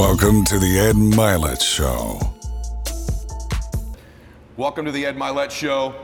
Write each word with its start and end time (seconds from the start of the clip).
Welcome 0.00 0.46
to 0.46 0.58
the 0.58 0.78
Ed 0.78 0.96
Mylett 0.96 1.60
Show. 1.60 2.18
Welcome 4.56 4.86
to 4.86 4.92
the 4.92 5.04
Ed 5.04 5.14
Mylett 5.14 5.50
Show. 5.50 5.94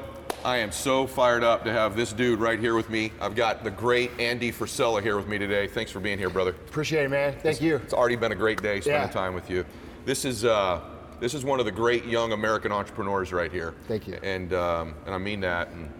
I 0.44 0.58
am 0.58 0.70
so 0.70 1.06
fired 1.06 1.42
up 1.42 1.64
to 1.64 1.72
have 1.72 1.96
this 1.96 2.12
dude 2.12 2.38
right 2.38 2.60
here 2.60 2.74
with 2.74 2.90
me. 2.90 3.10
I've 3.22 3.34
got 3.34 3.64
the 3.64 3.70
great 3.70 4.10
Andy 4.20 4.52
Frisella 4.52 5.00
here 5.00 5.16
with 5.16 5.28
me 5.28 5.38
today. 5.38 5.66
Thanks 5.66 5.90
for 5.90 5.98
being 6.00 6.18
here, 6.18 6.28
brother. 6.28 6.50
Appreciate 6.50 7.04
it, 7.04 7.08
man. 7.08 7.36
Thank 7.40 7.62
you. 7.62 7.76
It's 7.76 7.94
already 7.94 8.16
been 8.16 8.32
a 8.32 8.36
great 8.36 8.60
day 8.60 8.82
spending 8.82 9.00
Yeah. 9.08 9.08
time 9.08 9.32
with 9.32 9.48
you. 9.48 9.64
This 10.04 10.26
is 10.26 10.44
uh, 10.44 10.82
this 11.18 11.32
is 11.32 11.42
one 11.42 11.58
of 11.58 11.64
the 11.64 11.72
great 11.72 12.04
young 12.04 12.32
American 12.32 12.72
entrepreneurs 12.72 13.32
right 13.32 13.50
here. 13.50 13.72
Thank 13.88 14.06
you. 14.06 14.18
And 14.22 14.52
um, 14.52 14.92
and 15.06 15.14
I 15.14 15.18
mean 15.18 15.40
that. 15.40 15.68
And 15.68 15.90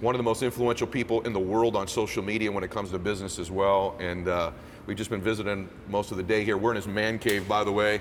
one 0.00 0.16
of 0.16 0.18
the 0.18 0.24
most 0.24 0.42
influential 0.42 0.88
people 0.88 1.20
in 1.20 1.32
the 1.32 1.38
world 1.38 1.76
on 1.76 1.86
social 1.86 2.22
media 2.24 2.50
when 2.50 2.64
it 2.64 2.72
comes 2.72 2.90
to 2.90 2.98
business 2.98 3.38
as 3.38 3.52
well. 3.52 3.96
And 4.00 4.26
uh, 4.26 4.50
we've 4.86 4.96
just 4.96 5.10
been 5.10 5.20
visiting 5.20 5.68
most 5.88 6.10
of 6.10 6.16
the 6.16 6.22
day 6.22 6.44
here. 6.44 6.56
We're 6.56 6.70
in 6.70 6.76
his 6.76 6.86
man 6.86 7.18
cave, 7.18 7.48
by 7.48 7.64
the 7.64 7.72
way. 7.72 8.00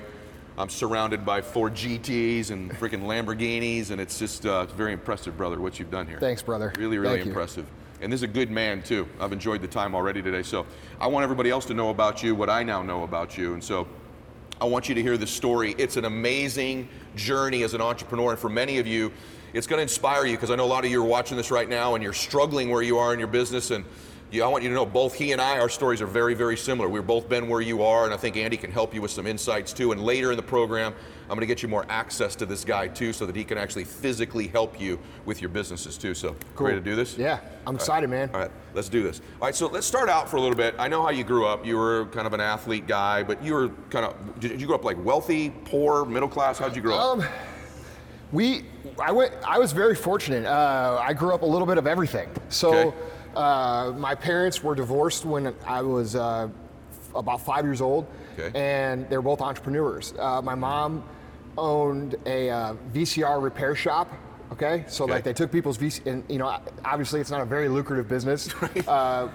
I'm 0.57 0.69
surrounded 0.69 1.25
by 1.25 1.41
four 1.41 1.69
GTs 1.69 2.51
and 2.51 2.71
freaking 2.71 3.03
Lamborghinis, 3.03 3.89
and 3.89 3.99
it's 3.99 4.19
just 4.19 4.45
uh, 4.45 4.65
very 4.65 4.93
impressive, 4.93 5.35
brother, 5.35 5.59
what 5.59 5.79
you've 5.79 5.89
done 5.89 6.07
here. 6.07 6.19
Thanks, 6.19 6.43
brother. 6.43 6.73
Really, 6.77 6.99
really 6.99 7.15
Thank 7.15 7.25
you. 7.25 7.31
impressive. 7.31 7.65
And 8.01 8.11
this 8.11 8.19
is 8.19 8.23
a 8.23 8.27
good 8.27 8.51
man 8.51 8.83
too. 8.83 9.07
I've 9.19 9.31
enjoyed 9.31 9.61
the 9.61 9.67
time 9.67 9.95
already 9.95 10.21
today. 10.21 10.43
So 10.43 10.65
I 10.99 11.07
want 11.07 11.23
everybody 11.23 11.49
else 11.49 11.65
to 11.65 11.73
know 11.73 11.89
about 11.89 12.21
you, 12.21 12.35
what 12.35 12.49
I 12.49 12.61
now 12.61 12.83
know 12.83 13.03
about 13.03 13.37
you. 13.37 13.53
And 13.53 13.63
so 13.63 13.87
I 14.59 14.65
want 14.65 14.89
you 14.89 14.95
to 14.95 15.01
hear 15.01 15.17
this 15.17 15.31
story. 15.31 15.73
It's 15.77 15.95
an 15.95 16.05
amazing 16.05 16.89
journey 17.15 17.63
as 17.63 17.73
an 17.73 17.81
entrepreneur. 17.81 18.31
And 18.31 18.39
for 18.39 18.49
many 18.49 18.77
of 18.77 18.85
you, 18.85 19.11
it's 19.53 19.67
going 19.67 19.77
to 19.77 19.83
inspire 19.83 20.25
you 20.25 20.35
because 20.35 20.51
I 20.51 20.55
know 20.55 20.65
a 20.65 20.67
lot 20.67 20.83
of 20.83 20.91
you 20.91 21.01
are 21.01 21.07
watching 21.07 21.37
this 21.37 21.49
right 21.49 21.69
now 21.69 21.95
and 21.95 22.03
you're 22.03 22.11
struggling 22.13 22.69
where 22.69 22.81
you 22.81 22.97
are 22.97 23.13
in 23.13 23.19
your 23.19 23.29
business. 23.29 23.71
And 23.71 23.85
you, 24.33 24.43
I 24.43 24.47
want 24.47 24.63
you 24.63 24.69
to 24.69 24.75
know 24.75 24.85
both 24.85 25.13
he 25.13 25.31
and 25.31 25.39
I, 25.39 25.59
our 25.59 25.69
stories 25.69 26.01
are 26.01 26.07
very, 26.07 26.33
very 26.33 26.57
similar. 26.57 26.89
We've 26.89 27.05
both 27.05 27.29
been 27.29 27.47
where 27.47 27.61
you 27.61 27.83
are, 27.83 28.05
and 28.05 28.13
I 28.13 28.17
think 28.17 28.35
Andy 28.35 28.57
can 28.57 28.71
help 28.71 28.93
you 28.93 29.01
with 29.01 29.11
some 29.11 29.27
insights 29.27 29.73
too. 29.73 29.91
And 29.91 30.01
later 30.01 30.31
in 30.31 30.37
the 30.37 30.43
program, 30.43 30.93
I'm 31.23 31.27
going 31.29 31.41
to 31.41 31.45
get 31.45 31.61
you 31.61 31.69
more 31.69 31.85
access 31.87 32.35
to 32.37 32.45
this 32.45 32.65
guy 32.65 32.87
too 32.87 33.13
so 33.13 33.25
that 33.27 33.35
he 33.35 33.43
can 33.43 33.57
actually 33.57 33.83
physically 33.83 34.47
help 34.47 34.79
you 34.81 34.99
with 35.25 35.39
your 35.41 35.49
businesses 35.49 35.97
too. 35.97 36.13
So, 36.15 36.35
Cool. 36.55 36.67
ready 36.67 36.79
to 36.79 36.83
do 36.83 36.95
this? 36.95 37.17
Yeah, 37.17 37.39
I'm 37.67 37.75
excited, 37.75 38.09
man. 38.09 38.29
All 38.33 38.39
right, 38.41 38.51
let's 38.73 38.89
do 38.89 39.03
this. 39.03 39.21
All 39.39 39.47
right, 39.47 39.55
so 39.55 39.67
let's 39.67 39.85
start 39.85 40.09
out 40.09 40.27
for 40.29 40.37
a 40.37 40.41
little 40.41 40.57
bit. 40.57 40.73
I 40.79 40.87
know 40.87 41.03
how 41.03 41.11
you 41.11 41.23
grew 41.23 41.45
up. 41.45 41.65
You 41.65 41.77
were 41.77 42.07
kind 42.07 42.25
of 42.25 42.33
an 42.33 42.41
athlete 42.41 42.87
guy, 42.87 43.21
but 43.23 43.41
you 43.43 43.53
were 43.53 43.69
kind 43.91 44.05
of, 44.05 44.39
did 44.39 44.59
you 44.59 44.65
grow 44.67 44.75
up 44.75 44.83
like 44.83 45.03
wealthy, 45.05 45.51
poor, 45.65 46.05
middle 46.05 46.29
class? 46.29 46.57
How'd 46.57 46.75
you 46.75 46.81
grow 46.81 46.95
up? 46.97 47.19
Um, 47.19 47.25
we, 48.31 48.65
I 48.99 49.11
went. 49.11 49.33
I 49.45 49.59
was 49.59 49.73
very 49.73 49.93
fortunate. 49.95 50.45
Uh, 50.47 50.99
I 50.99 51.13
grew 51.13 51.35
up 51.35 51.43
a 51.43 51.45
little 51.45 51.67
bit 51.67 51.77
of 51.77 51.85
everything. 51.85 52.29
So, 52.49 52.73
Okay. 52.73 52.97
Uh, 53.35 53.93
my 53.97 54.15
parents 54.15 54.63
were 54.63 54.75
divorced 54.75 55.25
when 55.25 55.53
I 55.65 55.81
was 55.81 56.15
uh, 56.15 56.49
about 57.15 57.41
five 57.41 57.65
years 57.65 57.81
old, 57.81 58.07
Okay. 58.37 58.51
and 58.59 59.07
they 59.09 59.15
were 59.17 59.21
both 59.23 59.41
entrepreneurs. 59.41 60.13
Uh, 60.17 60.41
my 60.41 60.55
mom 60.55 61.03
owned 61.57 62.15
a 62.25 62.49
uh, 62.49 62.73
VCR 62.93 63.41
repair 63.41 63.75
shop. 63.75 64.11
Okay, 64.51 64.85
so 64.87 65.03
Okay. 65.05 65.13
like 65.13 65.23
they 65.23 65.33
took 65.33 65.51
people's 65.51 65.77
VC, 65.77 66.05
and 66.05 66.23
you 66.29 66.37
know, 66.37 66.59
obviously 66.85 67.19
it's 67.21 67.31
not 67.31 67.41
a 67.41 67.45
very 67.45 67.67
lucrative 67.69 68.07
business. 68.07 68.49
uh, 68.87 69.29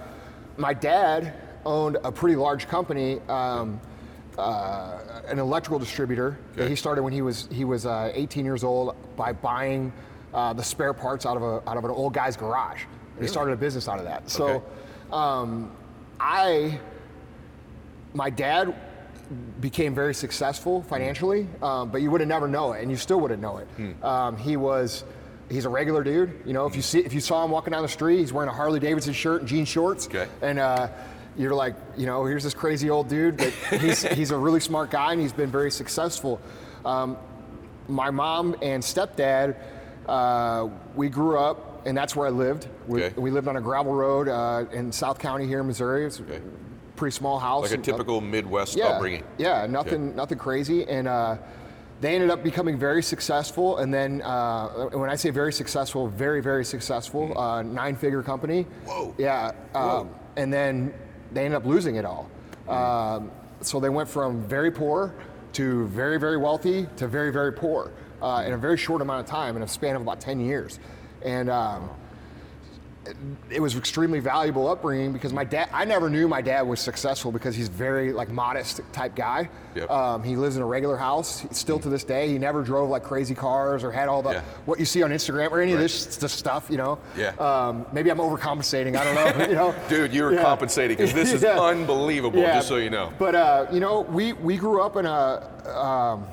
my 0.57 0.73
dad 0.75 1.35
owned 1.65 1.97
a 2.05 2.11
pretty 2.13 2.37
large 2.37 2.67
company. 2.69 3.21
Um, 3.29 3.81
uh, 4.39 4.99
an 5.27 5.41
electrical 5.41 5.81
distributor 5.81 6.39
that 6.55 6.69
he 6.69 6.77
started 6.77 7.03
when 7.03 7.13
he 7.13 7.23
was 7.23 7.49
he 7.51 7.65
was 7.65 7.85
uh, 7.87 8.13
18 8.15 8.45
years 8.45 8.63
old 8.63 8.95
by 9.17 9.33
buying 9.33 9.93
uh, 10.33 10.53
the 10.53 10.63
spare 10.63 10.93
parts 10.93 11.27
out 11.27 11.37
of 11.37 11.43
a 11.43 11.69
out 11.69 11.77
of 11.77 11.85
an 11.85 11.91
old 11.91 12.13
guy's 12.15 12.37
garage. 12.37 12.85
And 13.19 13.27
he 13.27 13.31
started 13.33 13.53
a 13.53 13.57
business 13.57 13.89
out 13.89 13.99
of 13.99 14.05
that. 14.05 14.31
So, 14.31 14.47
Okay. 14.47 14.65
um, 15.13 15.73
I 16.21 16.79
my 18.15 18.31
dad 18.31 18.75
became 19.61 19.95
very 19.95 20.15
successful 20.15 20.83
financially, 20.83 21.47
um, 21.63 21.91
but 21.91 22.01
you 22.01 22.11
would 22.11 22.21
have 22.21 22.29
never 22.29 22.49
know 22.49 22.73
it, 22.73 22.81
and 22.83 22.91
you 22.91 22.97
still 22.97 23.21
wouldn't 23.21 23.43
know 23.43 23.59
it. 23.59 23.67
Hmm. 23.77 24.05
Um, 24.05 24.37
he 24.37 24.57
was. 24.57 25.05
He's 25.51 25.65
a 25.65 25.69
regular 25.71 26.05
dude, 26.05 26.43
you 26.45 26.53
know. 26.53 26.67
If 26.67 26.77
you 26.77 26.83
see, 26.83 27.01
if 27.01 27.13
you 27.15 27.21
saw 27.21 27.45
him 27.45 27.51
walking 27.51 27.73
down 27.73 27.83
the 27.83 27.89
street, 27.89 28.19
he's 28.19 28.33
wearing 28.33 28.51
a 28.51 28.53
Harley 28.53 28.79
Davidson 28.81 29.15
shirt 29.15 29.41
and 29.41 29.49
jean 29.49 29.65
shorts, 29.65 30.07
Okay. 30.07 30.27
and 30.43 30.59
uh, 30.59 30.89
you're 31.39 31.55
like, 31.55 31.75
you 31.97 32.05
know, 32.07 32.25
here's 32.25 32.45
this 32.45 32.55
crazy 32.55 32.89
old 32.91 33.09
dude, 33.09 33.37
but 33.39 33.53
he's 33.81 34.03
he's 34.03 34.31
a 34.31 34.37
really 34.39 34.61
smart 34.61 34.91
guy 34.91 35.13
and 35.13 35.21
he's 35.21 35.33
been 35.33 35.51
very 35.51 35.71
successful. 35.71 36.41
Um, 36.85 37.17
my 37.89 38.11
mom 38.11 38.55
and 38.63 38.83
stepdad, 38.83 39.57
uh, 40.07 40.69
we 40.95 41.09
grew 41.09 41.39
up, 41.39 41.68
and 41.85 41.97
that's 41.97 42.15
where 42.17 42.27
I 42.27 42.31
lived. 42.31 42.69
We, 42.87 43.05
Okay. 43.05 43.21
we 43.21 43.31
lived 43.31 43.49
on 43.49 43.57
a 43.57 43.61
gravel 43.61 43.93
road 43.93 44.29
uh, 44.29 44.65
in 44.73 44.93
South 44.93 45.19
County 45.19 45.47
here 45.47 45.61
in 45.61 45.67
Missouri. 45.67 46.05
It's 46.07 46.21
Okay. 46.21 46.37
a 46.37 46.97
pretty 46.97 47.15
small 47.15 47.39
house. 47.39 47.71
like 47.71 47.79
a 47.79 47.83
typical 47.83 48.21
Midwest 48.21 48.77
yeah, 48.77 48.87
upbringing. 48.87 49.25
Yeah, 49.39 49.67
nothing, 49.69 50.15
nothing 50.17 50.39
crazy, 50.39 50.85
and 50.89 51.07
uh, 51.09 51.37
they 52.01 52.15
ended 52.15 52.31
up 52.31 52.43
becoming 52.43 52.79
very 52.79 53.03
successful. 53.03 53.79
And 53.79 53.93
then, 53.93 54.23
uh, 54.23 54.89
when 54.93 55.11
I 55.11 55.17
say 55.17 55.31
very 55.31 55.53
successful, 55.53 56.09
very, 56.09 56.41
very 56.41 56.65
successful, 56.65 57.37
uh, 57.39 57.63
nine-figure 57.63 58.23
company. 58.23 58.65
Mm-hmm. 58.65 58.87
Whoa. 58.89 59.15
Yeah, 59.19 59.53
um, 59.75 59.83
Whoa. 59.83 60.11
and 60.37 60.53
then 60.53 60.95
they 61.33 61.45
ended 61.45 61.57
up 61.57 61.67
losing 61.67 61.97
it 61.97 62.05
all. 62.05 62.29
Um, 62.69 63.31
so 63.61 63.81
they 63.81 63.89
went 63.89 64.09
from 64.09 64.43
very 64.43 64.71
poor 64.71 65.15
to 65.55 65.87
very, 65.89 66.19
very 66.19 66.37
wealthy 66.37 66.87
to 66.97 67.09
very, 67.09 67.33
very 67.33 67.53
poor 67.53 67.91
uh, 68.23 68.45
in 68.47 68.53
a 68.53 68.59
very 68.59 68.77
short 68.77 69.01
amount 69.03 69.21
of 69.21 69.27
time, 69.27 69.57
in 69.57 69.63
a 69.63 69.69
span 69.69 69.97
of 69.97 70.03
about 70.03 70.21
10 70.21 70.39
years. 70.41 70.79
And 71.25 71.51
um, 71.51 71.91
it 73.51 73.61
was 73.63 73.75
extremely 73.75 74.21
valuable 74.21 74.69
upbringing 74.69 75.15
because 75.15 75.33
my 75.33 75.43
dad 75.45 75.71
i 75.73 75.83
never 75.83 76.11
knew 76.11 76.29
my 76.29 76.43
dad 76.43 76.61
was 76.61 76.79
successful 76.79 77.33
because 77.33 77.57
he's 77.57 77.69
very 77.69 78.13
like 78.13 78.29
modest 78.29 78.83
type 78.93 79.15
guy 79.17 79.49
Yep. 79.75 79.91
um, 79.91 80.23
he 80.23 80.37
lives 80.37 80.57
in 80.57 80.63
a 80.63 80.67
regular 80.67 80.97
house 80.99 81.47
still 81.57 81.79
to 81.79 81.89
this 81.89 82.05
day 82.05 82.29
he 82.29 82.37
never 82.39 82.63
drove 82.63 82.91
like 82.91 83.05
crazy 83.05 83.35
cars 83.35 83.83
or 83.83 83.91
had 83.91 84.09
all 84.11 84.21
the 84.21 84.33
Yeah. 84.33 84.43
what 84.67 84.79
you 84.79 84.85
see 84.85 85.03
on 85.03 85.11
instagram 85.11 85.51
or 85.53 85.61
any 85.63 85.73
of 85.73 85.79
this, 85.79 86.17
this 86.17 86.33
stuff 86.35 86.67
you 86.69 86.77
know 86.77 86.99
Yeah. 87.17 87.29
um, 87.39 87.87
maybe 87.95 88.11
i'm 88.11 88.19
overcompensating 88.19 88.95
i 88.95 89.05
don't 89.05 89.15
know 89.39 89.47
you 89.49 89.55
know 89.55 89.75
Dude, 89.89 90.13
you're 90.13 90.35
Yeah. 90.35 90.43
compensating 90.43 90.95
because 90.99 91.15
this 91.15 91.33
is 91.33 91.43
Yeah. 91.49 91.59
unbelievable, 91.61 92.43
just 92.43 92.69
so 92.69 92.77
you 92.77 92.91
know. 92.91 93.11
But 93.19 93.35
uh, 93.35 93.67
you 93.73 93.81
know, 93.81 94.01
we 94.03 94.35
we 94.35 94.59
grew 94.59 94.83
up 94.83 94.97
in 94.97 95.07
a 95.07 95.49
um, 95.75 96.27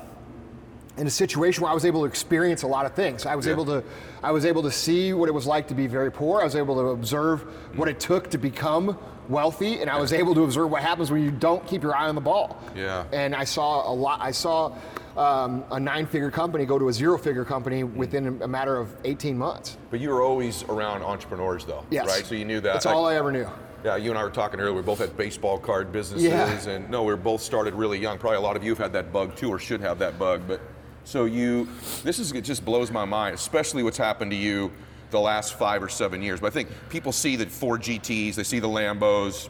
in 0.96 1.06
a 1.06 1.10
situation 1.10 1.62
where 1.62 1.70
I 1.70 1.74
was 1.74 1.84
able 1.84 2.00
to 2.00 2.06
experience 2.06 2.62
a 2.62 2.66
lot 2.66 2.86
of 2.86 2.92
things. 2.94 3.26
I 3.26 3.34
was 3.36 3.46
Yeah. 3.46 3.52
able 3.52 3.64
to 3.66 3.82
I 4.22 4.32
was 4.32 4.44
able 4.44 4.62
to 4.64 4.70
see 4.72 5.12
what 5.12 5.28
it 5.28 5.32
was 5.32 5.46
like 5.46 5.68
to 5.68 5.74
be 5.74 5.86
very 5.86 6.10
poor. 6.10 6.40
I 6.40 6.44
was 6.44 6.56
able 6.56 6.74
to 6.76 6.88
observe 6.88 7.42
what 7.76 7.88
it 7.88 8.00
took 8.00 8.28
to 8.30 8.38
become 8.38 8.98
wealthy, 9.28 9.80
and 9.80 9.88
I 9.90 10.00
was 10.00 10.12
able 10.12 10.34
to 10.34 10.42
observe 10.44 10.68
what 10.70 10.82
happens 10.82 11.12
when 11.12 11.22
you 11.22 11.30
don't 11.30 11.64
keep 11.66 11.82
your 11.82 11.94
eye 11.94 12.08
on 12.08 12.14
the 12.16 12.20
ball. 12.20 12.56
Yeah. 12.74 13.04
And 13.12 13.34
I 13.36 13.44
saw 13.44 13.88
a 13.90 13.94
lot. 13.94 14.20
I 14.20 14.30
saw. 14.32 14.72
Um, 15.16 15.64
a 15.70 15.80
nine-figure 15.80 16.30
company 16.30 16.66
go 16.66 16.78
to 16.78 16.88
a 16.90 16.92
zero-figure 16.92 17.46
company 17.46 17.84
within 17.84 18.38
a 18.42 18.46
matter 18.46 18.76
of 18.76 18.94
18 19.06 19.38
months. 19.38 19.78
But 19.90 19.98
you 20.00 20.10
were 20.10 20.20
always 20.20 20.62
around 20.64 21.02
entrepreneurs, 21.02 21.64
though, 21.64 21.84
Yes, 21.88 22.06
right? 22.06 22.26
So 22.26 22.34
you 22.34 22.44
knew 22.44 22.60
that. 22.60 22.74
That's 22.74 22.84
Like, 22.84 22.94
all 22.94 23.06
I 23.06 23.14
ever 23.14 23.32
knew. 23.32 23.46
Yeah, 23.82 23.96
you 23.96 24.10
and 24.10 24.18
I 24.18 24.24
were 24.24 24.28
talking 24.28 24.60
earlier. 24.60 24.74
We 24.74 24.82
both 24.82 24.98
had 24.98 25.16
baseball 25.16 25.56
card 25.56 25.90
businesses, 25.90 26.28
Yeah. 26.28 26.50
and 26.68 26.90
no, 26.90 27.02
we 27.02 27.12
were 27.14 27.16
both 27.16 27.40
started 27.40 27.72
really 27.72 27.98
young. 27.98 28.18
Probably 28.18 28.36
a 28.36 28.42
lot 28.42 28.56
of 28.56 28.62
you 28.64 28.72
have 28.72 28.78
had 28.78 28.92
that 28.92 29.10
bug 29.10 29.34
too, 29.36 29.48
or 29.48 29.58
should 29.58 29.80
have 29.80 29.98
that 30.00 30.18
bug. 30.18 30.42
But 30.46 30.60
so 31.06 31.24
you, 31.24 31.68
this 32.02 32.18
is 32.18 32.32
it 32.32 32.42
just 32.42 32.64
blows 32.64 32.90
my 32.90 33.04
mind, 33.04 33.34
especially 33.34 33.84
what's 33.84 33.96
happened 33.96 34.32
to 34.32 34.36
you 34.36 34.72
the 35.10 35.20
last 35.20 35.56
five 35.56 35.80
or 35.80 35.88
seven 35.88 36.20
years. 36.20 36.40
But 36.40 36.48
I 36.48 36.50
think 36.50 36.68
people 36.90 37.12
see 37.12 37.36
the 37.36 37.46
Ford 37.46 37.80
GTS, 37.80 38.34
they 38.34 38.42
see 38.42 38.58
the 38.58 38.68
Lambos, 38.68 39.48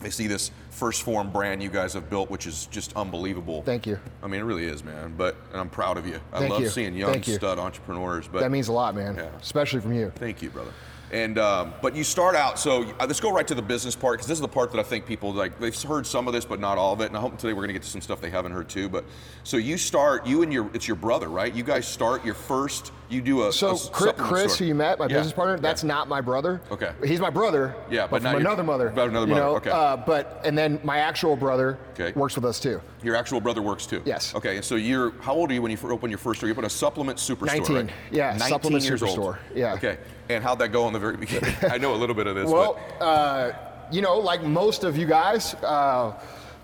they 0.00 0.08
see 0.08 0.26
this 0.26 0.50
1st 0.72 1.02
Phorm 1.02 1.30
brand 1.30 1.62
you 1.62 1.68
guys 1.68 1.92
have 1.92 2.08
built, 2.08 2.30
which 2.30 2.46
is 2.46 2.66
just 2.66 2.96
unbelievable. 2.96 3.62
Thank 3.62 3.86
you. 3.86 3.98
I 4.22 4.28
mean, 4.28 4.40
it 4.40 4.44
really 4.44 4.64
is, 4.64 4.82
man. 4.82 5.12
But 5.16 5.36
and 5.52 5.60
I'm 5.60 5.68
proud 5.68 5.98
of 5.98 6.06
you. 6.06 6.20
I 6.32 6.38
Thank 6.38 6.52
love 6.52 6.62
you. 6.62 6.68
seeing 6.70 6.94
young 6.96 7.12
Thank 7.12 7.28
you. 7.28 7.34
stud 7.34 7.58
entrepreneurs. 7.58 8.26
But 8.26 8.40
That 8.40 8.50
means 8.50 8.68
a 8.68 8.72
lot, 8.72 8.94
man. 8.94 9.14
Yeah. 9.16 9.28
Especially 9.42 9.80
from 9.80 9.92
you. 9.92 10.10
Thank 10.14 10.40
you, 10.40 10.48
brother. 10.48 10.72
And 11.10 11.38
um, 11.38 11.72
but 11.80 11.96
you 11.96 12.04
start 12.04 12.36
out. 12.36 12.58
So 12.58 12.82
uh, 12.82 13.06
let's 13.06 13.20
go 13.20 13.32
right 13.32 13.46
to 13.48 13.54
the 13.54 13.62
business 13.62 13.96
part 13.96 14.18
because 14.18 14.26
this 14.26 14.36
is 14.36 14.42
the 14.42 14.48
part 14.48 14.70
that 14.72 14.78
I 14.78 14.82
think 14.82 15.06
people 15.06 15.32
like. 15.32 15.58
They've 15.58 15.82
heard 15.82 16.06
some 16.06 16.26
of 16.26 16.34
this, 16.34 16.44
but 16.44 16.60
not 16.60 16.76
all 16.76 16.92
of 16.92 17.00
it. 17.00 17.06
And 17.06 17.16
I 17.16 17.20
hope 17.20 17.38
today 17.38 17.54
we're 17.54 17.60
going 17.60 17.68
to 17.68 17.74
get 17.74 17.82
to 17.82 17.88
some 17.88 18.02
stuff 18.02 18.20
they 18.20 18.30
haven't 18.30 18.52
heard 18.52 18.68
too. 18.68 18.88
But 18.88 19.04
so 19.42 19.56
you 19.56 19.78
start. 19.78 20.26
You 20.26 20.42
and 20.42 20.52
your 20.52 20.70
it's 20.74 20.86
your 20.86 20.96
brother, 20.96 21.28
right? 21.28 21.54
You 21.54 21.64
guys 21.64 21.88
start 21.88 22.24
your 22.24 22.34
first. 22.34 22.92
You 23.08 23.22
do 23.22 23.44
a 23.44 23.52
So 23.52 23.70
a 23.70 23.78
Chris, 23.90 24.12
Chris 24.18 24.58
who 24.58 24.66
you 24.66 24.74
met, 24.74 24.98
my 24.98 25.06
Yeah, 25.06 25.16
business 25.16 25.32
partner, 25.32 25.54
yeah. 25.54 25.60
that's 25.60 25.82
not 25.82 26.08
my 26.08 26.20
brother. 26.20 26.60
Okay. 26.70 26.92
He's 27.04 27.20
my 27.20 27.30
brother. 27.30 27.74
Yeah, 27.90 28.02
but 28.02 28.10
but, 28.10 28.22
not 28.22 28.32
from 28.34 28.40
another 28.42 28.62
mother. 28.62 28.90
but 28.94 29.08
another 29.08 29.26
you 29.26 29.34
know, 29.34 29.56
okay. 29.56 29.70
Uh, 29.70 29.96
but 29.96 30.40
and 30.44 30.56
then 30.56 30.78
my 30.84 30.98
actual 30.98 31.34
brother 31.34 31.78
Okay. 31.98 32.12
works 32.18 32.34
with 32.34 32.44
us 32.44 32.60
too. 32.60 32.80
Your 33.02 33.16
actual 33.16 33.40
brother 33.40 33.62
works 33.62 33.86
too. 33.86 34.02
Yes. 34.04 34.34
Okay. 34.34 34.56
And 34.56 34.64
so 34.64 34.74
you're 34.76 35.12
how 35.22 35.34
old 35.34 35.50
are 35.50 35.54
you 35.54 35.62
when 35.62 35.70
you 35.70 35.78
open 35.84 36.10
your 36.10 36.18
first 36.18 36.40
store? 36.40 36.48
You 36.48 36.54
open 36.54 36.66
a 36.66 36.70
supplement 36.70 37.18
superstore. 37.18 37.46
19. 37.46 37.76
Right? 37.76 37.90
Yeah, 38.10 38.30
19 38.32 38.48
supplement 38.48 38.84
years 38.84 39.02
old. 39.02 39.36
Yeah. 39.54 39.74
Okay. 39.74 39.98
And 40.28 40.44
how'd 40.44 40.58
that 40.58 40.68
go 40.68 40.86
in 40.86 40.92
the 40.92 40.98
very 40.98 41.16
beginning? 41.16 41.54
I 41.70 41.78
know 41.78 41.94
a 41.94 41.96
little 41.96 42.14
bit 42.14 42.26
of 42.26 42.34
this. 42.34 42.50
Well, 42.50 42.78
uh, 43.00 43.52
you 43.90 44.02
know, 44.02 44.18
like 44.18 44.42
most 44.42 44.84
of 44.84 44.98
you 44.98 45.06
guys, 45.06 45.54
uh, 45.54 46.12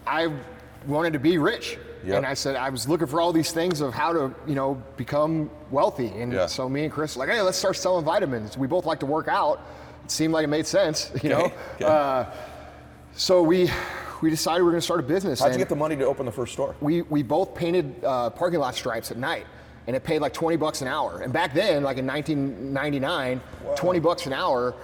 I 0.07 0.31
wanted 0.87 1.15
to 1.15 1.19
be 1.19 1.39
rich. 1.39 1.79
Yep. 2.05 2.17
And 2.19 2.27
I 2.27 2.35
said 2.35 2.57
I 2.57 2.69
was 2.71 2.89
looking 2.89 3.07
for 3.07 3.21
all 3.21 3.33
these 3.33 3.53
things 3.53 3.81
of 3.81 3.95
how 3.95 4.13
to, 4.13 4.35
you 4.47 4.55
know, 4.55 4.83
become 4.97 5.51
wealthy. 5.71 6.09
And 6.09 6.33
Yeah. 6.33 6.47
so 6.47 6.69
me 6.69 6.85
and 6.85 6.93
Chris 6.93 7.17
were 7.17 7.27
like, 7.27 7.35
hey, 7.35 7.41
let's 7.43 7.57
start 7.59 7.77
selling 7.77 8.05
vitamins. 8.05 8.59
We 8.59 8.67
both 8.67 8.85
like 8.87 9.01
to 9.01 9.07
work 9.07 9.29
out. 9.29 9.61
It 10.05 10.11
seemed 10.11 10.35
like 10.35 10.45
it 10.45 10.49
made 10.49 10.67
sense, 10.67 11.11
you 11.23 11.33
Okay, 11.33 11.49
know. 11.49 11.53
okay. 11.77 11.85
Uh, 11.85 12.25
so 13.15 13.43
we 13.43 13.71
we 14.21 14.31
decided 14.31 14.61
we 14.61 14.65
were 14.67 14.71
going 14.71 14.81
to 14.81 14.85
start 14.85 15.01
a 15.01 15.03
business. 15.03 15.41
How'd 15.41 15.53
you 15.53 15.59
get 15.59 15.69
the 15.69 15.77
money 15.77 15.97
to 15.97 16.05
open 16.05 16.25
the 16.27 16.33
first 16.33 16.53
store? 16.53 16.75
we 16.81 17.03
we 17.03 17.23
both 17.23 17.55
painted 17.55 17.95
uh, 18.05 18.31
parking 18.31 18.61
lot 18.61 18.75
stripes 18.75 19.11
at 19.11 19.17
night, 19.17 19.47
and 19.87 19.95
it 19.97 20.03
paid 20.05 20.21
like 20.21 20.33
20 20.33 20.57
bucks 20.57 20.83
an 20.83 20.89
hour. 20.89 21.21
And 21.23 21.33
back 21.33 21.53
then, 21.55 21.83
like 21.83 21.99
in 21.99 22.07
1999, 22.07 23.41
20 23.77 23.99
bucks 24.01 24.27
an 24.27 24.33
hour 24.33 24.75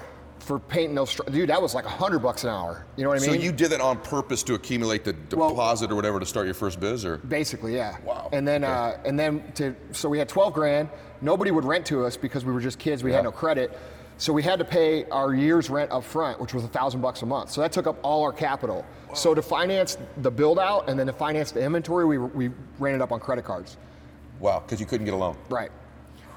for 0.40 0.58
painting 0.58 0.94
those 0.94 1.10
stripes, 1.10 1.32
dude, 1.32 1.48
that 1.50 1.60
was 1.60 1.74
like 1.74 1.84
a 1.84 1.88
100 1.88 2.18
bucks 2.20 2.44
an 2.44 2.50
hour. 2.50 2.84
You 2.96 3.04
know 3.04 3.10
what 3.10 3.18
I 3.22 3.26
mean? 3.26 3.36
So 3.38 3.40
you 3.44 3.52
did 3.52 3.70
that 3.70 3.80
on 3.80 3.98
purpose 3.98 4.42
to 4.44 4.54
accumulate 4.54 5.04
the 5.04 5.14
Well- 5.36 5.50
deposit 5.50 5.90
or 5.92 5.94
whatever 5.96 6.18
to 6.18 6.26
start 6.26 6.46
your 6.46 6.54
first 6.54 6.80
biz, 6.80 7.04
or 7.04 7.18
Basically, 7.18 7.76
yeah. 7.76 7.96
Wow. 8.04 8.28
And 8.32 8.46
then, 8.46 8.64
Okay. 8.64 8.72
uh, 8.72 8.92
and 9.04 9.18
then 9.18 9.44
to 9.54 9.74
so 9.92 10.08
we 10.08 10.18
had 10.18 10.28
12 10.28 10.52
grand. 10.52 10.88
Nobody 11.20 11.50
would 11.50 11.64
rent 11.64 11.84
to 11.86 12.04
us 12.04 12.16
because 12.16 12.44
we 12.44 12.52
were 12.52 12.60
just 12.60 12.78
kids. 12.78 13.04
We 13.04 13.12
had 13.12 13.24
no 13.24 13.32
credit. 13.32 13.78
So 14.16 14.32
we 14.34 14.42
had 14.42 14.58
to 14.58 14.64
pay 14.66 15.06
our 15.06 15.32
year's 15.34 15.70
rent 15.70 15.90
up 15.92 16.04
front, 16.04 16.40
which 16.40 16.52
was 16.52 16.62
a 16.64 16.68
thousand 16.68 17.00
bucks 17.00 17.22
a 17.22 17.26
month. 17.26 17.50
So 17.50 17.62
that 17.62 17.72
took 17.72 17.86
up 17.86 17.96
all 18.02 18.22
our 18.22 18.32
capital. 18.32 18.84
So 19.14 19.34
to 19.34 19.40
finance 19.42 19.96
the 20.18 20.30
build 20.30 20.58
out 20.58 20.88
and 20.90 20.98
then 20.98 21.06
to 21.06 21.12
finance 21.12 21.52
the 21.52 21.62
inventory, 21.62 22.04
we, 22.04 22.18
we 22.18 22.50
ran 22.78 22.94
it 22.94 23.00
up 23.00 23.12
on 23.12 23.20
credit 23.20 23.44
cards. 23.44 23.76
wow, 24.38 24.60
because 24.60 24.80
you 24.80 24.86
couldn't 24.86 25.04
get 25.04 25.14
a 25.14 25.16
loan. 25.16 25.36
Right. 25.50 25.70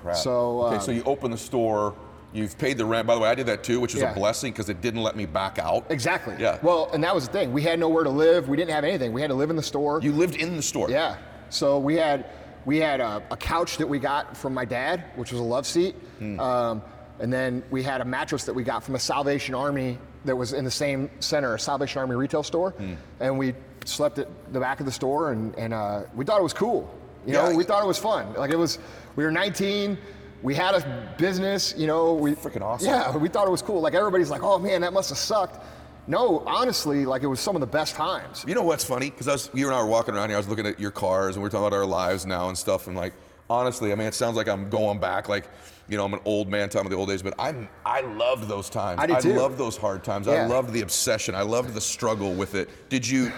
Crap. 0.02 0.16
So, 0.18 0.62
okay, 0.64 0.76
um, 0.78 0.82
so 0.82 0.92
you 0.92 1.04
open 1.06 1.32
the 1.32 1.38
store. 1.38 1.94
You've 2.34 2.58
paid 2.58 2.78
the 2.78 2.86
rent. 2.86 3.06
By 3.08 3.16
the 3.16 3.22
way, 3.22 3.30
I 3.30 3.36
did 3.36 3.46
that 3.46 3.64
too, 3.64 3.80
which 3.80 3.94
is 3.96 4.02
Yeah. 4.02 4.12
a 4.12 4.16
blessing 4.16 4.52
because 4.52 4.70
it 4.70 4.82
didn't 4.82 5.04
let 5.04 5.16
me 5.16 5.26
back 5.26 5.60
out. 5.60 5.86
Exactly. 5.90 6.36
Yeah. 6.40 6.58
Well, 6.62 6.90
and 6.94 7.04
that 7.04 7.14
was 7.14 7.28
the 7.28 7.32
thing. 7.34 7.54
We 7.54 7.62
had 7.62 7.80
nowhere 7.80 8.04
to 8.04 8.10
live. 8.10 8.50
We 8.50 8.58
didn't 8.58 8.72
have 8.72 8.84
anything. 8.84 9.14
We 9.14 9.22
had 9.22 9.30
to 9.30 9.36
live 9.36 9.50
in 9.50 9.56
the 9.56 9.64
store. 9.64 10.00
You 10.02 10.12
lived 10.14 10.36
in 10.36 10.56
the 10.58 10.64
store. 10.64 10.90
Yeah. 10.90 11.18
So 11.50 11.78
we 11.80 11.96
had 11.96 12.26
we 12.66 12.78
had 12.78 13.02
a, 13.02 13.22
a 13.30 13.36
couch 13.38 13.78
that 13.78 13.88
we 13.88 14.00
got 14.00 14.38
from 14.38 14.54
my 14.54 14.64
dad, 14.66 15.04
which 15.16 15.32
was 15.34 15.42
a 15.42 15.44
love 15.44 15.68
seat, 15.68 15.96
Hmm. 16.20 16.40
um, 16.40 16.82
and 17.20 17.32
then 17.32 17.62
we 17.72 17.84
had 17.84 18.00
a 18.00 18.06
mattress 18.06 18.46
that 18.46 18.54
we 18.54 18.64
got 18.64 18.84
from 18.86 18.96
a 18.96 19.00
Salvation 19.00 19.54
Army 19.54 20.00
that 20.24 20.34
was 20.36 20.54
in 20.54 20.64
the 20.64 20.72
same 20.72 21.10
center, 21.20 21.54
a 21.56 21.60
Salvation 21.60 22.00
Army 22.00 22.16
retail 22.16 22.42
store, 22.42 22.70
Hmm. 22.72 22.94
and 23.20 23.38
we 23.38 23.54
slept 23.84 24.18
at 24.18 24.28
the 24.54 24.62
back 24.62 24.80
of 24.80 24.86
the 24.86 24.94
store, 24.94 25.34
and, 25.34 25.54
and 25.58 25.74
uh, 25.74 26.04
we 26.16 26.24
thought 26.24 26.40
it 26.40 26.44
was 26.44 26.54
cool. 26.54 26.90
You 27.26 27.34
know, 27.34 27.50
Yeah. 27.50 27.56
we 27.58 27.66
thought 27.66 27.84
it 27.84 27.88
was 27.88 27.98
fun. 28.00 28.34
Like 28.38 28.52
it 28.52 28.58
was. 28.58 28.80
We 29.18 29.26
were 29.26 29.32
19. 29.32 29.98
We 30.44 30.54
had 30.54 30.76
a 30.76 31.16
business. 31.18 31.74
You 31.76 31.88
know, 31.88 32.14
we 32.14 32.36
Freaking 32.36 32.62
awesome. 32.62 32.90
Yeah, 32.90 33.16
we 33.18 33.30
thought 33.30 33.48
it 33.48 33.52
was 33.52 33.62
cool. 33.62 33.82
Like 33.82 33.96
everybody's 33.96 34.30
like, 34.30 34.44
oh 34.44 34.60
man, 34.60 34.82
that 34.82 34.94
must 34.94 35.10
have 35.10 35.18
sucked. 35.18 35.66
No, 36.06 36.44
honestly, 36.46 37.06
like 37.06 37.24
it 37.24 37.28
was 37.28 37.40
some 37.40 37.56
of 37.56 37.62
the 37.62 37.68
best 37.68 37.96
times. 37.96 38.44
You 38.46 38.54
know 38.54 38.64
what's 38.64 38.84
funny? 38.84 39.10
Because 39.10 39.28
I 39.28 39.58
you 39.58 39.68
and 39.68 39.76
I 39.76 39.82
were 39.82 39.88
walking 39.88 40.14
around 40.14 40.30
here. 40.30 40.36
I 40.36 40.40
was 40.40 40.50
looking 40.50 40.68
at 40.68 40.80
your 40.80 40.92
cars, 40.92 41.38
and 41.38 41.44
we 41.44 41.48
are 41.48 41.50
talking 41.50 41.66
about 41.66 41.78
our 41.78 41.86
lives 41.86 42.26
now 42.26 42.50
and 42.50 42.58
stuff. 42.58 42.88
And 42.88 42.98
like, 42.98 43.14
honestly, 43.50 43.94
I 43.94 43.96
mean, 43.96 44.08
it 44.08 44.14
sounds 44.14 44.36
like 44.36 44.50
I'm 44.50 44.70
going 44.70 45.00
back, 45.00 45.30
like, 45.30 45.46
you 45.88 45.96
know, 45.96 46.04
I'm 46.04 46.14
an 46.14 46.20
old 46.26 46.50
man 46.50 46.68
talking 46.68 46.88
about 46.88 46.96
the 46.96 47.00
old 47.00 47.10
days. 47.10 47.22
But 47.22 47.36
I'm, 47.40 47.70
I 47.86 48.02
loved 48.02 48.50
those 48.50 48.70
times. 48.70 49.00
I 49.02 49.06
did 49.06 49.22
too. 49.22 49.34
loved 49.34 49.58
those 49.58 49.78
hard 49.78 50.04
times. 50.04 50.28
I 50.28 50.46
loved 50.46 50.74
the 50.74 50.82
obsession. 50.82 51.36
I 51.36 51.44
loved 51.44 51.74
the 51.74 51.82
struggle 51.82 52.34
with 52.34 52.56
it. 52.56 52.90
Did 52.90 53.08
you? 53.08 53.32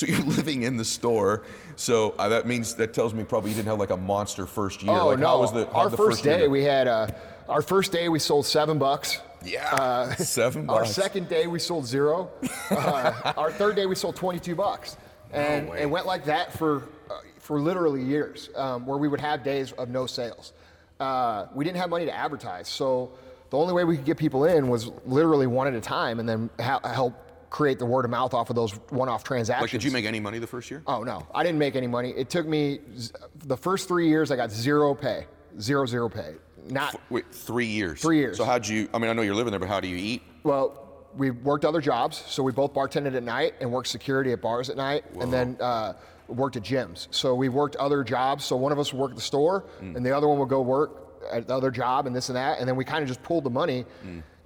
So 0.00 0.06
you're 0.06 0.20
living 0.36 0.62
in 0.62 0.78
the 0.78 0.84
store. 0.84 1.42
So 1.76 2.14
uh, 2.18 2.30
that 2.30 2.46
means 2.46 2.74
that 2.76 2.94
tells 2.94 3.12
me 3.12 3.22
probably 3.22 3.50
you 3.50 3.56
didn't 3.56 3.68
have 3.68 3.78
like 3.78 3.90
a 3.90 3.96
monster 3.98 4.46
first 4.46 4.82
year. 4.82 4.92
Oh 4.92 5.08
like, 5.08 5.18
no! 5.18 5.26
How 5.26 5.40
was 5.40 5.52
the, 5.52 5.66
how 5.66 5.72
our 5.72 5.90
the 5.90 5.96
first, 5.98 6.24
day, 6.24 6.48
we 6.48 6.62
had 6.62 6.88
uh, 6.88 7.08
our 7.50 7.60
first 7.60 7.92
day 7.92 8.08
we 8.08 8.18
sold 8.18 8.46
seven 8.46 8.78
bucks. 8.78 9.20
yeah, 9.44 10.14
seven 10.14 10.70
Our 10.70 10.86
second 10.86 11.28
day 11.28 11.46
we 11.46 11.58
sold 11.58 11.86
zero. 11.86 12.30
Uh, 12.70 13.32
our 13.36 13.50
third 13.50 13.74
day 13.74 13.84
we 13.84 13.96
sold 13.96 14.14
22 14.14 14.54
bucks, 14.54 14.96
and 15.32 15.68
way. 15.68 15.82
it 15.82 15.90
went 15.90 16.06
like 16.06 16.24
that 16.24 16.52
for 16.52 16.84
uh, 17.10 17.14
for 17.40 17.60
literally 17.60 18.00
years, 18.00 18.48
um, 18.54 18.86
where 18.86 18.96
we 18.96 19.08
would 19.08 19.20
have 19.20 19.42
days 19.42 19.72
of 19.72 19.88
no 19.88 20.06
sales. 20.06 20.52
Uh, 21.00 21.46
we 21.52 21.64
didn't 21.64 21.78
have 21.78 21.90
money 21.90 22.04
to 22.04 22.14
advertise, 22.14 22.68
so 22.68 23.10
the 23.50 23.58
only 23.58 23.72
way 23.74 23.82
we 23.82 23.96
could 23.96 24.06
get 24.06 24.16
people 24.16 24.44
in 24.44 24.68
was 24.68 24.92
literally 25.04 25.48
one 25.48 25.66
at 25.66 25.74
a 25.74 25.80
time, 25.80 26.20
and 26.20 26.28
then 26.28 26.48
ha- 26.60 26.80
help 26.84 27.29
create 27.50 27.78
the 27.78 27.86
word 27.86 28.04
of 28.04 28.10
mouth 28.10 28.32
off 28.32 28.48
of 28.50 28.56
those 28.56 28.72
one-off 28.90 29.24
transactions. 29.24 29.62
like, 29.64 29.70
did 29.72 29.84
you 29.84 29.90
make 29.90 30.04
any 30.06 30.20
money 30.20 30.38
the 30.38 30.46
first 30.46 30.70
year? 30.70 30.82
Oh 30.86 31.02
no, 31.02 31.26
I 31.34 31.42
didn't 31.42 31.58
make 31.58 31.76
any 31.76 31.86
money. 31.88 32.10
It 32.16 32.30
took 32.30 32.46
me 32.46 32.80
the 33.44 33.56
first 33.56 33.88
three 33.88 34.08
years. 34.08 34.30
I 34.30 34.36
got 34.36 34.50
zero 34.50 34.94
pay, 34.94 35.26
zero 35.60 35.84
zero 35.86 36.08
pay. 36.08 36.34
Not 36.68 37.00
Wait, 37.10 37.24
three 37.32 37.66
years. 37.66 38.00
Three 38.00 38.18
years. 38.18 38.36
So 38.36 38.44
how'd 38.44 38.66
you? 38.66 38.88
I 38.94 38.98
mean, 38.98 39.10
I 39.10 39.12
know 39.14 39.22
you're 39.22 39.34
living 39.34 39.50
there, 39.50 39.60
but 39.60 39.68
how 39.68 39.80
do 39.80 39.88
you 39.88 39.96
eat? 39.96 40.22
well. 40.44 40.86
We 41.16 41.32
worked 41.32 41.64
other 41.64 41.80
jobs, 41.80 42.22
so 42.28 42.40
we 42.44 42.52
both 42.52 42.72
bartended 42.72 43.16
at 43.16 43.24
night 43.24 43.54
and 43.60 43.72
worked 43.72 43.88
security 43.88 44.30
at 44.30 44.40
bars 44.40 44.70
at 44.70 44.76
night, 44.76 45.04
and 45.18 45.32
then 45.32 45.56
uh, 45.60 45.94
worked 46.28 46.54
at 46.54 46.62
gyms. 46.62 47.08
So 47.10 47.34
we 47.34 47.48
worked 47.48 47.74
other 47.74 48.04
jobs. 48.04 48.44
So 48.44 48.54
one 48.54 48.70
of 48.70 48.78
us 48.78 48.92
would 48.92 49.00
work 49.00 49.10
at 49.10 49.16
the 49.16 49.20
store, 49.22 49.64
Mm. 49.82 49.96
and 49.96 50.06
the 50.06 50.16
other 50.16 50.28
one 50.28 50.38
would 50.38 50.48
go 50.48 50.60
work 50.62 51.20
at 51.32 51.48
the 51.48 51.56
other 51.56 51.72
job, 51.72 52.06
and 52.06 52.14
this 52.14 52.28
and 52.28 52.36
that, 52.36 52.60
and 52.60 52.68
then 52.68 52.76
we 52.76 52.84
kind 52.84 53.02
of 53.02 53.08
just 53.08 53.24
pulled 53.24 53.42
the 53.42 53.50
money. 53.50 53.86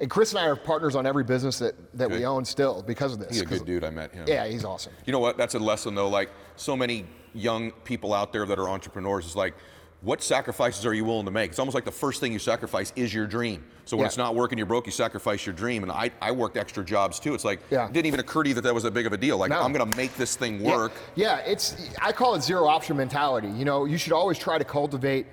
And 0.00 0.10
Chris 0.10 0.32
and 0.32 0.40
I 0.40 0.46
are 0.46 0.56
partners 0.56 0.96
on 0.96 1.06
every 1.06 1.24
business 1.24 1.58
that, 1.60 1.74
that 1.96 2.10
we. 2.10 2.24
Own 2.24 2.44
still 2.44 2.82
because 2.82 3.12
of 3.12 3.18
this. 3.20 3.28
He's 3.30 3.42
a 3.42 3.44
good 3.46 3.64
dude. 3.64 3.84
I 3.84 3.90
met 3.90 4.12
him. 4.12 4.24
Yeah, 4.26 4.46
he's 4.46 4.64
awesome. 4.64 4.92
You 5.04 5.12
know 5.12 5.18
what? 5.18 5.36
That's 5.36 5.54
a 5.54 5.58
lesson 5.58 5.94
though. 5.94 6.08
Like 6.08 6.30
so 6.56 6.76
many 6.76 7.06
young 7.34 7.70
people 7.84 8.14
out 8.14 8.32
there 8.32 8.46
that 8.46 8.58
are 8.58 8.68
entrepreneurs 8.68 9.26
is 9.26 9.36
like, 9.36 9.54
what 10.00 10.22
sacrifices 10.22 10.84
are 10.84 10.92
you 10.94 11.04
willing 11.04 11.24
to 11.24 11.30
make? 11.30 11.50
It's 11.50 11.58
almost 11.58 11.74
like 11.74 11.84
the 11.84 11.90
first 11.92 12.20
thing 12.20 12.32
you 12.32 12.38
sacrifice 12.38 12.92
is 12.96 13.12
your 13.14 13.26
dream. 13.26 13.64
So 13.84 13.96
when 13.96 14.04
Yeah. 14.04 14.08
it's 14.08 14.16
not 14.18 14.34
working, 14.34 14.58
you're 14.58 14.66
broke. 14.66 14.86
You 14.86 14.92
sacrifice 14.92 15.46
your 15.46 15.54
dream. 15.54 15.82
And 15.82 15.90
I, 15.92 16.10
I 16.20 16.30
worked 16.32 16.56
extra 16.56 16.84
jobs 16.84 17.18
too. 17.20 17.34
It's 17.34 17.44
like 17.44 17.60
Yeah. 17.70 17.86
it 17.86 17.92
didn't 17.92 18.06
even 18.06 18.20
occur 18.20 18.42
to 18.42 18.48
you 18.48 18.54
that 18.54 18.62
that 18.62 18.74
was 18.74 18.82
that 18.82 18.92
big 18.94 19.06
of 19.06 19.12
a 19.12 19.16
deal. 19.18 19.38
Like 19.38 19.50
No. 19.50 19.60
I'm 19.60 19.72
gonna 19.72 19.94
make 19.96 20.14
this 20.16 20.34
thing 20.36 20.62
work. 20.62 20.92
Yeah, 21.14 21.38
it's 21.38 21.76
I 22.02 22.12
call 22.12 22.34
it 22.34 22.42
zero 22.42 22.66
option 22.66 22.96
mentality. 22.96 23.48
You 23.48 23.64
know, 23.64 23.84
you 23.84 23.96
should 23.98 24.12
always 24.12 24.38
try 24.38 24.58
to 24.58 24.64
cultivate. 24.64 25.26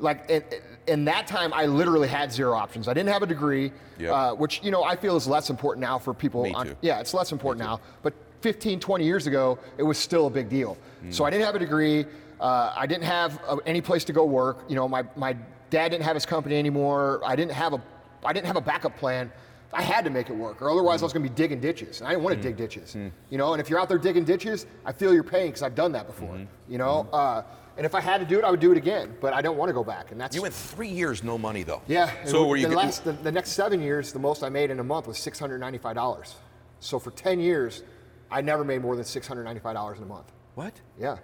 Like 0.00 0.30
in, 0.30 0.44
in 0.88 1.04
that 1.04 1.26
time, 1.26 1.52
I 1.52 1.66
literally 1.66 2.08
had 2.08 2.32
zero 2.32 2.54
options. 2.54 2.88
I 2.88 2.94
didn't 2.94 3.10
have 3.10 3.22
a 3.22 3.26
degree, 3.26 3.70
Yep. 3.98 4.12
uh, 4.12 4.34
which 4.34 4.60
you 4.64 4.70
know 4.70 4.82
I 4.82 4.96
feel 4.96 5.16
is 5.16 5.26
less 5.26 5.50
important 5.50 5.82
now 5.82 5.98
for 5.98 6.12
people. 6.14 6.42
Me 6.44 6.54
on- 6.54 6.66
too. 6.68 6.76
yeah, 6.80 7.00
it's 7.00 7.14
less 7.14 7.30
important 7.32 7.64
now. 7.64 7.80
But 8.02 8.14
15, 8.40 8.80
20 8.80 9.04
years 9.04 9.26
ago, 9.26 9.58
it 9.76 9.82
was 9.82 9.98
still 9.98 10.26
a 10.26 10.30
big 10.30 10.48
deal. 10.48 10.76
Mm. 11.04 11.12
So 11.12 11.24
I 11.24 11.30
didn't 11.30 11.44
have 11.44 11.54
a 11.54 11.58
degree. 11.58 12.06
Uh, 12.40 12.72
I 12.76 12.86
didn't 12.86 13.04
have 13.04 13.40
uh, 13.48 13.56
any 13.66 13.80
place 13.80 14.04
to 14.04 14.12
go 14.12 14.24
work. 14.24 14.58
You 14.68 14.76
know, 14.76 14.88
my 14.88 15.04
my 15.16 15.36
dad 15.70 15.90
didn't 15.90 16.04
have 16.04 16.16
his 16.16 16.24
company 16.26 16.56
anymore. 16.58 17.20
I 17.24 17.36
didn't 17.36 17.52
have 17.52 17.72
a 17.74 17.82
I 18.24 18.32
didn't 18.32 18.46
have 18.46 18.56
a 18.56 18.60
backup 18.60 18.96
plan. 18.96 19.30
I 19.70 19.82
had 19.82 20.02
to 20.04 20.10
make 20.10 20.30
it 20.30 20.36
work, 20.36 20.62
or 20.62 20.70
otherwise 20.70 21.02
I 21.02 21.04
was 21.04 21.12
going 21.12 21.22
to 21.24 21.28
be 21.28 21.34
digging 21.34 21.60
ditches. 21.60 22.00
And 22.00 22.08
I 22.08 22.12
didn't 22.12 22.24
want 22.24 22.36
to 22.36 22.42
dig 22.42 22.56
ditches. 22.56 22.96
You 23.28 23.36
know, 23.36 23.52
and 23.52 23.60
if 23.60 23.68
you're 23.68 23.78
out 23.78 23.88
there 23.90 23.98
digging 23.98 24.24
ditches, 24.24 24.64
I 24.86 24.92
feel 24.92 25.12
your 25.12 25.22
pain 25.24 25.48
because 25.48 25.62
I've 25.62 25.74
done 25.74 25.92
that 25.92 26.06
before. 26.06 26.38
You 26.70 26.78
know, 26.78 27.06
uh, 27.12 27.42
and 27.78 27.86
if 27.86 27.94
I 27.94 28.00
had 28.00 28.18
to 28.18 28.26
do 28.26 28.38
it, 28.38 28.44
I 28.44 28.50
would 28.50 28.60
do 28.60 28.72
it 28.72 28.76
again. 28.76 29.16
But 29.20 29.32
I 29.32 29.40
don't 29.40 29.56
want 29.56 29.68
to 29.70 29.72
go 29.72 29.84
back. 29.84 30.10
And 30.10 30.20
that's 30.20 30.34
You 30.36 30.42
went 30.42 30.52
three 30.52 30.88
years 30.88 31.22
no 31.24 31.38
money 31.38 31.62
though. 31.62 31.80
yeah. 31.86 32.10
So 32.26 32.46
were 32.46 32.56
you? 32.56 32.68
the, 32.68 32.76
last, 32.76 33.04
the, 33.04 33.12
the 33.12 33.32
next 33.32 33.52
seven 33.52 33.80
years, 33.80 34.12
the 34.12 34.18
most 34.18 34.42
I 34.42 34.48
made 34.50 34.70
in 34.70 34.80
a 34.80 34.84
month 34.84 35.06
was 35.06 35.16
six 35.16 35.38
hundred 35.38 35.58
ninety-five 35.60 35.94
dollars. 35.94 36.34
So 36.80 36.98
for 36.98 37.12
ten 37.12 37.40
years, 37.40 37.84
I 38.30 38.40
never 38.42 38.64
made 38.64 38.82
more 38.82 38.96
than 38.96 39.04
six 39.04 39.26
hundred 39.26 39.44
ninety-five 39.44 39.74
dollars 39.74 39.96
in 39.98 40.04
a 40.04 40.06
month. 40.06 40.32
what? 40.54 40.74
Yeah. 40.98 41.16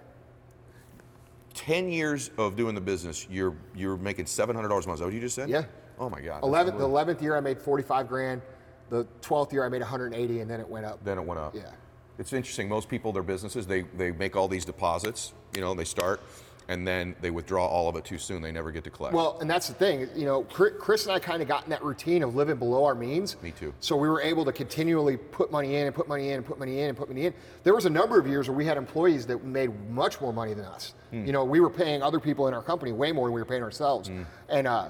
Ten 1.53 1.89
years 1.89 2.31
of 2.37 2.55
doing 2.57 2.75
the 2.75 2.81
business, 2.81 3.27
you're 3.29 3.55
you're 3.75 3.97
making 3.97 4.25
seven 4.25 4.55
hundred 4.55 4.69
dollars 4.69 4.85
a 4.85 4.87
month. 4.89 4.97
Is 4.97 4.99
that 5.01 5.05
what 5.05 5.13
you 5.13 5.21
just 5.21 5.35
said? 5.35 5.49
Yeah. 5.49 5.65
Oh 5.99 6.09
my 6.09 6.19
God. 6.19 6.43
Eleventh, 6.43 6.77
the 6.77 6.83
eleventh 6.83 7.21
year, 7.21 7.35
I 7.37 7.39
made 7.39 7.61
forty-five 7.61 8.07
grand. 8.09 8.41
The 8.89 9.05
twelfth 9.21 9.53
year, 9.53 9.63
I 9.65 9.69
made 9.69 9.81
one 9.81 9.89
hundred 9.89 10.13
eighty, 10.13 10.41
and 10.41 10.49
then 10.49 10.59
it 10.59 10.67
went 10.67 10.85
up. 10.85 11.03
then 11.03 11.17
it 11.17 11.23
went 11.25 11.39
up. 11.39 11.55
Yeah. 11.55 11.71
It's 12.17 12.33
interesting. 12.33 12.67
Most 12.69 12.87
people, 12.89 13.11
their 13.13 13.23
businesses, 13.23 13.65
they 13.67 13.81
they 13.97 14.11
make 14.11 14.35
all 14.35 14.47
these 14.49 14.65
deposits. 14.65 15.33
You 15.53 15.61
know, 15.61 15.73
they 15.73 15.85
start, 15.85 16.19
and 16.67 16.87
then 16.87 17.15
they 17.21 17.29
withdraw 17.29 17.65
all 17.65 17.87
of 17.87 17.95
it 17.95 18.05
too 18.05 18.17
soon. 18.17 18.41
They 18.41 18.51
never 18.51 18.71
get 18.71 18.83
to 18.85 18.89
collect. 18.89 19.13
Well, 19.13 19.37
and 19.39 19.49
that's 19.49 19.67
the 19.67 19.73
thing. 19.73 20.07
You 20.15 20.25
know, 20.25 20.43
Chris 20.43 21.05
and 21.05 21.13
I 21.13 21.19
kind 21.19 21.41
of 21.41 21.47
got 21.47 21.63
in 21.63 21.69
that 21.69 21.83
routine 21.83 22.23
of 22.23 22.35
living 22.35 22.57
below 22.57 22.85
our 22.85 22.95
means. 22.95 23.41
Me 23.41 23.51
too. 23.51 23.73
So 23.79 23.95
we 23.95 24.09
were 24.09 24.21
able 24.21 24.45
to 24.45 24.51
continually 24.51 25.17
put 25.17 25.51
money 25.51 25.75
in 25.75 25.85
and 25.87 25.95
put 25.95 26.07
money 26.07 26.29
in 26.29 26.37
and 26.37 26.45
put 26.45 26.57
money 26.57 26.79
in 26.79 26.89
and 26.89 26.97
put 26.97 27.09
money 27.09 27.25
in. 27.27 27.33
There 27.63 27.75
was 27.75 27.85
a 27.85 27.89
number 27.89 28.19
of 28.19 28.27
years 28.27 28.47
where 28.47 28.57
we 28.57 28.65
had 28.65 28.77
employees 28.77 29.25
that 29.27 29.43
made 29.43 29.71
much 29.89 30.19
more 30.21 30.33
money 30.33 30.53
than 30.53 30.65
us. 30.65 30.93
Hmm. 31.11 31.25
You 31.25 31.33
know, 31.33 31.43
we 31.43 31.59
were 31.59 31.69
paying 31.69 32.01
other 32.01 32.19
people 32.19 32.47
in 32.47 32.53
our 32.53 32.63
company 32.63 32.91
way 32.91 33.11
more 33.11 33.27
than 33.27 33.33
we 33.33 33.41
were 33.41 33.45
paying 33.45 33.63
ourselves. 33.63 34.09
Hmm. 34.09 34.23
And 34.49 34.67
uh, 34.67 34.89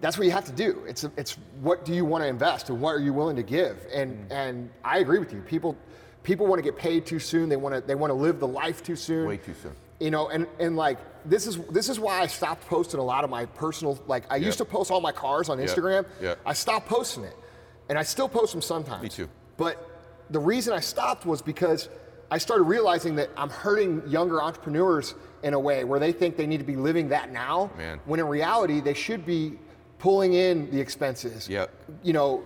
that's 0.00 0.16
what 0.16 0.26
you 0.26 0.32
have 0.32 0.46
to 0.46 0.52
do. 0.52 0.82
It's 0.88 1.04
it's 1.16 1.36
what 1.60 1.84
do 1.84 1.92
you 1.94 2.04
want 2.06 2.24
to 2.24 2.28
invest 2.28 2.70
and 2.70 2.80
what 2.80 2.92
are 2.92 3.00
you 3.00 3.12
willing 3.12 3.36
to 3.36 3.42
give? 3.42 3.86
And 3.92 4.12
Hmm. 4.26 4.32
and 4.32 4.70
I 4.84 4.98
agree 4.98 5.18
with 5.18 5.32
you. 5.32 5.42
People 5.42 5.76
people 6.22 6.46
want 6.46 6.58
to 6.58 6.62
get 6.62 6.76
paid 6.78 7.04
too 7.06 7.18
soon. 7.18 7.48
They 7.48 7.56
want 7.56 7.74
to 7.74 7.80
they 7.82 7.94
want 7.94 8.10
to 8.10 8.14
live 8.14 8.40
the 8.40 8.48
life 8.48 8.82
too 8.82 8.96
soon 8.96 9.26
Way 9.26 9.36
too 9.36 9.54
soon. 9.62 9.72
You 10.00 10.10
know 10.10 10.28
and 10.30 10.46
and 10.58 10.76
like 10.76 10.98
this 11.28 11.46
is 11.46 11.58
this 11.70 11.88
is 11.88 12.00
why 12.00 12.20
i 12.20 12.26
stopped 12.26 12.66
posting 12.66 12.98
a 12.98 13.02
lot 13.02 13.22
of 13.22 13.30
my 13.30 13.44
personal 13.46 14.02
like 14.06 14.24
i 14.30 14.36
used 14.36 14.58
to 14.58 14.64
post 14.64 14.90
all 14.90 15.00
my 15.00 15.12
cars 15.12 15.48
on 15.48 15.58
Yep. 15.58 15.68
instagram 15.68 16.06
Yep. 16.20 16.38
i 16.46 16.52
stopped 16.54 16.88
posting 16.88 17.24
it 17.24 17.36
and 17.88 17.98
i 17.98 18.02
still 18.02 18.28
post 18.28 18.52
them 18.52 18.62
sometimes 18.62 19.02
Me 19.02 19.08
too. 19.10 19.28
but 19.58 19.86
the 20.30 20.38
reason 20.38 20.72
i 20.72 20.80
stopped 20.80 21.26
was 21.26 21.42
because 21.42 21.88
i 22.30 22.38
started 22.38 22.64
realizing 22.64 23.14
that 23.16 23.28
i'm 23.36 23.50
hurting 23.50 24.02
younger 24.08 24.42
entrepreneurs 24.42 25.14
in 25.42 25.52
a 25.54 25.60
way 25.60 25.84
where 25.84 26.00
they 26.00 26.12
think 26.12 26.36
they 26.36 26.46
need 26.46 26.58
to 26.58 26.64
be 26.64 26.76
living 26.76 27.08
that 27.10 27.30
now 27.30 27.70
Man. 27.76 28.00
when 28.06 28.18
in 28.20 28.26
reality 28.26 28.80
they 28.80 28.94
should 28.94 29.26
be 29.26 29.58
pulling 29.98 30.32
in 30.32 30.70
the 30.70 30.80
expenses 30.80 31.46
Yep. 31.48 31.70
you 32.02 32.14
know 32.14 32.42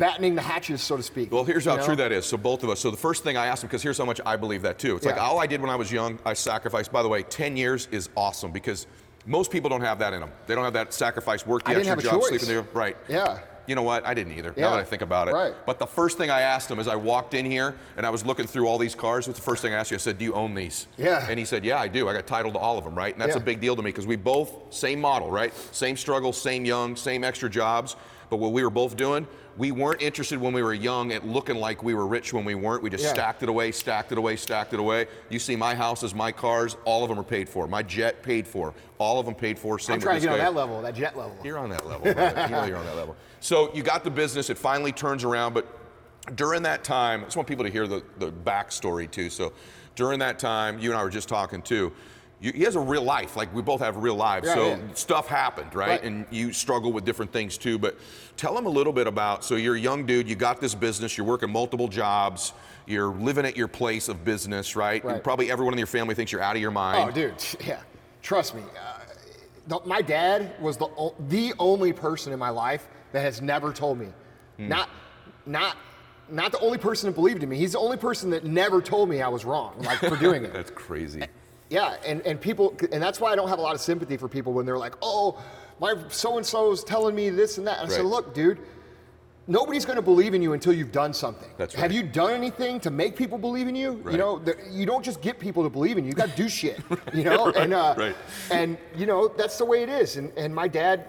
battening 0.00 0.34
the 0.34 0.40
hatches 0.42 0.80
so 0.80 0.96
to 0.96 1.02
speak 1.02 1.30
Well, 1.30 1.44
here's 1.44 1.66
how 1.66 1.76
know? 1.76 1.84
true 1.84 1.96
that 1.96 2.10
is. 2.10 2.24
So 2.26 2.36
both 2.36 2.64
of 2.64 2.70
us. 2.70 2.80
So 2.80 2.90
the 2.90 2.96
first 2.96 3.22
thing 3.22 3.36
I 3.36 3.46
asked 3.46 3.62
him, 3.62 3.68
because 3.68 3.82
here's 3.82 3.98
how 3.98 4.06
much 4.06 4.20
I 4.24 4.34
believe 4.36 4.62
that 4.62 4.78
too. 4.78 4.96
It's 4.96 5.06
like 5.06 5.18
all 5.20 5.38
I 5.38 5.46
did 5.46 5.60
when 5.60 5.70
I 5.70 5.76
was 5.76 5.92
young, 5.92 6.18
I 6.24 6.32
sacrificed. 6.32 6.90
By 6.90 7.02
the 7.02 7.08
way, 7.08 7.22
10 7.22 7.56
years 7.56 7.86
is 7.92 8.08
awesome 8.16 8.50
because 8.50 8.86
most 9.26 9.50
people 9.52 9.68
don't 9.68 9.82
have 9.82 9.98
that 9.98 10.14
in 10.14 10.20
them. 10.20 10.32
They 10.46 10.54
don't 10.54 10.64
have 10.64 10.72
that 10.72 10.94
sacrifice, 10.94 11.46
work 11.46 11.64
the 11.64 11.72
I 11.72 11.74
extra 11.74 12.02
job, 12.02 12.22
sleep 12.22 12.42
in 12.42 12.48
the 12.48 12.62
right. 12.72 12.96
Yeah. 13.08 13.40
you 13.66 13.74
know 13.74 13.82
what? 13.82 14.06
I 14.06 14.14
didn't 14.14 14.32
either. 14.32 14.54
Yeah. 14.56 14.64
Now 14.64 14.70
that 14.70 14.80
I 14.80 14.84
think 14.84 15.02
about 15.02 15.28
it. 15.28 15.32
Right. 15.34 15.54
But 15.66 15.78
the 15.78 15.86
first 15.86 16.16
thing 16.16 16.30
I 16.30 16.40
asked 16.40 16.70
him 16.70 16.78
as 16.78 16.88
I 16.88 16.96
walked 16.96 17.34
in 17.34 17.44
here 17.44 17.76
and 17.98 18.06
I 18.06 18.10
was 18.10 18.24
looking 18.24 18.46
through 18.46 18.66
all 18.66 18.78
these 18.78 18.94
cars, 18.94 19.28
what's 19.28 19.38
the 19.38 19.44
first 19.44 19.60
thing 19.60 19.74
I 19.74 19.76
asked 19.76 19.90
you? 19.90 19.96
I 19.96 19.98
said, 19.98 20.16
"Do 20.16 20.24
you 20.24 20.32
own 20.32 20.54
these?" 20.54 20.86
Yeah. 20.96 21.26
And 21.28 21.38
he 21.38 21.44
said, 21.44 21.62
"Yeah, 21.66 21.78
I 21.78 21.88
do. 21.88 22.08
I 22.08 22.14
got 22.14 22.26
title 22.26 22.50
to 22.52 22.58
all 22.58 22.78
of 22.78 22.84
them, 22.84 22.94
right?" 22.94 23.12
And 23.12 23.20
that's 23.20 23.36
Yeah. 23.36 23.42
a 23.42 23.44
big 23.44 23.60
deal 23.60 23.76
to 23.76 23.82
me 23.82 23.90
because 23.90 24.06
we 24.06 24.16
both 24.16 24.50
same 24.70 24.98
model, 25.00 25.30
right? 25.30 25.52
Same 25.72 25.96
struggle, 25.98 26.32
same 26.32 26.64
young, 26.64 26.96
same 26.96 27.22
extra 27.22 27.50
jobs. 27.50 27.96
But 28.30 28.38
what 28.38 28.52
we 28.52 28.62
were 28.62 28.70
both 28.70 28.96
doing, 28.96 29.26
we 29.56 29.72
weren't 29.72 30.00
interested 30.00 30.40
when 30.40 30.52
we 30.52 30.62
were 30.62 30.72
young 30.74 31.12
at 31.12 31.26
looking 31.26 31.56
like 31.56 31.82
we 31.82 31.94
were 31.94 32.06
rich 32.06 32.32
when 32.32 32.44
we 32.44 32.54
weren't. 32.54 32.82
We 32.82 32.90
just 32.90 33.04
Yeah. 33.04 33.12
stacked 33.12 33.42
it 33.42 33.48
away, 33.48 33.72
stacked 33.72 34.12
it 34.12 34.18
away, 34.18 34.36
stacked 34.36 34.72
it 34.72 34.80
away. 34.80 35.06
You 35.28 35.38
see 35.38 35.56
my 35.56 35.74
houses, 35.74 36.14
my 36.14 36.32
cars, 36.32 36.76
all 36.84 37.02
of 37.02 37.08
them 37.08 37.18
are 37.18 37.24
paid 37.24 37.48
for. 37.48 37.66
My 37.66 37.82
jet 37.82 38.22
paid 38.22 38.46
for. 38.46 38.74
All 38.98 39.18
of 39.18 39.26
them 39.26 39.34
paid 39.34 39.58
for. 39.58 39.78
Same 39.78 39.94
I'm 39.94 40.00
trying 40.00 40.20
to 40.20 40.26
get 40.28 40.32
on 40.32 40.38
that 40.38 40.54
level, 40.54 40.80
that 40.82 40.94
jet 40.94 41.16
level. 41.16 41.36
You're 41.42 41.58
on 41.58 41.70
that 41.70 41.86
level. 41.86 42.06
you 42.08 42.14
know 42.14 42.64
you're 42.64 42.76
on 42.76 42.86
that 42.86 42.96
level. 42.96 43.16
So 43.40 43.72
you 43.74 43.82
got 43.82 44.04
the 44.04 44.10
business. 44.10 44.50
It 44.50 44.58
finally 44.58 44.92
turns 44.92 45.24
around, 45.24 45.54
but 45.54 45.66
during 46.34 46.62
that 46.62 46.84
time, 46.84 47.22
I 47.22 47.24
just 47.24 47.36
want 47.36 47.48
people 47.48 47.64
to 47.64 47.70
hear 47.70 47.86
the, 47.86 48.02
the 48.18 48.30
backstory 48.30 49.10
too. 49.10 49.30
So 49.30 49.52
during 49.96 50.18
that 50.20 50.38
time, 50.38 50.78
you 50.78 50.90
and 50.90 50.98
I 50.98 51.02
were 51.02 51.10
just 51.10 51.28
talking 51.28 51.62
too. 51.62 51.92
You, 52.40 52.52
he 52.52 52.62
has 52.62 52.74
a 52.74 52.80
real 52.80 53.02
life, 53.02 53.36
like 53.36 53.54
we 53.54 53.60
both 53.60 53.80
have 53.80 53.98
real 53.98 54.14
lives. 54.14 54.46
Yeah, 54.46 54.54
so 54.54 54.68
yeah. 54.68 54.78
stuff 54.94 55.28
happened, 55.28 55.74
right? 55.74 55.90
Right. 55.90 56.02
And 56.02 56.24
you 56.30 56.52
struggle 56.54 56.90
with 56.90 57.04
different 57.04 57.32
things 57.32 57.58
too. 57.58 57.78
But 57.78 57.98
tell 58.38 58.56
him 58.56 58.64
a 58.64 58.70
little 58.70 58.94
bit 58.94 59.06
about. 59.06 59.44
So 59.44 59.56
you're 59.56 59.76
a 59.76 59.80
young 59.80 60.06
dude. 60.06 60.26
You 60.26 60.36
got 60.36 60.58
this 60.58 60.74
business. 60.74 61.18
You're 61.18 61.26
working 61.26 61.50
multiple 61.50 61.86
jobs. 61.86 62.54
You're 62.86 63.12
living 63.12 63.44
at 63.44 63.58
your 63.58 63.68
place 63.68 64.08
of 64.08 64.24
business, 64.24 64.74
right? 64.74 65.04
Right. 65.04 65.22
Probably 65.22 65.50
everyone 65.50 65.74
in 65.74 65.78
your 65.78 65.86
family 65.86 66.14
thinks 66.14 66.32
you're 66.32 66.42
out 66.42 66.56
of 66.56 66.62
your 66.62 66.70
mind. 66.70 67.10
Oh, 67.10 67.12
dude, 67.12 67.34
yeah. 67.66 67.80
Trust 68.22 68.54
me. 68.54 68.62
Uh, 68.62 68.98
the, 69.66 69.80
my 69.84 70.00
dad 70.00 70.52
was 70.60 70.78
the 70.78 70.88
the 71.28 71.52
only 71.58 71.92
person 71.92 72.32
in 72.32 72.38
my 72.38 72.50
life 72.50 72.88
that 73.12 73.20
has 73.20 73.42
never 73.42 73.72
told 73.72 73.98
me, 73.98 74.08
Hmm. 74.56 74.68
not 74.68 74.88
not 75.44 75.76
not 76.30 76.52
the 76.52 76.60
only 76.60 76.78
person 76.78 77.08
that 77.10 77.14
believed 77.14 77.42
in 77.42 77.48
me. 77.48 77.56
He's 77.58 77.72
the 77.72 77.78
only 77.78 77.96
person 77.96 78.30
that 78.30 78.44
never 78.44 78.80
told 78.80 79.08
me 79.10 79.20
I 79.20 79.28
was 79.28 79.44
wrong, 79.44 79.74
like 79.80 79.98
for 79.98 80.16
doing 80.16 80.44
it. 80.44 80.52
That's 80.54 80.70
crazy. 80.70 81.22
Yeah, 81.70 81.96
and, 82.04 82.20
and 82.26 82.40
people, 82.40 82.76
and 82.92 83.00
that's 83.02 83.20
why 83.20 83.32
I 83.32 83.36
don't 83.36 83.48
have 83.48 83.60
a 83.60 83.62
lot 83.62 83.74
of 83.74 83.80
sympathy 83.80 84.16
for 84.16 84.28
people 84.28 84.52
when 84.52 84.66
they're 84.66 84.76
like, 84.78 84.94
oh, 85.00 85.40
my 85.80 85.94
so 86.08 86.36
and 86.36 86.44
so's 86.44 86.84
telling 86.84 87.14
me 87.14 87.30
this 87.30 87.56
and 87.58 87.66
that. 87.66 87.80
And 87.80 87.90
I 87.90 87.94
said, 87.94 88.04
look, 88.04 88.34
dude, 88.34 88.58
nobody's 89.46 89.84
going 89.84 89.96
to 89.96 90.02
believe 90.02 90.34
in 90.34 90.42
you 90.42 90.52
until 90.52 90.72
you've 90.72 90.92
done 90.92 91.14
something. 91.14 91.48
That's 91.56 91.74
right. 91.74 91.80
Have 91.82 91.92
you 91.92 92.02
done 92.02 92.32
anything 92.34 92.80
to 92.80 92.90
make 92.90 93.16
people 93.16 93.38
believe 93.38 93.68
in 93.68 93.74
you? 93.76 93.92
Right. 93.92 94.12
You 94.12 94.18
know, 94.18 94.38
the, 94.38 94.56
you 94.70 94.84
don't 94.84 95.04
just 95.04 95.22
get 95.22 95.38
people 95.38 95.62
to 95.62 95.70
believe 95.70 95.96
in 95.96 96.04
you. 96.04 96.08
You 96.10 96.14
got 96.14 96.30
to 96.30 96.36
do 96.36 96.48
shit. 96.48 96.80
You 97.14 97.24
know, 97.24 97.50
and 97.52 97.72
uh, 97.72 97.94
Right. 97.96 98.16
and 98.50 98.76
you 98.96 99.06
know 99.06 99.28
that's 99.28 99.56
the 99.58 99.64
way 99.64 99.82
it 99.82 99.88
is. 99.88 100.16
And 100.16 100.32
and 100.36 100.54
my 100.54 100.68
dad, 100.68 101.06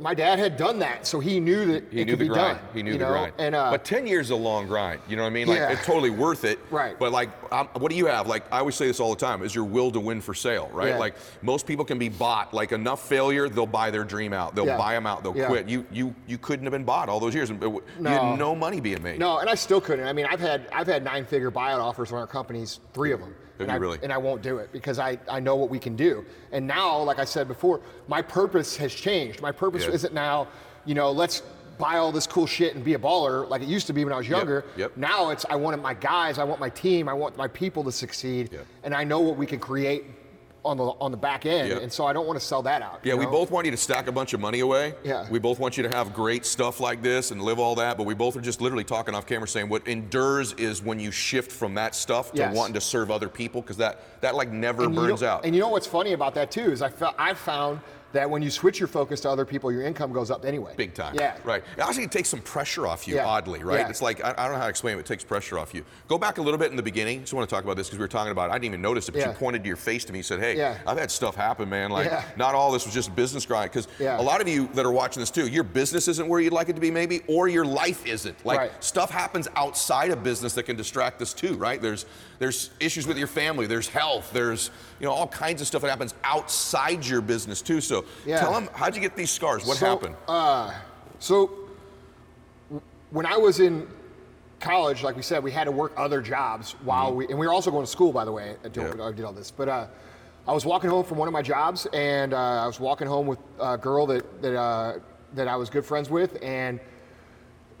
my 0.00 0.14
dad 0.14 0.38
had 0.38 0.56
done 0.56 0.78
that, 0.80 1.06
so 1.06 1.18
he 1.20 1.40
knew 1.40 1.64
that 1.66 1.84
He 1.90 2.00
it 2.00 2.04
knew 2.06 2.12
could 2.12 2.18
the 2.20 2.24
be 2.24 2.28
grind. 2.28 2.58
done. 2.58 2.68
He 2.74 2.82
knew 2.82 2.92
you 2.92 2.98
the 2.98 3.04
know? 3.04 3.10
grind. 3.12 3.32
And 3.38 3.54
uh, 3.54 3.70
but 3.70 3.84
10 3.84 4.06
years 4.06 4.26
is 4.26 4.30
a 4.30 4.36
long 4.36 4.66
grind. 4.66 5.00
You 5.08 5.16
know 5.16 5.22
what 5.22 5.28
I 5.28 5.32
mean? 5.32 5.46
Like, 5.48 5.58
Yeah. 5.58 5.70
it's 5.72 5.84
totally 5.86 6.10
worth 6.10 6.44
it. 6.44 6.58
Right. 6.70 6.98
But, 6.98 7.12
like, 7.12 7.30
um, 7.52 7.68
what 7.74 7.90
do 7.90 7.96
you 7.96 8.06
have? 8.06 8.26
Like, 8.26 8.44
I 8.52 8.58
always 8.58 8.74
say 8.74 8.86
this 8.86 9.00
all 9.00 9.10
the 9.10 9.20
time 9.20 9.42
is 9.42 9.54
your 9.54 9.64
will 9.64 9.90
to 9.92 10.00
win 10.00 10.20
for 10.20 10.34
sale, 10.34 10.68
right? 10.72 10.88
Yeah. 10.88 10.98
Like, 10.98 11.14
most 11.42 11.66
people 11.66 11.84
can 11.84 11.98
be 11.98 12.08
bought. 12.08 12.52
Like, 12.52 12.72
enough 12.72 13.06
failure, 13.08 13.48
they'll 13.48 13.66
buy 13.66 13.90
their 13.90 14.04
dream 14.04 14.32
out. 14.32 14.54
They'll 14.54 14.66
Yeah. 14.66 14.76
buy 14.78 14.94
them 14.94 15.06
out. 15.06 15.22
They'll 15.22 15.32
quit. 15.32 15.68
You, 15.68 15.86
you, 15.90 16.14
you 16.26 16.38
couldn't 16.38 16.64
have 16.66 16.72
been 16.72 16.84
bought 16.84 17.08
all 17.08 17.20
those 17.20 17.34
years. 17.34 17.50
and 17.50 17.62
You 17.62 17.82
No. 17.98 18.10
had 18.10 18.38
no 18.38 18.54
money 18.54 18.80
being 18.80 19.02
made. 19.02 19.18
No, 19.18 19.38
and 19.38 19.48
I 19.48 19.54
still 19.54 19.80
couldn't. 19.80 20.06
I 20.06 20.12
mean, 20.12 20.26
I've 20.26 20.40
had 20.40 20.66
I've 20.72 20.86
had 20.86 21.02
nine 21.04 21.24
figure 21.24 21.50
buyout 21.50 21.78
offers 21.80 22.12
on 22.12 22.18
our 22.18 22.26
companies, 22.26 22.80
three 22.92 23.12
of 23.12 23.20
them. 23.20 23.34
Have 23.62 23.68
and 23.76 23.82
you 23.82 23.88
I, 23.88 23.90
really? 23.90 23.98
And 24.02 24.12
I 24.12 24.18
won't 24.18 24.42
do 24.42 24.58
it 24.58 24.70
because 24.72 24.98
I, 24.98 25.18
I 25.28 25.40
know 25.40 25.56
what 25.56 25.70
we 25.70 25.78
can 25.78 25.96
do. 25.96 26.24
And 26.52 26.66
now, 26.66 26.98
like 27.02 27.18
I 27.18 27.24
said 27.24 27.48
before, 27.48 27.80
my 28.08 28.22
purpose 28.22 28.76
has 28.76 28.92
changed. 28.94 29.40
My 29.42 29.52
purpose 29.52 29.84
Yeah. 29.86 29.92
isn't 29.94 30.14
now, 30.14 30.48
you 30.84 30.94
know, 30.94 31.10
let's 31.10 31.42
buy 31.78 31.96
all 31.96 32.12
this 32.12 32.26
cool 32.26 32.46
shit 32.46 32.74
and 32.74 32.84
be 32.84 32.94
a 32.94 32.98
baller 32.98 33.48
like 33.48 33.62
it 33.62 33.68
used 33.68 33.86
to 33.88 33.92
be 33.92 34.04
when 34.04 34.12
I 34.12 34.16
was 34.18 34.28
younger. 34.28 34.64
yep. 34.76 34.96
Now 34.96 35.30
it's 35.30 35.44
I 35.48 35.56
want 35.56 35.80
my 35.82 35.94
guys, 35.94 36.38
I 36.38 36.44
want 36.44 36.60
my 36.60 36.68
team, 36.68 37.08
I 37.08 37.14
want 37.14 37.36
my 37.36 37.48
people 37.48 37.82
to 37.84 37.90
succeed, 37.92 38.50
Yep. 38.52 38.66
and 38.84 38.94
I 38.94 39.04
know 39.04 39.20
what 39.20 39.36
we 39.36 39.46
can 39.46 39.58
create 39.58 40.04
on 40.64 40.76
the 40.76 40.84
on 40.84 41.10
the 41.10 41.16
back 41.16 41.44
end. 41.46 41.72
And 41.72 41.92
so 41.92 42.06
I 42.06 42.12
don't 42.12 42.26
want 42.26 42.38
to 42.38 42.44
sell 42.44 42.62
that 42.62 42.82
out. 42.82 43.00
Yeah, 43.02 43.14
you 43.14 43.18
we 43.20 43.26
both 43.26 43.50
want 43.50 43.64
you 43.64 43.70
to 43.72 43.76
stack 43.76 44.06
a 44.06 44.12
bunch 44.12 44.32
of 44.32 44.40
money 44.40 44.60
away. 44.60 44.94
Yeah. 45.04 45.28
We 45.30 45.38
both 45.38 45.58
want 45.58 45.76
you 45.76 45.82
to 45.82 45.88
have 45.88 46.14
great 46.14 46.46
stuff 46.46 46.80
like 46.80 47.02
this 47.02 47.30
and 47.30 47.42
live 47.42 47.58
all 47.58 47.74
that, 47.76 47.96
but 47.96 48.04
we 48.04 48.14
both 48.14 48.36
are 48.36 48.40
just 48.40 48.60
literally 48.60 48.84
talking 48.84 49.14
off 49.14 49.26
camera 49.26 49.48
saying 49.48 49.68
what 49.68 49.86
endures 49.88 50.52
is 50.54 50.82
when 50.82 51.00
you 51.00 51.10
shift 51.10 51.50
from 51.50 51.74
that 51.74 51.94
stuff 51.94 52.30
to 52.32 52.38
Yes. 52.38 52.54
wanting 52.56 52.74
to 52.74 52.80
serve 52.80 53.10
other 53.10 53.28
people 53.28 53.60
because 53.60 53.76
that 53.78 54.00
that 54.20 54.34
like 54.34 54.50
never 54.50 54.84
And 54.84 54.94
burns 54.94 55.20
know- 55.22 55.28
out. 55.28 55.44
And 55.44 55.54
you 55.54 55.60
know 55.60 55.68
what's 55.68 55.86
funny 55.86 56.12
about 56.12 56.34
that 56.34 56.50
too 56.50 56.70
is 56.72 56.80
I 56.82 56.88
felt 56.90 57.14
I 57.18 57.34
found 57.34 57.80
that 58.12 58.28
when 58.28 58.42
you 58.42 58.50
switch 58.50 58.78
your 58.78 58.86
focus 58.88 59.20
to 59.22 59.30
other 59.30 59.44
people, 59.44 59.72
your 59.72 59.82
income 59.82 60.12
goes 60.12 60.30
up 60.30 60.44
anyway. 60.44 60.74
Big 60.76 60.94
time. 60.94 61.14
Yeah. 61.14 61.36
Right. 61.44 61.62
It 61.76 61.80
actually 61.82 62.08
takes 62.08 62.28
some 62.28 62.40
pressure 62.40 62.86
off 62.86 63.08
you, 63.08 63.16
Yeah. 63.16 63.26
oddly, 63.26 63.62
right? 63.64 63.80
Yeah. 63.80 63.88
It's 63.88 64.02
like, 64.02 64.22
I, 64.24 64.30
I 64.36 64.44
don't 64.44 64.52
know 64.52 64.58
how 64.58 64.64
to 64.64 64.70
explain 64.70 64.96
it, 64.96 65.00
it 65.00 65.06
takes 65.06 65.24
pressure 65.24 65.58
off 65.58 65.74
you. 65.74 65.84
Go 66.08 66.18
back 66.18 66.38
a 66.38 66.42
little 66.42 66.58
bit 66.58 66.70
in 66.70 66.76
the 66.76 66.82
beginning. 66.82 67.20
Just 67.20 67.32
want 67.32 67.48
to 67.48 67.54
talk 67.54 67.64
about 67.64 67.76
this 67.76 67.88
because 67.88 67.98
we 67.98 68.02
were 68.04 68.08
talking 68.08 68.32
about 68.32 68.50
it. 68.50 68.52
I 68.52 68.54
didn't 68.56 68.66
even 68.66 68.82
notice 68.82 69.08
it, 69.08 69.12
but 69.12 69.26
you 69.26 69.32
pointed 69.32 69.62
to 69.62 69.68
your 69.68 69.76
face 69.76 70.04
to 70.06 70.12
me 70.12 70.20
and 70.20 70.26
said, 70.26 70.40
hey, 70.40 70.56
Yeah. 70.56 70.78
I've 70.86 70.98
had 70.98 71.10
stuff 71.10 71.34
happen, 71.34 71.68
man. 71.68 71.90
Like, 71.90 72.06
Yeah. 72.06 72.24
not 72.36 72.54
all 72.54 72.72
this 72.72 72.84
was 72.84 72.94
just 72.94 73.14
business 73.16 73.46
grind. 73.46 73.70
Because 73.70 73.88
Yeah. 73.98 74.20
a 74.20 74.22
lot 74.22 74.40
of 74.40 74.48
you 74.48 74.68
that 74.74 74.84
are 74.86 74.92
watching 74.92 75.20
this 75.20 75.30
too, 75.30 75.46
your 75.48 75.64
business 75.64 76.08
isn't 76.08 76.28
where 76.28 76.40
you'd 76.40 76.52
like 76.52 76.68
it 76.68 76.74
to 76.74 76.80
be, 76.80 76.90
maybe, 76.90 77.22
or 77.26 77.48
your 77.48 77.64
life 77.64 78.06
isn't. 78.06 78.44
Like, 78.44 78.58
Right. 78.58 78.84
stuff 78.84 79.10
happens 79.10 79.48
outside 79.56 80.10
of 80.10 80.22
business 80.22 80.52
that 80.54 80.64
can 80.64 80.76
distract 80.76 81.22
us 81.22 81.32
too, 81.32 81.54
right? 81.54 81.80
There's 81.80 82.06
there's 82.38 82.70
issues 82.80 83.06
with 83.06 83.16
your 83.16 83.28
family, 83.28 83.68
there's 83.68 83.86
health, 83.88 84.30
there's 84.32 84.72
you 85.02 85.08
know 85.08 85.12
all 85.12 85.26
kinds 85.26 85.60
of 85.60 85.66
stuff 85.66 85.82
that 85.82 85.90
happens 85.90 86.14
outside 86.22 87.04
your 87.04 87.20
business 87.20 87.60
too. 87.60 87.80
So 87.80 88.04
Yeah. 88.24 88.38
tell 88.38 88.52
them, 88.52 88.68
how'd 88.72 88.94
you 88.94 89.00
get 89.00 89.16
these 89.16 89.32
scars? 89.32 89.66
What 89.66 89.76
So, 89.76 89.86
happened? 89.86 90.14
Uh, 90.28 90.72
so 91.18 91.50
when 93.10 93.26
I 93.26 93.36
was 93.36 93.58
in 93.58 93.88
college, 94.60 95.02
like 95.02 95.16
we 95.16 95.22
said, 95.22 95.42
we 95.42 95.50
had 95.50 95.64
to 95.64 95.72
work 95.72 95.92
other 95.96 96.22
jobs 96.22 96.76
while 96.84 97.12
we, 97.12 97.26
and 97.26 97.36
we 97.36 97.48
were 97.48 97.52
also 97.52 97.72
going 97.72 97.84
to 97.84 97.90
school, 97.90 98.12
by 98.12 98.24
the 98.24 98.30
way. 98.30 98.54
I, 98.64 98.68
Mm-hmm. 98.68 99.00
Yeah. 99.00 99.06
I 99.06 99.10
did 99.12 99.24
all 99.24 99.32
this, 99.32 99.50
but 99.50 99.68
uh, 99.68 99.86
I 100.46 100.52
was 100.52 100.64
walking 100.64 100.88
home 100.88 101.04
from 101.04 101.18
one 101.18 101.26
of 101.26 101.32
my 101.32 101.42
jobs, 101.42 101.86
and 101.92 102.32
uh, 102.32 102.62
I 102.62 102.66
was 102.66 102.78
walking 102.78 103.08
home 103.08 103.26
with 103.26 103.40
a 103.60 103.76
girl 103.76 104.06
that 104.06 104.40
that 104.42 104.56
uh, 104.56 105.00
that 105.34 105.48
I 105.48 105.56
was 105.56 105.68
good 105.68 105.84
friends 105.84 106.08
with, 106.08 106.40
and. 106.42 106.78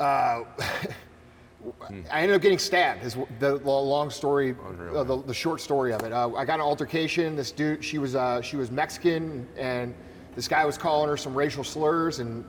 I 2.10 2.20
ended 2.22 2.36
up 2.36 2.42
getting 2.42 2.58
stabbed. 2.58 3.04
Is 3.04 3.14
the, 3.38 3.58
the 3.58 3.70
long 3.70 4.10
story, 4.10 4.54
uh, 4.94 5.04
the, 5.04 5.22
the 5.22 5.34
short 5.34 5.60
story 5.60 5.92
of 5.92 6.02
it. 6.02 6.12
Uh, 6.12 6.34
I 6.34 6.44
got 6.44 6.54
an 6.54 6.60
altercation. 6.66 7.36
This 7.36 7.50
dude, 7.52 7.84
she 7.84 7.98
was 7.98 8.14
uh, 8.14 8.40
she 8.42 8.56
was 8.56 8.70
Mexican, 8.70 9.46
and 9.56 9.94
this 10.34 10.48
guy 10.48 10.64
was 10.64 10.76
calling 10.78 11.08
her 11.08 11.16
some 11.16 11.34
racial 11.34 11.64
slurs. 11.64 12.18
And 12.18 12.44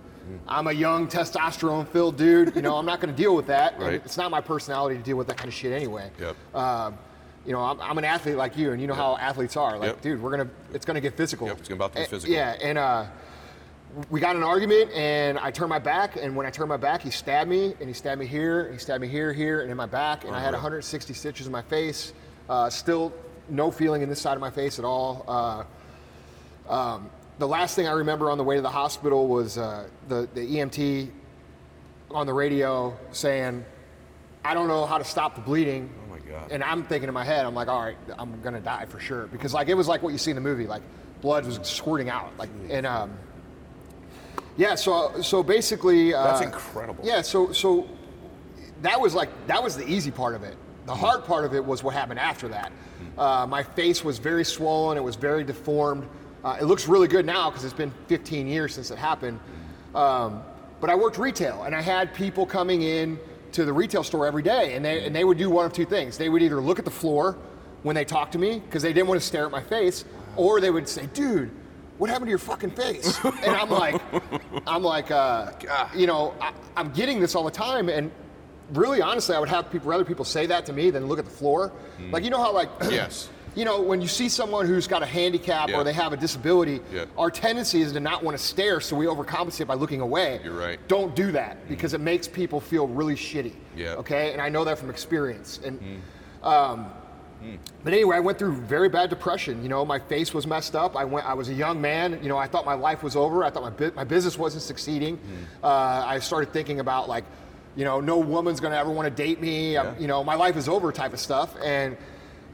I'm 0.47 0.67
a 0.67 0.71
young 0.71 1.07
testosterone-filled 1.07 2.17
dude. 2.17 2.55
You 2.55 2.61
know, 2.61 2.75
I'm 2.77 2.85
not 2.85 3.01
going 3.01 3.13
to 3.13 3.21
deal 3.21 3.35
with 3.35 3.47
that. 3.47 3.79
Right. 3.79 3.95
it's 3.95 4.17
not 4.17 4.31
my 4.31 4.41
personality 4.41 4.97
to 4.97 5.03
deal 5.03 5.17
with 5.17 5.27
that 5.27 5.37
kind 5.37 5.47
of 5.47 5.53
shit 5.53 5.73
anyway. 5.73 6.09
Yep. 6.19 6.55
Um, 6.55 6.97
you 7.45 7.51
know, 7.51 7.59
I'm, 7.59 7.81
I'm 7.81 7.97
an 7.97 8.05
athlete 8.05 8.37
like 8.37 8.57
you, 8.57 8.71
and 8.71 8.79
you 8.81 8.87
know 8.87 8.93
how 8.93 9.17
athletes 9.17 9.57
are. 9.57 9.77
Like, 9.77 9.89
Yep. 9.89 10.01
dude, 10.01 10.21
we're 10.21 10.31
gonna, 10.31 10.49
it's 10.73 10.85
gonna 10.85 11.01
get 11.01 11.17
physical. 11.17 11.47
Yep, 11.47 11.59
it's 11.59 11.69
about 11.69 11.91
to 11.91 11.95
be 11.95 12.01
And- 12.01 12.09
physical. 12.09 12.33
Yeah, 12.33 12.55
and 12.61 12.77
uh, 12.77 13.05
we 14.09 14.19
got 14.19 14.35
an 14.35 14.43
argument 14.43 14.91
and 14.91 15.37
I 15.37 15.51
turned 15.51 15.69
my 15.69 15.79
back 15.79 16.15
and 16.15 16.35
when 16.35 16.45
I 16.45 16.49
turned 16.49 16.69
my 16.69 16.77
back 16.77 17.01
he 17.01 17.11
stabbed 17.11 17.49
me 17.49 17.75
and 17.79 17.87
he 17.87 17.93
stabbed 17.93 18.19
me 18.19 18.25
here 18.25 18.65
and 18.65 18.73
he 18.73 18.79
stabbed 18.79 19.01
me 19.01 19.07
here 19.07 19.33
here 19.33 19.61
and 19.61 19.69
in 19.69 19.77
my 19.77 19.85
back 19.85 20.23
and 20.23 20.35
I 20.35 20.39
had 20.39 20.53
160 20.53 21.13
stitches 21.13 21.45
in 21.45 21.51
my 21.51 21.61
face 21.61 22.13
uh, 22.49 22.69
still 22.69 23.13
no 23.49 23.71
feeling 23.71 24.01
in 24.01 24.09
this 24.09 24.21
side 24.21 24.35
of 24.35 24.41
my 24.41 24.49
face 24.49 24.79
at 24.79 24.85
all. 24.85 25.25
Uh, 25.27 26.71
um, 26.71 27.09
the 27.39 27.47
last 27.47 27.75
thing 27.75 27.87
I 27.87 27.91
remember 27.91 28.29
on 28.29 28.37
the 28.37 28.43
way 28.43 28.55
to 28.55 28.61
the 28.61 28.69
hospital 28.69 29.27
was 29.27 29.57
uh, 29.57 29.87
the, 30.07 30.27
the 30.33 30.41
EMT 30.41 31.09
on 32.11 32.25
the 32.25 32.33
radio 32.33 32.97
saying 33.11 33.65
I 34.45 34.53
don't 34.53 34.67
know 34.67 34.85
how 34.85 34.97
to 34.97 35.03
stop 35.03 35.35
the 35.35 35.41
bleeding. 35.41 35.89
Oh 36.05 36.11
my 36.11 36.19
God. 36.19 36.51
and 36.51 36.63
I'm 36.63 36.83
thinking 36.83 37.07
in 37.07 37.13
my 37.13 37.23
head 37.23 37.45
I'm 37.45 37.55
like 37.55 37.67
all 37.67 37.81
right 37.81 37.97
I'm 38.17 38.41
gonna 38.41 38.59
die 38.61 38.85
for 38.85 38.99
sure. 38.99 39.27
Because 39.27 39.53
like 39.53 39.67
it 39.67 39.75
was 39.75 39.87
like 39.87 40.01
what 40.01 40.13
you 40.13 40.17
see 40.17 40.31
in 40.31 40.35
the 40.35 40.41
movie 40.41 40.65
like 40.65 40.81
blood 41.21 41.45
was 41.45 41.59
squirting 41.63 42.09
out 42.09 42.31
like 42.37 42.49
and 42.69 42.85
um, 42.85 43.17
yeah, 44.57 44.75
so 44.75 45.21
so 45.21 45.41
basically, 45.43 46.13
uh, 46.13 46.23
That's 46.23 46.41
incredible. 46.41 47.03
Yeah, 47.05 47.21
so 47.21 47.51
so 47.51 47.87
that 48.81 48.99
was 48.99 49.15
like 49.15 49.29
that 49.47 49.61
was 49.63 49.75
the 49.75 49.87
easy 49.87 50.11
part 50.11 50.35
of 50.35 50.43
it. 50.43 50.55
The 50.85 50.95
hard 50.95 51.23
part 51.23 51.45
of 51.45 51.53
it 51.55 51.63
was 51.63 51.83
what 51.83 51.93
happened 51.93 52.19
after 52.19 52.47
that. 52.49 52.71
Uh, 53.17 53.47
my 53.47 53.63
face 53.63 54.03
was 54.03 54.17
very 54.19 54.43
swollen. 54.43 54.97
It 54.97 55.03
was 55.03 55.15
very 55.15 55.43
deformed. 55.43 56.07
Uh, 56.43 56.57
it 56.59 56.65
looks 56.65 56.87
really 56.87 57.07
good 57.07 57.25
now 57.25 57.49
because 57.49 57.63
it's 57.63 57.73
been 57.73 57.93
15 58.07 58.47
years 58.47 58.73
since 58.73 58.91
it 58.91 58.97
happened. 58.97 59.39
Um, 59.95 60.43
but 60.81 60.89
I 60.89 60.95
worked 60.95 61.17
retail, 61.17 61.63
and 61.63 61.73
I 61.73 61.81
had 61.81 62.13
people 62.13 62.45
coming 62.45 62.81
in 62.81 63.17
to 63.53 63.63
the 63.63 63.71
retail 63.71 64.03
store 64.03 64.27
every 64.27 64.43
day, 64.43 64.75
and 64.75 64.83
they 64.83 65.05
and 65.05 65.15
they 65.15 65.23
would 65.23 65.37
do 65.37 65.49
one 65.49 65.65
of 65.65 65.73
two 65.73 65.85
things. 65.85 66.17
They 66.17 66.29
would 66.29 66.41
either 66.41 66.59
look 66.61 66.79
at 66.79 66.85
the 66.85 66.91
floor 66.91 67.37
when 67.83 67.95
they 67.95 68.05
talked 68.05 68.33
to 68.33 68.39
me 68.39 68.59
because 68.59 68.83
they 68.83 68.93
didn't 68.93 69.07
want 69.07 69.19
to 69.19 69.25
stare 69.25 69.45
at 69.45 69.51
my 69.51 69.61
face, 69.61 70.05
or 70.35 70.59
they 70.59 70.69
would 70.69 70.87
say, 70.87 71.07
"Dude." 71.13 71.51
What 71.97 72.09
happened 72.09 72.27
to 72.27 72.29
your 72.31 72.39
fucking 72.39 72.71
face? 72.71 73.19
And 73.25 73.55
I'm 73.55 73.69
like, 73.69 74.01
I'm 74.67 74.83
like, 74.83 75.11
uh, 75.11 75.51
you 75.95 76.07
know, 76.07 76.33
I, 76.41 76.51
I'm 76.75 76.91
getting 76.91 77.19
this 77.19 77.35
all 77.35 77.43
the 77.43 77.51
time, 77.51 77.89
and 77.89 78.11
really, 78.73 79.01
honestly, 79.01 79.35
I 79.35 79.39
would 79.39 79.49
have 79.49 79.71
people, 79.71 79.89
rather 79.89 80.05
people 80.05 80.25
say 80.25 80.45
that 80.47 80.65
to 80.67 80.73
me 80.73 80.89
than 80.89 81.05
look 81.07 81.19
at 81.19 81.25
the 81.25 81.31
floor. 81.31 81.71
Like, 82.11 82.23
you 82.23 82.29
know 82.29 82.39
how 82.39 82.51
like, 82.53 82.69
Mm. 82.79 82.91
Yes. 83.01 83.29
you 83.55 83.65
know, 83.65 83.79
when 83.81 84.01
you 84.01 84.07
see 84.07 84.27
someone 84.29 84.65
who's 84.65 84.87
got 84.87 85.03
a 85.03 85.05
handicap 85.05 85.69
Yeah. 85.69 85.77
or 85.77 85.83
they 85.83 85.93
have 85.93 86.11
a 86.13 86.17
disability, 86.17 86.79
Yeah. 86.91 87.05
our 87.17 87.29
tendency 87.29 87.81
is 87.81 87.91
to 87.93 87.99
not 87.99 88.23
want 88.23 88.35
to 88.37 88.43
stare, 88.43 88.79
so 88.81 88.95
we 88.95 89.05
overcompensate 89.05 89.67
by 89.67 89.75
looking 89.75 90.01
away. 90.01 90.39
You're 90.43 90.53
right. 90.57 90.79
Don't 90.87 91.15
do 91.15 91.31
that 91.33 91.67
because 91.69 91.93
it 91.93 92.01
makes 92.01 92.27
people 92.27 92.59
feel 92.59 92.87
really 92.87 93.15
shitty. 93.15 93.53
Yeah. 93.75 93.95
Okay, 94.01 94.31
and 94.33 94.41
I 94.41 94.49
know 94.49 94.63
that 94.63 94.79
from 94.79 94.89
experience. 94.89 95.59
And 95.63 95.79
Mm. 97.43 97.59
but 97.83 97.93
anyway, 97.93 98.15
I 98.15 98.19
went 98.19 98.39
through 98.39 98.53
very 98.53 98.89
bad 98.89 99.09
depression. 99.09 99.61
You 99.63 99.69
know, 99.69 99.83
my 99.83 99.99
face 99.99 100.33
was 100.33 100.47
messed 100.47 100.75
up. 100.75 100.95
I 100.95 101.03
went. 101.03 101.25
I 101.25 101.33
was 101.33 101.49
a 101.49 101.53
young 101.53 101.81
man. 101.81 102.19
You 102.21 102.29
know, 102.29 102.37
I 102.37 102.47
thought 102.47 102.65
my 102.65 102.73
life 102.73 103.03
was 103.03 103.15
over. 103.15 103.43
I 103.43 103.49
thought 103.49 103.63
my 103.63 103.69
bu- 103.69 103.91
my 103.95 104.03
business 104.03 104.37
wasn't 104.37 104.63
succeeding. 104.63 105.17
Mm. 105.17 105.21
Uh, 105.63 106.05
I 106.05 106.19
started 106.19 106.53
thinking 106.53 106.79
about 106.79 107.09
like, 107.09 107.25
you 107.75 107.83
know, 107.83 107.99
no 107.99 108.17
woman's 108.17 108.59
gonna 108.59 108.77
ever 108.77 108.91
want 108.91 109.05
to 109.05 109.23
date 109.23 109.41
me. 109.41 109.73
Yeah. 109.73 109.93
you 109.99 110.07
know, 110.07 110.23
my 110.23 110.35
life 110.35 110.55
is 110.55 110.69
over 110.69 110.91
type 110.91 111.13
of 111.13 111.19
stuff. 111.19 111.55
And 111.63 111.97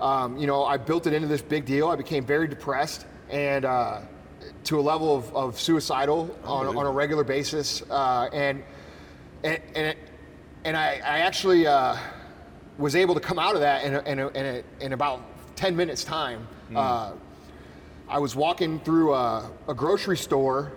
um, 0.02 0.38
you 0.38 0.48
know, 0.48 0.64
I 0.64 0.78
built 0.78 1.08
it 1.08 1.14
into 1.14 1.28
this 1.28 1.42
big 1.42 1.66
deal. 1.66 1.90
I 1.90 1.96
became 1.96 2.26
very 2.26 2.48
depressed 2.48 3.06
and 3.30 3.66
uh, 3.66 4.02
to 4.64 4.80
a 4.80 4.82
level 4.82 5.16
of, 5.16 5.36
of 5.36 5.60
suicidal 5.60 6.36
on, 6.44 6.76
on 6.76 6.86
a 6.86 6.92
regular 6.92 7.24
basis. 7.24 7.84
Uh, 7.90 8.30
and 8.34 8.64
and 9.44 9.62
and, 9.76 9.88
it, 9.88 9.98
and 10.66 10.76
I, 10.76 11.02
I 11.06 11.20
actually 11.20 11.68
uh, 11.68 11.96
was 12.80 12.96
able 12.96 13.14
to 13.14 13.20
come 13.20 13.38
out 13.38 13.56
of 13.56 13.62
that 13.62 13.84
in, 13.84 13.94
a, 13.94 14.02
in, 14.04 14.20
a, 14.20 14.28
in, 14.30 14.46
a, 14.46 14.86
in 14.86 14.94
about 14.94 15.22
10 15.58 15.76
minutes 15.76 16.06
time. 16.06 16.48
Uh, 16.74 17.12
I 18.08 18.20
was 18.20 18.36
walking 18.36 18.80
through 18.80 19.14
a, 19.14 19.52
a 19.68 19.74
grocery 19.74 20.18
store 20.18 20.72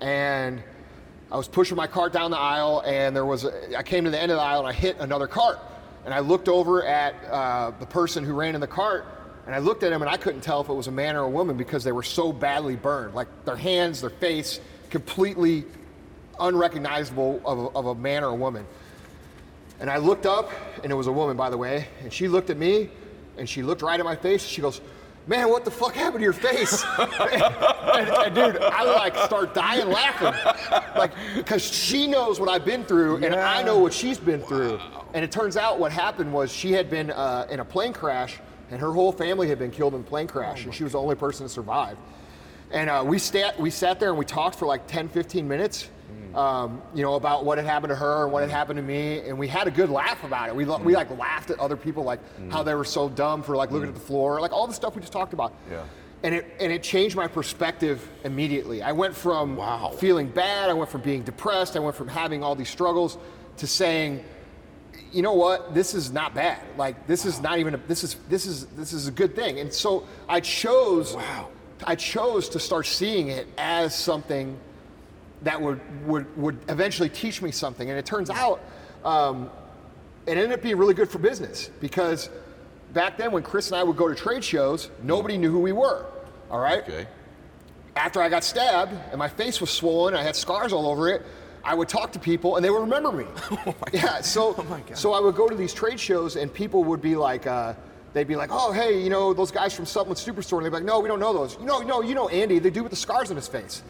and 0.00 0.62
I 1.30 1.36
was 1.36 1.48
pushing 1.48 1.76
my 1.76 1.86
cart 1.86 2.12
down 2.12 2.30
the 2.30 2.38
aisle 2.38 2.82
and 2.86 3.14
there 3.14 3.26
was 3.26 3.44
a, 3.44 3.76
I 3.76 3.82
came 3.82 4.04
to 4.04 4.10
the 4.10 4.20
end 4.20 4.32
of 4.32 4.38
the 4.38 4.42
aisle 4.42 4.60
and 4.60 4.68
I 4.68 4.72
hit 4.72 4.96
another 4.98 5.26
cart. 5.26 5.58
And 6.04 6.12
I 6.12 6.20
looked 6.20 6.48
over 6.48 6.84
at 6.84 7.14
uh, 7.26 7.72
the 7.78 7.86
person 7.86 8.24
who 8.24 8.32
ran 8.32 8.54
in 8.54 8.60
the 8.60 8.66
cart 8.66 9.04
and 9.46 9.54
I 9.54 9.58
looked 9.58 9.82
at 9.82 9.92
him 9.92 10.00
and 10.00 10.10
I 10.10 10.16
couldn't 10.16 10.40
tell 10.40 10.62
if 10.62 10.70
it 10.70 10.74
was 10.74 10.86
a 10.86 10.92
man 10.92 11.16
or 11.16 11.24
a 11.24 11.30
woman 11.30 11.56
because 11.56 11.84
they 11.84 11.92
were 11.92 12.02
so 12.02 12.32
badly 12.32 12.76
burned. 12.76 13.14
Like 13.14 13.28
their 13.44 13.56
hands 13.56 14.00
their 14.00 14.10
face 14.10 14.58
completely 14.88 15.64
unrecognizable 16.40 17.42
of 17.44 17.58
a, 17.58 17.66
of 17.76 17.86
a 17.86 17.94
man 17.94 18.24
or 18.24 18.28
a 18.28 18.34
woman 18.34 18.66
and 19.82 19.90
I 19.90 19.96
looked 19.96 20.26
up, 20.26 20.48
and 20.84 20.92
it 20.92 20.94
was 20.94 21.08
a 21.08 21.12
woman, 21.12 21.36
by 21.36 21.50
the 21.50 21.58
way, 21.58 21.88
and 22.02 22.12
she 22.12 22.28
looked 22.28 22.50
at 22.50 22.56
me, 22.56 22.88
and 23.36 23.48
she 23.48 23.64
looked 23.64 23.82
right 23.82 23.98
at 23.98 24.06
my 24.06 24.14
face. 24.14 24.44
She 24.44 24.62
goes, 24.62 24.80
"Man, 25.26 25.50
what 25.50 25.64
the 25.64 25.72
fuck 25.72 25.94
happened 25.94 26.20
to 26.20 26.24
your 26.24 26.32
face?" 26.32 26.84
and, 26.98 28.08
and 28.08 28.34
dude, 28.34 28.58
I 28.58 28.84
like 28.84 29.16
start 29.16 29.54
dying 29.54 29.88
laughing, 29.88 30.32
like 30.96 31.10
because 31.34 31.64
she 31.64 32.06
knows 32.06 32.38
what 32.38 32.48
I've 32.48 32.64
been 32.64 32.84
through, 32.84 33.24
and 33.24 33.34
I 33.34 33.64
know 33.64 33.78
what 33.78 33.92
she's 33.92 34.20
been 34.20 34.40
through. 34.40 34.78
And 35.14 35.24
it 35.24 35.32
turns 35.32 35.56
out 35.56 35.80
what 35.80 35.90
happened 35.90 36.32
was 36.32 36.52
she 36.52 36.70
had 36.70 36.88
been 36.88 37.10
uh, 37.10 37.48
in 37.50 37.58
a 37.58 37.64
plane 37.64 37.92
crash, 37.92 38.38
and 38.70 38.80
her 38.80 38.92
whole 38.92 39.10
family 39.10 39.48
had 39.48 39.58
been 39.58 39.72
killed 39.72 39.94
in 39.94 40.02
a 40.02 40.04
plane 40.04 40.28
crash, 40.28 40.64
and 40.64 40.72
she 40.72 40.84
was 40.84 40.92
the 40.92 41.00
only 41.00 41.16
person 41.16 41.44
to 41.44 41.52
survive. 41.52 41.98
And 42.70 42.88
uh, 42.88 43.02
we, 43.04 43.18
sat, 43.18 43.58
we 43.60 43.68
sat 43.68 43.98
there 43.98 44.10
and 44.10 44.18
we 44.18 44.24
talked 44.24 44.58
for 44.58 44.64
like 44.64 44.86
10, 44.86 45.08
15 45.08 45.46
minutes, 45.46 45.90
um, 46.34 46.82
you 46.94 47.02
know, 47.02 47.14
about 47.14 47.44
what 47.44 47.58
had 47.58 47.66
happened 47.66 47.90
to 47.90 47.96
her 47.96 48.24
and 48.24 48.32
what 48.32 48.40
had 48.40 48.48
mm-hmm. 48.48 48.56
happened 48.56 48.76
to 48.78 48.82
me. 48.82 49.20
And 49.20 49.38
we 49.38 49.48
had 49.48 49.66
a 49.66 49.70
good 49.70 49.90
laugh 49.90 50.24
about 50.24 50.48
it. 50.48 50.56
We, 50.56 50.64
lo- 50.64 50.78
we 50.78 50.92
mm-hmm. 50.92 51.10
like 51.10 51.18
laughed 51.18 51.50
at 51.50 51.58
other 51.58 51.76
people, 51.76 52.04
like 52.04 52.20
how 52.50 52.58
mm-hmm. 52.58 52.66
they 52.66 52.74
were 52.74 52.84
so 52.84 53.08
dumb 53.08 53.42
for 53.42 53.56
like 53.56 53.70
looking 53.70 53.88
at 53.88 53.94
the 53.94 54.00
floor, 54.00 54.40
like 54.40 54.52
all 54.52 54.66
the 54.66 54.74
stuff 54.74 54.94
we 54.94 55.00
just 55.00 55.12
talked 55.12 55.32
about. 55.32 55.54
Yeah. 55.70 55.84
And 56.24 56.36
it, 56.36 56.54
and 56.60 56.70
it 56.70 56.82
changed 56.84 57.16
my 57.16 57.26
perspective 57.26 58.08
immediately. 58.22 58.80
I 58.80 58.92
went 58.92 59.14
from 59.14 59.60
feeling 59.96 60.28
bad, 60.28 60.70
I 60.70 60.72
went 60.72 60.88
from 60.88 61.00
being 61.00 61.22
depressed, 61.22 61.76
I 61.76 61.80
went 61.80 61.96
from 61.96 62.08
having 62.08 62.44
all 62.44 62.54
these 62.54 62.70
struggles 62.70 63.18
to 63.56 63.66
saying, 63.66 64.24
you 65.10 65.22
know 65.22 65.34
what 65.34 65.74
this 65.74 65.94
is 65.94 66.10
not 66.10 66.34
bad 66.34 66.58
like 66.76 67.06
this 67.06 67.24
is 67.26 67.40
not 67.40 67.58
even 67.58 67.74
a, 67.74 67.76
this 67.76 68.02
is 68.02 68.16
this 68.28 68.46
is 68.46 68.66
this 68.66 68.92
is 68.92 69.06
a 69.08 69.10
good 69.10 69.34
thing 69.34 69.60
and 69.60 69.72
so 69.72 70.06
i 70.28 70.40
chose 70.40 71.14
wow 71.14 71.48
i 71.84 71.94
chose 71.94 72.48
to 72.48 72.58
start 72.58 72.86
seeing 72.86 73.28
it 73.28 73.46
as 73.58 73.94
something 73.94 74.58
that 75.42 75.60
would 75.60 75.80
would 76.06 76.36
would 76.36 76.58
eventually 76.68 77.08
teach 77.08 77.42
me 77.42 77.50
something 77.50 77.88
and 77.90 77.98
it 77.98 78.06
turns 78.06 78.30
out 78.30 78.60
um, 79.04 79.50
it 80.26 80.32
ended 80.36 80.52
up 80.52 80.62
being 80.62 80.76
really 80.76 80.94
good 80.94 81.10
for 81.10 81.18
business 81.18 81.70
because 81.80 82.30
back 82.92 83.16
then 83.16 83.32
when 83.32 83.42
chris 83.42 83.68
and 83.70 83.76
i 83.76 83.82
would 83.82 83.96
go 83.96 84.08
to 84.08 84.14
trade 84.14 84.44
shows 84.44 84.90
nobody 85.02 85.36
knew 85.38 85.50
who 85.50 85.58
we 85.60 85.72
were 85.72 86.06
all 86.50 86.60
right 86.60 86.82
Okay. 86.84 87.06
after 87.96 88.20
I 88.22 88.28
got 88.28 88.44
stabbed 88.44 88.92
and 89.10 89.18
my 89.18 89.28
face 89.28 89.60
was 89.60 89.70
swollen, 89.70 90.14
I 90.14 90.22
had 90.22 90.36
scars 90.36 90.72
all 90.72 90.86
over 90.86 91.08
it. 91.08 91.22
I 91.64 91.74
would 91.74 91.88
talk 91.88 92.12
to 92.12 92.18
people 92.18 92.56
and 92.56 92.64
they 92.64 92.70
would 92.70 92.80
remember 92.80 93.12
me. 93.12 93.24
oh 93.66 93.74
yeah, 93.92 94.20
so 94.20 94.54
so 94.94 95.12
I 95.12 95.20
would 95.20 95.34
go 95.34 95.48
to 95.48 95.54
these 95.54 95.72
trade 95.74 95.98
shows 96.00 96.36
and 96.36 96.52
people 96.52 96.84
would 96.84 97.00
be 97.00 97.16
like, 97.16 97.46
uh, 97.46 97.74
they'd 98.12 98.28
be 98.28 98.36
like, 98.36 98.50
oh 98.52 98.72
hey, 98.72 99.02
you 99.02 99.08
know 99.10 99.32
those 99.32 99.50
guys 99.50 99.72
from 99.74 99.86
Supplement 99.86 100.18
Superstore, 100.18 100.58
and 100.58 100.66
they'd 100.66 100.70
be 100.70 100.76
like, 100.76 100.84
no, 100.84 101.00
we 101.00 101.08
don't 101.08 101.20
know 101.20 101.32
those. 101.32 101.56
You 101.58 101.64
know, 101.66 101.80
no, 101.80 102.02
you 102.02 102.14
know 102.14 102.28
Andy, 102.28 102.58
the 102.58 102.70
dude 102.70 102.82
with 102.82 102.90
the 102.90 102.96
scars 102.96 103.30
on 103.30 103.36
his 103.36 103.48
face. 103.48 103.82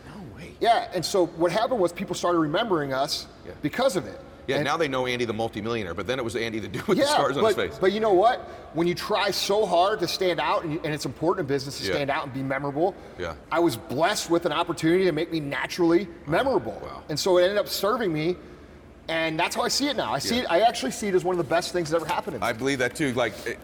Yeah, 0.63 0.87
and 0.95 1.05
so 1.05 1.27
what 1.27 1.51
happened 1.51 1.81
was 1.81 1.93
people 1.93 2.15
started 2.15 2.39
remembering 2.39 2.93
us 2.93 3.27
Yeah. 3.45 3.51
because 3.63 3.97
of 3.97 4.07
it. 4.07 4.19
Yeah, 4.47 4.57
And- 4.57 4.65
now 4.65 4.77
they 4.77 4.87
know 4.87 5.07
Andy 5.07 5.25
the 5.25 5.33
multimillionaire, 5.33 5.93
but 5.95 6.07
then 6.07 6.21
it 6.21 6.25
was 6.25 6.37
Andy 6.37 6.59
the 6.67 6.69
dude 6.69 6.87
with 6.87 6.99
yeah, 6.99 7.05
the 7.05 7.11
scars 7.11 7.37
on 7.37 7.45
his 7.45 7.57
face. 7.57 7.79
But 7.81 7.91
you 7.93 7.99
know 7.99 8.13
what? 8.13 8.39
When 8.75 8.87
you 8.87 8.95
try 8.95 9.33
so 9.33 9.67
hard 9.67 9.99
to 10.01 10.09
stand 10.09 10.39
out, 10.41 10.63
and, 10.63 10.75
you, 10.75 10.81
and 10.85 10.95
it's 10.95 11.05
important 11.05 11.45
in 11.45 11.49
business 11.55 11.79
to 11.81 11.85
Yeah. 11.87 11.95
stand 11.95 12.11
out 12.11 12.25
and 12.25 12.33
be 12.33 12.43
memorable, 12.45 12.95
Yeah. 13.19 13.35
I 13.51 13.59
was 13.59 13.77
blessed 13.77 14.31
with 14.31 14.47
an 14.47 14.53
opportunity 14.53 15.05
to 15.05 15.13
make 15.13 15.33
me 15.33 15.41
naturally 15.41 16.07
memorable. 16.27 16.81
Wow. 16.81 17.03
And 17.09 17.19
so 17.19 17.39
it 17.39 17.43
ended 17.43 17.59
up 17.59 17.67
serving 17.69 18.13
me, 18.13 18.37
and 19.09 19.39
that's 19.39 19.57
how 19.57 19.63
I 19.63 19.69
see 19.69 19.89
it 19.89 19.97
now. 19.97 20.15
I 20.15 20.21
see 20.21 20.37
Yeah. 20.37 20.43
it. 20.43 20.47
I 20.53 20.61
actually 20.61 20.93
see 20.93 21.09
it 21.09 21.15
as 21.17 21.25
one 21.25 21.35
of 21.35 21.39
the 21.39 21.51
best 21.51 21.73
things 21.73 21.91
that 21.91 21.97
ever 21.97 22.07
happened 22.07 22.35
to 22.35 22.41
me. 22.41 22.47
I 22.47 22.53
believe 22.53 22.79
that 22.79 22.95
too. 22.95 23.13
Like, 23.15 23.33
it, 23.47 23.59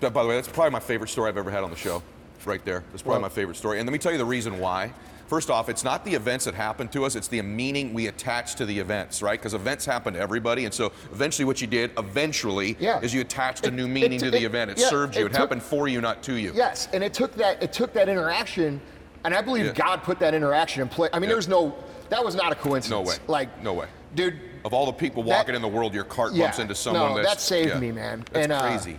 by 0.00 0.08
the 0.22 0.26
way, 0.28 0.36
that's 0.36 0.48
probably 0.48 0.70
my 0.72 0.80
favorite 0.80 1.08
story 1.08 1.28
I've 1.28 1.36
ever 1.36 1.50
had 1.50 1.62
on 1.62 1.68
the 1.70 1.76
show. 1.76 2.02
Right 2.46 2.64
there. 2.64 2.82
That's 2.92 3.02
probably 3.02 3.20
Well- 3.20 3.28
my 3.30 3.34
favorite 3.34 3.56
story. 3.56 3.78
And 3.80 3.86
let 3.86 3.92
me 3.92 3.98
tell 3.98 4.12
you 4.12 4.16
the 4.18 4.24
reason 4.24 4.58
why. 4.58 4.92
First 5.28 5.50
off, 5.50 5.68
it's 5.68 5.84
not 5.84 6.06
the 6.06 6.14
events 6.14 6.46
that 6.46 6.54
happen 6.54 6.88
to 6.88 7.04
us, 7.04 7.14
it's 7.14 7.28
the 7.28 7.42
meaning 7.42 7.92
we 7.92 8.06
attach 8.06 8.54
to 8.56 8.64
the 8.64 8.78
events, 8.78 9.20
right? 9.20 9.38
Because 9.38 9.52
events 9.52 9.84
happen 9.84 10.14
to 10.14 10.20
everybody. 10.20 10.64
And 10.64 10.72
so 10.72 10.90
eventually, 11.12 11.44
what 11.44 11.60
you 11.60 11.66
did 11.66 11.90
eventually 11.98 12.76
Yeah. 12.80 12.98
is 13.00 13.12
you 13.12 13.20
attached 13.20 13.66
a 13.66 13.70
new 13.70 13.84
it 13.84 13.88
meaning 13.88 14.18
t- 14.18 14.24
to 14.24 14.30
the 14.30 14.38
it- 14.38 14.44
event. 14.44 14.70
It 14.70 14.78
yeah, 14.78 14.88
served 14.88 15.16
you. 15.16 15.22
it 15.22 15.26
It, 15.26 15.28
took- 15.32 15.36
happened 15.38 15.62
for 15.62 15.86
you, 15.86 16.00
not 16.00 16.22
to 16.24 16.32
you. 16.34 16.52
Yes, 16.54 16.88
and 16.94 17.04
it 17.04 17.12
took 17.12 17.34
that 17.34 17.62
it 17.62 17.74
took 17.74 17.92
that 17.92 18.08
interaction, 18.08 18.80
and 19.24 19.34
I 19.34 19.42
believe 19.42 19.66
Yeah. 19.66 19.72
God 19.72 20.02
put 20.02 20.18
that 20.20 20.32
interaction 20.32 20.80
in 20.80 20.88
play. 20.88 21.10
I 21.12 21.18
mean, 21.18 21.28
there's 21.28 21.46
no 21.48 21.74
that 22.08 22.24
was 22.24 22.34
not 22.34 22.50
a 22.50 22.54
coincidence. 22.54 22.88
No 22.90 23.02
way. 23.02 23.16
Like 23.26 23.62
No 23.62 23.74
way. 23.74 23.86
dude. 24.14 24.40
Of 24.64 24.72
all 24.72 24.86
the 24.86 24.92
people 24.92 25.22
That- 25.22 25.28
walking 25.36 25.54
in 25.54 25.60
the 25.60 25.68
world, 25.68 25.92
your 25.92 26.04
cart 26.04 26.32
Yeah, 26.32 26.46
bumps 26.46 26.58
into 26.58 26.74
someone 26.74 27.10
no, 27.10 27.16
that's. 27.18 27.28
that 27.34 27.40
saved 27.42 27.68
yeah. 27.74 27.78
me, 27.78 27.92
man. 27.92 28.24
That's 28.32 28.44
And, 28.44 28.52
uh, 28.54 28.60
crazy. 28.62 28.98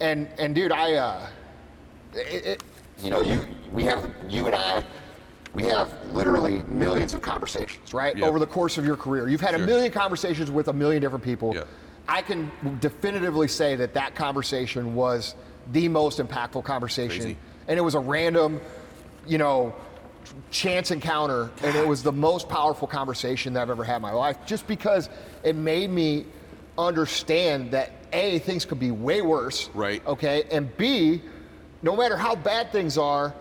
And 0.00 0.28
and 0.38 0.54
dude, 0.54 0.72
I 0.72 0.92
uh, 0.92 1.26
it, 2.12 2.44
it, 2.46 2.62
you 3.02 3.08
know, 3.08 3.22
you 3.22 3.40
we 3.72 3.82
have 3.84 4.10
you 4.28 4.44
and 4.44 4.54
I, 4.54 4.84
we 5.54 5.64
have 5.64 5.92
literally 6.12 6.62
millions 6.68 7.14
of 7.14 7.22
conversations, 7.22 7.94
right? 7.94 8.16
Yeah. 8.16 8.26
Over 8.26 8.38
the 8.38 8.46
course 8.46 8.76
of 8.76 8.84
your 8.84 8.96
career, 8.96 9.28
you've 9.28 9.40
had 9.40 9.54
a 9.54 9.58
million 9.58 9.92
conversations 9.92 10.50
with 10.50 10.68
a 10.68 10.72
million 10.72 11.00
different 11.00 11.24
people. 11.24 11.54
Yeah. 11.54 11.64
I 12.08 12.22
can 12.22 12.50
definitively 12.80 13.48
say 13.48 13.76
that 13.76 13.94
that 13.94 14.14
conversation 14.14 14.94
was 14.94 15.34
the 15.72 15.88
most 15.88 16.18
impactful 16.18 16.64
conversation, 16.64 17.22
Crazy. 17.22 17.36
and 17.68 17.78
it 17.78 17.82
was 17.82 17.94
a 17.94 18.00
random, 18.00 18.60
you 19.26 19.38
know. 19.38 19.74
Chance 20.50 20.90
encounter, 20.90 21.50
and 21.62 21.76
it 21.76 21.86
was 21.86 22.02
the 22.02 22.10
most 22.10 22.48
powerful 22.48 22.88
conversation 22.88 23.52
that 23.52 23.60
I've 23.60 23.68
ever 23.68 23.84
had 23.84 23.96
in 23.96 24.02
my 24.02 24.12
life. 24.12 24.38
Just 24.46 24.66
because 24.66 25.10
it 25.42 25.54
made 25.54 25.90
me 25.90 26.24
understand 26.78 27.72
that 27.72 27.92
a 28.14 28.38
things 28.38 28.64
could 28.64 28.80
be 28.80 28.90
way 28.90 29.20
worse, 29.20 29.68
Right. 29.74 30.04
Okay, 30.06 30.44
and 30.50 30.74
b, 30.78 31.20
no 31.82 31.94
matter 31.94 32.16
how 32.16 32.34
bad 32.34 32.72
things 32.72 32.96
are, 32.96 33.34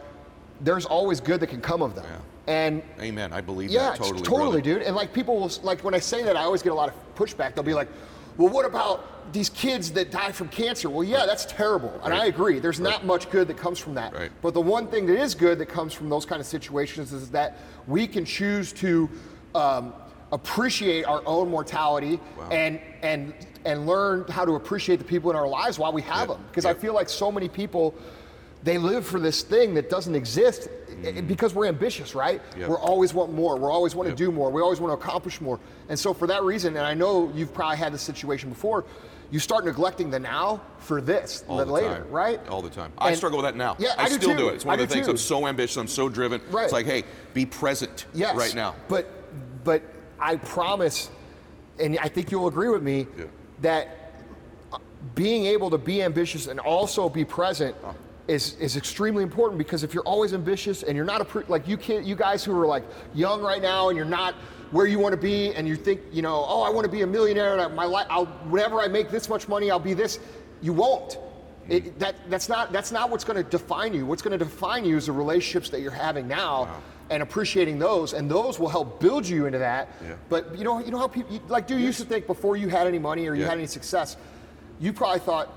there's 0.62 0.86
always 0.86 1.20
good 1.20 1.40
that 1.40 1.48
can 1.48 1.62
come 1.62 1.82
of 1.82 1.96
them. 1.96 2.06
And 2.48 2.84
Amen. 3.00 3.32
I 3.32 3.40
believe 3.42 3.70
yeah, 3.70 3.92
that 3.92 3.98
totally. 3.98 4.22
totally, 4.22 4.62
brother. 4.62 4.62
dude. 4.62 4.82
And 4.82 4.96
like 4.96 5.14
people 5.14 5.40
will 5.40 5.52
like 5.64 5.82
when 5.84 5.94
I 5.94 6.00
say 6.00 6.24
that, 6.24 6.36
I 6.36 6.42
always 6.44 6.62
get 6.62 6.74
a 6.74 6.76
lot 6.76 6.90
of 6.90 7.16
pushback. 7.16 7.56
They'll 7.56 7.64
be 7.64 7.74
like, 7.74 7.88
"Well, 8.36 8.50
what 8.50 8.66
about 8.66 9.32
these 9.32 9.48
kids 9.50 9.94
that 9.94 10.12
die 10.12 10.34
from 10.34 10.50
cancer?" 10.50 10.90
Well, 10.90 11.06
yeah, 11.06 11.26
that's 11.26 11.46
terrible, 11.46 11.98
and 12.04 12.14
I 12.14 12.26
agree. 12.26 12.60
There's 12.60 12.82
Right. 12.82 12.92
not 12.92 13.06
much 13.06 13.30
good 13.30 13.48
that 13.48 13.56
comes 13.56 13.80
from 13.80 13.94
that. 13.94 14.14
Right. 14.14 14.30
But 14.42 14.54
the 14.54 14.60
one 14.62 14.88
thing 14.88 15.06
that 15.06 15.18
is 15.22 15.36
good 15.36 15.58
that 15.60 15.68
comes 15.68 15.94
from 15.94 16.10
those 16.10 16.26
kind 16.26 16.42
of 16.42 16.46
situations 16.46 17.14
is 17.14 17.30
that 17.30 17.60
we 17.88 18.08
can 18.08 18.26
choose 18.26 18.74
to 18.74 19.10
um, 19.56 19.94
appreciate 20.34 21.06
our 21.06 21.22
own 21.26 21.48
mortality 21.50 22.20
Wow. 22.38 22.50
and 22.52 22.78
and 23.04 23.34
and 23.64 23.88
learn 23.88 24.26
how 24.28 24.44
to 24.44 24.56
appreciate 24.56 24.98
the 24.98 25.06
people 25.06 25.30
in 25.32 25.38
our 25.38 25.48
lives 25.48 25.80
while 25.80 25.94
we 25.94 26.02
have 26.02 26.28
Yep. 26.28 26.38
them. 26.40 26.46
Because 26.50 26.66
I 26.66 26.74
feel 26.74 26.94
like 26.94 27.08
so 27.08 27.32
many 27.32 27.48
people. 27.48 27.96
They 28.64 28.78
live 28.78 29.06
for 29.06 29.20
this 29.20 29.42
thing 29.42 29.74
that 29.74 29.90
doesn't 29.90 30.16
exist 30.16 30.70
eh, 31.04 31.20
because 31.22 31.54
we're 31.54 31.66
ambitious, 31.68 32.16
right? 32.16 32.42
Yep. 32.58 32.70
We're 32.70 32.80
always 32.80 33.14
want 33.14 33.34
more. 33.34 33.58
We're 33.58 33.72
always 33.72 33.94
want 33.94 34.08
Yep. 34.10 34.18
to 34.18 34.24
do 34.26 34.32
more. 34.32 34.50
We 34.52 34.62
always 34.62 34.80
want 34.80 34.98
to 34.98 35.06
accomplish 35.06 35.42
more. 35.42 35.60
And 35.90 36.00
so 36.00 36.14
for 36.14 36.28
that 36.28 36.44
reason, 36.44 36.78
and 36.78 36.86
I 36.86 36.94
know 36.94 37.30
you've 37.36 37.54
probably 37.54 37.78
had 37.78 37.94
this 37.94 38.02
situation 38.02 38.50
before, 38.50 38.86
you 39.32 39.40
start 39.40 39.66
neglecting 39.66 40.10
the 40.12 40.20
now 40.20 40.62
for 40.78 41.02
this 41.02 41.44
All 41.50 41.58
the 41.58 41.66
the 41.66 41.72
later, 41.74 41.88
time. 42.04 42.10
right? 42.12 42.48
All 42.50 42.62
the 42.62 42.70
time. 42.70 42.94
I 42.98 43.16
struggle 43.16 43.40
with 43.40 43.46
that 43.46 43.56
now. 43.58 43.76
Yeah, 43.80 43.96
I, 43.98 44.04
I 44.04 44.10
do 44.10 44.16
still 44.16 44.30
too. 44.32 44.38
do 44.38 44.50
it. 44.50 44.54
It's 44.56 44.66
one 44.66 44.80
I 44.80 44.82
of 44.84 44.88
the 44.88 44.94
things 44.94 45.08
too. 45.08 45.12
I'm 45.12 45.18
so 45.18 45.48
ambitious. 45.48 45.76
I'm 45.78 45.88
so 45.88 46.08
driven. 46.08 46.40
Right. 46.52 46.64
It's 46.66 46.74
like, 46.74 46.86
hey, 46.86 47.04
be 47.34 47.46
present 47.46 48.06
Yes. 48.14 48.36
right 48.36 48.54
now. 48.56 48.76
But 48.88 49.10
but 49.66 49.82
I 50.20 50.36
promise, 50.38 51.10
and 51.80 51.98
I 52.00 52.08
think 52.08 52.32
you'll 52.32 52.48
agree 52.48 52.70
with 52.70 52.84
me 52.84 53.08
Yeah. 53.18 53.26
that 53.62 54.14
uh, 54.72 54.78
being 55.16 55.48
able 55.48 55.70
to 55.72 55.78
be 55.78 56.02
ambitious 56.04 56.48
and 56.48 56.60
also 56.60 57.10
be 57.10 57.26
present 57.26 57.76
is 58.28 58.56
is 58.60 58.78
extremely 58.78 59.22
important 59.24 59.58
because 59.58 59.84
if 59.84 59.94
you're 59.94 60.04
always 60.04 60.34
ambitious 60.34 60.84
and 60.84 60.96
you're 60.96 61.06
not 61.06 61.20
a 61.22 61.26
pre- 61.26 61.44
like 61.50 61.68
you 61.68 61.76
can't 61.76 62.06
you 62.06 62.16
guys 62.16 62.44
who 62.44 62.58
are 62.58 62.66
like 62.66 62.84
young 63.14 63.42
right 63.42 63.62
now 63.62 63.90
and 63.90 63.98
you're 63.98 64.06
not 64.06 64.34
where 64.72 64.86
you 64.88 64.98
want 64.98 65.14
to 65.14 65.20
be 65.22 65.54
and 65.56 65.68
you 65.68 65.76
think 65.76 66.00
you 66.12 66.22
know 66.22 66.46
oh 66.48 66.62
I 66.62 66.70
want 66.70 66.86
to 66.86 66.92
be 66.92 67.02
a 67.02 67.08
millionaire 67.08 67.52
and 67.54 67.62
I, 67.62 67.68
my 67.68 67.84
life 67.86 68.08
I'll 68.10 68.26
whenever 68.48 68.80
I 68.80 68.88
make 68.88 69.10
this 69.12 69.28
much 69.28 69.48
money 69.50 69.70
I'll 69.70 69.80
be 69.80 69.94
this 69.94 70.20
you 70.62 70.72
won't. 70.72 71.16
Hmm. 71.66 71.72
It, 71.74 72.00
that 72.00 72.16
that's 72.30 72.48
not 72.48 72.72
that's 72.72 72.94
not 72.94 73.10
what's 73.10 73.26
going 73.26 73.44
to 73.44 73.50
define 73.50 73.94
you. 73.94 74.06
What's 74.06 74.22
going 74.22 74.38
to 74.38 74.44
define 74.46 74.86
you 74.86 74.96
is 74.96 75.08
the 75.08 75.12
relationships 75.12 75.70
that 75.72 75.82
you're 75.82 75.92
having 75.92 76.26
now 76.28 76.82
and 77.10 77.22
appreciating 77.22 77.78
those 77.78 78.14
and 78.14 78.32
those 78.32 78.58
will 78.58 78.70
help 78.70 79.02
build 79.02 79.28
you 79.28 79.46
into 79.48 79.58
that. 79.60 79.90
Yeah. 80.02 80.16
but 80.30 80.58
you 80.58 80.64
know 80.64 80.80
you 80.80 80.92
know 80.92 80.98
how 80.98 81.10
people 81.10 81.42
like 81.50 81.68
do 81.68 81.78
you 81.78 81.86
used 81.88 82.00
to 82.00 82.06
think 82.06 82.26
before 82.26 82.56
you 82.56 82.70
had 82.70 82.88
any 82.88 83.00
money 83.00 83.28
or 83.28 83.36
you 83.36 83.42
Yeah. 83.42 83.50
had 83.50 83.58
any 83.58 83.68
success 83.68 84.16
you 84.80 84.94
probably 84.94 85.20
thought 85.20 85.50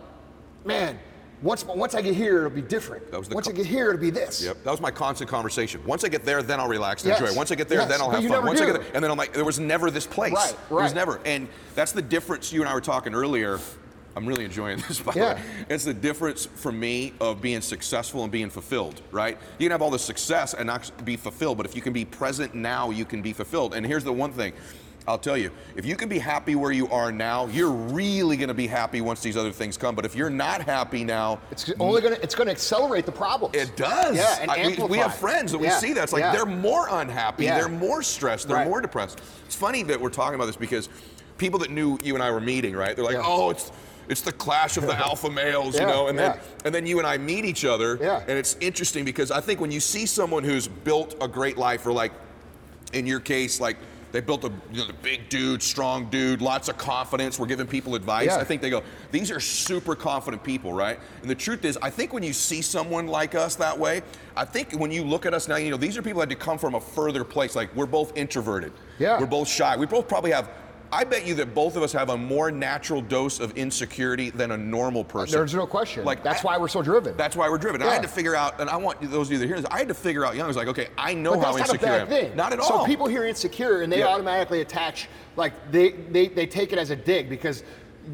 man 0.64 0.98
once 1.42 1.64
once 1.64 1.94
I 1.94 2.00
get 2.02 2.14
here 2.14 2.38
it'll 2.38 2.50
be 2.50 2.62
different 2.62 3.10
That 3.10 3.18
was 3.18 3.28
the 3.28 3.34
once 3.34 3.46
co- 3.46 3.52
I 3.52 3.56
get 3.56 3.66
here 3.66 3.88
it'll 3.90 4.00
be 4.00 4.10
this 4.10 4.42
Yep, 4.42 4.64
that 4.64 4.70
was 4.70 4.80
my 4.80 4.90
constant 4.90 5.28
conversation. 5.30 5.82
Once 5.84 6.02
I 6.04 6.08
get 6.08 6.24
there, 6.24 6.42
then 6.42 6.60
I'll 6.60 6.68
relax 6.68 7.02
and 7.02 7.10
Yes. 7.10 7.20
enjoy. 7.20 7.34
Once 7.36 7.50
I 7.50 7.54
get 7.54 7.68
there, 7.68 7.80
Yes, 7.80 7.88
then 7.88 8.00
I'll 8.00 8.10
have 8.10 8.24
fun. 8.24 8.44
Once 8.46 8.60
I 8.60 8.66
get 8.66 8.72
there, 8.74 8.84
and 8.94 9.02
then 9.04 9.10
I'm 9.10 9.16
like, 9.18 9.32
there 9.32 9.44
was 9.44 9.58
never 9.60 9.90
this 9.90 10.06
place. 10.06 10.32
Right, 10.32 10.50
right. 10.52 10.68
There 10.68 10.78
was 10.78 10.94
never, 10.94 11.20
and 11.24 11.48
that's 11.74 11.92
the 11.92 12.02
difference. 12.02 12.52
You 12.52 12.60
and 12.62 12.68
I 12.68 12.74
were 12.74 12.80
talking 12.80 13.14
earlier. 13.14 13.58
I'm 14.16 14.24
really 14.26 14.46
enjoying 14.46 14.78
this. 14.88 14.98
By 15.00 15.12
the 15.12 15.18
Yeah. 15.18 15.34
way, 15.34 15.40
it's 15.68 15.84
the 15.84 15.92
difference 15.92 16.46
for 16.54 16.72
me 16.72 17.12
of 17.20 17.42
being 17.42 17.60
successful 17.60 18.22
and 18.22 18.32
being 18.32 18.48
fulfilled. 18.48 19.02
Right? 19.12 19.36
You 19.58 19.66
can 19.66 19.72
have 19.72 19.82
all 19.82 19.90
the 19.90 19.98
success 19.98 20.54
and 20.54 20.66
not 20.66 20.90
be 21.04 21.16
fulfilled, 21.16 21.58
but 21.58 21.66
if 21.66 21.76
you 21.76 21.82
can 21.82 21.92
be 21.92 22.06
present 22.06 22.54
now, 22.54 22.88
you 22.90 23.04
can 23.04 23.20
be 23.20 23.34
fulfilled. 23.34 23.74
And 23.74 23.84
here's 23.84 24.04
the 24.04 24.12
one 24.12 24.32
thing. 24.32 24.54
I'll 25.08 25.18
tell 25.18 25.36
you, 25.36 25.50
if 25.76 25.86
you 25.86 25.94
can 25.94 26.08
be 26.08 26.18
happy 26.18 26.56
where 26.56 26.72
you 26.72 26.88
are 26.88 27.12
now, 27.12 27.46
you're 27.46 27.70
really 27.70 28.36
going 28.36 28.48
to 28.48 28.54
be 28.54 28.66
happy 28.66 29.00
once 29.00 29.20
these 29.22 29.36
other 29.36 29.52
things 29.52 29.76
come. 29.76 29.94
But 29.94 30.04
if 30.04 30.16
you're 30.16 30.30
not 30.30 30.62
happy 30.62 31.04
now, 31.04 31.38
it's 31.52 31.70
only 31.78 32.00
going 32.00 32.14
to 32.16 32.22
it's 32.22 32.34
going 32.34 32.46
to 32.48 32.52
accelerate 32.52 33.06
the 33.06 33.12
problems 33.12 33.54
it 33.54 33.76
does. 33.76 34.16
yeah 34.16 34.38
and 34.40 34.50
I- 34.50 34.66
we- 34.68 34.84
we, 34.88 34.98
have 34.98 35.14
friends 35.14 35.52
that 35.52 35.58
we 35.58 35.66
Yeah, 35.68 35.78
see 35.78 35.92
that. 35.92 36.04
It's 36.04 36.12
like 36.12 36.20
yeah. 36.22 36.32
they're 36.32 36.44
more 36.46 36.88
unhappy, 36.90 37.44
Yeah. 37.44 37.58
they're 37.58 37.68
more 37.68 38.02
stressed, 38.02 38.48
they're 38.48 38.56
Right. 38.56 38.66
more 38.66 38.80
depressed. 38.80 39.20
It's 39.44 39.54
funny 39.54 39.82
that 39.84 40.00
we're 40.00 40.10
talking 40.10 40.34
about 40.34 40.46
this 40.46 40.56
because 40.56 40.88
people 41.38 41.60
that 41.60 41.70
knew 41.70 41.98
you 42.02 42.14
and 42.14 42.22
I 42.22 42.30
were 42.32 42.40
meeting, 42.40 42.74
right? 42.74 42.96
They're 42.96 43.04
like, 43.04 43.14
Yeah. 43.14 43.22
oh, 43.24 43.50
it's 43.50 43.70
it's 44.08 44.20
the 44.20 44.30
clash 44.32 44.76
of 44.76 44.86
the 44.86 44.94
alpha 44.96 45.28
males, 45.28 45.74
you 45.78 45.84
know, 45.86 46.06
and 46.08 46.16
then 46.18 46.32
yeah. 46.34 46.40
and 46.64 46.74
then 46.74 46.86
you 46.86 46.98
and 46.98 47.06
I 47.06 47.16
meet 47.18 47.44
each 47.44 47.64
other, 47.64 47.98
Yeah. 48.00 48.20
and 48.26 48.38
it's 48.38 48.56
interesting 48.60 49.04
because 49.04 49.30
I 49.30 49.40
think 49.40 49.60
when 49.60 49.70
you 49.70 49.80
see 49.80 50.06
someone 50.06 50.42
who's 50.44 50.66
built 50.68 51.14
a 51.20 51.28
great 51.28 51.56
life, 51.58 51.86
or 51.86 51.92
like 51.92 52.12
in 52.92 53.06
your 53.06 53.20
case, 53.20 53.60
like 53.60 53.76
they 54.12 54.20
built 54.20 54.44
a 54.44 54.52
you 54.72 54.78
know, 54.78 54.86
the 54.86 54.92
big 54.92 55.28
dude, 55.28 55.62
strong 55.62 56.08
dude, 56.10 56.40
lots 56.40 56.68
of 56.68 56.78
confidence. 56.78 57.38
We're 57.38 57.46
giving 57.46 57.66
people 57.66 57.94
advice. 57.94 58.26
Yeah. 58.26 58.36
I 58.36 58.44
think 58.44 58.62
they 58.62 58.70
go, 58.70 58.82
these 59.10 59.30
are 59.30 59.40
super 59.40 59.94
confident 59.94 60.42
people, 60.42 60.72
right? 60.72 60.98
And 61.20 61.30
the 61.30 61.34
truth 61.34 61.64
is, 61.64 61.78
I 61.82 61.90
think 61.90 62.12
when 62.12 62.22
you 62.22 62.32
see 62.32 62.62
someone 62.62 63.06
like 63.06 63.34
us 63.34 63.56
that 63.56 63.78
way, 63.78 64.02
I 64.36 64.44
think 64.44 64.72
when 64.72 64.90
you 64.90 65.04
look 65.04 65.26
at 65.26 65.34
us 65.34 65.48
now, 65.48 65.56
you 65.56 65.70
know, 65.70 65.76
these 65.76 65.96
are 65.96 66.02
people 66.02 66.20
that 66.20 66.30
had 66.30 66.38
to 66.38 66.44
come 66.44 66.58
from 66.58 66.74
a 66.74 66.80
further 66.80 67.24
place. 67.24 67.56
Like 67.56 67.74
we're 67.74 67.86
both 67.86 68.16
introverted. 68.16 68.72
Yeah. 68.98 69.18
We're 69.20 69.26
both 69.26 69.48
shy. 69.48 69.76
We 69.76 69.86
both 69.86 70.08
probably 70.08 70.30
have. 70.30 70.48
I 70.92 71.04
bet 71.04 71.26
you 71.26 71.34
that 71.36 71.54
both 71.54 71.76
of 71.76 71.82
us 71.82 71.92
have 71.92 72.10
a 72.10 72.16
more 72.16 72.50
natural 72.50 73.00
dose 73.02 73.40
of 73.40 73.56
insecurity 73.56 74.30
than 74.30 74.52
a 74.52 74.56
normal 74.56 75.00
uh, 75.00 75.04
person. 75.04 75.38
there's 75.38 75.54
no 75.54 75.66
question 75.66 76.04
Like 76.04 76.22
that's 76.22 76.44
I- 76.44 76.46
why 76.48 76.58
we're 76.58 76.68
so 76.68 76.82
driven 76.82 77.16
That's 77.16 77.34
why 77.36 77.48
we're 77.48 77.58
driven. 77.58 77.80
And 77.82 77.90
I 77.90 77.94
had 77.94 78.02
to 78.02 78.08
figure 78.08 78.34
out, 78.36 78.60
and 78.60 78.70
I 78.70 78.76
want 78.76 79.00
those 79.10 79.28
of 79.28 79.32
you 79.32 79.38
that 79.38 79.46
hear 79.46 79.56
this, 79.56 79.66
I 79.70 79.78
had 79.78 79.88
to 79.88 79.94
figure 79.94 80.24
out 80.24 80.36
young. 80.36 80.44
I 80.44 80.48
was 80.48 80.56
like, 80.56 80.68
okay, 80.68 80.88
I 80.96 81.14
know 81.14 81.32
but 81.34 81.40
how 81.44 81.52
that's 81.52 81.58
not 81.58 81.68
a 81.68 81.72
insecure 81.72 81.88
I 81.88 81.98
bad 81.98 82.00
am. 82.02 82.08
thing. 82.08 82.36
Not 82.36 82.52
at 82.52 82.60
all. 82.60 82.80
so 82.80 82.86
people 82.86 83.06
hear 83.08 83.24
insecure 83.24 83.82
and 83.82 83.92
they 83.92 83.98
Yeah. 84.00 84.08
automatically 84.08 84.60
attach 84.60 85.08
like 85.36 85.52
they, 85.72 85.90
they 85.90 86.28
they 86.28 86.46
take 86.46 86.72
it 86.72 86.78
as 86.78 86.90
a 86.90 86.96
dig 86.96 87.28
because 87.28 87.62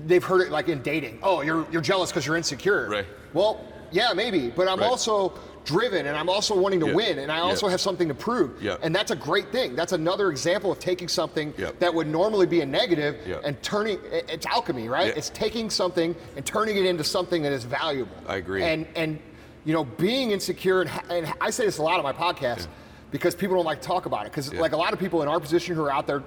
they've 0.07 0.25
heard 0.25 0.41
it 0.41 0.51
like 0.51 0.69
in 0.69 0.81
dating. 0.83 1.19
Oh, 1.23 1.43
you're 1.43 1.67
you're 1.71 1.83
jealous 1.83 2.11
because 2.11 2.27
you're 2.27 2.37
insecure. 2.37 2.89
Right. 2.89 3.07
Well, 3.35 3.61
yeah, 3.91 4.13
maybe, 4.15 4.49
but 4.51 4.67
I'm 4.69 4.81
Right. 4.81 4.89
also 4.89 5.35
driven 5.65 6.07
and 6.07 6.17
I'm 6.17 6.29
also 6.29 6.59
wanting 6.59 6.81
to 6.81 6.87
Yeah. 6.89 6.95
win 6.95 7.19
and 7.19 7.31
I 7.31 7.37
Yeah. 7.37 7.43
also 7.43 7.69
have 7.69 7.81
something 7.81 8.09
to 8.09 8.15
prove. 8.15 8.63
Yeah. 8.63 8.77
And 8.83 8.95
that's 8.95 9.11
a 9.11 9.17
great 9.17 9.53
thing. 9.53 9.75
That's 9.77 9.93
another 9.93 10.31
example 10.31 10.73
of 10.73 10.79
taking 10.79 11.09
something 11.09 11.55
Yeah. 11.57 11.71
that 11.79 11.93
would 11.95 12.07
normally 12.09 12.47
be 12.47 12.61
a 12.63 12.67
negative 12.67 13.17
Yeah. 13.27 13.37
and 13.45 13.61
turning 13.63 13.99
it's 14.13 14.47
alchemy, 14.47 14.89
right? 14.89 15.09
Yeah. 15.09 15.15
It's 15.17 15.31
taking 15.31 15.71
something 15.71 16.15
and 16.37 16.45
turning 16.45 16.77
it 16.77 16.85
into 16.87 17.05
something 17.05 17.43
that 17.43 17.53
is 17.53 17.65
valuable. 17.65 18.17
I 18.27 18.37
agree. 18.37 18.63
And 18.63 18.87
and 18.97 19.19
you 19.65 19.73
know, 19.73 19.85
being 19.85 20.33
insecure 20.33 20.81
and, 20.83 20.91
and 21.09 21.33
I 21.41 21.51
say 21.51 21.65
this 21.67 21.79
a 21.79 21.83
lot 21.83 21.99
on 21.99 22.03
my 22.03 22.13
podcast 22.13 22.67
because 23.13 23.35
people 23.37 23.55
don't 23.57 23.65
like 23.67 23.81
to 23.81 23.87
talk 23.87 24.07
about 24.07 24.27
it 24.27 24.33
because 24.33 24.53
Yeah. 24.53 24.61
like 24.61 24.73
a 24.73 24.77
lot 24.77 24.93
of 24.93 24.99
people 24.99 25.23
in 25.23 25.29
our 25.29 25.39
position 25.39 25.77
who 25.77 25.85
are 25.85 25.93
out 25.93 26.07
there 26.09 26.23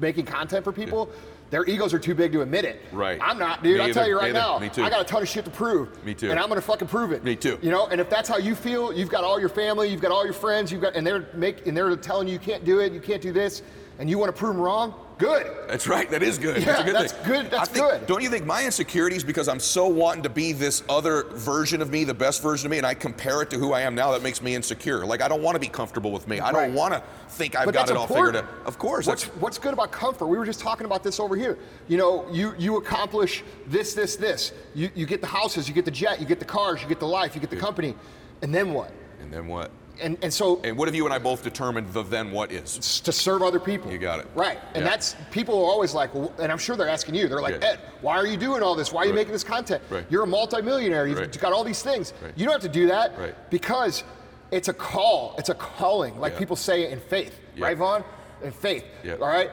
making 0.00 0.24
content 0.26 0.64
for 0.64 0.72
people 0.72 1.08
their 1.50 1.64
egos 1.66 1.92
are 1.92 1.98
too 1.98 2.14
big 2.14 2.32
to 2.32 2.40
admit 2.42 2.64
it 2.64 2.80
Right. 2.92 3.18
i'm 3.22 3.38
not 3.38 3.62
dude 3.62 3.78
Me 3.78 3.84
i'll 3.84 3.92
tell 3.92 4.06
you 4.08 4.14
right 4.16 4.24
Me 4.32 4.38
either. 4.38 4.38
now 4.38 4.58
Me 4.58 4.68
too. 4.68 4.82
i 4.84 4.90
got 4.90 5.00
a 5.00 5.04
ton 5.04 5.20
of 5.22 5.28
shit 5.28 5.44
to 5.44 5.50
prove 5.50 6.02
Me 6.04 6.14
too. 6.14 6.30
and 6.30 6.38
i'm 6.38 6.48
gonna 6.48 6.60
fucking 6.60 6.88
prove 6.88 7.12
it 7.12 7.24
Me 7.24 7.34
too. 7.36 7.58
you 7.62 7.70
know 7.70 7.86
and 7.88 8.00
if 8.00 8.08
that's 8.08 8.28
how 8.28 8.36
you 8.38 8.54
feel 8.54 8.92
you've 8.92 9.08
got 9.10 9.24
all 9.24 9.38
your 9.40 9.48
family 9.48 9.88
you've 9.88 10.00
got 10.00 10.10
all 10.12 10.24
your 10.24 10.32
friends 10.34 10.70
you've 10.72 10.80
got 10.80 10.94
and 10.96 11.06
they're 11.06 11.28
make 11.34 11.66
and 11.66 11.76
they're 11.76 11.94
telling 11.96 12.26
you 12.28 12.34
you 12.34 12.38
can't 12.38 12.64
do 12.64 12.78
it 12.80 12.92
you 12.92 13.00
can't 13.00 13.22
do 13.22 13.32
this 13.32 13.62
and 13.98 14.08
you 14.08 14.18
want 14.18 14.34
to 14.34 14.38
prove 14.38 14.54
them 14.54 14.62
wrong 14.62 14.94
good 15.20 15.46
That's 15.68 15.86
right. 15.86 16.10
That 16.10 16.22
is 16.22 16.38
good. 16.38 16.58
Yeah, 16.58 16.64
that's 16.64 16.80
a 16.80 16.84
good 16.84 16.94
that's 16.96 17.12
thing. 17.12 17.26
good, 17.26 17.50
that's 17.50 17.68
think, 17.68 17.84
good. 17.88 18.06
Don't 18.06 18.22
you 18.22 18.28
think 18.30 18.44
my 18.46 18.64
insecurity 18.64 19.14
is 19.14 19.22
because 19.22 19.46
I'm 19.46 19.60
so 19.60 19.86
wanting 19.86 20.24
to 20.24 20.28
be 20.28 20.52
this 20.52 20.82
other 20.88 21.24
version 21.34 21.80
of 21.82 21.90
me, 21.90 22.02
the 22.04 22.14
best 22.14 22.42
version 22.42 22.66
of 22.66 22.70
me, 22.72 22.78
and 22.78 22.86
I 22.86 22.94
compare 22.94 23.42
it 23.42 23.50
to 23.50 23.58
who 23.58 23.72
I 23.72 23.82
am 23.82 23.94
now? 23.94 24.10
That 24.10 24.22
makes 24.22 24.42
me 24.42 24.54
insecure. 24.56 25.06
Like 25.06 25.20
I 25.20 25.28
don't 25.28 25.42
want 25.42 25.54
to 25.54 25.60
be 25.60 25.68
comfortable 25.68 26.10
with 26.10 26.26
me. 26.26 26.40
I 26.40 26.50
don't 26.50 26.60
Right. 26.62 26.72
want 26.72 26.94
to 26.94 27.02
think 27.28 27.54
I've 27.54 27.66
But 27.66 27.74
got 27.74 27.90
it 27.90 27.96
all 27.96 28.04
important. 28.04 28.36
figured 28.38 28.44
out. 28.60 28.66
Of 28.66 28.78
course. 28.78 29.06
What's, 29.06 29.24
what's 29.38 29.58
good 29.58 29.74
about 29.74 29.92
comfort? 29.92 30.26
We 30.26 30.38
were 30.38 30.46
just 30.46 30.60
talking 30.60 30.86
about 30.86 31.04
this 31.04 31.20
over 31.20 31.36
here. 31.36 31.58
You 31.86 31.98
know, 31.98 32.26
you 32.32 32.54
you 32.58 32.76
accomplish 32.78 33.44
this, 33.66 33.94
this, 33.94 34.16
this. 34.16 34.52
You 34.74 34.90
you 34.94 35.06
get 35.06 35.20
the 35.20 35.26
houses, 35.28 35.68
you 35.68 35.74
get 35.74 35.84
the 35.84 35.90
jet, 35.90 36.20
you 36.20 36.26
get 36.26 36.38
the 36.40 36.44
cars, 36.44 36.82
you 36.82 36.88
get 36.88 36.98
the 36.98 37.06
life, 37.06 37.34
you 37.34 37.40
get 37.40 37.50
the 37.50 37.56
company, 37.56 37.94
and 38.42 38.52
then 38.54 38.72
what? 38.72 38.90
and 39.20 39.30
then 39.32 39.46
what? 39.46 39.70
And 40.00 40.16
and 40.22 40.32
so 40.32 40.60
And 40.64 40.76
what 40.76 40.88
have 40.88 40.94
you 40.94 41.04
and 41.04 41.12
I 41.14 41.18
both 41.18 41.42
determined 41.42 41.92
the 41.92 42.02
then 42.02 42.30
what 42.30 42.50
is? 42.52 43.00
to 43.00 43.12
serve 43.12 43.42
other 43.42 43.60
people. 43.60 43.90
You 43.90 43.98
got 43.98 44.20
it. 44.20 44.26
Right. 44.34 44.58
And 44.74 44.84
Yeah. 44.84 44.90
that's 44.90 45.16
people 45.30 45.54
are 45.54 45.70
always 45.70 45.94
like, 45.94 46.14
well, 46.14 46.32
and 46.38 46.50
I'm 46.50 46.58
sure 46.58 46.76
they're 46.76 46.88
asking 46.88 47.14
you. 47.14 47.28
They're 47.28 47.40
like, 47.42 47.60
Yeah. 47.60 47.70
Ed, 47.72 47.80
why 48.00 48.16
are 48.16 48.26
you 48.26 48.36
doing 48.36 48.62
all 48.62 48.74
this? 48.74 48.92
Why 48.92 49.02
are 49.02 49.04
you 49.04 49.10
Right. 49.12 49.16
making 49.18 49.32
this 49.32 49.44
content? 49.44 49.82
Right. 49.90 50.04
You're 50.10 50.24
a 50.24 50.26
multimillionaire. 50.26 51.06
You've 51.06 51.18
Right. 51.18 51.38
got 51.40 51.52
all 51.52 51.64
these 51.64 51.82
things. 51.82 52.12
You 52.36 52.44
don't 52.44 52.52
have 52.52 52.62
to 52.62 52.68
do 52.68 52.86
that 52.88 53.50
because 53.50 54.04
it's 54.50 54.68
a 54.68 54.72
call. 54.74 55.34
It's 55.38 55.48
a 55.50 55.54
calling, 55.54 56.18
like 56.20 56.32
Yeah. 56.34 56.38
people 56.38 56.56
say 56.56 56.90
in 56.90 57.00
faith, 57.00 57.38
right, 57.58 57.76
Vaughn? 57.76 58.02
In 58.42 58.52
faith. 58.52 58.84
All 59.20 59.28
right. 59.28 59.50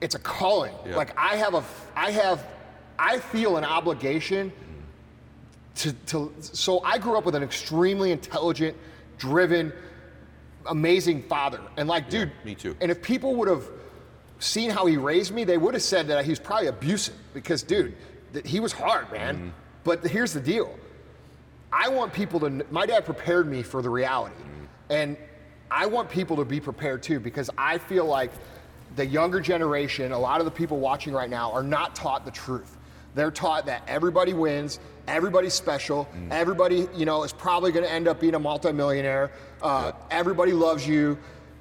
It's 0.00 0.14
a 0.14 0.18
calling. 0.20 0.72
Like 0.86 1.12
I 1.18 1.36
have 1.36 1.54
a, 1.54 1.64
I 1.96 2.10
have, 2.12 2.44
I 2.98 3.18
feel 3.18 3.56
an 3.56 3.64
obligation 3.64 4.52
to, 5.76 5.92
to 6.06 6.32
so 6.40 6.80
I 6.80 6.98
grew 6.98 7.16
up 7.16 7.24
with 7.24 7.34
an 7.36 7.42
extremely 7.42 8.10
intelligent, 8.12 8.76
driven, 9.18 9.72
amazing 10.66 11.22
father. 11.22 11.60
And 11.76 11.88
like, 11.88 12.08
dude, 12.10 12.32
me 12.44 12.54
too. 12.54 12.76
And 12.80 12.90
if 12.90 13.02
people 13.02 13.34
would 13.36 13.48
have 13.48 13.68
seen 14.38 14.70
how 14.70 14.86
he 14.86 14.96
raised 14.96 15.32
me, 15.34 15.44
they 15.44 15.58
would 15.58 15.74
have 15.74 15.82
said 15.82 16.06
that 16.08 16.24
he 16.24 16.30
was 16.30 16.38
probably 16.38 16.68
abusive 16.68 17.14
because, 17.34 17.62
dude, 17.62 17.96
that 18.32 18.46
he 18.46 18.60
was 18.60 18.72
hard, 18.72 19.10
man. 19.12 19.36
Mm-hmm. 19.36 19.48
But 19.84 20.06
here's 20.06 20.32
the 20.32 20.40
deal. 20.40 20.78
I 21.72 21.88
want 21.88 22.12
people 22.12 22.40
to. 22.40 22.64
My 22.70 22.86
dad 22.86 23.04
prepared 23.04 23.46
me 23.46 23.62
for 23.62 23.82
the 23.82 23.90
reality, 23.90 24.34
Mm-hmm. 24.36 24.64
and 24.90 25.16
I 25.70 25.84
want 25.84 26.08
people 26.08 26.36
to 26.36 26.44
be 26.46 26.60
prepared 26.60 27.02
too 27.02 27.20
because 27.20 27.50
I 27.58 27.76
feel 27.76 28.06
like 28.06 28.30
the 28.96 29.04
younger 29.04 29.38
generation, 29.38 30.12
a 30.12 30.18
lot 30.18 30.40
of 30.40 30.46
the 30.46 30.50
people 30.50 30.78
watching 30.78 31.12
right 31.12 31.28
now, 31.28 31.52
are 31.52 31.62
not 31.62 31.94
taught 31.94 32.24
the 32.24 32.30
truth. 32.30 32.77
They're 33.18 33.32
taught 33.32 33.66
that 33.66 33.82
everybody 33.88 34.32
wins, 34.32 34.78
everybody's 35.08 35.52
special, 35.52 36.06
Mm. 36.14 36.30
everybody, 36.30 36.86
you 36.94 37.04
know, 37.04 37.24
is 37.24 37.32
probably 37.32 37.72
going 37.72 37.84
to 37.84 37.90
end 37.90 38.06
up 38.06 38.20
being 38.20 38.36
a 38.36 38.38
multimillionaire. 38.38 39.32
Uh, 39.60 39.90
Everybody 40.12 40.52
loves 40.52 40.86
you, 40.86 41.18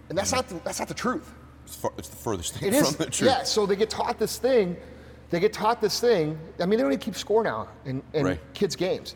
and 0.09 0.15
that's 0.17 0.31
not 0.31 0.47
the, 0.47 0.59
that's 0.63 0.77
not 0.77 0.87
the 0.87 0.93
truth. 0.93 1.33
It's, 1.65 1.75
far, 1.75 1.91
it's 1.97 2.09
the 2.09 2.15
furthest 2.15 2.53
thing 2.53 2.69
It 2.69 2.75
from 2.77 2.85
is, 2.85 2.95
the 2.97 3.05
truth. 3.07 3.31
yeah. 3.31 3.41
So 3.41 3.65
they 3.65 3.75
get 3.75 3.89
taught 3.89 4.19
this 4.19 4.37
thing. 4.37 4.77
They 5.31 5.39
get 5.39 5.51
taught 5.51 5.81
this 5.81 5.99
thing. 5.99 6.37
I 6.59 6.67
mean, 6.67 6.77
they 6.77 6.83
don't 6.83 6.91
even 6.93 6.99
keep 6.99 7.15
score 7.15 7.43
now 7.43 7.69
in, 7.85 8.03
in 8.13 8.23
Right. 8.25 8.39
kids' 8.53 8.75
games. 8.75 9.15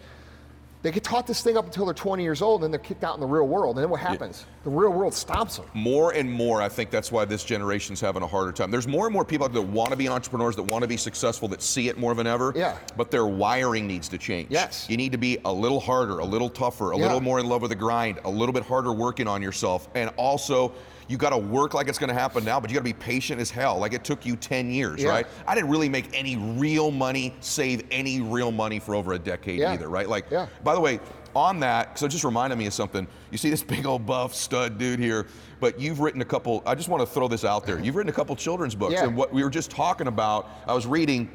They 0.84 0.92
get 0.92 1.04
taught 1.04 1.28
this 1.28 1.44
thing 1.44 1.58
up 1.58 1.66
until 1.66 1.86
they're 1.86 1.94
20 1.94 2.24
years 2.24 2.42
old, 2.42 2.62
and 2.62 2.64
then 2.66 2.72
they're 2.72 2.80
kicked 2.86 3.04
out 3.04 3.14
in 3.14 3.22
the 3.22 3.28
real 3.28 3.48
world. 3.48 3.76
And 3.76 3.84
then 3.84 3.90
what 3.92 4.00
happens? 4.00 4.46
The 4.64 4.72
real 4.72 4.90
world 4.92 5.14
stomps 5.14 5.58
them. 5.58 5.66
more 5.76 6.12
and 6.14 6.32
more, 6.32 6.60
I 6.62 6.70
think 6.70 6.90
that's 6.90 7.12
why 7.12 7.24
this 7.26 7.44
generation's 7.44 8.02
having 8.02 8.24
a 8.24 8.28
harder 8.28 8.52
time. 8.52 8.72
There's 8.72 8.88
more 8.88 9.06
and 9.06 9.14
more 9.14 9.24
people 9.24 9.46
out 9.46 9.54
there 9.54 9.62
that 9.62 9.72
want 9.72 9.92
to 9.92 9.96
be 9.96 10.10
entrepreneurs, 10.10 10.56
that 10.56 10.64
want 10.64 10.82
to 10.82 10.88
be 10.88 10.98
successful, 10.98 11.48
that 11.50 11.62
see 11.62 11.88
it 11.88 12.00
more 12.00 12.16
than 12.16 12.26
ever. 12.26 12.52
Yeah. 12.56 12.78
But 12.98 13.12
their 13.12 13.28
wiring 13.28 13.86
needs 13.86 14.08
to 14.10 14.18
change. 14.18 14.48
Yes. 14.50 14.88
You 14.90 14.98
need 14.98 15.12
to 15.12 15.20
be 15.20 15.38
a 15.46 15.54
little 15.54 15.80
harder, 15.80 16.18
a 16.18 16.26
little 16.26 16.50
tougher, 16.50 16.94
a 16.94 16.98
Yeah. 16.98 17.04
little 17.06 17.22
more 17.22 17.40
in 17.40 17.48
love 17.48 17.62
with 17.62 17.70
the 17.70 17.76
grind, 17.76 18.20
a 18.26 18.30
little 18.30 18.54
bit 18.54 18.64
harder 18.64 18.92
working 18.92 19.28
on 19.28 19.42
yourself. 19.44 19.88
And 19.94 20.10
also, 20.18 20.72
you 21.12 21.18
got 21.18 21.32
to 21.32 21.38
work 21.38 21.74
like 21.74 21.90
it's 21.90 22.00
going 22.00 22.08
to 22.08 22.14
happen 22.14 22.46
now, 22.46 22.58
but 22.58 22.70
you 22.70 22.74
got 22.74 22.80
to 22.80 22.84
be 22.86 22.94
patient 22.94 23.42
as 23.42 23.52
hell. 23.52 23.78
Like 23.78 23.92
it 23.94 24.04
took 24.06 24.26
you 24.26 24.38
10 24.38 24.72
years, 24.72 25.04
Yeah. 25.04 25.10
right? 25.10 25.28
I 25.46 25.54
didn't 25.54 25.70
really 25.70 25.90
make 25.90 26.08
any 26.18 26.38
real 26.38 26.90
money, 26.90 27.36
save 27.42 27.84
any 27.92 28.22
real 28.22 28.52
money 28.52 28.80
for 28.80 28.96
over 28.96 29.12
a 29.14 29.20
decade 29.20 29.60
Yeah. 29.60 29.74
either, 29.74 29.90
right? 29.90 30.08
Like, 30.08 30.26
Yeah. 30.32 30.48
by 30.64 30.74
the 30.74 30.80
way, 30.80 31.02
on 31.36 31.60
that, 31.60 32.00
so 32.00 32.06
it 32.06 32.10
just 32.10 32.24
reminded 32.24 32.58
me 32.58 32.66
of 32.66 32.74
something. 32.74 33.06
You 33.30 33.38
see 33.38 33.50
this 33.50 33.62
big 33.76 33.86
old 33.86 34.06
buff 34.06 34.34
stud 34.34 34.78
dude 34.78 35.00
here, 35.00 35.28
but 35.60 35.80
you've 35.80 36.00
written 36.00 36.22
a 36.22 36.26
couple. 36.26 36.64
I 36.66 36.76
just 36.76 36.88
want 36.88 37.02
to 37.02 37.06
throw 37.08 37.28
this 37.28 37.44
out 37.44 37.66
there. 37.66 37.78
You've 37.80 37.96
written 37.98 38.10
a 38.10 38.16
couple 38.16 38.34
children's 38.38 38.74
books, 38.76 38.94
Yeah. 38.94 39.04
and 39.04 39.16
what 39.18 39.34
we 39.34 39.44
were 39.44 39.50
just 39.50 39.70
talking 39.70 40.08
about. 40.08 40.50
I 40.66 40.74
was 40.74 40.86
reading. 40.88 41.30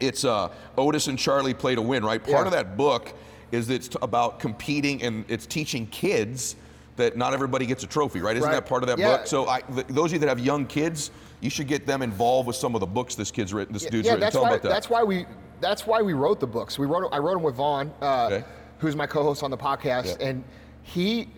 It's 0.00 0.24
uh, 0.24 0.48
Otis 0.76 1.06
and 1.06 1.16
Charlie 1.18 1.54
play 1.54 1.74
to 1.76 1.82
win, 1.82 2.04
right? 2.04 2.20
Part 2.20 2.32
Yeah. 2.40 2.44
of 2.46 2.50
that 2.52 2.76
book 2.76 3.14
is 3.52 3.70
it's 3.70 3.86
t- 3.88 3.98
about 4.02 4.40
competing 4.40 5.02
and 5.04 5.24
it's 5.28 5.46
teaching 5.46 5.86
kids 5.86 6.56
that 6.96 7.16
not 7.16 7.32
everybody 7.34 7.66
gets 7.66 7.84
a 7.84 7.86
trophy, 7.86 8.20
right? 8.20 8.36
Isn't 8.36 8.48
Right. 8.48 8.54
that 8.56 8.66
part 8.68 8.82
of 8.82 8.88
that 8.88 8.98
Yeah. 8.98 9.18
book? 9.18 9.26
So 9.26 9.48
I, 9.48 9.60
th- 9.60 9.86
those 9.88 10.06
of 10.06 10.12
you 10.14 10.18
that 10.20 10.28
have 10.28 10.40
young 10.40 10.66
kids, 10.66 11.10
you 11.40 11.50
should 11.50 11.66
get 11.68 11.86
them 11.86 12.02
involved 12.02 12.46
with 12.46 12.56
some 12.56 12.74
of 12.74 12.80
the 12.80 12.86
books 12.86 13.14
this 13.14 13.30
kid's 13.30 13.52
written. 13.52 13.72
This 13.72 13.84
dude's 13.84 14.06
yeah, 14.06 14.14
written. 14.14 14.30
Tell 14.30 14.42
why. 14.42 14.48
about 14.50 14.62
that. 14.62 14.68
That's 14.70 14.88
why 14.90 15.02
we. 15.02 15.26
That's 15.60 15.86
why 15.86 16.02
we 16.02 16.12
wrote 16.12 16.40
the 16.40 16.46
books. 16.46 16.78
We 16.78 16.86
wrote. 16.86 17.08
I 17.12 17.18
wrote 17.18 17.34
them 17.34 17.42
with 17.42 17.54
Vaughn, 17.54 17.90
uh, 18.02 18.26
Okay. 18.26 18.44
who's 18.78 18.94
my 18.96 19.06
co-host 19.06 19.42
on 19.42 19.50
the 19.50 19.56
podcast, 19.56 20.18
Yeah. 20.20 20.28
and 20.28 20.44
he, 20.82 21.28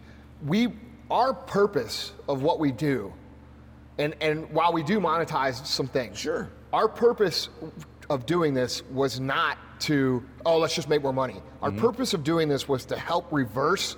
we, 0.46 0.68
our 1.10 1.32
purpose 1.32 2.12
of 2.28 2.42
what 2.42 2.58
we 2.58 2.72
do, 2.72 3.12
and 3.98 4.14
and 4.20 4.50
while 4.50 4.72
we 4.72 4.82
do 4.82 4.98
monetize 5.00 5.64
some 5.66 5.86
things, 5.86 6.18
Sure. 6.18 6.48
our 6.72 6.88
purpose 6.88 7.48
of 8.10 8.26
doing 8.26 8.54
this 8.54 8.82
was 8.90 9.20
not 9.20 9.58
to 9.80 10.22
oh 10.46 10.58
let's 10.58 10.74
just 10.74 10.88
make 10.88 11.02
more 11.02 11.12
money. 11.12 11.40
Our 11.62 11.70
Mm-hmm. 11.70 11.80
purpose 11.80 12.12
of 12.14 12.24
doing 12.24 12.48
this 12.48 12.68
was 12.68 12.84
to 12.86 12.96
help 12.98 13.26
reverse 13.30 13.96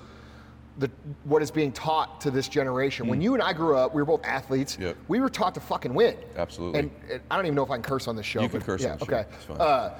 the 0.80 0.90
what 1.24 1.42
is 1.42 1.50
being 1.50 1.70
taught 1.72 2.20
to 2.22 2.30
this 2.30 2.48
generation. 2.48 3.06
When 3.06 3.20
you 3.20 3.34
and 3.34 3.42
I 3.42 3.52
grew 3.52 3.76
up, 3.76 3.94
we 3.94 4.00
were 4.02 4.06
both 4.06 4.24
athletes. 4.24 4.76
Mm. 4.76 4.80
Yep. 4.80 4.96
We 5.08 5.20
were 5.20 5.28
taught 5.28 5.54
to 5.54 5.60
fucking 5.60 5.94
win. 5.94 6.16
Absolutely. 6.36 6.80
And, 6.80 6.90
and 7.12 7.20
I 7.30 7.36
don't 7.36 7.46
even 7.46 7.54
know 7.54 7.64
if 7.64 7.70
I 7.70 7.76
can 7.76 7.82
curse 7.82 8.08
on 8.08 8.16
this 8.16 8.26
show. 8.26 8.40
You 8.40 8.48
can 8.48 8.58
but 8.60 8.66
curse 8.66 8.84
on 8.84 8.98
yeah. 8.98 9.04
Okay. 9.04 9.24
Uh, 9.50 9.90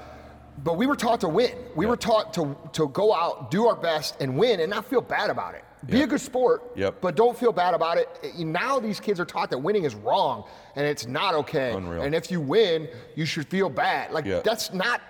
but 0.63 0.77
we 0.77 0.87
were 0.87 0.95
taught 0.95 1.21
to 1.21 1.29
win. 1.29 1.51
We 1.75 1.85
were 1.85 1.95
taught 1.95 2.33
to 2.33 2.57
to 2.73 2.89
go 2.89 3.13
out, 3.13 3.51
do 3.51 3.67
our 3.67 3.75
best, 3.75 4.17
and 4.19 4.37
win, 4.37 4.59
and 4.59 4.69
not 4.69 4.85
feel 4.85 5.01
bad 5.01 5.29
about 5.29 5.55
it. 5.55 5.63
Be 5.85 5.97
Yep. 5.97 6.07
a 6.07 6.09
good 6.11 6.21
sport, 6.21 6.71
Yep. 6.75 7.01
but 7.01 7.15
don't 7.15 7.35
feel 7.35 7.51
bad 7.51 7.73
about 7.73 7.97
it. 7.97 8.07
Now 8.37 8.79
these 8.79 8.99
kids 8.99 9.19
are 9.19 9.25
taught 9.25 9.49
that 9.49 9.57
winning 9.57 9.83
is 9.83 9.95
wrong 9.95 10.43
and 10.75 10.85
it's 10.85 11.07
not 11.07 11.33
okay. 11.33 11.73
Unreal. 11.73 12.03
And 12.03 12.13
if 12.13 12.29
you 12.29 12.39
win, 12.39 12.87
you 13.15 13.25
should 13.25 13.47
feel 13.47 13.69
bad. 13.69 14.11
Like 14.11 14.25
that's 14.43 14.73
not. 14.73 15.01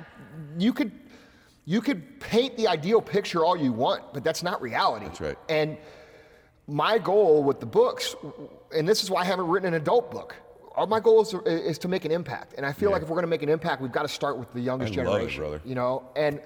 You 0.57 0.71
could 0.73 0.91
you 1.65 1.81
could 1.81 2.19
paint 2.19 2.57
the 2.57 2.67
ideal 2.67 3.01
picture 3.01 3.43
all 3.45 3.55
you 3.55 3.71
want, 3.71 4.13
but 4.13 4.23
that's 4.23 4.43
not 4.43 4.61
reality. 4.61 5.05
That's 5.05 5.21
right. 5.21 5.37
And 5.49 5.77
my 6.67 6.97
goal 6.97 7.43
with 7.43 7.59
the 7.59 7.65
books, 7.65 8.15
and 8.75 8.87
this 8.87 9.03
is 9.03 9.11
why 9.11 9.21
I 9.21 9.25
haven't 9.25 9.47
written 9.47 9.67
an 9.73 9.81
adult 9.81 10.11
book. 10.11 10.35
My 10.87 10.99
goal 10.99 11.21
is, 11.21 11.33
is 11.45 11.77
to 11.79 11.87
make 11.87 12.05
an 12.05 12.11
impact, 12.11 12.53
and 12.57 12.65
I 12.65 12.71
feel 12.71 12.89
Yeah. 12.89 12.93
like 12.93 13.03
if 13.03 13.09
we're 13.09 13.15
going 13.15 13.23
to 13.23 13.29
make 13.29 13.43
an 13.43 13.49
impact, 13.49 13.81
we've 13.81 13.91
got 13.91 14.03
to 14.03 14.07
start 14.07 14.37
with 14.37 14.51
the 14.53 14.61
youngest 14.61 14.91
I 14.91 14.93
it, 14.93 15.05
generation, 15.05 15.41
brother. 15.41 15.61
You 15.65 15.75
know, 15.75 16.03
and 16.15 16.41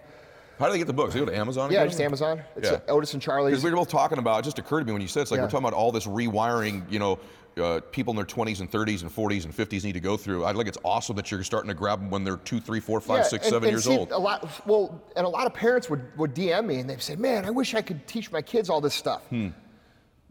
How 0.60 0.66
do 0.68 0.72
they 0.72 0.78
get 0.78 0.88
the 0.88 0.94
books? 0.94 1.14
They 1.14 1.20
go 1.20 1.26
to 1.26 1.36
Amazon? 1.36 1.72
yeah, 1.72 1.86
just 1.86 2.00
Amazon. 2.02 2.42
It's 2.56 2.70
Yeah. 2.70 2.80
Otis 2.88 3.14
and 3.14 3.22
Charlie. 3.22 3.52
Because 3.52 3.64
we 3.64 3.72
were 3.72 3.78
both 3.78 3.90
talking 3.90 4.18
about, 4.18 4.40
it 4.40 4.44
just 4.44 4.60
occurred 4.60 4.80
to 4.82 4.86
me 4.86 4.94
when 4.94 5.02
you 5.02 5.08
said 5.08 5.22
it's 5.22 5.32
like 5.32 5.38
Yeah. 5.40 5.44
we're 5.46 5.50
talking 5.50 5.66
about 5.68 5.78
all 5.78 5.92
this 5.92 6.06
rewiring, 6.08 6.90
you 6.92 7.00
know, 7.00 7.20
uh, 7.62 7.80
people 7.92 8.12
in 8.12 8.16
their 8.18 8.26
20s 8.26 8.60
and 8.60 8.70
30s 8.70 9.02
and 9.02 9.10
40s 9.10 9.46
and 9.46 9.54
50s 9.54 9.84
need 9.86 9.94
to 9.94 10.00
go 10.02 10.18
through. 10.18 10.44
I 10.46 10.52
think 10.54 10.68
it's 10.68 10.78
awesome 10.84 11.16
that 11.16 11.32
you're 11.32 11.42
starting 11.44 11.70
to 11.70 11.74
grab 11.74 12.00
them 12.02 12.10
when 12.10 12.24
they're 12.26 12.36
two, 12.38 12.60
three, 12.60 12.82
four, 12.82 13.00
five, 13.00 13.20
Yeah, 13.20 13.24
six, 13.24 13.46
and- 13.46 13.54
seven 13.54 13.70
and 13.70 13.74
years 13.76 13.86
see, 13.86 13.98
old. 13.98 14.12
A 14.12 14.18
lot, 14.18 14.46
well, 14.68 15.02
and 15.16 15.26
a 15.26 15.30
lot 15.30 15.46
of 15.46 15.54
parents 15.54 15.90
would, 15.90 16.02
would 16.18 16.34
DM 16.36 16.66
me 16.66 16.80
and 16.80 16.90
they'd 16.90 17.02
say, 17.02 17.16
"Man, 17.16 17.46
I 17.46 17.52
wish 17.52 17.74
I 17.74 17.82
could 17.82 18.06
teach 18.08 18.30
my 18.32 18.42
kids 18.42 18.70
all 18.70 18.82
this 18.82 18.94
stuff." 18.94 19.22
Hmm. 19.30 19.50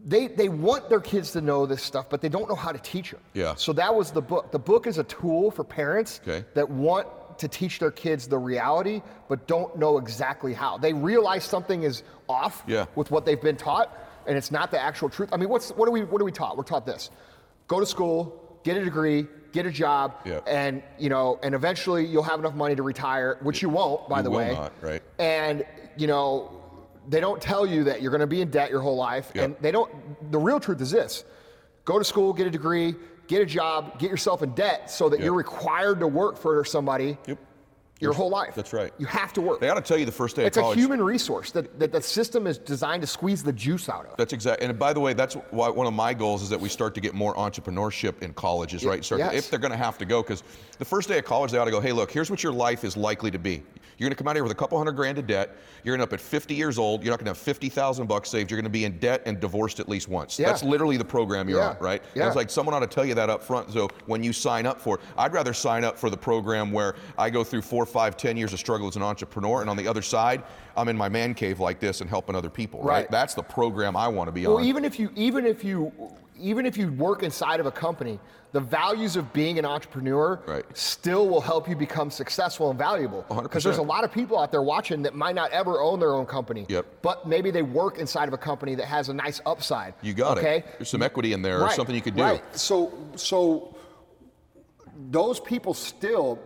They 0.07 0.27
they 0.27 0.51
want 0.51 0.91
their 0.91 1.01
kids 1.01 1.31
to 1.33 1.41
know 1.41 1.65
this 1.65 1.83
stuff, 1.83 2.11
but 2.11 2.21
they 2.21 2.29
don't 2.29 2.47
know 2.49 2.55
how 2.55 2.73
to 2.73 2.79
teach 2.79 3.11
them. 3.13 3.21
Yeah. 3.33 3.55
So 3.55 3.73
that 3.73 3.95
was 3.95 4.11
the 4.11 4.21
book. 4.21 4.51
The 4.53 4.59
book 4.59 4.87
is 4.87 4.99
a 4.99 5.05
tool 5.05 5.51
for 5.51 5.65
parents 5.65 6.21
Okay. 6.29 6.45
that 6.55 6.69
want 6.69 7.07
to 7.39 7.49
teach 7.49 7.79
their 7.79 7.91
kids 7.91 8.27
the 8.29 8.39
reality, 8.39 9.03
but 9.29 9.47
don't 9.47 9.77
know 9.77 9.99
exactly 9.99 10.53
how. 10.55 10.79
They 10.79 10.93
realize 10.93 11.45
something 11.45 11.83
is 11.83 12.03
off 12.29 12.63
Yeah. 12.67 12.87
with 12.95 13.11
what 13.11 13.25
they've 13.27 13.41
been 13.41 13.57
taught, 13.57 13.97
and 14.27 14.37
it's 14.37 14.51
not 14.51 14.71
the 14.71 14.81
actual 14.81 15.09
truth. 15.09 15.31
I 15.33 15.37
mean, 15.37 15.49
what's 15.49 15.71
what 15.71 15.89
are 15.89 15.93
we 15.93 16.05
what 16.05 16.21
are 16.21 16.25
we 16.25 16.33
taught? 16.33 16.57
We're 16.57 16.63
taught 16.65 16.87
this: 16.87 17.11
go 17.69 17.81
to 17.81 17.87
school, 17.87 18.59
get 18.63 18.77
a 18.77 18.85
degree, 18.85 19.27
get 19.53 19.67
a 19.67 19.71
job, 19.71 20.15
and 20.47 20.83
you 20.99 21.09
know, 21.11 21.39
and 21.43 21.55
eventually 21.55 22.05
you'll 22.07 22.23
have 22.23 22.39
enough 22.41 22.55
money 22.55 22.75
to 22.77 22.83
retire, 22.83 23.39
which 23.43 23.63
you 23.63 23.69
won't, 23.69 24.09
by 24.09 24.19
You 24.19 24.23
the 24.25 24.31
will 24.31 24.39
way. 24.39 24.53
not, 24.53 24.73
right. 24.81 25.03
And 25.19 25.65
you 25.97 26.07
know, 26.07 26.51
they 27.09 27.21
don't 27.21 27.41
tell 27.41 27.67
you 27.67 27.85
that 27.85 28.01
you're 28.01 28.11
going 28.11 28.21
to 28.23 28.27
be 28.27 28.41
in 28.41 28.51
debt 28.51 28.71
your 28.71 28.81
whole 28.81 28.97
life, 28.97 29.31
Yep. 29.35 29.45
and 29.45 29.57
they 29.61 29.71
don't. 29.71 29.91
The 30.33 30.39
real 30.39 30.59
truth 30.61 30.81
is 30.81 30.91
this: 30.91 31.25
go 31.85 31.99
to 31.99 32.05
school, 32.05 32.33
get 32.33 32.47
a 32.47 32.51
degree, 32.51 32.95
get 33.27 33.43
a 33.43 33.47
job, 33.47 33.99
get 33.99 34.11
yourself 34.11 34.43
in 34.43 34.51
debt, 34.55 34.91
so 34.91 35.09
that 35.09 35.19
Yep. 35.19 35.25
you're 35.25 35.35
required 35.35 36.01
to 36.01 36.07
work 36.09 36.37
for 36.37 36.65
somebody 36.65 37.17
Yep. 37.27 37.39
Your 38.05 38.13
whole 38.15 38.31
life. 38.31 38.55
That's 38.55 38.73
right. 38.73 38.93
You 38.99 39.07
have 39.07 39.33
to 39.33 39.41
work. 39.41 39.61
They 39.61 39.69
ought 39.69 39.75
to 39.75 39.81
tell 39.81 39.99
you 39.99 40.05
the 40.07 40.13
first 40.13 40.37
day 40.37 40.45
it's 40.47 40.57
of 40.57 40.65
a 40.73 40.75
human 40.75 41.03
resource 41.03 41.51
that, 41.53 41.79
that 41.81 41.91
the 41.93 42.01
system 42.01 42.47
is 42.47 42.59
designed 42.59 43.01
to 43.03 43.07
squeeze 43.07 43.43
the 43.43 43.53
juice 43.53 43.89
out 43.89 44.07
of. 44.07 44.17
That's 44.17 44.33
exactly. 44.33 44.67
And 44.69 44.79
by 44.79 44.93
the 44.93 45.01
way, 45.01 45.13
that's 45.15 45.35
why 45.51 45.69
one 45.69 45.87
of 45.87 45.95
my 45.95 46.15
goals 46.15 46.43
is 46.43 46.49
that 46.51 46.61
we 46.61 46.69
start 46.69 46.95
to 46.95 47.01
get 47.01 47.15
more 47.15 47.35
entrepreneurship 47.35 48.23
in 48.23 48.33
colleges, 48.35 48.85
right? 48.85 49.05
Start 49.05 49.21
to- 49.21 49.25
yes. 49.27 49.35
if 49.45 49.51
they're 49.51 49.59
going 49.59 49.73
to 49.73 49.77
have 49.77 49.99
to 49.99 50.05
go, 50.05 50.23
because 50.23 50.43
the 50.79 50.85
first 50.85 51.09
day 51.09 51.19
of 51.19 51.25
college, 51.25 51.51
they 51.51 51.59
ought 51.59 51.65
to 51.65 51.71
go. 51.71 51.81
Hey, 51.81 51.93
look, 51.93 52.11
here's 52.11 52.31
what 52.31 52.43
your 52.43 52.53
life 52.53 52.85
is 52.85 52.97
likely 52.97 53.31
to 53.31 53.39
be. 53.39 53.63
You're 53.97 54.09
going 54.09 54.17
to 54.17 54.21
come 54.21 54.27
out 54.27 54.35
here 54.35 54.43
with 54.43 54.51
a 54.51 54.57
couple 54.57 54.77
hundred 54.77 54.93
grand 54.97 55.19
in 55.19 55.27
debt. 55.27 55.57
You're 55.85 55.97
going 55.97 56.05
to 56.05 56.11
up 56.11 56.13
at 56.13 56.21
50 56.21 56.53
years 56.53 56.79
old. 56.79 57.05
You're 57.05 57.13
not 57.13 57.19
going 57.21 57.27
to 57.27 57.31
have 57.31 57.39
50,000 57.39 58.09
bucks 58.09 58.29
saved. 58.29 58.51
You're 58.51 58.57
going 58.59 58.65
to 58.65 58.71
be 58.71 58.85
in 58.85 58.99
debt 58.99 59.23
and 59.25 59.39
divorced 59.39 59.79
at 59.79 59.89
least 59.89 60.09
once. 60.09 60.37
Yeah. 60.37 60.47
That's 60.47 60.65
literally 60.65 60.97
the 60.97 61.05
program 61.05 61.49
you're 61.49 61.61
Yeah. 61.61 61.71
on, 61.71 61.77
right? 61.79 62.03
And 62.03 62.11
Yeah. 62.17 62.27
it's 62.27 62.35
like 62.35 62.51
someone 62.51 62.75
ought 62.75 62.81
to 62.81 62.89
tell 62.89 63.05
you 63.05 63.15
that 63.15 63.31
up 63.31 63.45
front. 63.45 63.71
So 63.73 63.89
when 64.07 64.25
you 64.25 64.33
sign 64.33 64.67
up 64.67 64.81
for 64.81 64.97
it, 64.97 65.01
I'd 65.17 65.33
rather 65.33 65.55
sign 65.55 65.85
up 65.85 65.97
for 65.97 66.11
the 66.11 66.17
program 66.17 66.73
where 66.73 66.97
I 67.17 67.31
go 67.31 67.45
through 67.45 67.63
four, 67.63 67.87
five, 67.95 68.17
ten 68.17 68.37
years 68.37 68.53
of 68.53 68.59
struggle 68.59 68.89
as 68.89 68.97
an 68.97 69.03
entrepreneur, 69.03 69.61
and 69.61 69.71
on 69.71 69.77
the 69.77 69.87
other 69.87 70.03
side, 70.03 70.43
I'm 70.77 70.89
in 70.89 70.97
my 70.97 71.09
man 71.09 71.33
cave 71.33 71.61
like 71.61 71.79
this 71.79 72.01
and 72.01 72.11
helping 72.11 72.35
other 72.35 72.51
people, 72.51 72.81
right? 72.83 72.95
Right. 72.95 73.11
That's 73.11 73.35
the 73.35 73.43
program 73.45 73.97
I 73.97 74.09
want 74.09 74.27
to 74.27 74.33
be 74.33 74.45
Well, 74.47 74.59
on. 74.59 74.65
even 74.65 74.85
if 74.85 74.99
you 74.99 75.11
even 75.15 75.47
if 75.47 75.63
you 75.63 75.93
even 76.37 76.67
if 76.67 76.77
you 76.77 76.91
work 76.93 77.23
inside 77.23 77.61
of 77.61 77.67
a 77.67 77.71
company, 77.71 78.19
the 78.51 78.59
values 78.59 79.15
of 79.15 79.33
being 79.33 79.61
an 79.61 79.65
entrepreneur 79.65 80.41
Right. 80.47 80.65
still 80.77 81.29
will 81.29 81.41
help 81.41 81.69
you 81.69 81.77
become 81.77 82.11
successful 82.11 82.71
and 82.71 82.79
valuable. 82.79 83.25
Because 83.43 83.63
there's 83.63 83.79
a 83.79 83.83
lot 83.83 84.03
of 84.03 84.11
people 84.11 84.37
out 84.41 84.51
there 84.51 84.63
watching 84.63 85.03
that 85.03 85.15
might 85.15 85.37
not 85.37 85.53
ever 85.53 85.81
own 85.81 86.01
their 86.01 86.15
own 86.15 86.27
company. 86.27 86.67
Yep. 86.69 86.87
But 87.03 87.29
maybe 87.29 87.53
they 87.53 87.63
work 87.63 87.99
inside 87.99 88.27
of 88.27 88.35
a 88.35 88.39
company 88.51 88.75
that 88.75 88.87
has 88.87 89.09
a 89.09 89.15
nice 89.15 89.41
upside. 89.47 89.95
You 90.03 90.13
got 90.15 90.39
okay? 90.39 90.59
it. 90.59 90.67
There's 90.79 90.89
some 90.91 91.03
equity 91.03 91.33
in 91.33 91.41
there 91.43 91.63
or 91.63 91.71
something 91.71 91.95
you 91.95 92.03
could 92.03 92.17
do. 92.17 92.23
Right. 92.25 92.43
So 92.59 92.93
so 93.15 93.77
those 95.11 95.39
people 95.39 95.73
still 95.75 96.39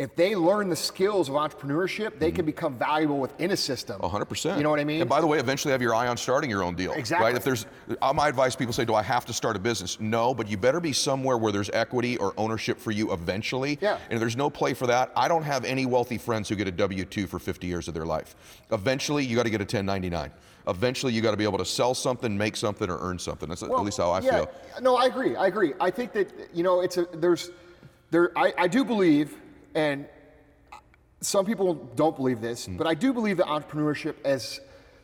if 0.00 0.16
they 0.16 0.34
learn 0.34 0.70
the 0.70 0.76
skills 0.76 1.28
of 1.28 1.34
entrepreneurship, 1.34 2.18
they 2.18 2.32
can 2.32 2.46
become 2.46 2.78
valuable 2.78 3.18
within 3.18 3.50
a 3.50 3.56
system. 3.56 4.00
100%. 4.00 4.56
You 4.56 4.62
know 4.62 4.70
what 4.70 4.80
I 4.80 4.84
mean? 4.84 5.02
And 5.02 5.10
by 5.10 5.20
the 5.20 5.26
way, 5.26 5.38
eventually 5.38 5.72
have 5.72 5.82
your 5.82 5.94
eye 5.94 6.06
on 6.06 6.16
starting 6.16 6.48
your 6.48 6.62
own 6.62 6.74
deal. 6.74 6.92
Exactly. 6.92 7.26
Right? 7.26 7.36
If 7.36 7.44
there's, 7.44 7.66
uh, 8.00 8.10
my 8.14 8.26
advice, 8.26 8.56
people 8.56 8.72
say, 8.72 8.86
do 8.86 8.94
I 8.94 9.02
have 9.02 9.26
to 9.26 9.34
start 9.34 9.56
a 9.56 9.58
business? 9.58 10.00
No, 10.00 10.32
but 10.32 10.48
you 10.48 10.56
better 10.56 10.80
be 10.80 10.94
somewhere 10.94 11.36
where 11.36 11.52
there's 11.52 11.68
equity 11.70 12.16
or 12.16 12.32
ownership 12.38 12.78
for 12.78 12.92
you 12.92 13.12
eventually. 13.12 13.76
Yeah. 13.82 13.98
And 14.04 14.14
if 14.14 14.20
there's 14.20 14.38
no 14.38 14.48
play 14.48 14.72
for 14.72 14.86
that, 14.86 15.12
I 15.14 15.28
don't 15.28 15.42
have 15.42 15.66
any 15.66 15.84
wealthy 15.84 16.16
friends 16.16 16.48
who 16.48 16.54
get 16.56 16.66
a 16.66 16.72
W-2 16.72 17.28
for 17.28 17.38
50 17.38 17.66
years 17.66 17.86
of 17.86 17.92
their 17.92 18.06
life. 18.06 18.36
Eventually, 18.72 19.26
you 19.26 19.36
got 19.36 19.42
to 19.42 19.50
get 19.50 19.60
a 19.60 19.64
1099. 19.64 20.30
Eventually, 20.66 21.12
you 21.12 21.20
got 21.20 21.32
to 21.32 21.36
be 21.36 21.44
able 21.44 21.58
to 21.58 21.64
sell 21.66 21.92
something, 21.92 22.38
make 22.38 22.56
something, 22.56 22.88
or 22.88 22.98
earn 23.02 23.18
something. 23.18 23.50
That's 23.50 23.62
at 23.62 23.70
least 23.70 23.98
how 23.98 24.12
I 24.12 24.20
yeah, 24.20 24.30
feel. 24.30 24.50
No, 24.80 24.96
I 24.96 25.06
agree. 25.06 25.36
I 25.36 25.46
agree. 25.46 25.74
I 25.78 25.90
think 25.90 26.12
that 26.12 26.30
you 26.54 26.62
know 26.62 26.80
it's 26.80 26.96
a 26.96 27.06
there's 27.14 27.50
there 28.10 28.30
I, 28.36 28.52
I 28.56 28.68
do 28.68 28.84
believe 28.84 29.36
and 29.74 30.06
some 31.20 31.44
people 31.44 31.74
don't 31.96 32.16
believe 32.16 32.40
this, 32.40 32.66
Hmm. 32.66 32.76
but 32.76 32.86
I 32.86 32.94
do 32.94 33.12
believe 33.12 33.36
that 33.38 33.46
entrepreneurship 33.46 34.14
is 34.24 34.60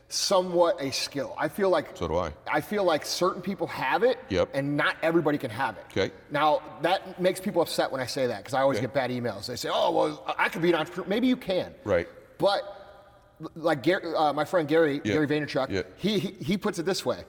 somewhat 0.09 0.81
a 0.81 0.89
skill. 0.91 1.35
I 1.37 1.49
feel 1.49 1.69
like 1.69 1.95
So 1.97 2.07
do 2.07 2.15
I. 2.17 2.31
I 2.49 2.61
feel 2.61 2.85
like 2.85 3.05
certain 3.05 3.41
people 3.41 3.67
have 3.67 4.03
it, 4.03 4.17
Yep. 4.29 4.49
and 4.53 4.77
not 4.77 4.95
everybody 5.03 5.37
can 5.37 5.49
have 5.51 5.75
it. 5.77 5.83
Okay. 5.91 6.13
Now 6.31 6.61
that 6.81 7.19
makes 7.19 7.39
people 7.41 7.61
upset 7.61 7.91
when 7.91 7.99
I 7.99 8.05
say 8.05 8.25
that 8.27 8.37
because 8.37 8.53
I 8.53 8.61
always 8.61 8.77
Okay. 8.77 8.85
get 8.87 8.93
bad 8.93 9.11
emails. 9.11 9.47
They 9.47 9.57
say, 9.57 9.69
"Oh, 9.71 9.91
well, 9.91 10.23
I 10.37 10.47
could 10.49 10.61
be 10.61 10.69
an 10.69 10.75
entrepreneur." 10.75 11.09
Maybe 11.09 11.27
you 11.27 11.35
can. 11.35 11.75
Right. 11.83 12.07
But 12.37 12.63
like 13.55 13.83
Gary, 13.83 14.01
uh, 14.15 14.31
my 14.33 14.45
friend 14.45 14.67
Gary, 14.67 15.01
Yeah. 15.03 15.13
Gary 15.13 15.27
Vaynerchuk, 15.27 15.69
Yeah. 15.69 15.81
he, 15.97 16.17
he 16.19 16.31
he 16.41 16.57
puts 16.57 16.79
it 16.79 16.85
this 16.85 17.05
way: 17.05 17.25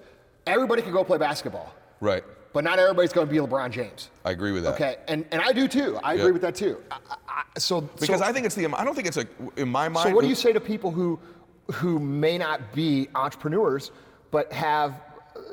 everybody 0.46 0.80
can 0.80 0.92
go 0.92 1.02
play 1.04 1.18
basketball, 1.18 1.74
Right. 2.00 2.22
But 2.52 2.64
not 2.64 2.78
everybody's 2.78 3.12
going 3.12 3.26
to 3.26 3.32
be 3.32 3.38
LeBron 3.38 3.70
James. 3.70 4.10
I 4.24 4.30
agree 4.30 4.52
with 4.52 4.64
that. 4.64 4.74
Okay, 4.74 4.96
and 5.06 5.24
and 5.30 5.40
I 5.40 5.52
do 5.52 5.68
too. 5.68 5.98
I 6.02 6.14
Yeah. 6.14 6.20
agree 6.20 6.32
with 6.32 6.42
that 6.42 6.54
too. 6.54 6.78
I, 6.90 6.98
I, 7.28 7.42
so 7.58 7.80
Because 7.82 8.20
so, 8.20 8.24
I 8.26 8.32
think 8.32 8.46
it's 8.46 8.54
the, 8.54 8.66
I 8.74 8.84
don't 8.84 8.94
think 8.94 9.08
it's 9.08 9.16
a, 9.16 9.26
in 9.56 9.68
my 9.68 9.88
mind. 9.88 10.08
so 10.08 10.14
what 10.14 10.22
do 10.22 10.28
you 10.28 10.34
say 10.34 10.52
to 10.52 10.60
people 10.60 10.90
who 10.90 11.18
who 11.72 11.98
may 11.98 12.38
not 12.38 12.72
be 12.72 13.08
entrepreneurs 13.14 13.90
but 14.30 14.50
have 14.52 15.02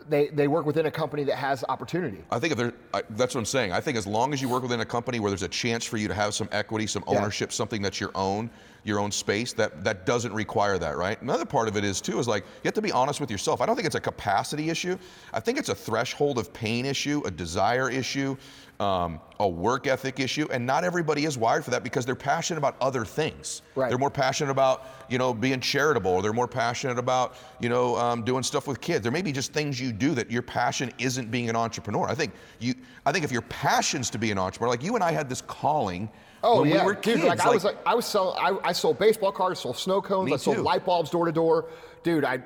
they 0.07 0.27
they 0.29 0.47
work 0.47 0.65
within 0.65 0.85
a 0.85 0.91
company 0.91 1.23
that 1.25 1.35
has 1.35 1.63
opportunity? 1.67 2.23
I 2.31 2.39
think 2.39 2.51
if 2.53 2.57
there, 2.57 2.73
I, 2.93 3.01
that's 3.11 3.35
what 3.35 3.41
I'm 3.41 3.45
saying. 3.45 3.71
I 3.71 3.81
think 3.81 3.97
as 3.97 4.07
long 4.07 4.33
as 4.33 4.41
you 4.41 4.47
work 4.49 4.63
within 4.63 4.79
a 4.79 4.85
company 4.85 5.19
where 5.19 5.29
there's 5.31 5.43
a 5.43 5.47
chance 5.47 5.83
for 5.85 5.97
you 5.97 6.07
to 6.07 6.13
have 6.13 6.33
some 6.33 6.47
equity, 6.51 6.87
some 6.87 7.03
Yeah. 7.07 7.17
ownership, 7.17 7.51
something 7.51 7.81
that's 7.81 7.99
your 7.99 8.11
own, 8.15 8.49
your 8.85 8.99
own 8.99 9.11
space, 9.11 9.51
that 9.53 9.83
that 9.83 10.05
doesn't 10.05 10.31
require 10.31 10.77
that, 10.77 10.95
right? 10.95 11.19
Another 11.21 11.43
part 11.43 11.67
of 11.67 11.75
it 11.75 11.83
is 11.83 11.99
too 11.99 12.19
is 12.19 12.27
like 12.27 12.43
you 12.43 12.65
have 12.65 12.73
to 12.75 12.81
be 12.81 12.91
honest 12.91 13.19
with 13.19 13.31
yourself. 13.31 13.59
I 13.59 13.65
don't 13.65 13.75
think 13.75 13.87
it's 13.87 13.95
a 13.95 13.99
capacity 13.99 14.69
issue. 14.69 14.97
I 15.33 15.39
think 15.39 15.57
it's 15.57 15.69
a 15.69 15.75
threshold 15.75 16.37
of 16.37 16.53
pain 16.53 16.85
issue, 16.85 17.21
a 17.25 17.31
desire 17.31 17.89
issue, 17.89 18.37
um, 18.79 19.19
a 19.39 19.47
work 19.47 19.87
ethic 19.87 20.19
issue, 20.19 20.47
and 20.51 20.65
not 20.65 20.83
everybody 20.83 21.25
is 21.25 21.35
wired 21.35 21.65
for 21.65 21.71
that 21.71 21.83
because 21.83 22.05
they're 22.05 22.13
passionate 22.13 22.59
about 22.59 22.75
other 22.79 23.03
things. 23.03 23.63
Right. 23.73 23.89
They're 23.89 23.97
more 23.97 24.11
passionate 24.11 24.51
about 24.51 24.85
you 25.09 25.17
know 25.17 25.33
being 25.33 25.59
charitable, 25.59 26.11
or 26.11 26.21
they're 26.21 26.31
more 26.31 26.47
passionate 26.47 26.99
about 26.99 27.37
you 27.59 27.69
know 27.69 27.95
um, 27.97 28.23
doing 28.23 28.43
stuff 28.43 28.67
with 28.67 28.79
kids. 28.81 29.01
There 29.01 29.11
may 29.11 29.23
be 29.23 29.31
just 29.31 29.51
things 29.51 29.81
you 29.81 29.91
do 29.91 30.13
that 30.13 30.29
your 30.29 30.43
passion 30.43 30.91
isn't 30.99 31.31
being 31.31 31.49
an 31.49 31.55
entrepreneur. 31.55 32.07
I 32.07 32.13
think 32.13 32.33
you. 32.59 32.75
I 33.03 33.11
think 33.11 33.25
if 33.25 33.31
your 33.31 33.43
passion's 33.43 34.11
to 34.11 34.19
be 34.19 34.29
an 34.29 34.37
entrepreneur, 34.37 34.69
like 34.69 34.83
you 34.83 34.93
and 34.93 35.03
I 35.03 35.11
had 35.11 35.27
this 35.27 35.41
calling 35.41 36.07
Oh 36.43 36.61
when 36.61 36.69
yeah, 36.69 36.81
we 36.81 36.85
were 36.85 36.93
dude. 36.93 37.03
kids. 37.03 37.23
like, 37.23 37.39
I 37.41 37.49
was 37.49 37.63
like, 37.63 37.77
I 37.85 37.95
was 37.95 38.05
selling. 38.05 38.37
I, 38.39 38.69
I 38.69 38.71
sold 38.71 38.99
baseball 38.99 39.31
cards, 39.31 39.59
sold 39.61 39.77
snow 39.77 40.01
cones, 40.01 40.31
I 40.31 40.37
sold 40.37 40.57
too. 40.57 40.63
light 40.63 40.85
bulbs 40.85 41.09
door 41.09 41.25
to 41.25 41.31
door, 41.31 41.65
dude. 42.03 42.23
I, 42.23 42.39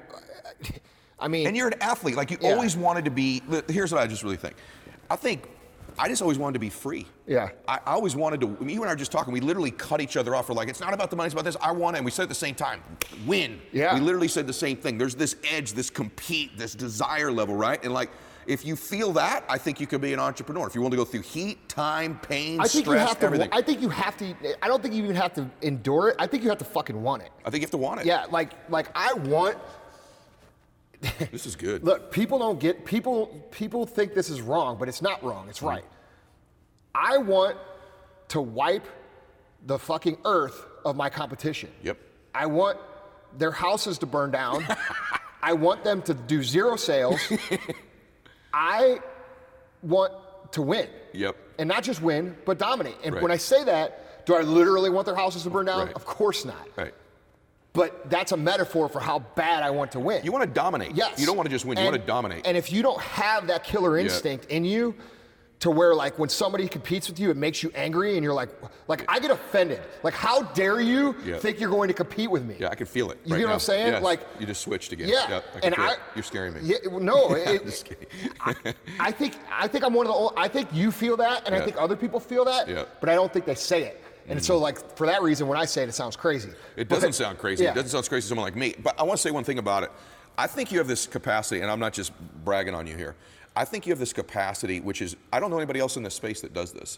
I 1.20 1.28
mean, 1.28 1.48
And 1.48 1.56
you're 1.58 1.68
an 1.68 1.82
athlete. 1.82 2.16
Like 2.16 2.32
you 2.32 2.38
Yeah. 2.42 2.52
always 2.54 2.78
wanted 2.78 3.06
to 3.06 3.12
be. 3.12 3.42
Here's 3.70 3.92
what 3.92 4.02
I 4.02 4.08
just 4.08 4.24
really 4.24 4.38
think. 4.38 4.56
I 5.10 5.16
think 5.18 5.50
I 5.98 6.08
just 6.08 6.22
always 6.22 6.38
wanted 6.38 6.54
to 6.54 6.60
be 6.60 6.70
free. 6.70 7.06
Yeah. 7.28 7.50
I, 7.68 7.80
I 7.86 7.92
always 7.92 8.16
wanted 8.16 8.40
to. 8.42 8.48
I 8.48 8.64
mean, 8.64 8.70
you 8.76 8.82
and 8.82 8.90
I 8.90 8.94
were 8.94 8.98
just 8.98 9.12
talking. 9.12 9.34
We 9.34 9.42
literally 9.42 9.72
cut 9.72 10.00
each 10.00 10.16
other 10.16 10.34
off. 10.34 10.48
We're 10.48 10.56
like, 10.56 10.70
it's 10.70 10.80
not 10.80 10.94
about 10.94 11.10
the 11.10 11.18
money. 11.18 11.26
It's 11.28 11.34
about 11.34 11.44
this. 11.46 11.58
I 11.62 11.72
want 11.74 11.96
it. 11.98 12.00
And 12.00 12.06
we 12.06 12.12
said 12.12 12.24
at 12.24 12.30
the 12.30 12.36
same 12.36 12.56
time, 12.56 12.82
win. 13.26 13.60
Yeah. 13.74 13.94
We 13.96 14.00
literally 14.00 14.30
said 14.30 14.48
the 14.48 14.54
same 14.54 14.78
thing. 14.78 14.98
There's 14.98 15.16
this 15.16 15.36
edge, 15.52 15.74
this 15.74 15.90
compete, 15.90 16.58
this 16.58 16.74
desire 16.74 17.32
level, 17.32 17.56
right? 17.56 17.84
And 17.84 17.94
like. 17.94 18.12
If 18.50 18.66
you 18.66 18.76
feel 18.76 19.12
that, 19.14 19.46
I 19.48 19.60
think 19.60 19.80
you 19.80 19.86
could 19.86 20.02
be 20.02 20.12
an 20.12 20.20
entrepreneur. 20.20 20.66
If 20.66 20.74
you 20.74 20.82
want 20.82 20.92
to 20.94 20.98
go 20.98 21.06
through 21.06 21.22
heat, 21.22 21.70
time, 21.70 22.20
pain, 22.20 22.60
I 22.60 22.64
think 22.64 22.86
stress, 22.86 23.00
you 23.00 23.08
have 23.08 23.20
to. 23.20 23.26
everything. 23.28 23.50
I 23.52 23.62
think 23.62 23.80
you 23.80 23.90
have 23.90 24.18
to. 24.18 24.34
I 24.64 24.68
don't 24.68 24.82
think 24.82 24.96
you 24.96 25.04
even 25.04 25.16
have 25.16 25.34
to 25.36 25.48
endure 25.62 26.10
it. 26.10 26.16
I 26.18 26.26
think 26.26 26.42
you 26.42 26.50
have 26.50 26.58
to 26.58 26.66
fucking 26.66 27.00
want 27.00 27.22
it. 27.22 27.30
I 27.46 27.52
think 27.52 27.62
you 27.62 27.66
have 27.66 27.72
to 27.72 27.78
want 27.78 28.00
it. 28.00 28.08
Yeah, 28.08 28.26
like 28.32 28.54
like 28.70 28.88
I 28.96 29.14
want. 29.14 29.58
This 31.32 31.46
is 31.46 31.56
good. 31.56 31.84
Look, 31.84 32.12
people 32.12 32.40
don't 32.40 32.60
get 32.60 32.86
people. 32.86 33.28
People 33.52 33.86
think 33.86 34.16
this 34.16 34.32
is 34.32 34.42
wrong, 34.42 34.78
but 34.78 34.90
it's 34.90 35.02
not 35.02 35.24
wrong. 35.24 35.48
It's 35.48 35.60
mm-hmm. 35.60 35.68
right. 35.68 35.86
I 36.96 37.20
want 37.20 37.56
to 38.30 38.42
wipe 38.42 38.86
the 39.68 39.78
fucking 39.78 40.18
earth 40.26 40.66
of 40.84 40.96
my 40.96 41.10
competition. 41.10 41.70
Yep. 41.84 42.00
I 42.34 42.48
want 42.48 42.80
their 43.38 43.52
houses 43.52 44.00
to 44.00 44.08
burn 44.08 44.32
down. 44.32 44.66
I 45.44 45.54
want 45.54 45.84
them 45.84 46.02
to 46.02 46.16
do 46.16 46.44
zero 46.44 46.76
sales. 46.76 47.22
I 48.54 49.00
want 49.82 50.14
to 50.52 50.62
win. 50.62 50.88
Yep. 51.14 51.36
And 51.58 51.68
not 51.68 51.84
just 51.84 52.02
win, 52.02 52.36
but 52.46 52.58
dominate. 52.58 52.96
And 53.04 53.14
Right. 53.16 53.22
when 53.24 53.32
I 53.32 53.38
say 53.38 53.64
that, 53.66 54.26
do 54.26 54.36
I 54.36 54.42
literally 54.42 54.90
want 54.90 55.06
their 55.06 55.16
houses 55.16 55.44
to 55.44 55.50
burn 55.50 55.66
down? 55.66 55.88
Right. 55.88 55.96
Of 55.96 56.06
course 56.06 56.46
not. 56.46 56.68
Right. 56.76 56.94
But 57.74 58.10
that's 58.10 58.32
a 58.32 58.38
metaphor 58.38 58.90
for 58.90 59.00
how 59.00 59.20
bad 59.20 59.62
I 59.64 59.70
want 59.70 59.92
to 59.92 60.00
win. 60.00 60.24
You 60.24 60.32
want 60.32 60.44
to 60.44 60.50
dominate. 60.50 60.96
Yes. 60.96 61.20
You 61.20 61.26
don't 61.26 61.38
want 61.38 61.48
to 61.48 61.52
just 61.54 61.66
win. 61.66 61.78
you 61.78 61.84
want 61.84 61.96
to 61.96 62.02
dominate. 62.06 62.46
And 62.48 62.58
if 62.58 62.72
you 62.72 62.82
don't 62.82 63.00
have 63.02 63.48
that 63.48 63.64
killer 63.64 63.98
instinct 63.98 64.46
in 64.46 64.66
you, 64.66 64.96
to 65.60 65.70
where 65.70 65.94
like 65.94 66.18
when 66.18 66.30
somebody 66.30 66.68
competes 66.70 67.10
with 67.10 67.20
you, 67.20 67.30
it 67.32 67.36
makes 67.38 67.62
you 67.62 67.70
angry, 67.76 68.16
and 68.16 68.24
you're 68.24 68.34
like, 68.34 68.50
like 68.88 69.04
I 69.12 69.20
get 69.20 69.30
offended. 69.30 69.82
Like, 70.04 70.14
how 70.14 70.44
dare 70.44 70.80
you 70.80 71.16
Yeah. 71.26 71.38
think 71.38 71.60
you're 71.60 71.70
going 71.70 71.90
to 71.90 71.94
compete 71.94 72.32
with 72.32 72.46
me? 72.46 72.56
yeah, 72.60 72.70
I 72.70 72.76
can 72.76 72.86
feel 72.86 73.12
it. 73.12 73.20
You 73.26 73.34
right 73.34 73.40
get 73.40 73.48
what. 73.48 73.54
I'm 73.56 73.60
saying? 73.60 73.88
Yes. 73.94 74.04
Like- 74.04 74.22
you 74.40 74.46
just 74.46 74.62
switched 74.62 74.94
again. 74.94 75.10
Yeah, 75.10 75.30
Yep, 75.30 75.46
I 75.56 75.60
and 75.66 75.76
I, 75.76 75.92
it. 75.94 76.00
You're 76.16 76.24
scaring 76.24 76.54
me. 76.54 76.62
Yeah, 76.64 76.78
no, 76.92 77.34
it, 77.36 77.66
Just 77.66 77.86
kidding. 77.86 78.08
I, 78.40 78.56
I 79.00 79.12
think 79.12 79.36
I 79.52 79.68
think 79.68 79.84
I'm 79.84 79.94
one 79.94 80.06
of 80.06 80.12
the. 80.14 80.18
ol- 80.18 80.34
I 80.38 80.48
think 80.48 80.70
you 80.72 80.92
feel 80.92 81.18
that, 81.18 81.46
and 81.46 81.54
Yeah. 81.54 81.62
I 81.62 81.66
think 81.66 81.76
other 81.78 81.98
people 81.98 82.20
feel 82.22 82.46
that. 82.46 82.68
Yeah. 82.70 82.76
Mm-hmm. 82.76 82.92
But 83.02 83.10
I 83.10 83.16
don't 83.16 83.32
think 83.34 83.46
they 83.46 83.56
say 83.56 83.84
it. 83.84 84.04
And 84.30 84.44
so, 84.44 84.58
like 84.60 84.96
for 84.96 85.08
that 85.08 85.24
reason, 85.24 85.48
when 85.48 85.58
I 85.58 85.66
say 85.66 85.82
it, 85.84 85.90
it 85.90 85.94
sounds 85.94 86.16
crazy. 86.16 86.52
It 86.78 86.88
doesn't 86.88 87.14
sound 87.14 87.38
crazy. 87.40 87.64
Yeah. 87.66 87.72
It 87.72 87.76
doesn't 87.76 87.90
sound 87.90 88.08
crazy 88.08 88.26
to 88.26 88.28
someone 88.30 88.46
like 88.46 88.56
me. 88.56 88.76
But 88.82 88.98
I 89.00 89.04
want 89.04 89.18
to 89.18 89.22
say 89.22 89.32
one 89.32 89.44
thing 89.44 89.58
about 89.58 89.84
it. 89.84 89.92
I 90.38 90.46
think 90.48 90.72
you 90.72 90.78
have 90.78 90.88
this 90.88 91.06
capacity, 91.08 91.62
and 91.62 91.70
I'm 91.72 91.80
not 91.80 91.92
just 91.92 92.14
bragging 92.46 92.74
on 92.76 92.88
you 92.88 92.96
here. 92.96 93.16
I 93.60 93.66
think 93.66 93.86
you 93.86 93.92
have 93.92 94.00
this 94.00 94.14
capacity, 94.14 94.80
which 94.80 95.02
is 95.02 95.18
I 95.34 95.42
don't 95.42 95.52
know 95.52 95.58
anybody 95.58 95.82
else 95.82 95.98
in 95.98 96.04
this 96.04 96.14
space 96.16 96.40
that 96.42 96.54
does 96.54 96.72
this. 96.72 96.98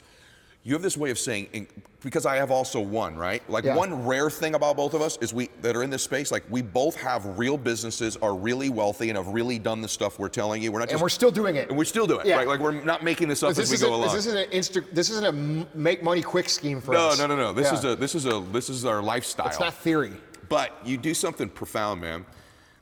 You 0.63 0.73
have 0.73 0.83
this 0.83 0.95
way 0.95 1.09
of 1.09 1.17
saying, 1.17 1.65
because 2.03 2.27
I 2.27 2.35
have 2.35 2.51
also 2.51 2.79
one, 2.79 3.15
right? 3.15 3.41
Like 3.49 3.63
Yeah. 3.63 3.75
one 3.75 4.05
rare 4.05 4.29
thing 4.29 4.53
about 4.53 4.77
both 4.77 4.93
of 4.93 5.01
us 5.01 5.17
is 5.19 5.33
we 5.33 5.49
that 5.63 5.75
are 5.75 5.81
in 5.81 5.89
this 5.89 6.03
space, 6.03 6.31
like 6.31 6.43
we 6.51 6.61
both 6.61 6.95
have 6.97 7.39
real 7.39 7.57
businesses, 7.57 8.15
are 8.17 8.35
really 8.35 8.69
wealthy, 8.69 9.09
and 9.09 9.17
have 9.17 9.29
really 9.29 9.57
done 9.57 9.81
the 9.81 9.87
stuff 9.87 10.19
we're 10.19 10.29
telling 10.29 10.61
you. 10.61 10.71
We're 10.71 10.81
not 10.81 10.91
And 10.91 11.01
we're 11.01 11.09
still 11.09 11.31
doing 11.31 11.55
it. 11.55 11.69
and 11.69 11.77
we're 11.79 11.83
still 11.83 12.05
do 12.05 12.19
it. 12.19 12.27
Yeah. 12.27 12.35
Right? 12.35 12.47
Like 12.47 12.59
we're 12.59 12.79
not 12.83 13.03
making 13.03 13.27
this 13.27 13.41
up 13.41 13.57
as 13.57 13.71
we 13.71 13.77
go 13.79 13.95
along. 13.95 14.13
this 14.13 14.27
isn't 14.27 14.37
an 14.37 14.49
insta, 14.51 14.85
This 14.93 15.09
isn't 15.09 15.25
a 15.25 15.75
make 15.75 16.03
money 16.03 16.21
quick 16.21 16.47
scheme 16.47 16.79
for 16.79 16.91
no, 16.93 17.07
us. 17.07 17.17
No, 17.17 17.25
no, 17.25 17.35
no, 17.35 17.41
no. 17.45 17.53
This 17.53 17.71
Yeah. 17.71 17.79
is 17.79 17.85
a 17.85 17.95
this 17.95 18.13
is 18.13 18.27
a 18.27 18.39
this 18.51 18.69
is 18.69 18.85
our 18.85 19.01
lifestyle. 19.01 19.47
It's 19.47 19.59
not 19.59 19.73
theory. 19.73 20.13
But 20.47 20.77
you 20.85 20.97
do 20.97 21.15
something 21.15 21.49
profound, 21.49 22.01
man. 22.01 22.23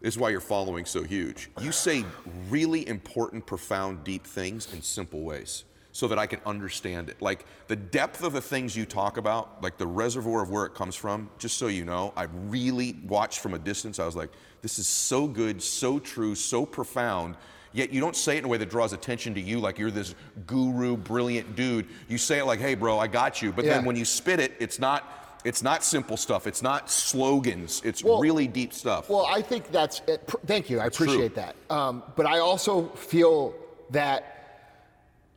This 0.02 0.14
is 0.14 0.18
why 0.18 0.30
your 0.30 0.40
following 0.40 0.86
so 0.86 1.04
huge. 1.04 1.50
You 1.60 1.72
say 1.72 2.06
really 2.50 2.88
important, 2.88 3.46
profound, 3.46 4.04
deep 4.04 4.26
things 4.26 4.74
in 4.74 4.82
simple 4.82 5.22
ways 5.22 5.66
so 5.92 6.08
that 6.08 6.18
I 6.18 6.26
can 6.26 6.40
understand 6.46 7.10
it. 7.10 7.22
Like 7.22 7.46
the 7.68 7.76
depth 7.76 8.24
of 8.24 8.32
the 8.32 8.42
things 8.42 8.78
you 8.78 8.86
talk 8.86 9.18
about, 9.18 9.62
like 9.62 9.78
the 9.78 9.88
reservoir 9.88 10.42
of 10.42 10.50
where 10.50 10.66
it 10.66 10.74
comes 10.74 10.96
from, 10.96 11.30
just 11.38 11.58
so 11.58 11.68
you 11.68 11.84
know, 11.84 12.14
I 12.16 12.28
really 12.48 12.96
watched 13.06 13.40
from 13.40 13.54
a 13.56 13.60
distance. 13.60 14.00
I 14.00 14.06
was 14.06 14.16
like, 14.16 14.30
this 14.62 14.80
is 14.80 14.88
so 14.88 15.28
good, 15.28 15.62
so 15.62 16.00
true, 16.00 16.36
so 16.36 16.66
profound. 16.66 17.36
Yet 17.74 17.92
you 17.92 18.00
don't 18.00 18.16
say 18.16 18.36
it 18.36 18.40
in 18.40 18.46
a 18.46 18.48
way 18.48 18.58
that 18.58 18.70
draws 18.70 18.94
attention 18.94 19.34
to 19.34 19.42
you 19.42 19.60
like 19.60 19.78
you're 19.78 19.92
this 19.92 20.16
guru, 20.48 20.96
brilliant 20.96 21.56
dude. 21.56 21.88
You 22.08 22.18
say 22.18 22.40
it 22.40 22.46
like, 22.46 22.60
hey, 22.60 22.74
bro, 22.76 22.98
I 23.00 23.08
got 23.08 23.42
you. 23.42 23.52
But 23.52 23.66
Yeah. 23.66 23.76
then 23.76 23.86
when 23.86 23.96
you 23.96 24.06
spit 24.06 24.40
it, 24.40 24.54
it's 24.60 24.80
not. 24.80 25.29
It's 25.45 25.63
not 25.63 25.84
simple 25.84 26.17
stuff. 26.17 26.47
It's 26.47 26.62
not 26.62 26.89
slogans. 26.89 27.82
It's 27.86 28.04
Well- 28.04 28.19
really 28.19 28.47
deep 28.47 28.73
stuff. 28.73 29.10
Well, 29.10 29.25
I 29.25 29.41
think 29.41 29.71
that's. 29.71 30.02
It. 30.08 30.21
Thank 30.45 30.69
you. 30.69 30.80
I 30.82 30.89
true. 30.89 31.06
appreciate 31.06 31.36
that. 31.36 31.56
Um, 31.69 32.04
but 32.15 32.25
I 32.25 32.39
also 32.39 32.89
feel 32.89 33.54
that 33.91 34.36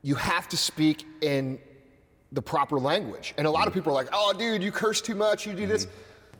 you 0.02 0.14
have 0.16 0.48
to 0.48 0.56
speak 0.56 1.06
in 1.20 1.58
the 2.32 2.42
proper 2.42 2.78
language. 2.80 3.34
And 3.38 3.46
a 3.46 3.50
lot 3.50 3.68
of 3.68 3.74
people 3.74 3.92
are 3.92 3.94
like, 3.94 4.08
"Oh, 4.12 4.32
dude, 4.36 4.62
you 4.62 4.72
curse 4.72 5.00
too 5.00 5.14
much. 5.14 5.46
You 5.46 5.52
do 5.54 5.66
this." 5.66 5.86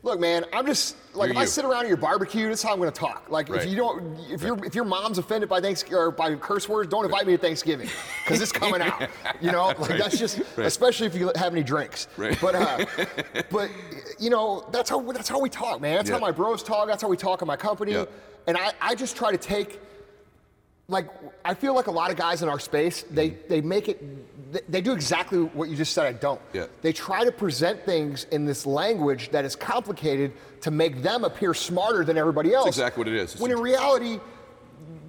Look, 0.05 0.19
man, 0.19 0.45
I'm 0.53 0.67
just 0.67 0.97
like 1.15 1.29
You're 1.29 1.37
if 1.37 1.43
I 1.43 1.45
sit 1.45 1.65
around 1.65 1.83
at 1.85 1.89
your 1.89 1.97
barbecue, 1.97 2.49
that's 2.49 2.61
how 2.63 2.73
I'm 2.73 2.79
going 2.79 2.91
to 2.91 2.99
talk. 2.99 3.27
Like 3.29 3.49
Right. 3.49 3.63
if 3.63 3.71
you 3.71 3.77
don't, 3.77 4.19
if 4.31 4.43
your 4.43 4.65
if 4.65 4.75
your 4.75 4.85
mom's 4.85 5.19
offended 5.19 5.49
by 5.49 5.61
Thanksgiving 5.61 5.97
or 5.97 6.11
by 6.11 6.35
curse 6.35 6.69
words, 6.69 6.91
don't 6.91 7.05
invite 7.05 7.25
me 7.25 7.35
to 7.35 7.39
Thanksgiving 7.39 7.89
because 8.25 8.43
it's 8.43 8.51
coming 8.51 8.81
out. 8.83 9.09
You 9.41 9.53
know, 9.53 9.67
like 9.79 9.99
that's 9.99 10.19
just, 10.19 10.41
especially 10.57 11.07
if 11.07 11.15
you 11.15 11.31
have 11.37 11.53
any 11.53 11.63
drinks. 11.63 12.09
Right. 12.17 12.37
But 12.41 12.55
uh, 12.57 12.85
but 13.51 13.71
you 14.19 14.31
know, 14.31 14.67
that's 14.73 14.91
how 14.91 15.01
that's 15.13 15.29
how 15.29 15.39
we 15.41 15.49
talk, 15.49 15.81
man. 15.81 15.97
That's 15.97 16.09
Yeah. 16.11 16.17
how 16.17 16.21
my 16.21 16.33
bros 16.33 16.65
talk. 16.65 16.89
That's 16.89 17.03
how 17.03 17.09
we 17.09 17.17
talk 17.17 17.41
in 17.41 17.47
my 17.47 17.57
company. 17.57 17.93
Yeah. 17.93 18.07
And 18.49 18.57
I, 18.57 18.73
I 18.81 18.97
just 18.97 19.17
try 19.17 19.31
to 19.31 19.39
take 19.39 19.81
like 20.93 21.09
I 21.45 21.55
feel 21.55 21.75
like 21.75 21.89
a 21.89 21.91
lot 21.91 22.11
of 22.11 22.17
guys 22.17 22.43
in 22.43 22.49
our 22.49 22.61
space, 22.61 23.03
they 23.11 23.31
mm-hmm. 23.31 23.49
they 23.49 23.61
make 23.61 23.89
it 23.89 24.53
they, 24.53 24.61
they 24.69 24.81
do 24.81 24.93
exactly 24.93 25.39
what 25.39 25.69
you 25.69 25.77
just 25.77 25.93
said 25.93 26.07
I 26.07 26.13
don't. 26.13 26.41
Yeah. 26.53 26.67
They 26.83 26.93
try 26.93 27.25
to 27.25 27.33
present 27.33 27.85
things 27.85 28.27
in 28.31 28.45
this 28.45 28.67
language 28.67 29.31
that 29.31 29.45
is 29.45 29.57
complicated 29.57 30.33
to 30.61 30.71
make 30.71 31.03
them 31.03 31.25
appear 31.25 31.55
smarter 31.55 32.05
than 32.05 32.17
everybody 32.17 32.55
else. 32.55 32.67
That's 32.67 32.77
exactly 32.77 33.01
what 33.01 33.09
it 33.09 33.15
is. 33.15 33.41
When 33.41 33.51
in 33.51 33.59
reality, 33.59 34.21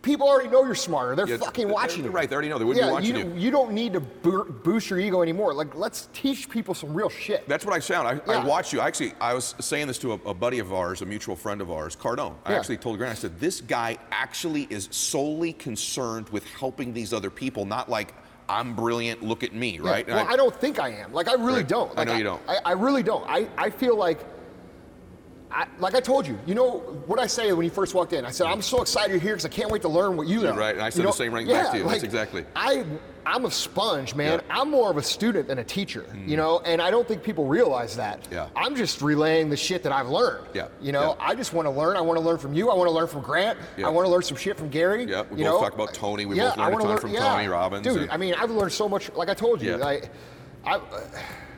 people 0.04 0.28
already 0.28 0.50
know 0.50 0.64
you're 0.64 0.76
smarter. 0.76 1.16
They're 1.16 1.28
Yeah, 1.28 1.38
fucking 1.38 1.68
watching 1.68 2.04
you. 2.04 2.12
right, 2.12 2.30
they 2.30 2.36
already 2.36 2.50
know. 2.50 2.60
They 2.60 2.66
wouldn't 2.66 2.86
be 2.86 2.92
watching 2.92 3.16
you. 3.16 3.24
you. 3.34 3.34
You 3.36 3.52
don't 3.52 3.72
need 3.72 3.94
to 3.94 4.00
boo- 4.02 4.44
boost 4.64 4.90
your 4.92 5.00
ego 5.00 5.24
anymore. 5.24 5.54
Like 5.54 5.74
let's 5.74 6.10
teach 6.14 6.50
people 6.50 6.76
some 6.76 6.94
real 6.94 7.10
shit. 7.10 7.48
That's 7.48 7.66
what 7.66 7.74
I 7.74 7.80
sound. 7.80 8.08
I, 8.08 8.12
I 8.32 8.36
Yeah. 8.36 8.46
watched 8.46 8.74
you. 8.74 8.82
I 8.82 8.88
actually, 8.88 9.14
I 9.20 9.34
was 9.34 9.56
saying 9.60 9.88
this 9.88 9.98
to 10.00 10.12
a, 10.14 10.16
a 10.28 10.34
buddy 10.34 10.60
of 10.60 10.72
ours, 10.72 11.02
a 11.02 11.06
mutual 11.06 11.36
friend 11.36 11.62
of 11.62 11.72
ours, 11.72 11.96
Cardone. 11.96 12.36
I 12.46 12.52
Yeah. 12.52 12.60
actually 12.60 12.78
told 12.78 12.98
Grant, 13.00 13.14
I 13.14 13.16
said, 13.16 13.40
this 13.40 13.62
guy 13.62 13.98
actually 14.12 14.68
is 14.70 14.90
solely 14.92 15.54
concerned 15.54 16.30
with 16.30 16.46
helping 16.46 16.94
these 16.94 17.14
other 17.14 17.30
people, 17.32 17.66
not 17.66 17.90
like, 17.90 18.14
I'm 18.50 18.76
brilliant, 18.76 19.24
look 19.24 19.42
at 19.42 19.54
me, 19.54 19.80
right? 19.80 20.06
Well, 20.06 20.28
I, 20.30 20.36
don't 20.36 20.54
think 20.54 20.78
I 20.78 20.90
am. 20.90 21.14
Like 21.14 21.30
I 21.30 21.34
really 21.36 21.54
Right. 21.62 21.68
don't. 21.68 21.98
I 21.98 22.04
know 22.04 22.16
you 22.16 22.26
don't. 22.26 22.42
I, 22.48 22.58
I 22.66 22.72
really 22.74 23.02
don't. 23.02 23.26
I, 23.28 23.48
I 23.58 23.70
feel 23.70 23.96
like, 23.96 24.20
I, 25.54 25.68
like 25.78 25.94
I 25.94 26.00
told 26.00 26.26
you, 26.26 26.38
you 26.48 26.56
know 26.56 26.80
what 27.06 27.20
I 27.20 27.28
say 27.28 27.54
when 27.54 27.64
you 27.64 27.70
first 27.70 27.94
walked 27.94 28.14
in? 28.14 28.26
I 28.26 28.32
said, 28.32 28.48
I'm 28.48 28.62
so 28.62 28.82
excited 28.82 29.12
you're 29.12 29.20
here 29.20 29.34
because 29.34 29.46
I 29.46 29.50
can't 29.50 29.70
wait 29.70 29.84
to 29.84 29.88
learn 29.88 30.18
what 30.18 30.28
you 30.28 30.42
know. 30.42 30.56
right, 30.56 30.74
and 30.74 30.84
I 30.84 30.90
said 30.90 31.02
You 31.02 31.08
the 31.08 31.12
same 31.12 31.34
right 31.34 31.46
yeah, 31.46 31.64
back 31.64 31.72
to 31.74 31.78
you. 31.78 31.84
That's 31.84 32.04
exactly. 32.04 32.44
I, 32.56 32.84
I'm 33.26 33.46
a 33.46 33.52
sponge, 33.52 34.16
man. 34.16 34.42
Yeah. 34.46 34.60
I'm 34.60 34.72
more 34.72 34.90
of 34.90 34.98
a 34.98 35.04
student 35.04 35.48
than 35.48 35.60
a 35.60 35.64
teacher, 35.64 36.02
hmm. 36.02 36.28
you 36.28 36.38
know, 36.38 36.60
and 36.66 36.82
I 36.82 36.90
don't 36.90 37.08
think 37.08 37.24
people 37.24 37.46
realize 37.46 37.96
that. 37.98 38.28
Yeah. 38.32 38.50
I'm 38.56 38.76
just 38.76 39.02
relaying 39.02 39.50
the 39.50 39.58
shit 39.58 39.84
that 39.84 39.92
I've 39.92 40.10
learned. 40.10 40.48
Yeah, 40.54 40.70
You 40.82 40.92
know, 40.92 41.16
yeah. 41.20 41.26
I 41.28 41.36
just 41.36 41.54
want 41.54 41.68
to 41.68 41.72
learn. 41.72 41.98
I 41.98 42.02
want 42.02 42.18
to 42.20 42.26
learn 42.26 42.40
from 42.40 42.54
you. 42.54 42.72
I 42.72 42.76
want 42.76 42.88
to 42.88 42.94
learn 42.94 43.08
from 43.08 43.22
Grant. 43.22 43.60
Yeah. 43.78 43.88
I 43.88 43.90
want 43.90 44.08
to 44.08 44.12
learn 44.12 44.24
some 44.24 44.38
shit 44.38 44.58
from 44.58 44.70
Gary. 44.70 45.06
Yeah, 45.06 45.22
we 45.30 45.40
you 45.40 45.44
both 45.46 45.54
know? 45.54 45.60
talked 45.60 45.76
about 45.76 45.94
Tony. 45.94 46.26
We 46.26 46.38
yeah, 46.38 46.50
both 46.50 46.58
learned 46.58 46.74
a 46.74 46.78
ton 46.80 46.88
learn- 46.88 46.98
from. 46.98 47.14
Tony 47.14 47.48
Robbins 47.48 47.84
Dude, 47.84 48.02
and- 48.04 48.12
I 48.12 48.18
mean, 48.18 48.34
I've 48.34 48.52
learned 48.52 48.74
so 48.74 48.90
much. 48.90 49.12
Like 49.14 49.30
I 49.30 49.34
told 49.36 49.62
you, 49.62 49.78
Yeah. 49.78 49.86
I, 49.86 50.02
I, 50.66 50.82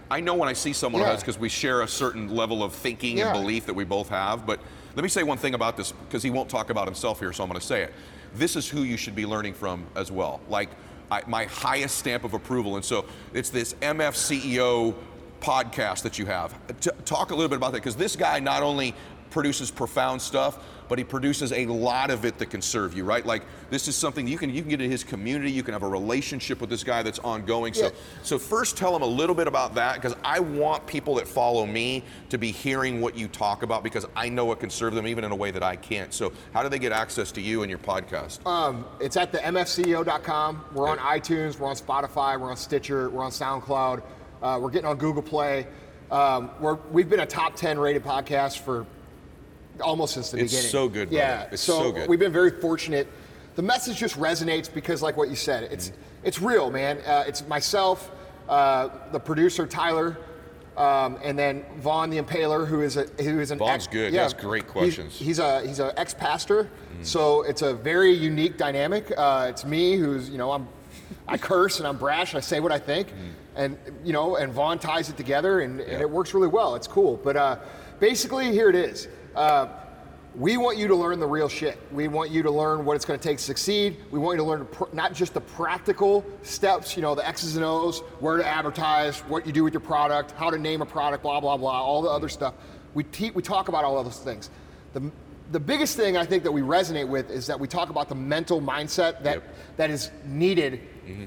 I 0.10 0.20
know 0.20 0.36
when 0.36 0.48
I 0.50 0.54
see 0.54 0.74
someone 0.74 1.02
Yeah. 1.02 1.10
else 1.12 1.22
because 1.22 1.40
we 1.40 1.50
share 1.50 1.82
a 1.82 1.88
certain 1.88 2.36
level 2.36 2.64
of 2.64 2.74
thinking 2.74 3.18
Yeah. 3.18 3.34
and 3.34 3.42
belief 3.42 3.66
that 3.66 3.74
we 3.74 3.84
both 3.84 4.10
have. 4.10 4.46
But 4.46 4.60
let 4.96 5.04
me 5.04 5.10
say 5.10 5.24
one 5.24 5.38
thing 5.38 5.54
about 5.56 5.78
this 5.78 5.92
because 5.92 6.24
he 6.24 6.30
won't 6.30 6.50
talk 6.50 6.70
about 6.70 6.86
himself 6.86 7.20
here, 7.20 7.34
so 7.34 7.44
I'm 7.44 7.50
going 7.50 7.60
to 7.60 7.66
say 7.66 7.84
it. 7.84 7.94
This 8.36 8.56
is 8.56 8.68
who 8.68 8.82
you 8.84 8.98
should 8.98 9.16
be 9.16 9.26
learning 9.26 9.54
from 9.54 9.86
as 9.96 10.12
well. 10.12 10.42
Like 10.50 10.70
I, 11.12 11.22
my 11.28 11.46
highest 11.46 11.98
stamp 11.98 12.24
of 12.24 12.34
approval, 12.34 12.76
and 12.76 12.84
so 12.86 13.06
it's 13.34 13.50
this 13.50 13.76
MF 13.82 14.16
CEO 14.16 14.96
podcast 15.42 16.02
that 16.02 16.18
you 16.18 16.26
have. 16.26 16.54
T- 16.82 16.90
talk 17.06 17.30
a 17.32 17.36
little 17.36 17.50
bit 17.50 17.58
about 17.58 17.72
that 17.74 17.80
because 17.80 17.96
this 17.96 18.16
guy 18.16 18.40
not 18.40 18.64
only 18.64 18.96
produces 19.36 19.70
profound 19.70 20.22
stuff, 20.22 20.58
but 20.88 20.98
he 20.98 21.04
produces 21.04 21.52
a 21.52 21.66
lot 21.66 22.10
of 22.10 22.24
it 22.24 22.38
that 22.38 22.46
can 22.50 22.62
serve 22.62 22.96
you, 22.96 23.04
right? 23.04 23.26
Like 23.26 23.44
this 23.70 23.90
is 23.90 23.96
something 23.98 24.30
you 24.30 24.38
can 24.38 24.50
you 24.50 24.62
can 24.62 24.70
get 24.70 24.80
in 24.80 24.90
his 24.90 25.04
community, 25.04 25.52
you 25.52 25.62
can 25.62 25.74
have 25.74 25.84
a 25.84 25.90
relationship 25.90 26.62
with 26.62 26.70
this 26.70 26.86
guy 26.86 27.04
that's 27.04 27.20
ongoing. 27.20 27.74
So 27.74 27.88
Yeah. 27.88 27.90
so 28.24 28.40
first 28.40 28.78
tell 28.78 28.94
them 28.94 29.02
a 29.02 29.06
little 29.06 29.36
bit 29.36 29.48
about 29.48 29.76
that 29.76 29.96
because 29.96 30.16
I 30.24 30.40
want 30.40 30.88
people 30.88 31.16
that 31.16 31.28
follow 31.28 31.66
me 31.66 32.02
to 32.30 32.38
be 32.38 32.50
hearing 32.50 33.02
what 33.02 33.18
you 33.18 33.28
talk 33.28 33.62
about 33.62 33.84
because 33.84 34.06
I 34.16 34.30
know 34.30 34.54
it 34.54 34.62
can 34.62 34.70
serve 34.70 34.96
them 34.96 35.06
even 35.06 35.26
in 35.26 35.32
a 35.34 35.36
way 35.36 35.52
that 35.52 35.64
I 35.64 35.76
can't. 35.76 36.14
So 36.14 36.32
how 36.54 36.64
do 36.64 36.70
they 36.70 36.80
get 36.80 36.94
access 36.94 37.30
to 37.34 37.42
you 37.42 37.62
and 37.64 37.70
your 37.70 37.80
podcast? 37.80 38.46
Um, 38.48 38.86
it's 39.02 39.18
at 39.18 39.34
the 39.34 39.40
mfceo.com. 39.40 40.64
We're 40.74 40.88
on 40.88 40.98
iTunes, 41.00 41.60
we're 41.60 41.68
on 41.68 41.76
Spotify, 41.76 42.40
we're 42.40 42.52
on 42.52 42.56
Stitcher, 42.58 43.10
we're 43.10 43.24
on 43.24 43.32
SoundCloud. 43.32 44.02
Uh, 44.42 44.60
we're 44.62 44.70
getting 44.70 44.88
on 44.88 44.96
Google 44.96 45.22
Play. 45.24 45.68
Um, 46.12 46.52
we're, 46.62 46.76
we've 46.92 47.10
been 47.10 47.22
a 47.22 47.26
top 47.26 47.56
10 47.56 47.80
rated 47.80 48.04
podcast 48.04 48.60
for 48.60 48.86
almost 49.82 50.14
since 50.14 50.32
the 50.32 50.40
It's 50.40 50.52
beginning. 50.54 50.72
so 50.72 50.88
good, 50.90 51.10
brother. 51.10 51.24
Yeah, 51.26 51.48
It's 51.52 51.62
so, 51.62 51.80
so 51.84 51.92
good. 51.92 52.10
we've 52.10 52.20
been 52.20 52.32
very 52.34 52.52
fortunate. 52.52 53.08
The 53.56 53.62
message 53.62 53.98
just 53.98 54.18
resonates 54.20 54.72
because, 54.74 55.02
like 55.02 55.18
what 55.18 55.30
you 55.30 55.36
said, 55.36 55.72
it's 55.72 55.90
Mm-hmm. 55.90 56.28
it's 56.28 56.42
real, 56.42 56.70
man. 56.72 56.98
Uh, 57.06 57.24
it's 57.28 57.48
myself, 57.48 58.12
uh, 58.50 58.90
the 59.12 59.20
producer 59.20 59.66
Tyler, 59.66 60.18
um, 60.78 61.18
and 61.24 61.40
then 61.40 61.64
Vaughn 61.78 62.10
the 62.10 62.18
Impaler, 62.22 62.68
who 62.68 62.82
is 62.82 62.98
a 62.98 63.04
who 63.24 63.40
is 63.40 63.52
an 63.52 63.58
Vaughn's 63.60 63.86
ex- 63.86 63.88
good. 63.88 64.12
He 64.12 64.18
has 64.18 64.34
great 64.34 64.68
questions. 64.68 65.18
He's, 65.18 65.40
a 65.40 65.66
he's 65.66 65.80
an 65.80 65.92
ex 65.96 66.14
pastor, 66.14 66.70
so 67.02 67.44
it's 67.44 67.62
a 67.62 67.74
very 67.74 68.12
unique 68.12 68.58
dynamic. 68.58 69.12
Uh, 69.16 69.48
it's 69.50 69.64
me 69.64 69.96
who's 69.96 70.30
you 70.30 70.38
know 70.38 70.52
I'm 70.52 70.68
I 71.28 71.38
curse 71.38 71.80
and 71.80 71.88
I'm 71.88 71.98
brash 71.98 72.34
and 72.34 72.40
I 72.40 72.42
say 72.42 72.60
what 72.60 72.74
I 72.74 72.80
think, 72.80 73.08
and 73.56 73.78
you 74.04 74.12
know 74.12 74.36
and 74.36 74.52
Vaughn 74.52 74.80
ties 74.80 75.10
it 75.10 75.16
together 75.16 75.62
and, 75.62 75.80
and 75.80 76.02
it 76.02 76.10
works 76.10 76.34
really 76.34 76.50
well. 76.50 76.76
It's 76.76 76.88
cool, 76.88 77.22
but 77.24 77.38
uh, 77.38 77.58
basically 78.02 78.52
here 78.52 78.70
it 78.70 78.76
is. 78.76 79.08
Uh, 79.36 79.68
we 80.36 80.58
want 80.58 80.78
you 80.78 80.88
to 80.88 80.96
learn 80.96 81.20
the 81.20 81.28
real 81.28 81.48
shit. 81.48 81.80
We 81.94 82.08
want 82.10 82.30
you 82.30 82.44
to 82.44 82.52
learn 82.52 82.84
what 82.84 82.96
it's 82.96 83.06
going 83.06 83.18
to 83.20 83.26
take 83.26 83.38
to 83.38 83.44
succeed. 83.44 83.98
We 84.12 84.20
want 84.20 84.38
you 84.38 84.44
to 84.44 84.50
learn 84.50 84.66
pr- 84.66 84.84
not 84.92 85.14
just 85.14 85.34
the 85.34 85.42
practical 85.42 86.26
steps, 86.42 86.96
you 86.98 87.02
know, 87.02 87.16
the 87.16 87.26
X's 87.26 87.56
and 87.56 87.64
O's, 87.64 88.00
where 88.20 88.38
to 88.38 88.46
advertise, 88.46 89.20
what 89.22 89.46
you 89.46 89.54
do 89.54 89.64
with 89.64 89.74
your 89.74 89.80
product, 89.82 90.32
how 90.32 90.50
to 90.50 90.58
name 90.58 90.82
a 90.82 90.86
product, 90.86 91.24
blah 91.24 91.40
blah 91.40 91.56
blah, 91.56 91.82
all 91.82 92.02
the 92.02 92.10
other 92.10 92.28
stuff. 92.28 92.54
We 92.94 93.04
te- 93.06 93.32
we 93.32 93.42
talk 93.42 93.70
about 93.70 93.86
all 93.86 93.98
of 93.98 94.06
those 94.06 94.20
things. 94.20 94.50
The 94.94 95.10
the 95.52 95.60
biggest 95.60 95.96
thing 95.96 96.18
I 96.18 96.26
think 96.26 96.44
that 96.44 96.52
we 96.52 96.62
resonate 96.62 97.08
with 97.08 97.30
is 97.30 97.48
that 97.48 97.60
we 97.60 97.68
talk 97.68 97.90
about 97.90 98.10
the 98.10 98.16
mental 98.16 98.60
mindset 98.60 99.24
that 99.24 99.36
Yep. 99.36 99.56
that 99.78 99.90
is 99.90 100.12
needed 100.26 100.82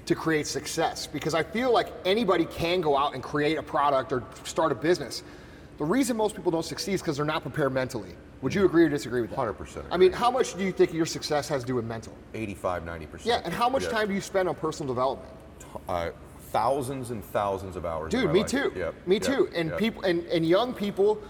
to 0.06 0.14
create 0.14 0.46
success. 0.46 1.06
Because 1.06 1.34
I 1.34 1.44
feel 1.44 1.72
like 1.72 1.92
anybody 2.04 2.44
can 2.44 2.80
go 2.80 2.96
out 2.96 3.14
and 3.14 3.22
create 3.22 3.56
a 3.56 3.62
product 3.62 4.12
or 4.12 4.24
start 4.44 4.72
a 4.72 4.74
business. 4.74 5.22
The 5.78 5.84
reason 5.84 6.16
most 6.16 6.34
people 6.34 6.50
don't 6.50 6.64
succeed 6.64 6.94
is 6.94 7.00
because 7.00 7.16
they're 7.16 7.24
not 7.26 7.42
prepared 7.42 7.72
mentally. 7.72 8.14
Would 8.42 8.54
you 8.54 8.64
agree 8.64 8.84
or 8.84 8.88
disagree 8.88 9.20
with 9.20 9.30
that? 9.30 9.38
100% 9.38 9.84
I 9.90 9.96
mean, 9.96 10.12
how 10.12 10.30
much 10.30 10.54
do 10.56 10.64
you 10.64 10.72
think 10.72 10.92
your 10.92 11.06
success 11.06 11.48
has 11.48 11.62
to 11.62 11.66
do 11.66 11.74
with 11.76 11.84
mental? 11.84 12.12
85, 12.34 12.82
90%. 12.84 13.24
Yeah, 13.24 13.40
and 13.44 13.52
how 13.54 13.68
much 13.68 13.84
Yeah. 13.84 13.90
time 13.90 14.08
do 14.08 14.14
you 14.14 14.20
spend 14.20 14.48
on 14.48 14.54
personal 14.56 14.92
development? 14.92 15.30
Uh, 15.88 16.10
thousands 16.52 17.10
and 17.10 17.24
thousands 17.24 17.76
of 17.76 17.84
hours. 17.86 18.10
Dude, 18.10 18.32
me 18.32 18.40
life. 18.40 18.48
too. 18.50 18.72
Yep, 18.76 18.94
Me 19.06 19.16
yep, 19.16 19.22
too. 19.24 19.48
And 19.54 19.70
yep. 19.70 19.78
people 19.78 20.02
and, 20.04 20.24
and 20.26 20.46
young 20.46 20.72
people, 20.74 21.20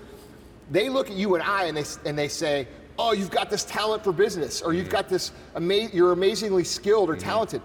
they 0.70 0.88
look 0.88 1.10
at 1.10 1.16
you 1.16 1.34
and 1.34 1.42
I 1.42 1.64
and 1.64 1.76
they 1.76 1.84
and 2.08 2.16
they 2.16 2.28
say, 2.28 2.68
"Oh, 2.98 3.12
you've 3.12 3.30
got 3.30 3.50
this 3.50 3.64
talent 3.64 4.04
for 4.04 4.12
business, 4.12 4.62
or 4.62 4.68
Mm-hmm. 4.68 4.78
you've 4.78 4.90
got 4.90 5.08
this 5.08 5.32
ama- 5.56 5.88
you're 5.92 6.12
amazingly 6.12 6.62
skilled 6.62 7.10
or 7.10 7.16
talented." 7.16 7.62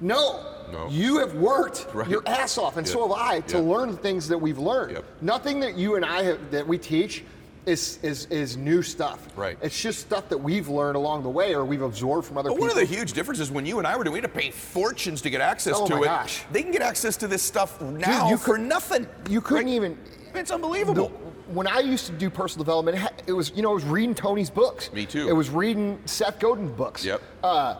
No. 0.00 0.44
No. 0.72 0.88
You 0.88 1.18
have 1.18 1.34
worked 1.34 1.86
Right. 1.94 2.08
your 2.08 2.22
ass 2.26 2.58
off, 2.58 2.76
and 2.76 2.86
so 2.86 3.02
have 3.08 3.16
I, 3.16 3.40
to 3.40 3.58
learn 3.58 3.90
the 3.92 3.96
things 3.96 4.28
that 4.28 4.38
we've 4.38 4.58
learned. 4.58 4.92
Yep. 4.92 5.04
Nothing 5.20 5.60
that 5.60 5.76
you 5.76 5.96
and 5.96 6.04
I 6.04 6.22
have 6.24 6.50
that 6.50 6.66
we 6.66 6.78
teach 6.78 7.24
is 7.66 7.98
is 8.02 8.26
is 8.26 8.56
new 8.56 8.80
stuff. 8.82 9.26
Right. 9.36 9.58
It's 9.60 9.80
just 9.80 9.98
stuff 10.00 10.28
that 10.28 10.38
we've 10.38 10.68
learned 10.68 10.96
along 10.96 11.24
the 11.24 11.28
way 11.30 11.54
or 11.54 11.64
we've 11.64 11.82
absorbed 11.82 12.26
from 12.26 12.38
other 12.38 12.50
But 12.50 12.56
people. 12.56 12.68
one 12.68 12.70
of 12.70 12.88
the 12.88 12.94
huge 12.96 13.12
differences 13.12 13.50
when 13.50 13.66
you 13.66 13.78
and 13.78 13.86
I 13.86 13.96
were 13.96 14.04
doing, 14.04 14.12
we 14.14 14.20
had 14.20 14.32
to 14.32 14.40
pay 14.40 14.50
fortunes 14.52 15.20
to 15.22 15.30
get 15.30 15.40
access 15.40 15.74
Oh 15.76 15.86
to 15.86 15.94
my 15.96 16.00
it. 16.02 16.04
gosh. 16.04 16.44
They 16.52 16.62
can 16.62 16.70
get 16.70 16.82
access 16.82 17.16
to 17.18 17.26
this 17.26 17.42
stuff 17.42 17.80
now 17.80 18.28
you 18.30 18.36
for 18.36 18.54
could- 18.54 18.60
nothing. 18.66 19.06
you 19.28 19.40
couldn't 19.40 19.68
even 19.68 19.98
It's 20.34 20.50
unbelievable. 20.52 21.08
The- 21.08 21.26
when 21.54 21.66
I 21.68 21.78
used 21.80 22.06
to 22.06 22.12
do 22.12 22.28
personal 22.28 22.64
development, 22.64 22.98
it 22.98 23.22
it 23.28 23.32
was 23.32 23.50
you 23.54 23.62
know 23.62 23.70
it 23.72 23.74
was 23.74 23.84
reading 23.84 24.14
Tony's 24.14 24.50
books. 24.50 24.92
Me 24.92 25.04
too. 25.06 25.28
It 25.28 25.32
was 25.32 25.48
reading 25.50 25.98
Seth 26.04 26.38
Godin's 26.38 26.70
books. 26.72 27.04
Yep. 27.04 27.20
Uh, 27.42 27.76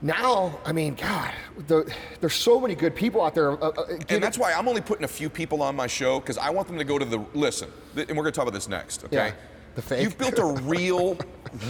now, 0.00 0.58
I 0.64 0.72
mean, 0.72 0.94
God, 0.94 1.32
the, 1.66 1.92
there's 2.20 2.34
so 2.34 2.60
many 2.60 2.74
good 2.74 2.94
people 2.94 3.22
out 3.22 3.34
there. 3.34 3.52
Uh, 3.52 3.68
uh, 3.70 3.84
and 4.08 4.22
that's 4.22 4.38
why 4.38 4.52
I'm 4.52 4.68
only 4.68 4.80
putting 4.80 5.04
a 5.04 5.08
few 5.08 5.28
people 5.28 5.62
on 5.62 5.74
my 5.74 5.86
show 5.88 6.20
because 6.20 6.38
I 6.38 6.50
want 6.50 6.68
them 6.68 6.78
to 6.78 6.84
go 6.84 6.98
to 6.98 7.04
the 7.04 7.18
listen. 7.34 7.70
th- 7.94 8.08
And 8.08 8.16
we're 8.16 8.22
going 8.22 8.32
to 8.32 8.36
talk 8.36 8.44
about 8.46 8.54
this 8.54 8.68
next. 8.68 9.04
Okay. 9.06 9.16
Yeah, 9.16 9.32
the 9.74 9.82
fake. 9.82 10.02
You've 10.02 10.16
built 10.16 10.38
a 10.38 10.44
real, 10.62 11.18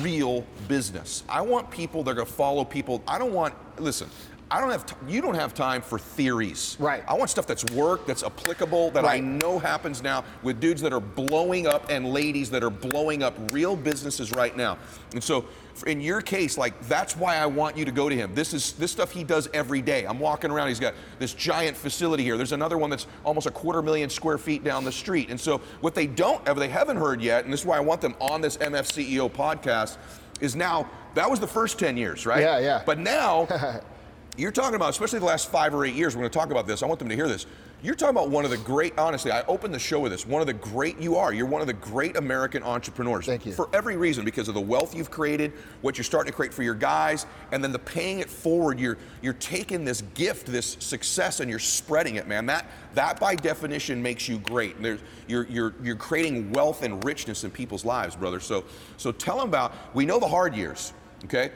real 0.03 0.45
business. 0.68 1.24
I 1.29 1.41
want 1.41 1.70
people 1.70 2.03
that 2.05 2.11
are 2.11 2.14
going 2.14 2.26
to 2.26 2.33
follow 2.33 2.64
people. 2.64 3.03
I 3.09 3.18
don't 3.18 3.33
want. 3.33 3.55
Listen. 3.81 4.11
I 4.51 4.61
don't 4.62 4.70
have. 4.70 4.87
T- 4.87 4.95
you 5.12 5.20
don't 5.20 5.35
have 5.35 5.53
time 5.53 5.83
for 5.83 5.99
theories. 5.99 6.76
Right. 6.81 7.05
I 7.07 7.12
want 7.14 7.29
stuff 7.29 7.47
that's 7.47 7.64
work, 7.72 8.07
that's 8.07 8.22
applicable, 8.22 8.91
that 8.93 9.05
I 9.05 9.20
know 9.20 9.59
happens 9.59 10.03
now 10.03 10.24
with 10.43 10.59
dudes 10.59 10.81
that 10.81 10.93
are 10.95 11.01
blowing 11.01 11.66
up 11.66 11.91
and 11.91 12.12
ladies 12.14 12.49
that 12.51 12.62
are 12.64 12.70
blowing 12.70 13.22
up 13.22 13.35
real 13.53 13.76
businesses 13.76 14.33
right 14.33 14.57
now. 14.57 14.79
And 15.12 15.22
so, 15.22 15.45
in 15.85 16.01
your 16.01 16.20
case, 16.20 16.59
like 16.59 16.81
that's 16.89 17.16
why 17.16 17.37
I 17.37 17.47
want 17.47 17.76
you 17.76 17.85
to 17.85 17.93
go 17.93 18.09
to 18.09 18.14
him. 18.14 18.35
This 18.35 18.55
is 18.55 18.72
this 18.72 18.93
stuff 18.93 19.11
he 19.11 19.24
does 19.24 19.49
every 19.53 19.83
day. 19.83 20.05
I'm 20.05 20.18
walking 20.18 20.51
around. 20.51 20.68
He's 20.68 20.81
got 20.81 20.95
this 21.18 21.35
giant 21.35 21.76
facility 21.76 22.22
here. 22.22 22.37
There's 22.37 22.53
another 22.53 22.79
one 22.79 22.91
that's 22.91 23.07
almost 23.24 23.47
a 23.47 23.51
quarter 23.51 23.83
million 23.83 24.11
square 24.11 24.39
feet 24.39 24.64
down 24.64 24.85
the 24.85 24.93
street. 24.93 25.31
And 25.31 25.41
so, 25.41 25.59
what 25.81 25.95
they 25.95 26.07
don't, 26.07 26.47
ever 26.47 26.61
they 26.61 26.68
haven't 26.68 26.97
heard 26.97 27.20
yet, 27.20 27.45
and 27.45 27.53
this 27.53 27.61
is 27.61 27.66
why 27.66 27.76
I 27.76 27.81
want 27.81 28.01
them 28.01 28.14
on 28.20 28.41
this 28.41 28.57
MF 28.57 28.87
CEO 28.87 29.31
podcast, 29.31 29.97
is 30.41 30.55
now 30.55 30.89
that 31.14 31.29
was 31.29 31.41
the 31.41 31.49
first 31.49 31.79
10 31.79 31.97
years, 31.97 32.26
right? 32.26 32.41
Yeah, 32.41 32.59
yeah. 32.59 32.83
But 32.85 32.99
now. 32.99 33.83
You're 34.39 34.53
talking 34.53 34.76
about, 34.76 34.91
especially 34.91 35.18
the 35.18 35.24
last 35.24 35.51
five 35.51 35.74
or 35.74 35.84
eight 35.84 35.97
years, 35.97 36.14
we're 36.14 36.22
going 36.22 36.30
to 36.30 36.39
talk 36.39 36.53
about 36.53 36.68
this. 36.68 36.84
I 36.84 36.86
want 36.86 37.01
them 37.01 37.09
to 37.09 37.16
hear 37.16 37.26
this. 37.26 37.45
You're 37.82 37.97
talking 37.97 38.16
about 38.16 38.30
one 38.30 38.45
of 38.45 38.53
the 38.53 38.57
great, 38.57 38.97
honestly, 38.97 39.32
I 39.32 39.43
opened 39.47 39.74
the 39.74 39.80
show 39.80 39.99
with 39.99 40.12
this. 40.12 40.24
One 40.24 40.41
of 40.41 40.47
the 40.47 40.53
great, 40.53 40.97
you 41.01 41.16
are, 41.16 41.32
you're 41.32 41.47
one 41.47 41.61
of 41.61 41.66
the 41.66 41.72
great 41.72 42.16
American 42.16 42.62
entrepreneurs. 42.62 43.26
Thank 43.26 43.47
you. 43.47 43.53
For 43.53 43.68
every 43.72 43.97
reason, 43.97 44.24
because 44.24 44.47
of 44.47 44.55
the 44.55 44.61
wealth 44.61 44.95
you've 44.95 45.11
created, 45.11 45.55
what 45.80 45.99
you're 45.99 46.05
starting 46.05 46.30
to 46.30 46.36
create 46.36 46.55
for 46.55 46.62
your 46.62 46.76
guys, 46.76 47.26
and 47.51 47.64
then 47.64 47.72
the 47.72 47.80
paying 47.80 48.20
it 48.20 48.30
forward. 48.30 48.78
You're, 48.78 48.97
you're 49.22 49.32
taking 49.34 49.84
this 49.84 50.03
gift, 50.14 50.47
this 50.47 50.76
success, 50.78 51.41
and 51.41 51.51
you're 51.51 51.59
spreading 51.59 52.14
it, 52.14 52.28
man. 52.28 52.47
That, 52.47 52.70
that 52.95 53.18
by 53.18 53.34
definition 53.34 54.01
makes 54.01 54.28
you 54.28 54.39
great. 54.39 54.76
You're, 55.26 55.49
you're, 55.49 55.74
you're 55.82 55.97
creating 55.97 56.53
wealth 56.53 56.84
and 56.84 57.05
richness 57.05 57.43
in 57.43 57.51
people's 57.51 57.84
lives, 57.84 58.14
brother. 58.14 58.39
So, 58.39 58.64
so 58.99 59.11
tell 59.11 59.39
them 59.39 59.49
about, 59.49 59.74
we 59.95 60.07
know 60.07 60.20
the 60.20 60.28
hard 60.28 60.55
years, 60.55 60.93
okay? 61.24 61.51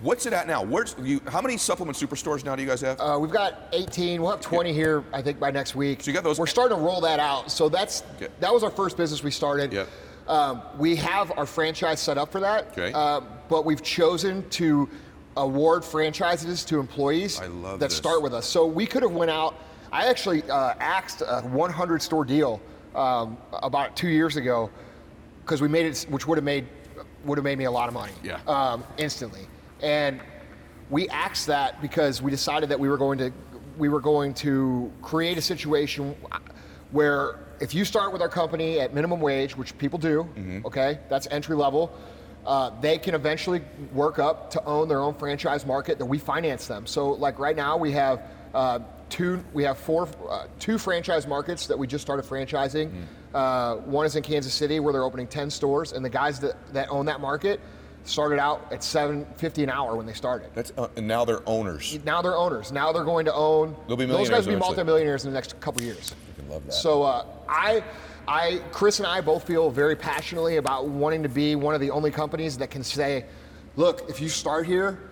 What's 0.00 0.24
it 0.24 0.32
at 0.32 0.46
now? 0.46 0.62
Where's 0.62 0.96
you? 1.02 1.20
How 1.28 1.42
many 1.42 1.58
supplement 1.58 1.96
superstores 1.96 2.42
now 2.44 2.56
do 2.56 2.62
you 2.62 2.68
guys 2.68 2.80
have? 2.80 2.98
Uh, 2.98 3.18
we've 3.20 3.30
got 3.30 3.68
18. 3.72 4.22
We'll 4.22 4.30
have 4.30 4.40
20 4.40 4.72
here, 4.72 5.04
I 5.12 5.20
think, 5.20 5.38
by 5.38 5.50
next 5.50 5.74
week. 5.74 6.02
So 6.02 6.10
you 6.10 6.14
got 6.14 6.24
those- 6.24 6.38
We're 6.38 6.46
starting 6.46 6.76
to 6.78 6.82
roll 6.82 7.02
that 7.02 7.20
out. 7.20 7.50
So 7.50 7.68
that's 7.68 8.02
Yeah. 8.18 8.28
that 8.40 8.52
was 8.52 8.62
our 8.64 8.70
first 8.70 8.96
business 8.96 9.22
we 9.22 9.30
started. 9.30 9.72
Yeah. 9.72 9.84
Um, 10.26 10.62
we 10.78 10.96
have 10.96 11.36
our 11.36 11.44
franchise 11.44 12.00
set 12.00 12.16
up 12.16 12.32
for 12.32 12.40
that. 12.40 12.68
Okay. 12.72 12.92
Uh, 12.94 13.20
but 13.50 13.64
we've 13.66 13.82
chosen 13.82 14.48
to 14.50 14.88
award 15.36 15.84
franchises 15.84 16.64
to 16.64 16.78
employees 16.80 17.38
that 17.38 17.80
this. 17.80 17.94
start 17.96 18.22
with 18.22 18.32
us. 18.32 18.46
So 18.46 18.64
we 18.64 18.86
could 18.86 19.02
have 19.02 19.12
went 19.12 19.30
out. 19.30 19.54
I 19.92 20.06
actually 20.06 20.42
uh, 20.48 20.74
axed 20.80 21.20
a 21.26 21.42
100 21.42 22.00
store 22.00 22.24
deal 22.24 22.60
um, 22.94 23.36
about 23.52 23.96
two 23.96 24.08
years 24.08 24.36
ago 24.36 24.70
because 25.44 25.60
we 25.60 25.68
made 25.68 25.84
it, 25.86 26.06
which 26.08 26.26
would 26.26 26.38
have 26.38 26.44
made 26.44 26.66
would 27.26 27.36
have 27.36 27.44
made 27.44 27.58
me 27.58 27.64
a 27.64 27.70
lot 27.70 27.86
of 27.88 27.92
money. 27.94 28.12
Yeah. 28.22 28.38
Um, 28.46 28.82
instantly, 28.96 29.46
and 29.82 30.20
we 30.90 31.08
axed 31.08 31.46
that 31.46 31.80
because 31.80 32.20
we 32.20 32.30
decided 32.30 32.68
that 32.68 32.80
we 32.80 32.88
were 32.88 32.98
going 32.98 33.18
to 33.18 33.32
we 33.78 33.88
were 33.88 34.00
going 34.00 34.34
to 34.34 34.92
create 35.00 35.38
a 35.38 35.42
situation 35.42 36.14
where 36.90 37.38
if 37.60 37.74
you 37.74 37.84
start 37.84 38.12
with 38.12 38.20
our 38.20 38.28
company 38.28 38.80
at 38.80 38.92
minimum 38.94 39.20
wage, 39.20 39.56
which 39.56 39.76
people 39.78 39.98
do, 39.98 40.28
okay, 40.66 40.98
that's 41.08 41.26
entry 41.30 41.56
level. 41.56 41.92
Uh, 42.46 42.70
they 42.80 42.96
can 42.98 43.14
eventually 43.14 43.62
work 43.92 44.18
up 44.18 44.50
to 44.50 44.64
own 44.64 44.88
their 44.88 45.00
own 45.00 45.14
franchise 45.14 45.66
market 45.66 45.98
that 45.98 46.06
we 46.06 46.18
finance 46.18 46.66
them. 46.66 46.86
So, 46.86 47.10
like 47.10 47.38
right 47.38 47.54
now, 47.54 47.76
we 47.76 47.92
have 47.92 48.22
uh, 48.54 48.78
two, 49.10 49.44
we 49.52 49.62
have 49.64 49.76
four, 49.76 50.08
uh, 50.28 50.46
two 50.58 50.78
franchise 50.78 51.26
markets 51.26 51.66
that 51.66 51.78
we 51.78 51.86
just 51.86 52.00
started 52.02 52.24
franchising. 52.24 52.90
Uh, 53.34 53.76
one 53.76 54.06
is 54.06 54.16
in 54.16 54.22
Kansas 54.22 54.54
City, 54.54 54.80
where 54.80 54.92
they're 54.92 55.04
opening 55.04 55.26
10 55.26 55.50
stores, 55.50 55.92
and 55.92 56.02
the 56.02 56.08
guys 56.08 56.40
that, 56.40 56.54
that 56.72 56.88
own 56.88 57.04
that 57.06 57.20
market 57.20 57.60
started 58.04 58.38
out 58.38 58.66
at 58.72 58.82
750 58.82 59.64
an 59.64 59.70
hour 59.70 59.96
when 59.96 60.06
they 60.06 60.12
started. 60.12 60.50
That's 60.54 60.72
uh, 60.76 60.88
and 60.96 61.06
now 61.06 61.24
they're 61.24 61.46
owners. 61.48 61.98
Now 62.04 62.22
they're 62.22 62.36
owners. 62.36 62.72
Now 62.72 62.92
they're 62.92 63.04
going 63.04 63.24
to 63.26 63.34
own. 63.34 63.76
They'll 63.86 63.96
be 63.96 64.06
those 64.06 64.28
guys 64.28 64.46
will 64.46 64.52
be 64.52 64.56
eventually. 64.56 64.76
multimillionaires 64.76 65.24
in 65.24 65.30
the 65.30 65.34
next 65.34 65.58
couple 65.60 65.82
years. 65.82 66.14
Freaking 66.38 66.48
love 66.50 66.64
that. 66.66 66.72
So 66.72 67.02
uh, 67.02 67.26
I, 67.48 67.82
I, 68.26 68.60
Chris 68.72 68.98
and 68.98 69.06
I 69.06 69.20
both 69.20 69.46
feel 69.46 69.70
very 69.70 69.96
passionately 69.96 70.56
about 70.56 70.88
wanting 70.88 71.22
to 71.22 71.28
be 71.28 71.54
one 71.56 71.74
of 71.74 71.80
the 71.80 71.90
only 71.90 72.10
companies 72.10 72.56
that 72.58 72.70
can 72.70 72.82
say, 72.82 73.24
look, 73.76 74.08
if 74.08 74.20
you 74.20 74.28
start 74.28 74.66
here, 74.66 75.09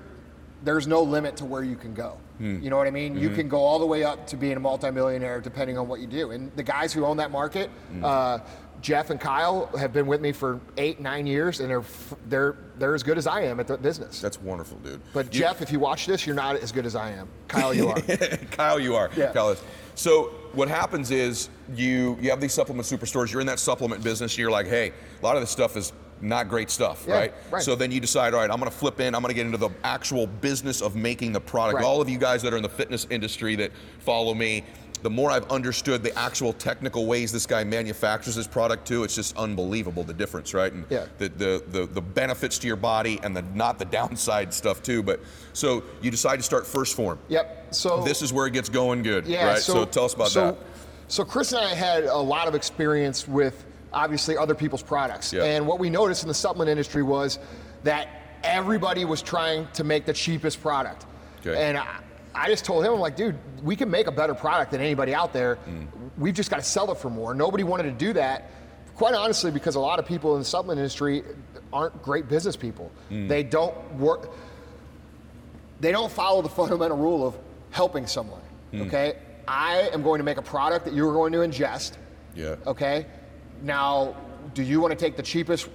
there's 0.64 0.86
no 0.86 1.02
limit 1.02 1.36
to 1.36 1.44
where 1.44 1.62
you 1.62 1.76
can 1.76 1.94
go. 1.94 2.18
Hmm. 2.38 2.60
You 2.62 2.70
know 2.70 2.76
what 2.76 2.86
I 2.86 2.90
mean? 2.90 3.14
Mm-hmm. 3.14 3.22
You 3.22 3.30
can 3.30 3.48
go 3.48 3.58
all 3.58 3.78
the 3.78 3.86
way 3.86 4.04
up 4.04 4.26
to 4.28 4.36
being 4.36 4.56
a 4.56 4.60
multimillionaire 4.60 5.40
depending 5.40 5.76
on 5.78 5.88
what 5.88 6.00
you 6.00 6.06
do. 6.06 6.30
And 6.32 6.50
the 6.56 6.62
guys 6.62 6.92
who 6.92 7.04
own 7.04 7.16
that 7.18 7.30
market, 7.30 7.70
Hmm. 7.90 8.04
uh, 8.04 8.38
Jeff 8.80 9.10
and 9.10 9.20
Kyle, 9.20 9.66
have 9.76 9.92
been 9.92 10.06
with 10.06 10.20
me 10.20 10.30
for 10.30 10.60
eight, 10.76 11.00
nine 11.00 11.26
years, 11.26 11.58
and 11.58 11.68
they're 11.68 11.82
they're 12.28 12.56
they're 12.78 12.94
as 12.94 13.02
good 13.02 13.18
as 13.18 13.26
I 13.26 13.40
am 13.42 13.58
at 13.58 13.66
the 13.66 13.76
business. 13.76 14.20
That's 14.20 14.40
wonderful, 14.40 14.78
dude. 14.78 15.00
But 15.12 15.34
You- 15.34 15.40
Jeff, 15.40 15.60
if 15.62 15.72
you 15.72 15.80
watch 15.80 16.06
this, 16.06 16.24
you're 16.26 16.36
not 16.36 16.54
as 16.56 16.70
good 16.70 16.86
as 16.86 16.94
I 16.94 17.10
am. 17.10 17.28
Kyle, 17.48 17.74
you 17.74 17.88
are. 17.88 18.00
Kyle, 18.52 18.78
you 18.78 18.94
are. 18.94 19.10
Yeah. 19.16 19.32
Kyle 19.32 19.50
is. 19.50 19.60
So 19.96 20.30
what 20.52 20.68
happens 20.68 21.10
is 21.10 21.48
you 21.74 22.16
you 22.20 22.30
have 22.30 22.40
these 22.40 22.54
supplement 22.54 22.86
superstores. 22.86 23.32
You're 23.32 23.40
in 23.40 23.48
that 23.48 23.58
supplement 23.58 24.04
business. 24.04 24.34
And 24.34 24.38
you're 24.38 24.50
like, 24.52 24.68
hey, 24.68 24.92
a 25.20 25.24
lot 25.24 25.34
of 25.36 25.42
this 25.42 25.50
stuff 25.50 25.76
is 25.76 25.92
not 26.20 26.48
great 26.48 26.70
stuff, 26.70 27.04
Yeah, 27.06 27.14
right? 27.14 27.34
right. 27.50 27.62
So 27.62 27.74
then 27.74 27.90
you 27.92 28.00
decide, 28.00 28.34
all 28.34 28.40
right, 28.40 28.50
I'm 28.50 28.58
going 28.58 28.70
to 28.70 28.76
flip 28.76 29.00
in. 29.00 29.14
I'm 29.14 29.22
going 29.22 29.30
to 29.30 29.34
get 29.34 29.46
into 29.46 29.58
the 29.58 29.70
actual 29.84 30.26
business 30.26 30.82
of 30.82 30.96
making 30.96 31.32
the 31.32 31.40
product. 31.40 31.76
Right. 31.76 31.84
All 31.84 32.00
of 32.00 32.08
you 32.08 32.18
guys 32.18 32.42
that 32.42 32.52
are 32.52 32.56
in 32.56 32.62
the 32.62 32.68
fitness 32.68 33.06
industry 33.10 33.54
that 33.56 33.70
follow 34.00 34.34
me, 34.34 34.64
the 35.02 35.10
more 35.10 35.30
I've 35.30 35.48
understood 35.48 36.02
the 36.02 36.16
actual 36.18 36.52
technical 36.52 37.06
ways 37.06 37.30
this 37.30 37.46
guy 37.46 37.62
manufactures 37.62 38.34
his 38.34 38.48
product 38.48 38.84
too, 38.86 39.04
it's 39.04 39.14
just 39.14 39.36
unbelievable 39.36 40.02
the 40.02 40.12
difference, 40.12 40.54
right? 40.54 40.72
And 40.72 40.84
Yeah. 40.90 41.06
the, 41.18 41.28
the, 41.28 41.62
the, 41.68 41.86
the 41.86 42.00
benefits 42.00 42.58
to 42.58 42.66
your 42.66 42.74
body 42.76 43.20
and 43.22 43.36
the 43.36 43.42
not 43.54 43.78
the 43.78 43.84
downside 43.84 44.52
stuff 44.52 44.82
too. 44.82 45.04
But 45.04 45.20
so 45.52 45.84
you 46.02 46.10
decide 46.10 46.38
to 46.38 46.42
start 46.42 46.64
1st 46.64 46.94
Phorm. 46.94 47.18
Yep. 47.28 47.66
So 47.74 48.02
This 48.02 48.22
is 48.22 48.32
where 48.32 48.46
it 48.48 48.52
gets 48.52 48.68
going 48.68 49.02
good, 49.04 49.24
Yeah. 49.26 49.46
right? 49.46 49.58
So, 49.62 49.84
tell 49.84 50.04
us 50.04 50.14
about 50.14 50.28
so, 50.30 50.46
that. 50.46 50.56
So 51.06 51.24
Chris 51.24 51.52
and 51.52 51.64
I 51.64 51.74
had 51.74 52.04
a 52.04 52.16
lot 52.18 52.48
of 52.48 52.56
experience 52.56 53.28
with 53.28 53.64
obviously 53.92 54.36
other 54.36 54.54
people's 54.54 54.82
products, 54.82 55.32
Yeah. 55.32 55.44
and 55.44 55.66
what 55.66 55.78
we 55.78 55.90
noticed 55.90 56.22
in 56.22 56.28
the 56.28 56.34
supplement 56.34 56.70
industry 56.70 57.02
was 57.02 57.38
that 57.84 58.08
everybody 58.42 59.04
was 59.04 59.22
trying 59.22 59.66
to 59.74 59.84
make 59.84 60.04
the 60.06 60.12
cheapest 60.12 60.60
product. 60.60 61.06
Okay. 61.40 61.60
And 61.62 61.76
I, 61.78 62.00
I 62.34 62.48
just 62.48 62.64
told 62.64 62.84
him, 62.84 62.92
I'm 62.92 63.00
like, 63.00 63.16
dude, 63.16 63.36
we 63.62 63.76
can 63.76 63.90
make 63.90 64.06
a 64.06 64.12
better 64.12 64.34
product 64.34 64.70
than 64.72 64.80
anybody 64.80 65.14
out 65.14 65.32
there. 65.32 65.56
Mm. 65.68 65.86
We've 66.18 66.34
just 66.34 66.50
got 66.50 66.58
to 66.58 66.62
sell 66.62 66.90
it 66.92 66.98
for 66.98 67.10
more. 67.10 67.34
Nobody 67.34 67.64
wanted 67.64 67.84
to 67.84 67.92
do 67.92 68.12
that. 68.14 68.50
Quite 68.96 69.14
honestly, 69.14 69.50
because 69.50 69.74
a 69.76 69.80
lot 69.80 69.98
of 69.98 70.06
people 70.06 70.34
in 70.34 70.40
the 70.40 70.44
supplement 70.44 70.78
industry 70.78 71.22
aren't 71.72 72.00
great 72.02 72.28
business 72.28 72.56
people. 72.56 72.90
Mm. 73.10 73.28
They 73.28 73.42
don't 73.42 73.74
work 73.94 74.30
they 75.80 75.92
don't 75.92 76.10
follow 76.10 76.42
the 76.42 76.48
fundamental 76.48 76.96
rule 76.96 77.26
of 77.26 77.38
helping 77.70 78.06
someone. 78.06 78.40
Hmm. 78.72 78.82
Okay, 78.82 79.16
I 79.46 79.90
am 79.92 80.02
going 80.02 80.18
to 80.18 80.24
make 80.24 80.36
a 80.36 80.42
product 80.42 80.84
that 80.86 80.94
you're 80.94 81.12
going 81.12 81.32
to 81.32 81.38
ingest. 81.38 81.92
Yeah. 82.34 82.56
Okay, 82.66 83.06
now 83.62 84.14
do 84.54 84.62
you 84.62 84.80
want 84.80 84.92
to 84.92 85.04
take 85.04 85.16
the 85.16 85.22
cheapest, 85.22 85.68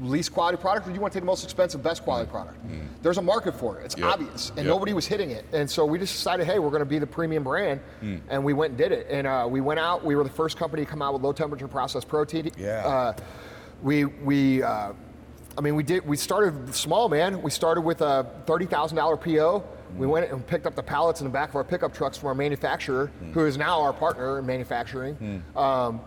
least 0.00 0.32
quality 0.32 0.56
product, 0.56 0.86
or 0.86 0.90
do 0.90 0.94
you 0.94 1.00
want 1.00 1.12
to 1.12 1.16
take 1.18 1.22
the 1.22 1.26
most 1.26 1.44
expensive, 1.44 1.82
best 1.82 2.02
quality 2.02 2.30
product? 2.30 2.56
There's 3.02 3.18
a 3.18 3.22
market 3.22 3.54
for 3.54 3.78
it. 3.78 3.84
It's. 3.84 3.96
Yeah. 3.96 4.06
obvious, 4.06 4.50
and 4.50 4.58
Yeah. 4.66 4.72
nobody 4.72 4.92
was 4.92 5.06
hitting 5.06 5.30
it. 5.30 5.44
And 5.52 5.70
so 5.70 5.84
we 5.84 5.98
just 5.98 6.14
decided, 6.14 6.46
hey, 6.46 6.58
we're 6.58 6.70
going 6.70 6.80
to 6.80 6.86
be 6.86 6.98
the 6.98 7.06
premium 7.06 7.44
brand, 7.44 7.80
Hmm. 8.00 8.16
and 8.28 8.42
we 8.44 8.52
went 8.54 8.70
and 8.72 8.78
did 8.78 8.92
it. 8.92 9.06
And 9.10 9.26
uh, 9.26 9.46
we 9.48 9.60
went 9.60 9.78
out. 9.80 10.04
We 10.04 10.16
were 10.16 10.24
the 10.24 10.30
first 10.30 10.56
company 10.58 10.84
to 10.84 10.90
come 10.90 11.02
out 11.02 11.12
with 11.12 11.22
low 11.22 11.32
temperature 11.32 11.68
processed 11.68 12.08
protein. 12.08 12.50
Yeah. 12.56 12.86
Uh, 12.86 13.12
we 13.82 14.04
we. 14.04 14.62
Uh, 14.62 14.92
I 15.56 15.60
mean, 15.60 15.74
we 15.74 15.82
did. 15.82 16.06
We 16.06 16.16
started 16.16 16.72
small, 16.74 17.08
man. 17.08 17.42
We 17.42 17.50
started 17.50 17.80
with 17.82 18.00
a 18.00 18.26
thirty 18.46 18.66
thousand 18.66 18.96
dollar 18.96 19.16
PO. 19.16 19.62
We 19.96 20.06
went 20.06 20.30
and 20.30 20.46
picked 20.46 20.66
up 20.66 20.74
the 20.76 20.82
pallets 20.82 21.20
in 21.20 21.26
the 21.26 21.32
back 21.32 21.48
of 21.48 21.56
our 21.56 21.64
pickup 21.64 21.92
trucks 21.94 22.16
from 22.18 22.28
our 22.28 22.34
manufacturer, 22.34 23.10
who 23.32 23.44
is 23.46 23.56
now 23.56 23.80
our 23.80 23.92
partner 23.92 24.38
in 24.38 24.46
manufacturing. 24.46 25.42
Um, 25.56 26.00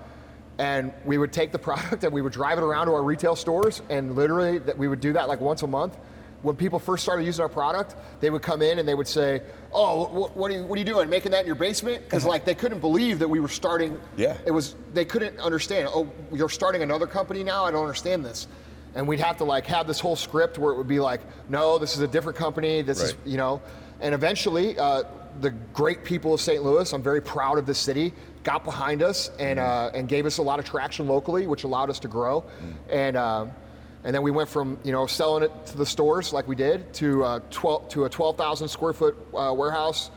and 0.58 0.94
we 1.06 1.18
would 1.18 1.32
take 1.32 1.52
the 1.52 1.60
product 1.60 2.04
and 2.04 2.14
we 2.14 2.22
would 2.22 2.34
drive 2.34 2.58
it 2.58 2.64
around 2.64 2.88
to 2.88 2.94
our 2.94 3.04
retail 3.04 3.36
stores, 3.36 3.82
and 3.90 4.16
literally 4.16 4.60
that 4.60 4.78
we 4.78 4.88
would 4.88 5.02
do 5.02 5.14
that 5.14 5.28
like 5.28 5.42
once 5.42 5.64
a 5.64 5.68
month. 5.68 5.98
When 6.42 6.56
people 6.56 6.80
first 6.80 7.04
started 7.04 7.24
using 7.24 7.44
our 7.44 7.50
product, 7.50 7.96
they 8.20 8.32
would 8.32 8.42
come 8.42 8.64
in 8.64 8.80
and 8.80 8.88
they 8.88 8.96
would 8.96 9.08
say, 9.08 9.44
"Oh, 9.72 10.08
what, 10.08 10.36
what 10.36 10.50
are 10.50 10.56
you 10.56 10.64
what 10.64 10.76
are 10.76 10.80
you 10.80 10.86
doing? 10.86 11.08
Making 11.08 11.32
that 11.34 11.42
in 11.42 11.46
your 11.46 11.56
basement?" 11.56 12.04
Because 12.04 12.26
like 12.26 12.46
they 12.46 12.56
couldn't 12.56 12.80
believe 12.80 13.20
that 13.20 13.28
we 13.28 13.40
were 13.40 13.48
starting. 13.48 14.00
Yeah. 14.18 14.36
It 14.46 14.52
was 14.52 14.76
they 14.94 15.06
couldn't 15.06 15.40
understand. 15.40 15.90
Oh, 15.92 16.12
you're 16.32 16.50
starting 16.50 16.82
another 16.82 17.06
company 17.06 17.44
now? 17.44 17.66
I 17.66 17.72
don't 17.72 17.82
understand 17.84 18.26
this. 18.26 18.48
And 18.96 19.08
we'd 19.08 19.20
have 19.20 19.38
to 19.38 19.44
like 19.44 19.68
have 19.68 19.86
this 19.86 20.00
whole 20.00 20.16
script 20.16 20.58
where 20.58 20.74
it 20.74 20.78
would 20.78 20.88
be 20.88 21.00
like, 21.00 21.22
no, 21.48 21.78
this 21.78 21.96
is 21.96 22.02
a 22.02 22.08
different 22.08 22.38
company. 22.40 22.82
This 22.82 23.02
is 23.02 23.16
you 23.24 23.38
know. 23.38 23.62
And 24.00 24.16
eventually, 24.16 24.80
uh, 24.80 25.04
the 25.40 25.52
great 25.52 26.04
people 26.04 26.34
of 26.34 26.42
St. 26.42 26.64
Louis, 26.64 26.92
I'm 26.94 27.02
very 27.02 27.22
proud 27.22 27.58
of 27.58 27.66
this 27.66 27.80
city, 27.80 28.14
got 28.44 28.64
behind 28.64 29.02
us 29.02 29.32
and 29.40 29.60
uh, 29.60 29.92
and 29.94 30.08
gave 30.08 30.26
us 30.26 30.38
a 30.38 30.42
lot 30.42 30.60
of 30.60 30.66
traction 30.66 31.08
locally, 31.08 31.48
which 31.48 31.64
allowed 31.64 31.90
us 31.90 32.00
to 32.00 32.08
grow. 32.08 32.44
And 32.90 33.16
um, 33.16 33.52
and 34.04 34.16
then 34.16 34.22
we 34.22 34.32
went 34.32 34.50
from 34.50 34.80
you 34.84 34.92
know 34.92 35.06
selling 35.06 35.44
it 35.44 35.66
to 35.68 35.78
the 35.78 35.86
stores 35.86 36.34
like 36.34 36.48
we 36.48 36.56
did 36.56 36.94
to 36.96 37.24
uh, 37.24 37.40
12 37.52 37.90
to 37.90 38.06
a 38.06 38.10
12,000 38.10 38.68
square 38.68 38.94
foot 38.94 39.16
uh, 39.34 39.54
warehouse 39.56 40.12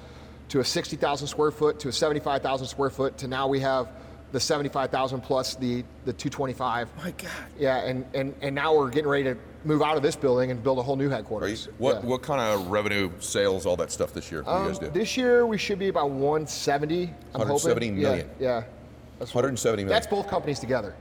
to 0.49 0.61
a 0.61 0.65
60,000 0.65 1.27
square 1.27 1.51
foot 1.51 1.81
to 1.81 1.89
a 1.89 1.93
75,000 1.93 2.67
square 2.67 2.91
foot 2.91 3.17
to 3.19 3.29
now 3.29 3.49
we 3.49 3.61
have 3.61 3.89
the 4.33 4.41
75,000 4.41 5.21
plus 5.21 5.55
the 5.55 5.85
the 6.05 6.13
225. 6.13 6.89
My 6.97 7.11
God. 7.13 7.31
Yeah, 7.59 7.85
and, 7.85 8.05
and 8.15 8.35
and 8.41 8.55
now 8.55 8.75
we're 8.75 8.91
getting 8.91 9.09
ready 9.09 9.25
to 9.25 9.37
move 9.65 9.83
out 9.83 9.97
of 9.97 10.03
this 10.03 10.17
building 10.17 10.51
and 10.51 10.63
build 10.63 10.79
a 10.79 10.83
whole 10.83 10.97
new 10.97 11.05
Are 11.05 11.09
you, 11.09 11.15
headquarters. 11.15 11.69
what 11.79 11.97
Yeah. 12.03 12.09
what 12.11 12.23
kind 12.23 12.41
of 12.41 12.69
revenue, 12.71 13.11
sales, 13.21 13.67
all 13.67 13.77
that 13.77 13.91
stuff 13.91 14.13
this 14.13 14.31
year? 14.31 14.43
Do 14.43 14.51
you 14.51 14.57
guys 14.69 14.79
Um, 14.79 14.85
do? 14.85 14.91
This 14.91 15.17
year 15.17 15.47
we 15.47 15.59
should 15.59 15.79
be 15.79 15.89
about 15.89 16.11
170. 16.11 17.05
I'm 17.35 17.41
170 17.41 17.87
hoping. 17.89 18.01
million. 18.03 18.31
Yeah. 18.39 18.47
yeah. 18.59 18.63
That's, 19.19 19.35
170 19.35 19.85
million. 19.85 19.89
that's 19.95 20.07
both 20.07 20.29
companies 20.29 20.59
together. 20.59 20.95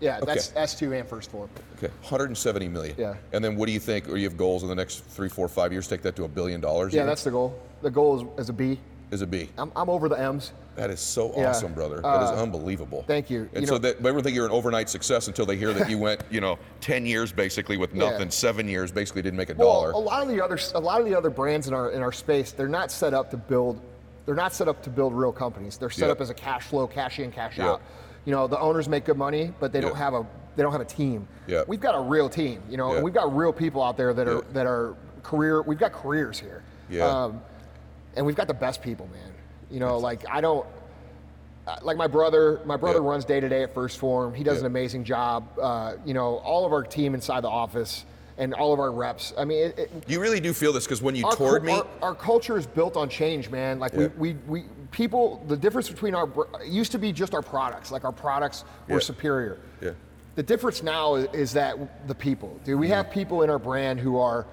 Yeah, 0.00 0.18
that's 0.20 0.48
S2 0.50 0.98
and 0.98 1.08
1st 1.08 1.28
Phorm. 1.28 1.48
Okay, 1.78 1.86
170 2.02 2.68
million. 2.68 2.96
Yeah. 2.98 3.14
And 3.32 3.44
then 3.44 3.54
what 3.54 3.66
do 3.66 3.72
you 3.72 3.78
think? 3.78 4.08
Or 4.08 4.16
you 4.16 4.24
have 4.28 4.36
goals 4.36 4.64
in 4.64 4.68
the 4.68 4.74
next 4.74 5.04
three, 5.04 5.28
four, 5.28 5.46
five 5.46 5.70
years? 5.72 5.86
Take 5.86 6.02
that 6.02 6.16
to 6.16 6.24
a 6.24 6.28
billion 6.28 6.60
dollars. 6.60 6.92
Yeah, 6.92 7.04
that's 7.04 7.22
the 7.22 7.30
goal. 7.30 7.56
The 7.82 7.90
goal 7.90 8.20
is, 8.36 8.40
is 8.40 8.48
a 8.48 8.52
B. 8.52 8.80
is 9.12 9.22
a 9.22 9.26
B. 9.28 9.48
I'm, 9.56 9.70
I'm 9.76 9.88
over 9.88 10.08
the 10.08 10.18
M's. 10.18 10.50
That 10.76 10.90
is 10.90 11.00
so 11.00 11.32
Yeah. 11.36 11.50
awesome, 11.50 11.74
brother. 11.74 12.00
That 12.00 12.22
is 12.22 12.30
Uh, 12.30 12.42
unbelievable. 12.42 13.04
thank 13.06 13.28
you. 13.28 13.48
And 13.52 13.60
You 13.62 13.66
so 13.66 13.74
know- 13.74 13.78
that 13.80 13.98
everyone 13.98 14.22
think 14.22 14.34
you're 14.34 14.46
an 14.46 14.52
overnight 14.52 14.88
success 14.88 15.26
until 15.28 15.44
they 15.44 15.56
hear 15.56 15.72
that 15.74 15.90
you 15.90 15.98
went, 15.98 16.22
you 16.30 16.40
know, 16.40 16.58
10 16.80 17.04
years 17.04 17.30
basically 17.30 17.76
with 17.76 17.94
Yeah. 17.94 18.10
nothing, 18.10 18.30
seven 18.30 18.66
years 18.68 18.90
basically 18.90 19.20
didn't 19.22 19.36
make 19.36 19.50
a 19.50 19.54
Well, 19.54 19.68
dollar. 19.72 19.90
a 19.90 19.98
lot 19.98 20.22
of 20.22 20.28
the 20.28 20.40
other 20.42 20.58
a 20.74 20.80
lot 20.80 21.00
of 21.00 21.06
the 21.06 21.14
other 21.14 21.28
brands 21.30 21.68
in 21.68 21.74
our 21.74 21.90
in 21.90 22.02
our 22.02 22.12
space, 22.12 22.52
they're 22.52 22.68
not 22.68 22.90
set 22.90 23.12
up 23.12 23.30
to 23.32 23.36
build. 23.36 23.80
They're 24.24 24.34
not 24.34 24.54
set 24.54 24.66
up 24.68 24.82
to 24.84 24.90
build 24.90 25.12
real 25.14 25.32
companies. 25.32 25.76
They're 25.76 25.90
set 25.90 26.06
Yeah. 26.06 26.12
up 26.12 26.20
as 26.20 26.30
a 26.30 26.34
cash 26.34 26.62
flow, 26.64 26.86
cash 26.86 27.18
in, 27.18 27.32
cash 27.32 27.58
Yeah. 27.58 27.72
out. 27.72 27.80
You 28.24 28.32
know, 28.32 28.46
the 28.46 28.58
owners 28.58 28.88
make 28.88 29.04
good 29.04 29.18
money, 29.18 29.52
but 29.60 29.72
they 29.72 29.80
don't 29.80 29.96
have 29.96 30.14
a 30.14 30.24
they 30.54 30.62
don't 30.62 30.72
have 30.72 30.80
a 30.82 30.86
team. 30.86 31.26
Yeah. 31.46 31.62
We've 31.66 31.80
got 31.80 31.94
a 31.94 32.00
real 32.00 32.28
team. 32.28 32.62
You 32.70 32.76
know, 32.76 32.90
Yeah. 32.90 32.96
and 32.96 33.04
we've 33.04 33.14
got 33.14 33.34
real 33.34 33.52
people 33.54 33.82
out 33.82 33.96
there 33.96 34.12
that 34.14 34.28
are 34.28 34.42
that 34.54 34.66
are 34.66 34.94
career. 35.22 35.60
We've 35.62 35.78
got 35.78 35.92
careers 35.92 36.38
here. 36.38 36.62
Yeah. 36.90 37.04
Um, 37.06 37.40
and 38.16 38.24
we've 38.26 38.36
got 38.36 38.48
the 38.48 38.54
best 38.54 38.80
people, 38.82 39.08
man. 39.12 39.31
You 39.72 39.80
know, 39.80 39.96
like 39.98 40.24
I 40.30 40.40
don't. 40.40 40.66
uh, 41.66 41.76
Like 41.82 41.96
my 41.96 42.06
brother, 42.06 42.60
my 42.66 42.76
brother 42.76 43.00
Yeah. 43.00 43.08
runs 43.08 43.24
day 43.24 43.40
to 43.40 43.48
day 43.48 43.62
at 43.62 43.74
1st 43.74 43.96
Phorm. 43.98 44.34
He 44.34 44.44
does 44.44 44.56
Yeah. 44.56 44.60
an 44.60 44.66
amazing 44.66 45.04
job. 45.04 45.48
Uh, 45.60 45.94
you 46.04 46.12
know, 46.12 46.36
all 46.38 46.66
of 46.66 46.72
our 46.72 46.82
team 46.82 47.14
inside 47.14 47.40
the 47.42 47.48
office 47.48 48.04
and 48.36 48.52
all 48.54 48.72
of 48.72 48.80
our 48.80 48.90
reps. 48.92 49.32
I 49.38 49.44
mean, 49.44 49.66
it, 49.66 49.78
it, 49.78 49.90
you 50.06 50.20
really 50.20 50.40
do 50.40 50.52
feel 50.52 50.72
this 50.72 50.84
because 50.84 51.00
when 51.02 51.14
you 51.14 51.24
toured 51.36 51.64
me, 51.64 51.72
our, 51.72 51.86
our 52.02 52.14
culture 52.14 52.58
is 52.58 52.66
built 52.66 52.96
on 52.96 53.08
change, 53.08 53.48
man. 53.50 53.78
Like 53.78 53.92
Yeah. 53.92 54.08
we, 54.18 54.32
we, 54.32 54.36
we, 54.62 54.64
people, 54.90 55.42
the 55.48 55.56
difference 55.56 55.88
between 55.88 56.14
our, 56.14 56.28
it 56.60 56.66
used 56.68 56.92
to 56.92 56.98
be 56.98 57.12
just 57.12 57.32
our 57.34 57.42
products. 57.42 57.90
Like 57.90 58.04
our 58.04 58.12
products 58.12 58.64
were 58.88 59.00
superior. 59.00 59.58
Yeah. 59.80 59.90
The 60.34 60.42
difference 60.42 60.82
now 60.82 61.14
is, 61.14 61.28
is 61.32 61.52
that 61.52 62.06
the 62.08 62.14
people. 62.14 62.58
Do 62.64 62.76
we 62.76 62.88
have 62.88 63.10
people 63.10 63.42
in 63.42 63.50
our 63.50 63.58
brand 63.58 64.00
who 64.00 64.18
are, 64.18 64.46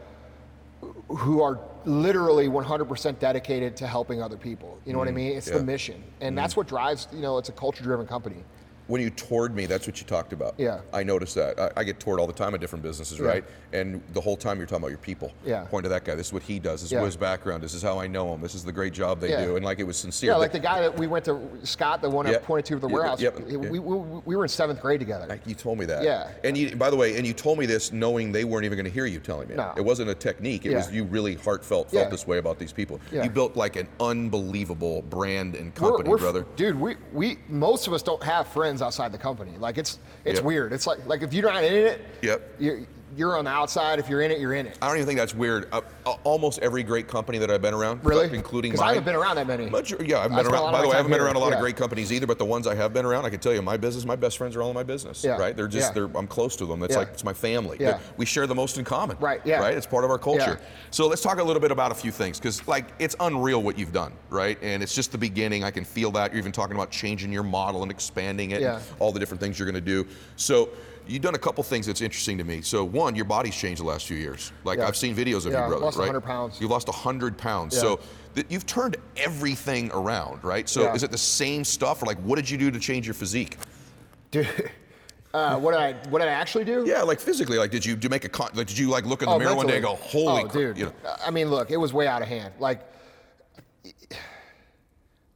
who 1.09 1.41
are 1.41 1.59
literally 1.85 2.47
100% 2.47 3.19
dedicated 3.19 3.75
to 3.77 3.87
helping 3.87 4.21
other 4.21 4.37
people? 4.37 4.77
You 4.85 4.93
know 4.93 4.99
what 4.99 5.07
I 5.07 5.11
mean? 5.11 5.35
It's 5.35 5.47
Mm. 5.49 5.53
Yeah. 5.53 5.57
the 5.59 5.63
mission, 5.63 6.03
and 6.21 6.37
that's 6.37 6.55
what 6.55 6.67
drives. 6.67 7.07
You 7.11 7.21
know, 7.21 7.37
it's 7.37 7.49
a 7.49 7.53
culture-driven 7.53 8.07
company. 8.07 8.43
When 8.89 8.99
you 9.01 9.11
toured 9.11 9.55
me, 9.55 9.67
that's 9.67 9.85
what 9.85 10.01
you 10.01 10.05
talked 10.07 10.33
about. 10.33 10.55
Yeah. 10.57 10.81
I 10.91 11.03
noticed 11.03 11.35
that. 11.35 11.59
I, 11.59 11.69
I 11.77 11.83
get 11.83 11.99
toured 11.99 12.19
all 12.19 12.25
the 12.25 12.33
time 12.33 12.55
at 12.55 12.59
different 12.59 12.81
businesses, 12.83 13.19
Yeah. 13.19 13.25
right? 13.27 13.43
And 13.71 14.01
the 14.13 14.19
whole 14.21 14.35
time 14.35 14.57
you're 14.57 14.65
talking 14.65 14.81
about 14.81 14.89
your 14.89 14.97
people. 14.97 15.31
Yeah. 15.45 15.63
Point 15.65 15.83
to 15.83 15.89
that 15.89 16.03
guy. 16.05 16.15
This 16.15 16.27
is 16.27 16.33
what 16.33 16.41
he 16.41 16.57
does. 16.57 16.81
This 16.81 16.87
is 16.87 16.93
Yeah. 16.93 16.99
what 17.01 17.05
his 17.05 17.15
background. 17.15 17.61
This 17.61 17.75
is 17.75 17.83
how 17.83 17.99
I 17.99 18.07
know 18.07 18.33
him. 18.33 18.41
This 18.41 18.55
is 18.55 18.63
the 18.65 18.71
great 18.71 18.91
job 18.93 19.19
they 19.19 19.29
Yeah. 19.29 19.45
do. 19.45 19.55
And 19.57 19.63
like 19.63 19.77
it 19.77 19.83
was 19.83 19.95
sincere. 19.95 20.31
Yeah, 20.31 20.37
like 20.37 20.51
the 20.51 20.57
guy 20.59 20.81
that 20.81 20.97
we 20.97 21.05
went 21.05 21.23
to, 21.25 21.39
Scott, 21.63 22.01
the 22.01 22.09
one. 22.09 22.25
I 22.25 22.33
pointed 22.37 22.65
to 22.65 22.75
at 22.75 22.81
the 22.81 22.87
warehouse. 22.87 23.21
yep, 23.21 23.39
we, 23.41 23.57
we, 23.57 23.79
we 23.79 24.35
were 24.35 24.43
in 24.43 24.49
seventh 24.49 24.81
grade 24.81 24.99
together. 24.99 25.27
Like, 25.29 25.45
you 25.45 25.53
told 25.53 25.77
me 25.77 25.85
that. 25.85 26.03
Yeah. 26.03 26.31
And 26.43 26.57
you, 26.57 26.75
by 26.75 26.89
the 26.89 26.95
way, 26.97 27.15
and 27.17 27.27
you 27.27 27.33
told 27.33 27.59
me 27.59 27.67
this 27.67 27.91
knowing 27.93 28.31
they 28.31 28.43
weren't 28.43 28.65
even 28.65 28.75
going 28.75 28.85
to 28.87 28.91
hear 28.91 29.05
you 29.05 29.19
telling 29.19 29.47
me. 29.49 29.53
it. 29.53 29.57
No. 29.57 29.71
It 29.77 29.85
wasn't 29.85 30.09
a 30.09 30.15
technique. 30.15 30.65
It 30.65 30.73
was 30.75 30.91
you 30.91 31.03
really 31.03 31.35
heartfelt 31.35 31.91
felt 31.91 32.09
this 32.09 32.25
way 32.25 32.39
about 32.39 32.57
these 32.57 32.73
people. 32.73 32.99
Yeah. 33.11 33.23
You 33.23 33.29
built 33.29 33.55
like 33.55 33.75
an 33.75 33.87
unbelievable 33.99 35.01
brand 35.03 35.53
and 35.55 35.71
We're- 35.79 35.91
company, 35.91 36.09
we're- 36.09 36.19
brother. 36.21 36.45
Dude, 36.55 36.79
we, 36.79 36.95
we 37.13 37.37
most 37.47 37.85
of 37.87 37.93
us 37.93 38.01
don't 38.01 38.23
have 38.23 38.47
friends 38.47 38.78
outside 38.81 39.11
the 39.11 39.17
company. 39.17 39.51
Like 39.59 39.77
it's 39.77 39.99
it's 40.25 40.37
Yep. 40.39 40.43
weird. 40.45 40.73
It's 40.73 40.87
like 40.87 40.99
like 41.07 41.21
if 41.21 41.33
you're 41.33 41.51
not 41.51 41.63
in 41.63 41.73
it, 41.73 42.01
Yep. 42.21 42.55
you're, 42.59 42.79
you're 43.15 43.37
on 43.37 43.45
the 43.45 43.51
outside. 43.51 43.99
If 43.99 44.09
you're 44.09 44.21
in 44.21 44.31
it, 44.31 44.39
you're 44.39 44.53
in 44.53 44.65
it. 44.67 44.77
I 44.81 44.87
don't 44.87 44.97
even 44.97 45.07
think 45.07 45.19
that's 45.19 45.33
weird. 45.33 45.67
Uh, 45.71 45.81
uh, 46.05 46.11
almost 46.23 46.59
every 46.59 46.83
great 46.83 47.07
company 47.07 47.37
that 47.39 47.49
I've 47.49 47.61
been 47.61 47.73
around, 47.73 48.03
Really? 48.03 48.25
including 48.35 48.71
Because 48.71 48.81
mine. 48.81 48.89
I 48.89 48.93
haven't 48.93 49.05
been 49.05 49.15
around 49.15 49.35
that 49.37 49.47
many. 49.47 49.69
Much, 49.69 49.91
yeah, 50.01 50.19
I've 50.19 50.29
been 50.29 50.45
around. 50.47 50.71
By 50.71 50.81
the 50.81 50.87
way, 50.87 50.93
I 50.93 50.97
haven't 50.97 51.11
been 51.11 51.21
around 51.21 51.35
a 51.35 51.39
lot 51.39 51.49
Yeah. 51.49 51.55
of 51.55 51.61
great 51.61 51.75
companies 51.77 52.11
either, 52.11 52.27
but 52.27 52.37
the 52.37 52.45
ones 52.45 52.67
I 52.67 52.75
have 52.75 52.93
been 52.93 53.05
around, 53.05 53.25
I 53.25 53.29
can 53.29 53.39
tell 53.39 53.53
you, 53.53 53.61
my 53.61 53.77
business, 53.77 54.05
my 54.05 54.15
best 54.15 54.37
friends 54.37 54.55
are 54.55 54.61
all 54.61 54.69
in 54.69 54.75
my 54.75 54.83
business. 54.83 55.23
Yeah. 55.23 55.37
Right? 55.37 55.55
They're 55.55 55.67
just, 55.67 55.89
Yeah. 55.89 55.93
they're, 56.07 56.17
I'm 56.17 56.27
close 56.27 56.55
to 56.57 56.65
them. 56.65 56.83
It's 56.83 56.93
Yeah. 56.93 56.99
like 56.99 57.09
it's 57.09 57.23
my 57.23 57.33
family. 57.33 57.77
Yeah. 57.79 57.99
We 58.17 58.25
share 58.25 58.47
the 58.47 58.55
most 58.55 58.77
in 58.77 58.85
common. 58.85 59.17
Right, 59.19 59.41
yeah. 59.43 59.59
Right. 59.59 59.75
It's 59.75 59.87
part 59.87 60.03
of 60.03 60.11
our 60.11 60.19
culture. 60.19 60.59
So 60.91 61.07
let's 61.07 61.21
talk 61.21 61.39
a 61.39 61.43
little 61.43 61.61
bit 61.61 61.71
about 61.71 61.91
a 61.91 61.95
few 61.95 62.11
things, 62.11 62.39
because 62.39 62.65
like 62.67 62.85
it's 62.99 63.15
unreal 63.19 63.61
what 63.63 63.77
you've 63.77 63.93
done, 63.93 64.13
right? 64.29 64.57
And 64.61 64.83
it's 64.83 64.93
just 64.95 65.11
the 65.11 65.17
beginning. 65.17 65.63
I 65.63 65.71
can 65.71 65.83
feel 65.85 66.11
that. 66.11 66.31
You're 66.31 66.39
even 66.39 66.51
talking 66.51 66.75
about 66.75 66.91
changing 66.91 67.31
your 67.31 67.43
model 67.43 67.81
and 67.81 67.91
expanding 67.91 68.51
it, 68.51 68.61
Yeah. 68.61 68.75
and 68.75 68.83
all 68.99 69.11
the 69.11 69.19
different 69.19 69.41
things 69.41 69.57
you're 69.59 69.65
going 69.69 69.75
to 69.75 69.81
do. 69.81 70.05
So. 70.35 70.69
You've 71.09 71.23
done 71.23 71.33
a 71.35 71.39
couple 71.39 71.63
things 71.63 71.87
that's 71.87 72.01
interesting 72.01 72.37
to 72.37 72.43
me. 72.43 72.61
So 72.61 72.83
one, 72.83 73.15
your 73.15 73.25
body's 73.25 73.55
changed 73.55 73.81
the 73.81 73.85
last 73.85 74.05
few 74.05 74.17
years. 74.17 74.51
Like 74.63 74.77
Yeah. 74.79 74.87
I've 74.87 74.95
seen 74.95 75.15
videos 75.15 75.45
of 75.45 75.51
Yeah, 75.53 75.63
you, 75.63 75.69
brother. 75.69 75.85
lost 75.85 75.97
right? 75.97 76.03
100 76.05 76.21
pounds. 76.21 76.61
You've 76.61 76.69
lost 76.69 76.87
100 76.87 77.37
pounds. 77.37 77.73
Yeah. 77.73 77.81
So 77.81 77.99
th- 78.35 78.45
you've 78.49 78.67
turned 78.67 78.97
everything 79.17 79.89
around, 79.91 80.43
right? 80.43 80.69
So 80.69 80.93
is 80.93 81.01
it 81.01 81.09
the 81.11 81.17
same 81.17 81.63
stuff, 81.63 82.03
or 82.03 82.05
like 82.05 82.19
what 82.19 82.35
did 82.35 82.47
you 82.49 82.57
do 82.59 82.69
to 82.69 82.79
change 82.79 83.07
your 83.07 83.15
physique? 83.15 83.57
Dude, 84.29 84.47
uh, 85.33 85.57
what 85.57 85.71
did 85.71 85.79
I 85.81 85.93
what 86.09 86.19
did 86.19 86.27
I 86.27 86.31
actually 86.33 86.65
do? 86.65 86.85
Yeah, 86.87 87.01
like 87.01 87.19
physically, 87.19 87.57
like 87.57 87.71
did 87.71 87.83
you 87.83 87.95
do 87.95 88.05
you 88.05 88.09
make 88.09 88.25
a 88.25 88.29
con- 88.29 88.51
like 88.53 88.67
did 88.67 88.77
you 88.77 88.87
like 88.89 89.05
look 89.05 89.23
in 89.23 89.29
the 89.29 89.35
Oh, 89.35 89.39
mirror 89.39 89.55
one 89.55 89.65
day 89.65 89.77
and 89.77 89.83
go, 89.85 89.95
holy, 89.95 90.43
oh, 90.43 90.47
cr-" 90.47 90.57
dude. 90.59 90.77
you 90.77 90.85
know? 90.85 90.93
I 91.25 91.31
mean, 91.31 91.49
look, 91.49 91.71
it 91.71 91.77
was 91.77 91.91
way 91.91 92.05
out 92.07 92.21
of 92.21 92.27
hand. 92.27 92.53
Like, 92.59 92.81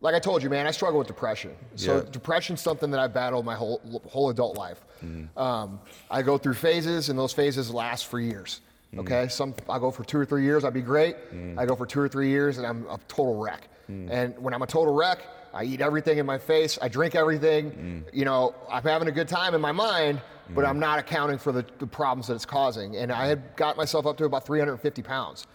like 0.04 0.14
I 0.14 0.20
told 0.20 0.44
you, 0.44 0.50
man, 0.50 0.68
I 0.68 0.72
struggle 0.72 1.00
with 1.00 1.08
depression. 1.08 1.56
So 1.76 1.96
Yeah. 1.96 2.10
depression's 2.12 2.62
something 2.62 2.92
that 2.92 3.00
I've 3.00 3.14
battled 3.14 3.46
my 3.46 3.56
whole 3.56 3.82
whole 4.08 4.30
adult 4.30 4.58
life. 4.58 4.84
Mm-hmm. 5.04 5.40
Um, 5.40 5.80
I 6.12 6.22
go 6.22 6.38
through 6.38 6.56
phases, 6.56 7.10
and 7.10 7.18
those 7.18 7.34
phases 7.34 7.72
last 7.72 8.08
for 8.08 8.20
years. 8.20 8.62
Mm. 8.94 9.00
Okay, 9.00 9.28
some 9.30 9.56
I 9.70 9.80
go 9.80 9.90
for 9.92 10.04
two 10.04 10.20
or 10.20 10.26
three 10.26 10.44
years, 10.44 10.66
I'd 10.66 10.74
be 10.74 10.82
great. 10.82 11.16
Mm. 11.34 11.58
I 11.58 11.66
go 11.66 11.76
for 11.76 11.86
two 11.86 12.02
or 12.02 12.10
three 12.10 12.30
years, 12.30 12.58
and 12.58 12.68
I'm 12.68 12.86
a 12.90 13.00
total 13.08 13.38
wreck. 13.38 13.70
Mm. 13.90 14.10
And 14.12 14.38
when 14.40 14.54
I'm 14.54 14.62
a 14.62 14.68
total 14.68 14.94
wreck, 14.94 15.20
I 15.54 15.64
eat 15.64 15.80
everything 15.82 16.18
in 16.18 16.26
my 16.26 16.38
face. 16.38 16.78
I 16.82 16.90
drink 16.90 17.16
everything. 17.16 18.04
You 18.12 18.26
know, 18.26 18.56
I'm 18.70 18.84
having 18.84 19.08
a 19.08 19.12
good 19.12 19.28
time 19.28 19.54
in 19.56 19.62
my 19.62 19.72
mind, 19.72 20.20
but 20.50 20.66
I'm 20.66 20.80
not 20.80 21.00
accounting 21.00 21.38
for 21.38 21.52
the, 21.52 21.64
the 21.80 21.88
problems 21.88 22.28
that 22.28 22.34
it's 22.34 22.46
causing. 22.46 22.98
And 22.98 23.12
I 23.12 23.28
had 23.28 23.56
got 23.56 23.78
myself 23.78 24.06
up 24.08 24.18
to 24.18 24.26
about 24.26 24.46
350 24.46 25.02
pounds. 25.04 25.46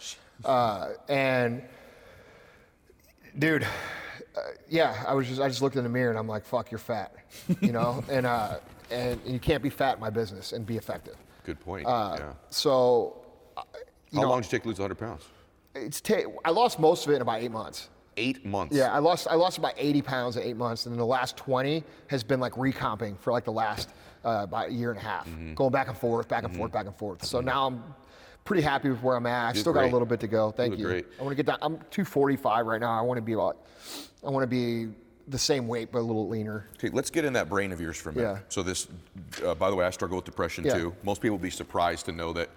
Uh, 0.44 0.90
and 1.08 1.62
dude, 3.38 3.66
uh, 4.36 4.40
yeah, 4.68 5.04
I 5.06 5.14
was 5.14 5.26
just 5.28 5.40
I 5.40 5.48
just 5.48 5.62
looked 5.62 5.76
in 5.76 5.82
the 5.82 5.88
mirror 5.88 6.10
and 6.10 6.18
I'm 6.18 6.28
like, 6.28 6.44
fuck, 6.44 6.70
you're 6.70 6.78
fat, 6.78 7.14
you 7.60 7.72
know, 7.72 8.02
and 8.10 8.26
uh, 8.26 8.58
and 8.90 9.20
you 9.26 9.38
can't 9.38 9.62
be 9.62 9.70
fat 9.70 9.94
in 9.94 10.00
my 10.00 10.10
business 10.10 10.52
and 10.52 10.64
be 10.66 10.76
effective. 10.76 11.16
Good 11.44 11.60
point. 11.60 11.86
Uh, 11.86 12.16
yeah. 12.18 12.32
So, 12.50 13.16
uh, 13.56 13.62
you 14.10 14.18
How 14.18 14.22
know, 14.22 14.28
long 14.30 14.40
did 14.42 14.48
it 14.48 14.50
take 14.50 14.62
to 14.62 14.68
lose 14.68 14.78
100 14.78 14.94
pounds? 14.96 15.24
it's 15.74 16.00
ta- 16.00 16.22
I 16.44 16.50
lost 16.50 16.78
most 16.80 17.06
of 17.06 17.12
it 17.12 17.16
in 17.16 17.22
about 17.22 17.40
eight 17.40 17.50
months. 17.52 17.88
Eight 18.16 18.44
months. 18.44 18.74
Yeah, 18.74 18.92
I 18.92 18.98
lost 18.98 19.28
I 19.30 19.34
lost 19.34 19.58
about 19.58 19.74
80 19.76 20.02
pounds 20.02 20.36
in 20.36 20.42
eight 20.42 20.56
months, 20.56 20.86
and 20.86 20.92
then 20.92 20.98
the 20.98 21.06
last 21.06 21.36
20 21.36 21.84
has 22.08 22.24
been 22.24 22.40
like 22.40 22.52
recomping 22.54 23.16
for 23.18 23.32
like 23.32 23.44
the 23.44 23.52
last 23.52 23.90
uh, 24.24 24.40
about 24.42 24.68
a 24.70 24.72
year 24.72 24.90
and 24.90 24.98
a 24.98 25.02
half, 25.02 25.26
Mm-hmm. 25.28 25.54
going 25.54 25.70
back 25.70 25.86
and 25.88 25.96
forth, 25.96 26.26
back 26.28 26.42
and 26.44 26.54
forth, 26.56 26.72
back 26.72 26.86
and 26.86 26.96
forth. 26.96 27.24
So 27.24 27.40
now 27.40 27.66
I'm 27.68 27.84
pretty 28.44 28.62
happy 28.62 28.88
with 28.90 29.02
where 29.02 29.14
I'm 29.16 29.26
at. 29.26 29.50
I 29.50 29.52
still 29.52 29.72
got 29.72 29.84
a 29.84 29.92
little 29.92 30.06
bit 30.06 30.18
to 30.20 30.26
go. 30.26 30.50
Thank 30.50 30.78
you. 30.78 30.84
great. 30.86 31.06
I 31.18 31.22
want 31.22 31.32
to 31.32 31.36
get 31.36 31.46
down. 31.46 31.58
I'm 31.62 31.74
245 31.90 32.66
right 32.66 32.80
now. 32.80 32.98
I 32.98 33.02
want 33.02 33.18
to 33.18 33.22
be 33.22 33.34
about. 33.34 33.58
I 34.26 34.30
want 34.30 34.42
to 34.42 34.46
be 34.46 34.92
the 35.28 35.38
same 35.38 35.68
weight 35.68 35.92
but 35.92 35.98
a 35.98 36.02
little 36.02 36.28
leaner. 36.28 36.66
Okay, 36.76 36.88
let's 36.90 37.10
get 37.10 37.24
in 37.24 37.32
that 37.34 37.48
brain 37.48 37.72
of 37.72 37.80
yours 37.80 37.96
for 37.96 38.10
a 38.10 38.12
minute. 38.12 38.28
Yeah. 38.28 38.38
So 38.48 38.62
this, 38.62 38.88
uh, 39.44 39.54
by 39.54 39.70
the 39.70 39.76
way, 39.76 39.84
I 39.84 39.90
struggle 39.90 40.16
with 40.16 40.24
depression 40.24 40.64
Yeah. 40.64 40.74
too. 40.78 40.94
Most 41.02 41.20
people 41.20 41.36
would 41.36 41.42
be 41.42 41.50
surprised 41.50 42.06
to 42.06 42.12
know 42.12 42.32
that 42.32 42.48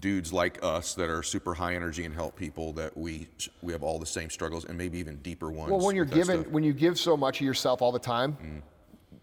dudes 0.00 0.32
like 0.32 0.58
us 0.62 0.94
that 0.94 1.08
are 1.08 1.22
super 1.22 1.54
high 1.54 1.74
energy 1.74 2.04
and 2.04 2.14
help 2.14 2.36
people 2.36 2.72
that 2.74 2.96
we 2.96 3.26
we 3.62 3.72
have 3.72 3.82
all 3.82 3.98
the 3.98 4.06
same 4.06 4.28
struggles 4.30 4.64
and 4.66 4.76
maybe 4.76 4.98
even 4.98 5.16
deeper 5.16 5.50
ones. 5.50 5.70
Well, 5.70 5.80
when 5.80 5.96
you're 5.96 6.04
given, 6.04 6.42
when 6.52 6.62
you 6.64 6.72
give 6.72 6.98
so 6.98 7.16
much 7.16 7.40
of 7.40 7.46
yourself 7.46 7.82
all 7.82 7.92
the 7.92 7.98
time, 7.98 8.62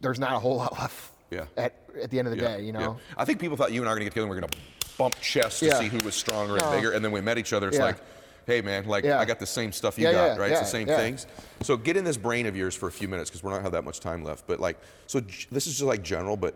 there's 0.01 0.19
not 0.19 0.33
a 0.33 0.39
whole 0.39 0.57
lot 0.57 0.73
left. 0.79 1.11
Yeah. 1.31 1.45
At, 1.57 1.73
at 2.01 2.11
the 2.11 2.19
end 2.19 2.27
of 2.27 2.35
the 2.35 2.41
Yeah, 2.41 2.57
day, 2.57 2.63
you 2.63 2.71
know. 2.73 2.97
I 3.17 3.25
think 3.25 3.39
people 3.39 3.57
thought 3.57 3.71
you 3.71 3.81
and 3.81 3.89
I 3.89 3.91
were 3.91 3.95
gonna 3.97 4.05
get 4.05 4.11
together 4.11 4.25
and 4.27 4.29
we're 4.35 4.41
gonna 4.41 4.53
bump 4.97 5.15
chests 5.21 5.59
to 5.61 5.75
see 5.77 5.87
who 5.87 5.97
was 5.99 6.15
stronger 6.15 6.57
and 6.57 6.63
No. 6.63 6.71
bigger, 6.71 6.91
and 6.91 7.03
then 7.03 7.11
we 7.11 7.21
met 7.21 7.37
each 7.37 7.53
other. 7.53 7.69
It's 7.69 7.79
like, 7.79 7.97
hey 8.45 8.61
man, 8.61 8.85
like 8.85 9.03
Yeah. 9.03 9.19
I 9.19 9.25
got 9.25 9.39
the 9.39 9.45
same 9.45 9.71
stuff 9.71 9.97
you 9.97 10.05
Yeah, 10.05 10.11
got, 10.13 10.25
yeah, 10.35 10.41
right? 10.41 10.51
it's 10.51 10.59
the 10.59 10.65
same 10.65 10.87
things. 10.87 11.27
So 11.61 11.77
get 11.77 11.97
in 11.97 12.03
this 12.03 12.17
brain 12.17 12.45
of 12.45 12.55
yours 12.55 12.75
for 12.75 12.87
a 12.87 12.91
few 12.91 13.07
minutes 13.07 13.29
because 13.29 13.43
we're 13.43 13.51
not 13.51 13.61
have 13.61 13.71
that 13.73 13.83
much 13.83 13.99
time 13.99 14.23
left. 14.23 14.47
But 14.47 14.59
like, 14.59 14.77
so 15.07 15.19
this 15.19 15.67
is 15.67 15.73
just 15.73 15.81
like 15.83 16.03
general, 16.03 16.37
but 16.37 16.55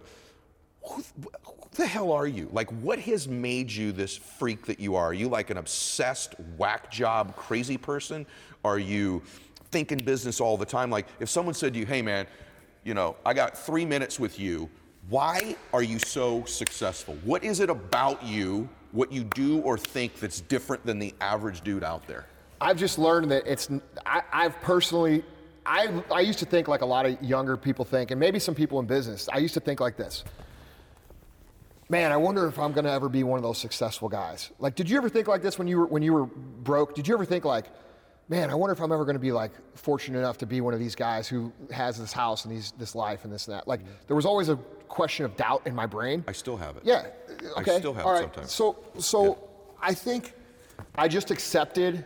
who, 0.83 1.03
who 1.45 1.55
the 1.75 1.85
hell 1.85 2.11
are 2.11 2.27
you? 2.27 2.49
Like, 2.51 2.69
what 2.81 2.99
has 2.99 3.27
made 3.27 3.71
you 3.71 3.91
this 3.91 4.17
freak 4.17 4.65
that 4.65 4.79
you 4.79 4.95
are? 4.95 5.07
Are 5.07 5.13
you 5.13 5.27
like 5.27 5.49
an 5.49 5.57
obsessed, 5.57 6.35
whack 6.57 6.91
job, 6.91 7.35
crazy 7.35 7.77
person? 7.77 8.25
Are 8.65 8.79
you 8.79 9.21
thinking 9.71 9.99
business 9.99 10.39
all 10.41 10.57
the 10.57 10.65
time? 10.65 10.89
Like, 10.89 11.07
if 11.19 11.29
someone 11.29 11.53
said 11.53 11.73
to 11.73 11.79
you, 11.79 11.85
hey 11.85 12.01
man, 12.01 12.25
you 12.83 12.93
know, 12.93 13.15
I 13.25 13.33
got 13.33 13.57
three 13.57 13.85
minutes 13.85 14.19
with 14.19 14.39
you. 14.39 14.69
Why 15.09 15.55
are 15.71 15.83
you 15.83 15.99
so 15.99 16.43
successful? 16.45 17.17
What 17.23 17.43
is 17.43 17.61
it 17.61 17.69
about 17.69 18.23
you, 18.23 18.67
what 18.91 19.11
you 19.11 19.23
do 19.23 19.61
or 19.61 19.77
think 19.77 20.15
that's 20.19 20.41
different 20.41 20.85
than 20.85 20.99
the 20.99 21.13
average 21.21 21.61
dude 21.61 21.83
out 21.83 22.05
there? 22.07 22.25
I've 22.59 22.77
just 22.77 22.99
learned 22.99 23.31
that 23.31 23.43
it's. 23.45 23.69
I, 24.05 24.21
I've 24.33 24.59
personally, 24.61 25.23
I 25.65 26.03
I 26.11 26.21
used 26.21 26.39
to 26.39 26.45
think 26.45 26.67
like 26.67 26.81
a 26.81 26.85
lot 26.85 27.05
of 27.05 27.21
younger 27.21 27.55
people 27.55 27.85
think, 27.85 28.11
and 28.11 28.19
maybe 28.19 28.39
some 28.39 28.55
people 28.55 28.79
in 28.79 28.85
business. 28.85 29.29
I 29.31 29.37
used 29.37 29.53
to 29.53 29.59
think 29.59 29.79
like 29.79 29.95
this. 29.95 30.25
Man, 31.89 32.11
I 32.11 32.17
wonder 32.17 32.45
if 32.47 32.59
I'm 32.59 32.73
to 32.73 32.91
ever 32.91 33.07
be 33.07 33.23
one 33.23 33.37
of 33.37 33.43
those 33.43 33.59
successful 33.59 34.09
guys. 34.09 34.51
Like, 34.59 34.75
did 34.75 34.89
you 34.89 34.97
ever 34.97 35.07
think 35.07 35.29
like 35.29 35.41
this 35.41 35.57
when 35.57 35.69
you 35.69 35.77
were 35.77 35.85
when 35.85 36.03
you 36.03 36.11
were 36.11 36.25
broke? 36.25 36.95
Did 36.95 37.07
you 37.07 37.13
ever 37.13 37.23
think 37.23 37.45
like, 37.45 37.67
man, 38.27 38.49
I 38.49 38.55
wonder 38.55 38.73
if 38.73 38.81
I'm 38.81 38.91
ever 38.91 39.05
going 39.05 39.15
to 39.15 39.21
be 39.21 39.31
like 39.31 39.51
fortunate 39.75 40.19
enough 40.19 40.37
to 40.39 40.45
be 40.45 40.59
one 40.59 40.73
of 40.73 40.81
these 40.81 40.95
guys 40.95 41.29
who 41.29 41.53
has 41.71 41.97
this 41.97 42.11
house 42.11 42.43
and 42.43 42.53
these 42.53 42.73
this 42.77 42.93
life 42.93 43.23
and 43.23 43.31
this 43.31 43.47
and 43.47 43.55
that? 43.55 43.69
Like, 43.69 43.81
there 44.07 44.17
was 44.17 44.25
always 44.25 44.49
a 44.49 44.59
question 44.87 45.25
of 45.25 45.35
doubt 45.35 45.61
in 45.65 45.75
my 45.75 45.85
brain. 45.85 46.23
I 46.27 46.31
still 46.31 46.57
have 46.57 46.77
it. 46.77 46.83
Yeah. 46.85 47.07
I 47.55 47.61
Okay. 47.61 47.77
still 47.79 47.93
have 47.93 48.05
All 48.05 48.15
it 48.15 48.21
sometimes. 48.21 48.51
So 48.51 48.77
so 48.99 49.37
I 49.81 49.93
think 49.93 50.33
I 50.95 51.07
just 51.07 51.31
accepted 51.31 52.05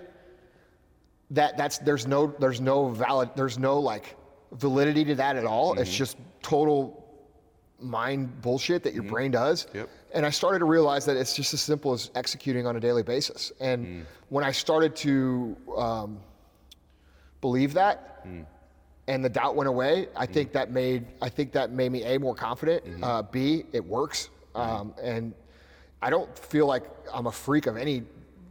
that 1.32 1.58
that's 1.58 1.78
there's 1.80 2.06
no 2.08 2.28
there's 2.40 2.60
no 2.62 2.90
valid 2.90 3.30
there's 3.36 3.58
no 3.58 3.80
like 3.80 4.16
validity 4.54 5.06
to 5.06 5.16
that 5.16 5.36
at 5.38 5.46
all. 5.46 5.72
Mm-hmm. 5.72 5.82
It's 5.82 5.96
just 5.96 6.18
total 6.42 6.98
mind 7.80 8.42
bullshit 8.42 8.84
that 8.84 8.94
your 8.94 9.04
brain 9.04 9.32
does. 9.32 9.66
Mm-hmm. 9.66 9.78
Yep. 9.78 9.90
And 10.14 10.26
I 10.26 10.30
started 10.30 10.60
to 10.60 10.66
realize 10.66 11.06
that 11.06 11.16
it's 11.18 11.36
just 11.36 11.54
as 11.54 11.62
simple 11.62 11.94
as 11.94 12.12
executing 12.16 12.68
on 12.68 12.76
a 12.76 12.80
daily 12.80 13.02
basis. 13.04 13.52
And 13.62 13.86
Mm. 13.86 14.04
when 14.30 14.44
I 14.44 14.52
started 14.52 14.96
to 14.98 15.56
um, 15.78 16.20
believe 17.40 17.74
that, 17.74 18.26
Mm. 18.28 18.46
And 19.12 19.26
the 19.26 19.30
doubt 19.30 19.58
went 19.58 19.68
away, 19.68 20.08
I 20.16 20.26
think 20.26 20.54
that 20.54 20.72
made 20.72 21.06
I 21.22 21.28
think 21.28 21.52
that 21.52 21.72
made 21.72 21.92
me 21.92 22.04
a 22.04 22.18
more 22.18 22.34
confident. 22.34 22.86
Mm-hmm. 22.86 23.04
Uh, 23.04 23.22
B, 23.24 23.66
it 23.74 23.84
works, 23.84 24.30
um, 24.56 24.94
and 25.02 25.34
I 26.02 26.10
don't 26.10 26.36
feel 26.38 26.66
like 26.66 26.84
I'm 27.14 27.28
a 27.28 27.32
freak 27.32 27.68
of 27.68 27.76
any. 27.76 28.04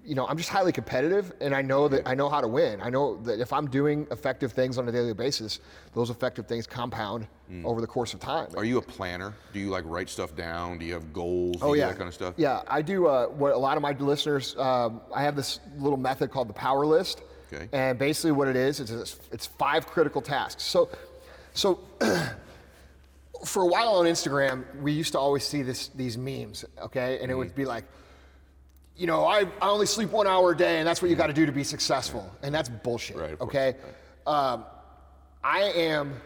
You 0.05 0.15
know, 0.17 0.27
I'm 0.27 0.37
just 0.37 0.49
highly 0.49 0.73
competitive, 0.73 1.33
and 1.41 1.55
I 1.55 1.63
know 1.63 1.89
that 1.89 2.07
I 2.07 2.15
know 2.15 2.29
how 2.29 2.41
to 2.43 2.49
win. 2.49 2.81
I 2.83 2.91
know 2.91 3.17
that 3.23 3.41
if 3.41 3.53
I'm 3.53 3.69
doing 3.71 4.07
effective 4.11 4.53
things 4.53 4.77
on 4.77 4.89
a 4.89 4.93
daily 4.93 5.15
basis, 5.15 5.61
those 5.95 6.11
effective 6.11 6.47
things 6.47 6.67
compound 6.67 7.27
over 7.65 7.81
the 7.81 7.87
course 7.87 8.13
of 8.15 8.21
time. 8.21 8.49
Mm. 8.49 8.57
Are 8.59 8.65
you 8.65 8.79
a 8.79 8.83
planner? 8.83 9.33
Do 9.53 9.61
you 9.61 9.71
like 9.71 9.85
write 9.87 10.09
stuff 10.09 10.37
down? 10.37 10.79
Do 10.79 10.85
you 10.85 10.93
have 10.93 11.13
goals? 11.13 11.57
Do 11.57 11.69
Oh 11.69 11.73
yeah, 11.73 11.89
that 11.89 11.97
kind 11.97 12.09
of 12.09 12.15
stuff? 12.15 12.35
Yeah, 12.37 12.63
I 12.69 12.83
do. 12.83 13.07
Uh, 13.07 13.27
what 13.27 13.53
a 13.53 13.59
lot 13.59 13.77
of 13.77 13.83
my 13.83 13.93
listeners, 13.93 14.57
um, 14.57 15.01
I 15.15 15.23
have 15.23 15.37
this 15.37 15.61
little 15.79 15.99
method 15.99 16.31
called 16.31 16.49
the 16.49 16.55
Power 16.55 16.85
List, 16.85 17.23
Okay. 17.53 17.69
and 17.73 17.99
basically 17.99 18.33
what 18.33 18.47
it 18.49 18.57
is 18.57 18.79
it's, 18.81 19.19
it's 19.33 19.47
five 19.47 19.87
critical 19.87 20.21
tasks. 20.23 20.63
So, 20.63 20.89
so 21.55 21.81
for 23.45 23.63
a 23.63 23.67
while 23.67 23.89
on 23.95 24.07
Instagram, 24.07 24.65
we 24.81 24.93
used 24.93 25.13
to 25.13 25.19
always 25.19 25.45
see 25.47 25.63
this 25.63 25.89
these 25.89 26.17
memes, 26.19 26.65
okay, 26.83 27.15
and 27.21 27.25
it 27.25 27.29
Mm-hmm. 27.29 27.39
would 27.39 27.55
be 27.55 27.65
like. 27.65 27.85
You 28.97 29.07
know, 29.07 29.25
I, 29.25 29.47
I 29.63 29.69
only 29.71 29.87
sleep 29.87 30.11
one 30.11 30.27
hour 30.27 30.51
a 30.51 30.57
day, 30.57 30.79
and 30.79 30.87
that's 30.87 31.01
what 31.01 31.11
you 31.11 31.17
got 31.17 31.29
to 31.29 31.33
do 31.33 31.47
to 31.47 31.53
be 31.53 31.65
successful. 31.65 32.31
And 32.43 32.55
that's 32.55 32.69
bullshit. 32.69 33.17
Right, 33.17 33.33
of 33.33 33.39
course. 33.39 33.49
okay. 33.49 33.75
Um, 34.27 34.67
I 35.43 35.61
am 35.75 36.21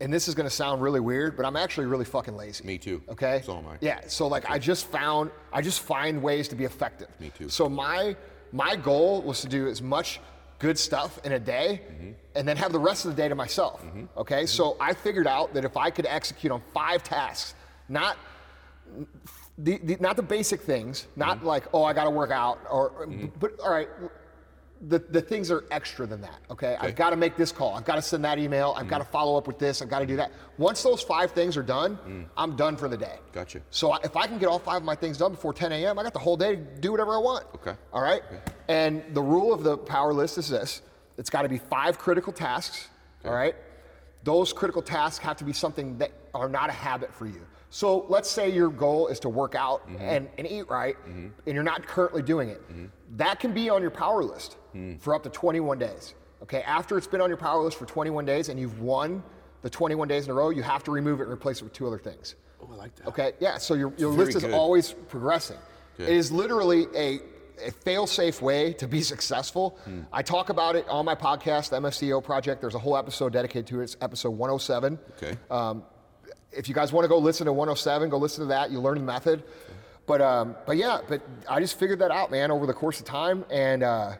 and 0.00 0.12
this 0.12 0.26
is 0.26 0.34
going 0.34 0.48
to 0.48 0.54
sound 0.54 0.80
really 0.80 1.00
weird, 1.00 1.36
but 1.36 1.44
I'm 1.44 1.56
actually 1.56 1.86
really 1.86 2.04
fucking 2.06 2.34
lazy. 2.34 2.64
Me 2.64 2.78
too. 2.78 3.02
Okay. 3.10 3.42
So 3.44 3.58
am 3.58 3.66
I. 3.68 3.76
Yeah. 3.82 4.00
So 4.06 4.26
like, 4.26 4.48
I 4.50 4.58
just 4.58 4.86
found, 4.86 5.30
I 5.52 5.60
just 5.60 5.80
find 5.82 6.22
ways 6.22 6.48
to 6.48 6.56
be 6.56 6.64
effective. 6.64 7.08
Me 7.20 7.30
too. 7.36 7.48
So 7.48 7.68
my 7.68 8.16
my 8.56 8.74
goal 8.76 9.22
was 9.22 9.40
to 9.42 9.48
do 9.48 9.66
as 9.68 9.80
much 9.82 10.20
good 10.58 10.78
stuff 10.78 11.12
in 11.26 11.32
a 11.32 11.38
day, 11.38 11.82
Mm-hmm. 11.84 12.10
and 12.36 12.48
then 12.48 12.56
have 12.56 12.72
the 12.72 12.78
rest 12.90 13.04
of 13.04 13.10
the 13.14 13.22
day 13.22 13.28
to 13.28 13.34
myself. 13.34 13.84
Okay. 14.16 14.46
So 14.46 14.76
I 14.80 14.94
figured 14.94 15.26
out 15.26 15.52
that 15.54 15.64
if 15.70 15.76
I 15.76 15.90
could 15.90 16.06
execute 16.06 16.50
on 16.52 16.62
five 16.72 17.02
tasks, 17.02 17.54
not 17.88 18.16
the, 19.58 19.78
the 19.88 19.96
not 20.00 20.16
the 20.16 20.22
basic 20.22 20.60
things, 20.62 21.06
not 21.16 21.38
Mm-hmm. 21.38 21.46
like 21.54 21.64
oh 21.74 21.84
I 21.84 21.92
got 21.92 22.04
to 22.04 22.10
work 22.22 22.30
out 22.30 22.58
or 22.70 23.06
but 23.40 23.50
all 23.60 23.70
right. 23.70 23.88
The, 24.88 24.98
the 24.98 25.22
things 25.22 25.50
are 25.50 25.64
extra 25.70 26.06
than 26.06 26.20
that, 26.20 26.38
okay? 26.50 26.76
I've 26.78 26.96
got 26.96 27.10
to 27.10 27.16
make 27.16 27.34
this 27.36 27.50
call. 27.50 27.74
I've 27.74 27.86
got 27.86 27.94
to 27.96 28.02
send 28.02 28.24
that 28.26 28.38
email. 28.38 28.74
I've 28.76 28.86
Mm. 28.86 28.90
got 28.90 28.98
to 28.98 29.04
follow 29.04 29.36
up 29.38 29.46
with 29.46 29.58
this. 29.58 29.80
I've 29.80 29.88
got 29.88 30.00
to 30.00 30.06
do 30.06 30.16
that. 30.16 30.30
Once 30.58 30.82
those 30.82 31.00
five 31.02 31.30
things 31.30 31.56
are 31.56 31.62
done, 31.62 32.28
I'm 32.36 32.56
done 32.56 32.76
for 32.76 32.86
the 32.88 32.96
day. 32.96 33.18
Mm. 33.30 33.32
Gotcha. 33.32 33.60
So 33.70 33.92
I- 33.92 34.00
if 34.04 34.16
I 34.16 34.26
can 34.26 34.38
get 34.38 34.48
all 34.48 34.58
five 34.58 34.76
of 34.78 34.82
my 34.84 34.94
things 34.94 35.16
done 35.18 35.32
before 35.32 35.54
10 35.54 35.72
a.m., 35.72 35.98
I 35.98 36.02
got 36.02 36.12
the 36.12 36.18
whole 36.18 36.36
day 36.36 36.56
to 36.56 36.62
do 36.62 36.90
whatever 36.90 37.14
I 37.14 37.18
want. 37.18 37.46
Okay. 37.54 37.74
All 37.92 38.02
right? 38.02 38.22
And 38.68 39.02
the 39.14 39.22
rule 39.22 39.54
of 39.54 39.62
the 39.64 39.78
power 39.78 40.12
list 40.12 40.36
is 40.38 40.48
this 40.50 40.82
it's 41.16 41.30
got 41.30 41.42
to 41.42 41.48
be 41.48 41.58
five 41.58 41.98
critical 41.98 42.32
tasks. 42.32 42.88
All 43.24 43.32
right? 43.32 43.54
Those 44.24 44.52
critical 44.52 44.82
tasks 44.82 45.24
have 45.24 45.36
to 45.38 45.44
be 45.44 45.52
something 45.54 45.96
that 45.98 46.10
are 46.34 46.48
not 46.48 46.68
a 46.68 46.72
habit 46.72 47.14
for 47.14 47.26
you. 47.26 47.40
So 47.70 48.06
let's 48.08 48.30
say 48.30 48.48
your 48.50 48.68
goal 48.68 49.08
is 49.08 49.18
to 49.20 49.28
work 49.28 49.54
out 49.54 49.86
and, 49.98 50.28
and 50.38 50.46
eat 50.50 50.68
right, 50.68 50.96
and 51.06 51.32
you're 51.46 51.62
not 51.64 51.86
currently 51.86 52.22
doing 52.22 52.48
it. 52.48 52.62
That 53.16 53.40
can 53.40 53.52
be 53.52 53.68
on 53.70 53.82
your 53.82 53.90
power 53.90 54.22
list 54.22 54.56
for 54.98 55.14
up 55.14 55.22
to 55.22 55.30
21 55.30 55.78
days. 55.78 56.14
Okay, 56.42 56.62
after 56.62 56.98
it's 56.98 57.06
been 57.06 57.20
on 57.20 57.28
your 57.28 57.38
power 57.38 57.62
list 57.62 57.78
for 57.78 57.86
21 57.86 58.24
days 58.24 58.48
and 58.48 58.60
you've 58.60 58.80
won 58.80 59.22
the 59.62 59.70
21 59.70 60.06
days 60.06 60.26
in 60.26 60.30
a 60.30 60.34
row, 60.34 60.50
you 60.50 60.62
have 60.62 60.84
to 60.84 60.90
remove 60.90 61.20
it 61.20 61.24
and 61.24 61.32
replace 61.32 61.58
it 61.58 61.64
with 61.64 61.72
two 61.72 61.86
other 61.86 61.98
things. 61.98 62.34
Oh, 62.60 62.68
I 62.72 62.76
like 62.76 62.94
that. 62.96 63.08
Okay, 63.08 63.32
yeah, 63.40 63.58
so 63.58 63.74
your, 63.74 63.92
your 63.96 64.10
list 64.10 64.36
is 64.36 64.42
good. 64.42 64.52
always 64.52 64.92
progressing. 64.92 65.58
Okay. 65.98 66.12
It 66.12 66.16
is 66.16 66.30
literally 66.30 66.86
a, 66.94 67.20
a 67.64 67.70
fail 67.70 68.06
safe 68.06 68.42
way 68.42 68.74
to 68.74 68.86
be 68.86 69.00
successful. 69.14 69.78
Hmm. 69.84 70.02
I 70.12 70.22
talk 70.22 70.50
about 70.50 70.76
it 70.76 70.86
on 70.88 71.04
my 71.04 71.14
podcast, 71.14 71.70
the 71.70 71.80
MFCEO 71.80 72.22
Project. 72.22 72.60
There's 72.60 72.74
a 72.74 72.78
whole 72.78 72.96
episode 72.96 73.32
dedicated 73.32 73.66
to 73.68 73.80
it. 73.80 73.84
It's 73.84 73.96
episode 74.02 74.30
107. 74.30 74.98
Okay. 75.16 75.36
Um, 75.50 75.82
if 76.52 76.68
you 76.68 76.74
guys 76.74 76.92
want 76.92 77.04
to 77.04 77.08
go 77.08 77.18
listen 77.18 77.46
to 77.46 77.52
107, 77.52 78.08
go 78.08 78.18
listen 78.18 78.44
to 78.44 78.48
that. 78.48 78.70
You 78.70 78.80
learn 78.80 78.98
the 78.98 79.04
method. 79.04 79.44
But 80.06 80.20
um, 80.20 80.54
but 80.66 80.76
yeah, 80.76 81.00
but 81.08 81.20
I 81.48 81.58
just 81.58 81.78
figured 81.78 81.98
that 81.98 82.12
out, 82.12 82.30
man, 82.30 82.52
over 82.52 82.64
the 82.66 82.72
course 82.72 83.00
of 83.00 83.06
time. 83.06 83.44
And 83.50 83.82
uh, 83.82 84.12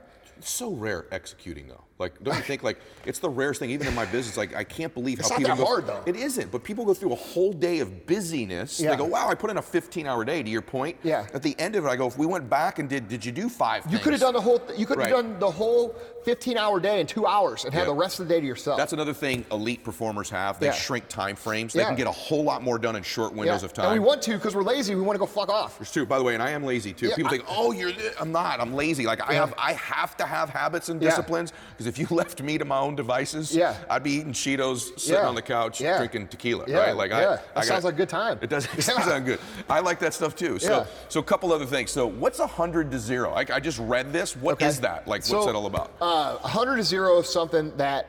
It's 0.47 0.55
so 0.55 0.71
rare 0.71 1.07
executing 1.11 1.67
though. 1.67 1.86
Like, 1.99 2.23
don't 2.23 2.37
you 2.37 2.43
think 2.43 2.63
like 2.63 2.79
it's 3.07 3.21
the 3.21 3.29
rarest 3.31 3.59
thing, 3.61 3.71
even 3.71 3.87
in 3.87 3.95
my 3.95 4.05
business? 4.05 4.37
Like, 4.37 4.55
I 4.55 4.65
can't 4.65 4.93
believe 4.93 5.19
It's 5.19 5.31
how 5.31 5.37
not 5.37 5.39
people 5.39 5.57
that 5.57 5.63
go, 5.63 5.67
hard, 5.67 5.87
though. 5.87 6.03
It 6.05 6.15
isn't, 6.17 6.53
but 6.53 6.63
people 6.63 6.85
go 6.85 6.93
through 6.93 7.13
a 7.13 7.17
whole 7.17 7.55
day 7.55 7.79
of 7.81 8.07
busyness. 8.07 8.79
Yeah. 8.79 8.91
They 8.91 8.97
go, 8.97 9.05
"Wow, 9.07 9.29
I 9.31 9.35
put 9.35 9.51
in 9.51 9.57
a 9.57 9.63
15-hour 9.63 10.25
day." 10.27 10.43
To 10.43 10.51
your 10.51 10.61
point, 10.63 10.99
Yeah. 11.03 11.27
At 11.33 11.43
the 11.43 11.59
end 11.59 11.75
of 11.75 11.87
it, 11.87 11.89
I 11.89 11.97
go, 11.97 12.07
"If 12.07 12.19
we 12.19 12.27
went 12.27 12.51
back 12.51 12.79
and 12.79 12.89
did, 12.89 13.09
did 13.09 13.25
you 13.25 13.33
do 13.33 13.49
five? 13.49 13.85
You 13.91 13.99
could 13.99 14.13
have 14.13 14.21
done 14.21 14.35
the 14.35 14.41
whole. 14.43 14.61
You 14.77 14.85
could 14.85 14.99
have 14.99 15.11
Right. 15.11 15.23
done 15.23 15.39
the 15.39 15.51
whole 15.51 15.95
15-hour 16.27 16.81
day 16.81 17.01
in 17.01 17.07
two 17.07 17.27
hours 17.27 17.65
and 17.65 17.73
had 17.73 17.87
the 17.87 17.95
rest 17.95 18.21
of 18.21 18.29
the 18.29 18.35
day 18.35 18.41
to 18.41 18.47
yourself. 18.47 18.77
That's 18.77 18.93
another 18.93 19.15
thing 19.15 19.47
elite 19.51 19.83
performers 19.85 20.29
have. 20.31 20.59
They 20.61 20.67
Yeah. 20.67 20.73
shrink 20.73 21.09
time 21.09 21.37
frames. 21.37 21.73
They 21.73 21.81
Yeah. 21.81 21.87
can 21.87 21.95
get 21.97 22.07
a 22.09 22.13
whole 22.13 22.43
lot 22.45 22.63
more 22.63 22.79
done 22.79 22.97
in 22.97 23.05
short 23.05 23.33
windows 23.33 23.63
of 23.63 23.73
time. 23.73 23.87
And 23.87 23.95
we 23.95 24.05
want 24.07 24.21
to 24.23 24.33
because 24.33 24.55
we're 24.55 24.63
lazy. 24.65 24.95
We 24.95 25.01
want 25.03 25.15
to 25.15 25.21
go 25.21 25.27
fuck 25.27 25.49
off. 25.49 25.81
It's 25.81 25.93
true. 25.93 26.05
By 26.05 26.19
the 26.19 26.25
way, 26.25 26.35
and 26.35 26.43
I 26.43 26.51
am 26.51 26.63
lazy 26.65 26.93
too. 26.93 27.07
Yeah, 27.09 27.15
People 27.17 27.29
I- 27.29 27.37
think, 27.39 27.45
"Oh, 27.49 27.73
you're." 27.73 27.93
thi-" 27.93 28.11
I'm 28.21 28.33
not. 28.33 28.61
I'm 28.61 28.75
lazy. 28.75 29.07
Like 29.07 29.21
I 29.27 29.33
have, 29.35 29.55
I 29.57 29.73
have 29.75 30.17
to 30.19 30.27
have 30.27 30.51
habits 30.51 30.89
and 30.91 31.01
disciplines 31.01 31.53
because 31.71 31.86
if 31.87 31.99
you 31.99 32.07
left 32.11 32.43
me 32.43 32.59
to 32.59 32.65
my 32.65 32.79
own 32.79 32.97
devices, 32.97 33.55
Yeah. 33.55 33.75
I'd 33.89 34.03
be 34.03 34.13
eating 34.13 34.33
Cheetos, 34.33 34.99
sitting 34.99 35.15
Yeah. 35.23 35.29
on 35.29 35.35
the 35.35 35.43
couch, 35.43 35.81
Yeah. 35.81 35.99
drinking 35.99 36.29
tequila. 36.29 36.65
Yeah, 36.67 36.79
Right? 36.79 36.97
Like 36.97 37.11
yeah. 37.11 37.17
I, 37.17 37.21
That 37.23 37.43
I 37.57 37.61
sounds 37.63 37.85
like 37.85 37.95
a 37.95 37.97
good 37.97 38.09
time. 38.09 38.39
It 38.43 38.51
does. 38.51 38.67
It 38.79 38.83
sound 38.83 39.25
good. 39.27 39.41
I 39.69 39.81
like 39.81 39.99
that 40.01 40.15
stuff 40.15 40.35
too. 40.37 40.59
So, 40.59 40.71
Yeah. 40.79 40.87
so 41.09 41.21
a 41.21 41.23
couple 41.23 41.53
other 41.53 41.67
things. 41.67 41.91
So, 41.91 42.07
what's 42.07 42.39
a 42.41 42.47
hundred 42.47 42.91
to 42.91 42.99
zero? 42.99 43.33
I, 43.33 43.45
I 43.53 43.61
just 43.61 43.79
read 43.79 44.13
this. 44.13 44.37
What 44.37 44.61
is 44.63 44.79
Okay. 44.79 44.83
that? 44.89 45.07
Like, 45.09 45.23
So, 45.23 45.37
what's 45.37 45.47
that 45.47 45.55
all 45.55 45.67
about? 45.67 45.93
Uh, 46.01 46.37
100 46.39 46.77
to 46.77 46.83
0 46.83 47.19
is 47.19 47.29
something 47.29 47.77
that 47.77 48.09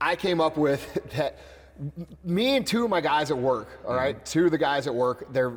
I 0.00 0.16
came 0.16 0.40
up 0.40 0.56
with 0.56 0.82
that 1.16 1.38
me 2.24 2.56
and 2.56 2.66
two 2.66 2.84
of 2.84 2.90
my 2.90 3.00
guys 3.00 3.30
at 3.30 3.36
work, 3.38 3.68
all 3.86 3.94
right, 3.94 4.14
Mm-hmm. 4.16 4.24
two 4.24 4.44
of 4.46 4.50
the 4.50 4.58
guys 4.58 4.86
at 4.86 4.94
work, 4.94 5.32
they're 5.32 5.50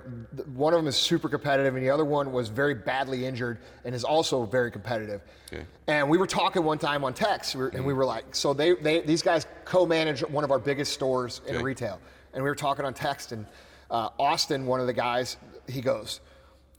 one 0.56 0.74
of 0.74 0.80
them 0.80 0.88
is 0.88 0.96
super 0.96 1.28
competitive 1.30 1.76
and 1.76 1.84
the 1.86 1.90
other 1.90 2.06
one 2.06 2.32
was 2.32 2.50
very 2.50 2.74
badly 2.74 3.26
injured 3.26 3.60
and 3.84 3.94
is 3.94 4.04
also 4.04 4.46
very 4.46 4.72
competitive. 4.72 5.22
Okay. 5.52 5.66
And 5.88 6.10
we 6.10 6.18
were 6.18 6.28
talking 6.28 6.64
one 6.64 6.78
time 6.78 7.04
on 7.04 7.14
text 7.14 7.56
we 7.56 7.62
were- 7.62 7.68
and 7.70 7.86
we 7.86 7.94
were 7.94 8.06
like, 8.06 8.34
so 8.36 8.54
they, 8.54 8.74
they 8.76 9.02
these 9.02 9.22
guys 9.22 9.46
co-manage 9.66 10.22
one 10.22 10.44
of 10.44 10.52
our 10.52 10.60
biggest 10.60 10.94
stores 10.94 11.42
in 11.48 11.56
Okay. 11.56 11.64
retail. 11.64 12.00
And 12.34 12.44
we 12.44 12.50
were 12.50 12.56
talking 12.56 12.86
on 12.86 12.94
text 12.94 13.32
and 13.32 13.46
uh, 13.92 14.10
Austin, 14.20 14.66
one 14.66 14.80
of 14.80 14.88
the 14.88 14.94
guys, 14.94 15.38
he 15.68 15.82
goes, 15.82 16.22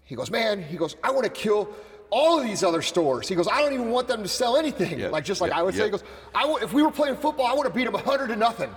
he 0.05 0.15
goes, 0.17 0.31
man, 0.31 0.63
he 0.63 0.77
goes, 0.77 0.97
I 1.05 1.11
want 1.13 1.25
to 1.25 1.31
kill 1.31 1.69
all 2.11 2.39
of 2.41 2.47
these 2.47 2.63
other 2.63 2.83
stores. 2.83 3.29
He 3.29 3.35
goes, 3.35 3.49
I 3.49 3.61
don't 3.61 3.73
even 3.73 3.91
want 3.91 4.07
them 4.09 4.23
to 4.23 4.29
sell 4.29 4.57
anything. 4.57 4.99
Yeah, 5.01 5.09
Like 5.09 5.25
just 5.25 5.41
like 5.41 5.51
yeah, 5.51 5.59
I 5.59 5.63
would 5.63 5.75
yeah. 5.75 5.81
say, 5.81 5.85
he 5.87 5.91
goes, 5.91 6.05
I 6.35 6.43
w- 6.43 6.65
if 6.65 6.73
we 6.73 6.83
were 6.83 6.91
playing 6.91 7.17
football, 7.17 7.47
I 7.47 7.53
would 7.55 7.65
have 7.65 7.75
beat 7.75 7.85
them 7.85 7.95
100 7.95 8.29
to 8.29 8.37
nothing. 8.37 8.71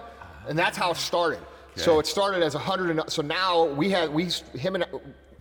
And 0.50 0.58
that's 0.60 0.78
how 0.78 0.92
it 0.92 0.98
started. 0.98 1.40
So 1.76 2.00
it 2.00 2.08
started 2.08 2.44
as 2.44 2.56
a 2.56 2.58
100 2.58 2.90
and 2.90 3.10
so 3.10 3.22
now 3.22 3.64
we 3.66 3.90
had 3.90 4.10
we 4.14 4.26
him 4.58 4.76
and 4.76 4.86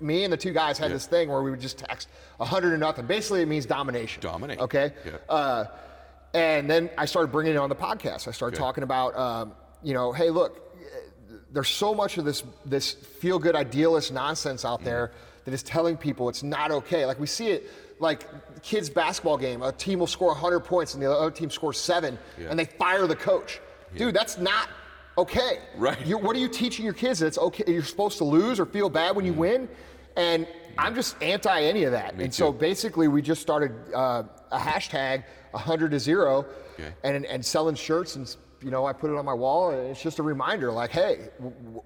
me 0.01 0.23
and 0.23 0.33
the 0.33 0.37
two 0.37 0.53
guys 0.53 0.79
had 0.79 0.91
Yeah. 0.91 0.95
this 0.95 1.07
thing 1.07 1.29
where 1.29 1.43
we 1.43 1.51
would 1.51 1.61
just 1.61 1.79
text 1.79 2.07
a 2.39 2.45
100 2.45 2.71
to 2.71 2.79
nothing. 2.79 3.07
Basically, 3.07 3.43
it 3.43 3.49
means 3.49 3.67
domination. 3.67 4.21
Dominate. 4.23 4.61
Okay. 4.61 4.93
Yeah. 5.05 5.13
Uh, 5.29 5.65
and 6.35 6.71
then 6.71 6.91
I 6.97 7.07
started 7.07 7.33
bringing 7.33 7.55
it 7.55 7.57
on 7.57 7.69
the 7.69 7.75
podcast. 7.75 8.29
I 8.29 8.31
started 8.31 8.55
Okay. 8.55 8.63
talking 8.63 8.85
about, 8.85 9.17
um, 9.19 9.53
you 9.83 9.95
know, 9.95 10.13
hey, 10.13 10.31
look, 10.31 10.61
there's 11.51 11.69
so 11.71 11.93
much 11.95 12.19
of 12.19 12.25
this 12.25 12.45
this 12.65 12.93
feel 12.93 13.41
good 13.41 13.57
idealist 13.57 14.13
nonsense 14.13 14.65
out 14.65 14.85
there 14.85 15.11
that 15.45 15.53
is 15.55 15.63
telling 15.65 15.97
people 15.97 16.29
it's 16.29 16.45
not 16.45 16.71
okay. 16.71 17.05
Like 17.05 17.19
we 17.19 17.27
see 17.27 17.49
it 17.49 17.69
like 17.99 18.27
kids 18.63 18.89
basketball 18.89 19.39
game, 19.39 19.63
a 19.63 19.73
team 19.73 19.99
will 19.99 20.07
score 20.07 20.29
100 20.29 20.61
points 20.61 20.95
and 20.95 21.03
the 21.03 21.11
other 21.11 21.33
team 21.33 21.51
scores 21.51 21.79
7 21.81 22.17
Yeah. 22.39 22.49
and 22.51 22.59
they 22.59 22.67
fire 22.67 23.09
the 23.09 23.17
coach. 23.17 23.61
Dude, 23.97 24.15
that's 24.15 24.39
not 24.39 24.69
okay. 25.19 25.59
Right. 25.77 26.07
You're, 26.07 26.19
what 26.19 26.35
are 26.37 26.39
you 26.39 26.49
teaching 26.49 26.85
your 26.85 26.95
kids 26.95 27.19
that 27.21 27.27
it's 27.27 27.39
okay 27.39 27.64
you're 27.66 27.83
supposed 27.83 28.19
to 28.19 28.25
lose 28.25 28.59
or 28.59 28.66
feel 28.66 28.89
bad 28.89 29.14
when 29.16 29.25
you 29.25 29.33
win? 29.33 29.69
And 30.16 30.47
I'm 30.77 30.95
just 30.95 31.21
anti 31.23 31.62
any 31.62 31.85
of 31.85 31.93
that. 31.93 32.16
Me 32.16 32.25
and 32.25 32.35
so 32.35 32.53
basically 32.53 33.09
we 33.09 33.21
just 33.23 33.43
started 33.43 33.73
uh, 33.95 34.23
a 34.51 34.59
hashtag 34.59 35.25
100 35.51 35.91
to 35.91 36.01
0 36.01 36.47
Okay. 36.75 36.93
and 37.03 37.27
and 37.27 37.45
selling 37.45 37.75
shirts 37.75 38.16
and 38.16 38.37
you 38.63 38.71
know 38.71 38.87
I 38.87 38.93
put 38.93 39.11
it 39.11 39.17
on 39.17 39.25
my 39.25 39.35
wall 39.35 39.71
and 39.71 39.89
it's 39.89 40.03
just 40.03 40.19
a 40.19 40.23
reminder 40.23 40.73
like 40.73 40.91
hey 40.91 41.29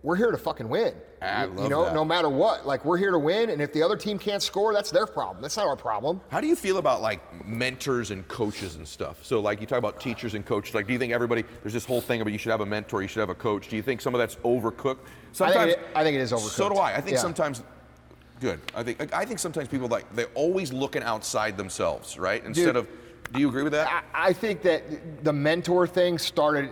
we're 0.02 0.16
here 0.16 0.30
to 0.30 0.38
fucking 0.38 0.68
win 0.68 0.94
I 1.20 1.44
you, 1.44 1.64
you 1.64 1.68
know 1.68 1.84
that. 1.84 1.94
no 1.94 2.04
matter 2.04 2.28
what 2.30 2.66
like 2.66 2.84
we're 2.84 2.96
here 2.96 3.10
to 3.10 3.18
win 3.18 3.50
and 3.50 3.60
if 3.60 3.72
the 3.74 3.82
other 3.82 3.96
team 3.96 4.18
can't 4.18 4.42
score 4.42 4.72
that's 4.72 4.90
their 4.90 5.06
problem 5.06 5.42
that's 5.42 5.56
not 5.56 5.66
our 5.66 5.76
problem 5.76 6.20
How 6.30 6.40
do 6.40 6.46
you 6.46 6.56
feel 6.56 6.78
about 6.78 7.02
like 7.02 7.20
mentors 7.46 8.10
and 8.10 8.26
coaches 8.28 8.76
and 8.76 8.88
stuff? 8.88 9.22
So 9.22 9.40
like 9.40 9.60
you 9.60 9.66
talk 9.66 9.78
about 9.78 10.00
teachers 10.00 10.34
and 10.34 10.46
coaches. 10.46 10.74
Like, 10.74 10.86
do 10.86 10.92
you 10.94 10.98
think 10.98 11.12
everybody 11.12 11.44
there's 11.62 11.74
this 11.74 11.84
whole 11.84 12.00
thing 12.00 12.20
about 12.22 12.32
you 12.32 12.38
should 12.38 12.50
have 12.52 12.60
a 12.62 12.66
mentor, 12.66 13.02
you 13.02 13.08
should 13.08 13.20
have 13.20 13.28
a 13.28 13.34
coach? 13.34 13.68
Do 13.68 13.76
you 13.76 13.82
think 13.82 14.00
some 14.00 14.14
of 14.14 14.18
that's 14.18 14.36
overcooked? 14.36 14.98
Sometimes 15.32 15.72
it- 15.74 15.80
I 15.94 16.02
think 16.02 16.14
it 16.16 16.20
is 16.20 16.32
overcooked. 16.32 16.50
So 16.56 16.68
do 16.70 16.76
I. 16.76 16.96
I 16.96 17.00
think 17.00 17.16
Yeah. 17.16 17.20
sometimes. 17.20 17.62
Good. 18.40 18.60
I 18.74 18.82
think 18.82 19.14
I 19.14 19.24
think 19.24 19.38
sometimes 19.38 19.68
people 19.68 19.88
like 19.88 20.06
they're 20.16 20.26
always 20.34 20.72
looking 20.72 21.02
outside 21.02 21.56
themselves, 21.56 22.18
right? 22.18 22.42
Instead 22.44 22.66
Dude, 22.66 22.76
of. 22.76 22.88
Do 23.32 23.40
you 23.40 23.48
agree 23.48 23.62
with 23.62 23.72
that? 23.72 23.88
I, 24.14 24.28
I 24.28 24.32
think 24.32 24.62
that 24.62 25.24
the 25.24 25.32
mentor 25.32 25.86
thing 25.86 26.18
started. 26.18 26.70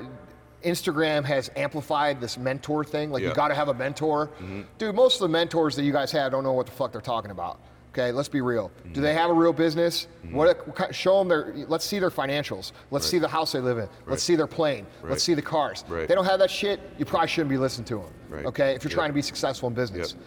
Instagram 0.63 1.25
has 1.25 1.51
amplified 1.57 2.21
this 2.21 2.37
mentor 2.37 2.85
thing. 2.85 3.11
Like 3.11 3.23
Yeah. 3.23 3.29
Mm-hmm. 3.29 3.33
you 3.33 3.37
got 3.37 3.49
to 3.49 3.55
have 3.55 3.69
a 3.69 3.75
mentor. 3.75 4.29
Dude, 4.77 4.95
most 4.95 5.15
of 5.15 5.21
the 5.21 5.29
mentors 5.33 5.75
that 5.77 5.85
you 5.85 5.93
guys 5.93 6.13
have 6.13 6.33
don't 6.33 6.45
know 6.45 6.53
what 6.53 6.67
the 6.67 6.73
fuck 6.73 6.93
they're 6.93 7.01
talking 7.01 7.31
about. 7.31 7.61
Okay, 7.93 8.13
let's 8.13 8.29
be 8.29 8.43
real. 8.43 8.69
Mm-hmm. 8.69 8.93
Do 8.93 9.01
they 9.01 9.15
have 9.15 9.31
a 9.31 9.33
real 9.33 9.55
business? 9.55 10.07
What, 10.31 10.69
what 10.79 10.95
show 10.95 11.19
them 11.19 11.29
their. 11.29 11.55
Let's 11.67 11.87
see 11.87 11.99
their 11.99 12.11
financials. 12.11 12.73
Let's 12.91 13.07
see 13.07 13.19
the 13.19 13.27
house 13.27 13.53
they 13.53 13.59
live 13.61 13.79
in. 13.79 13.85
Right. 13.85 13.91
Let's 14.09 14.23
see 14.23 14.37
their 14.37 14.47
plane. 14.47 14.87
Right. 15.03 15.11
Let's 15.13 15.25
see 15.25 15.33
the 15.33 15.41
cars. 15.43 15.83
Right. 15.89 16.07
They 16.07 16.15
don't 16.15 16.27
have 16.27 16.39
that 16.41 16.51
shit. 16.51 16.79
You 16.99 17.07
probably 17.07 17.29
shouldn't 17.29 17.49
be 17.51 17.57
listening 17.57 17.87
to 17.87 17.95
them. 17.97 18.13
Right. 18.29 18.45
Okay, 18.45 18.75
if 18.75 18.85
you're 18.85 18.91
Yep. 18.91 18.97
trying 18.97 19.09
to 19.09 19.15
be 19.15 19.23
successful 19.23 19.67
in 19.69 19.75
business. 19.75 20.13
Yep. 20.15 20.23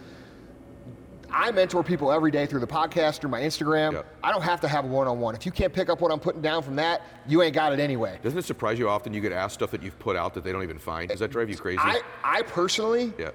I 1.33 1.51
mentor 1.51 1.83
people 1.83 2.11
every 2.11 2.31
day 2.31 2.45
through 2.45 2.59
the 2.59 2.67
podcast, 2.67 3.19
through 3.19 3.31
my 3.31 3.41
Instagram. 3.41 3.93
Yep. 3.93 4.05
I 4.23 4.31
don't 4.31 4.43
have 4.43 4.61
to 4.61 4.67
have 4.67 4.85
a 4.85 4.87
one-on-one. 4.87 5.35
If 5.35 5.45
you 5.45 5.51
can't 5.51 5.73
pick 5.73 5.89
up 5.89 5.99
what 5.99 6.11
I'm 6.11 6.19
putting 6.19 6.41
down 6.41 6.61
from 6.61 6.75
that, 6.75 7.01
you 7.27 7.41
ain't 7.41 7.55
got 7.55 7.73
it 7.73 7.79
anyway. 7.79 8.19
Doesn't 8.21 8.37
it 8.37 8.45
surprise 8.45 8.77
you 8.77 8.87
often 8.87 9.13
you 9.13 9.21
get 9.21 9.31
asked 9.31 9.55
stuff 9.55 9.71
that 9.71 9.81
you've 9.81 9.97
put 9.99 10.15
out 10.15 10.33
that 10.35 10.43
they 10.43 10.51
don't 10.51 10.63
even 10.63 10.77
find? 10.77 11.09
Does 11.09 11.19
that 11.19 11.31
drive 11.31 11.49
you 11.49 11.57
crazy? 11.57 11.79
I, 11.81 12.01
I 12.23 12.43
personally 12.43 13.13
yeah. 13.17 13.31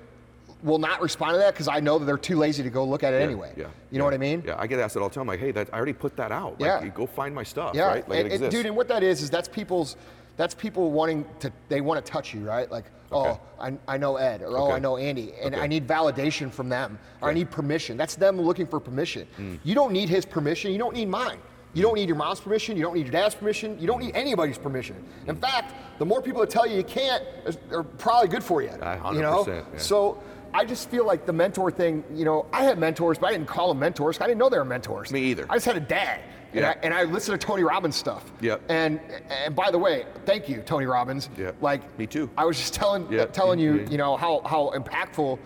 will 0.63 0.79
not 0.79 1.03
respond 1.03 1.35
to 1.35 1.39
that 1.39 1.55
because 1.55 1.67
I 1.69 1.81
know 1.81 1.99
that 1.99 2.05
they're 2.05 2.17
too 2.17 2.37
lazy 2.37 2.63
to 2.63 2.71
go 2.71 2.85
look 2.85 3.03
at 3.03 3.13
it 3.13 3.19
Yeah, 3.19 3.25
anyway. 3.25 3.53
Yeah. 3.57 3.67
You 3.91 3.99
know 3.99 4.05
what 4.05 4.15
I 4.15 4.19
mean? 4.19 4.45
Yeah, 4.47 4.55
I 4.59 4.69
get 4.69 4.79
asked 4.79 4.95
that 4.95 5.01
all 5.01 5.09
the 5.09 5.15
time. 5.15 5.27
Like, 5.27 5.41
hey, 5.41 5.51
that 5.51 5.69
I 5.73 5.77
already 5.77 5.93
put 5.93 6.17
that 6.17 6.31
out. 6.31 6.61
Like, 6.61 6.83
Yeah. 6.83 6.89
go 6.89 7.07
find 7.07 7.35
my 7.35 7.43
stuff. 7.43 7.75
Yeah, 7.75 7.89
Right? 7.89 8.09
Like 8.09 8.27
and, 8.27 8.45
and, 8.45 8.51
dude, 8.51 8.67
and 8.67 8.77
what 8.77 8.87
that 8.89 9.03
is 9.03 9.23
is 9.23 9.31
that's 9.31 9.49
people's, 9.49 9.97
that's 10.37 10.55
people 10.55 10.93
wanting 10.93 11.25
to, 11.41 11.53
they 11.69 11.81
want 11.81 12.05
to 12.05 12.13
touch 12.13 12.33
you, 12.33 12.41
right? 12.43 12.71
Like, 12.71 12.85
Okay. 13.11 13.31
oh, 13.31 13.41
I, 13.61 13.73
I 13.87 13.97
know 13.97 14.17
Ed, 14.17 14.43
or 14.43 14.57
oh, 14.59 14.65
Okay. 14.67 14.75
I 14.75 14.79
know 14.79 14.97
Andy, 14.97 15.33
and. 15.43 15.57
I 15.57 15.67
need 15.67 15.87
validation 15.87 16.51
from 16.51 16.69
them, 16.69 16.99
or 17.21 17.31
I 17.31 17.33
need 17.33 17.51
permission. 17.51 17.97
That's 17.97 18.15
them 18.17 18.41
looking 18.41 18.67
for 18.67 18.79
permission. 18.81 19.27
Mm. 19.39 19.59
You 19.65 19.75
don't 19.75 19.93
need 19.93 20.09
his 20.09 20.25
permission. 20.27 20.73
You 20.73 20.79
don't 20.79 20.95
need 20.95 21.09
mine. 21.09 21.39
You 21.75 21.83
don't 21.83 21.95
need 21.95 22.09
your 22.09 22.17
mom's 22.17 22.41
permission. 22.41 22.77
You 22.77 22.83
don't 22.83 22.95
need 22.95 23.07
your 23.07 23.13
dad's 23.13 23.35
permission. 23.35 23.79
You 23.79 23.87
don't 23.87 24.01
need 24.03 24.15
anybody's 24.15 24.59
permission. 24.59 24.97
In 25.27 25.37
Mm. 25.37 25.41
fact, 25.41 25.75
the 25.99 26.05
more 26.05 26.21
people 26.23 26.41
that 26.41 26.51
tell 26.51 26.67
you 26.67 26.77
you 26.77 26.85
can't 26.85 27.23
is- 27.47 27.59
are 27.73 27.83
probably 27.83 28.29
good 28.29 28.45
for 28.45 28.63
you. 28.63 28.71
You 28.71 28.77
know. 29.23 29.45
100%, 29.45 29.65
yeah. 29.73 29.79
So. 29.79 30.19
I 30.55 30.65
just 30.65 30.89
feel 30.89 31.05
like 31.05 31.27
the 31.27 31.33
mentor 31.35 31.71
thing, 31.71 32.03
you 32.15 32.25
know, 32.25 32.47
I 32.55 32.65
had 32.65 32.79
mentors, 32.79 33.19
but 33.19 33.27
I 33.27 33.33
didn't 33.33 33.49
call 33.49 33.69
them 33.69 33.81
mentors. 33.81 34.19
I 34.19 34.25
didn't 34.27 34.39
know 34.39 34.49
they 34.49 34.57
were 34.57 34.65
mentors. 34.65 35.13
Me 35.13 35.21
either. 35.25 35.45
I 35.51 35.57
just 35.57 35.67
had 35.67 35.77
a 35.77 35.81
dad. 35.81 36.21
And, 36.53 36.61
Yeah. 36.63 36.71
I, 36.71 36.73
and 36.83 36.95
I 36.95 37.05
listened 37.05 37.39
to 37.41 37.47
Tony 37.47 37.63
Robbins 37.63 37.95
stuff. 37.97 38.31
Yep. 38.41 38.63
And 38.69 39.01
and 39.31 39.55
by 39.55 39.71
the 39.71 39.79
way, 39.79 40.07
thank 40.25 40.49
you, 40.49 40.63
Tony 40.63 40.87
Robbins. 40.87 41.29
Yeah. 41.37 41.53
Like 41.61 41.99
Me 41.99 42.07
too. 42.07 42.31
I 42.39 42.45
was 42.45 42.57
just 42.57 42.73
telling 42.75 43.11
Yeah, 43.13 43.27
telling 43.27 43.59
you, 43.59 43.87
you 43.91 43.99
know, 43.99 44.17
how 44.17 44.41
how 44.45 44.73
impactful. 44.75 45.39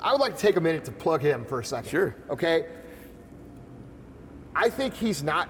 I 0.00 0.12
would 0.12 0.20
like 0.20 0.34
to 0.36 0.40
take 0.42 0.56
a 0.56 0.60
minute 0.60 0.84
to 0.86 0.92
plug 0.92 1.22
him 1.22 1.44
for 1.44 1.60
a 1.60 1.64
second. 1.64 1.88
Sure. 1.90 2.16
Okay. 2.28 2.66
I 4.54 4.68
think 4.68 4.94
he's 4.94 5.22
not 5.22 5.48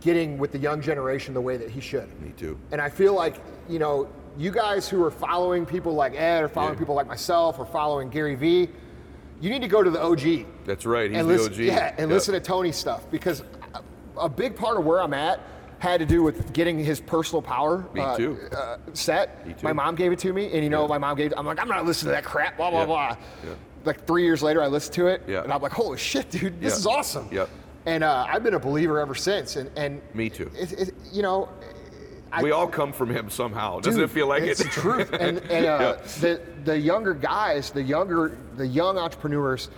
getting 0.00 0.36
with 0.38 0.52
the 0.52 0.58
young 0.58 0.80
generation 0.80 1.32
the 1.34 1.40
way 1.40 1.56
that 1.56 1.70
he 1.70 1.80
should. 1.80 2.08
Me 2.20 2.32
too. 2.36 2.58
And 2.70 2.80
I 2.80 2.88
feel 2.88 3.14
like, 3.14 3.36
you 3.68 3.78
know, 3.78 4.08
you 4.36 4.50
guys 4.50 4.88
who 4.88 5.02
are 5.04 5.10
following 5.10 5.64
people 5.66 5.94
like 5.94 6.14
Ed 6.14 6.42
or 6.44 6.48
following 6.48 6.74
Yeah. 6.74 6.78
people 6.80 6.94
like 6.94 7.06
myself 7.06 7.58
or 7.58 7.64
following 7.66 8.08
Gary 8.10 8.34
Vee, 8.34 8.68
you 9.42 9.50
need 9.50 9.60
to 9.62 9.68
go 9.68 9.82
to 9.82 9.90
the 9.90 10.00
OG 10.00 10.46
That's 10.64 10.86
right. 10.86 11.10
He's 11.10 11.18
and 11.20 11.28
the 11.28 11.34
listen, 11.34 11.52
OG. 11.52 11.58
Yeah, 11.58 11.94
and 11.98 12.08
listen 12.10 12.32
to 12.34 12.40
Tony's 12.40 12.76
stuff 12.76 13.10
because 13.10 13.42
a, 13.74 13.82
a 14.20 14.28
big 14.28 14.54
part 14.56 14.78
of 14.78 14.84
where 14.86 15.00
I'm 15.02 15.12
at 15.12 15.40
had 15.80 15.98
to 15.98 16.06
do 16.06 16.22
with 16.22 16.52
getting 16.52 16.78
his 16.78 17.00
personal 17.00 17.42
power 17.42 17.84
Me 17.92 18.00
uh, 18.00 18.16
too. 18.16 18.38
uh, 18.56 18.76
set. 18.92 19.44
Me 19.44 19.52
too. 19.52 19.64
My 19.64 19.72
mom 19.72 19.96
gave 19.96 20.12
it 20.12 20.20
to 20.20 20.32
me, 20.32 20.46
and 20.52 20.62
you 20.62 20.70
know, 20.70 20.82
Yeah. 20.82 20.86
my 20.88 20.98
mom 20.98 21.16
gave. 21.16 21.34
I'm 21.36 21.44
like, 21.44 21.60
I'm 21.60 21.66
not 21.66 21.84
listening 21.84 22.10
to 22.10 22.14
that 22.14 22.24
crap. 22.24 22.56
Blah 22.56 22.70
blah 22.70 22.80
Yeah. 22.80 22.86
blah. 22.86 23.16
Yeah. 23.44 23.50
Like 23.84 24.06
three 24.06 24.22
years 24.22 24.44
later, 24.44 24.62
I 24.62 24.68
listened 24.68 24.94
to 24.94 25.08
it, 25.08 25.22
Yeah. 25.26 25.42
and 25.42 25.52
I'm 25.52 25.60
like, 25.60 25.72
holy 25.72 25.98
shit, 25.98 26.30
dude, 26.30 26.60
this 26.60 26.78
is 26.78 26.86
awesome. 26.86 27.28
Yep. 27.32 27.48
And 27.86 28.04
uh, 28.04 28.26
I've 28.28 28.44
been 28.44 28.54
a 28.54 28.60
believer 28.60 29.00
ever 29.00 29.16
since. 29.16 29.56
And 29.56 29.68
and 29.76 30.00
Me 30.14 30.30
too. 30.30 30.52
It, 30.56 30.72
it, 30.72 30.94
you 31.12 31.22
know, 31.22 31.48
I, 32.32 32.42
we 32.42 32.50
all 32.50 32.66
come 32.66 32.92
from 32.92 33.10
him 33.10 33.28
somehow. 33.30 33.78
Doesn't 33.80 34.00
Dude, 34.00 34.08
it 34.10 34.12
feel 34.12 34.26
like 34.26 34.42
it's 34.44 34.60
it? 34.60 34.64
the 34.64 34.70
truth. 34.70 35.12
And, 35.20 35.38
and 35.38 35.66
uh, 35.66 35.96
Yeah. 35.98 36.06
the 36.20 36.40
the 36.64 36.78
younger 36.78 37.14
guys, 37.14 37.70
the 37.70 37.82
younger 37.82 38.38
the 38.56 38.66
young 38.66 38.96
entrepreneurs, 38.98 39.68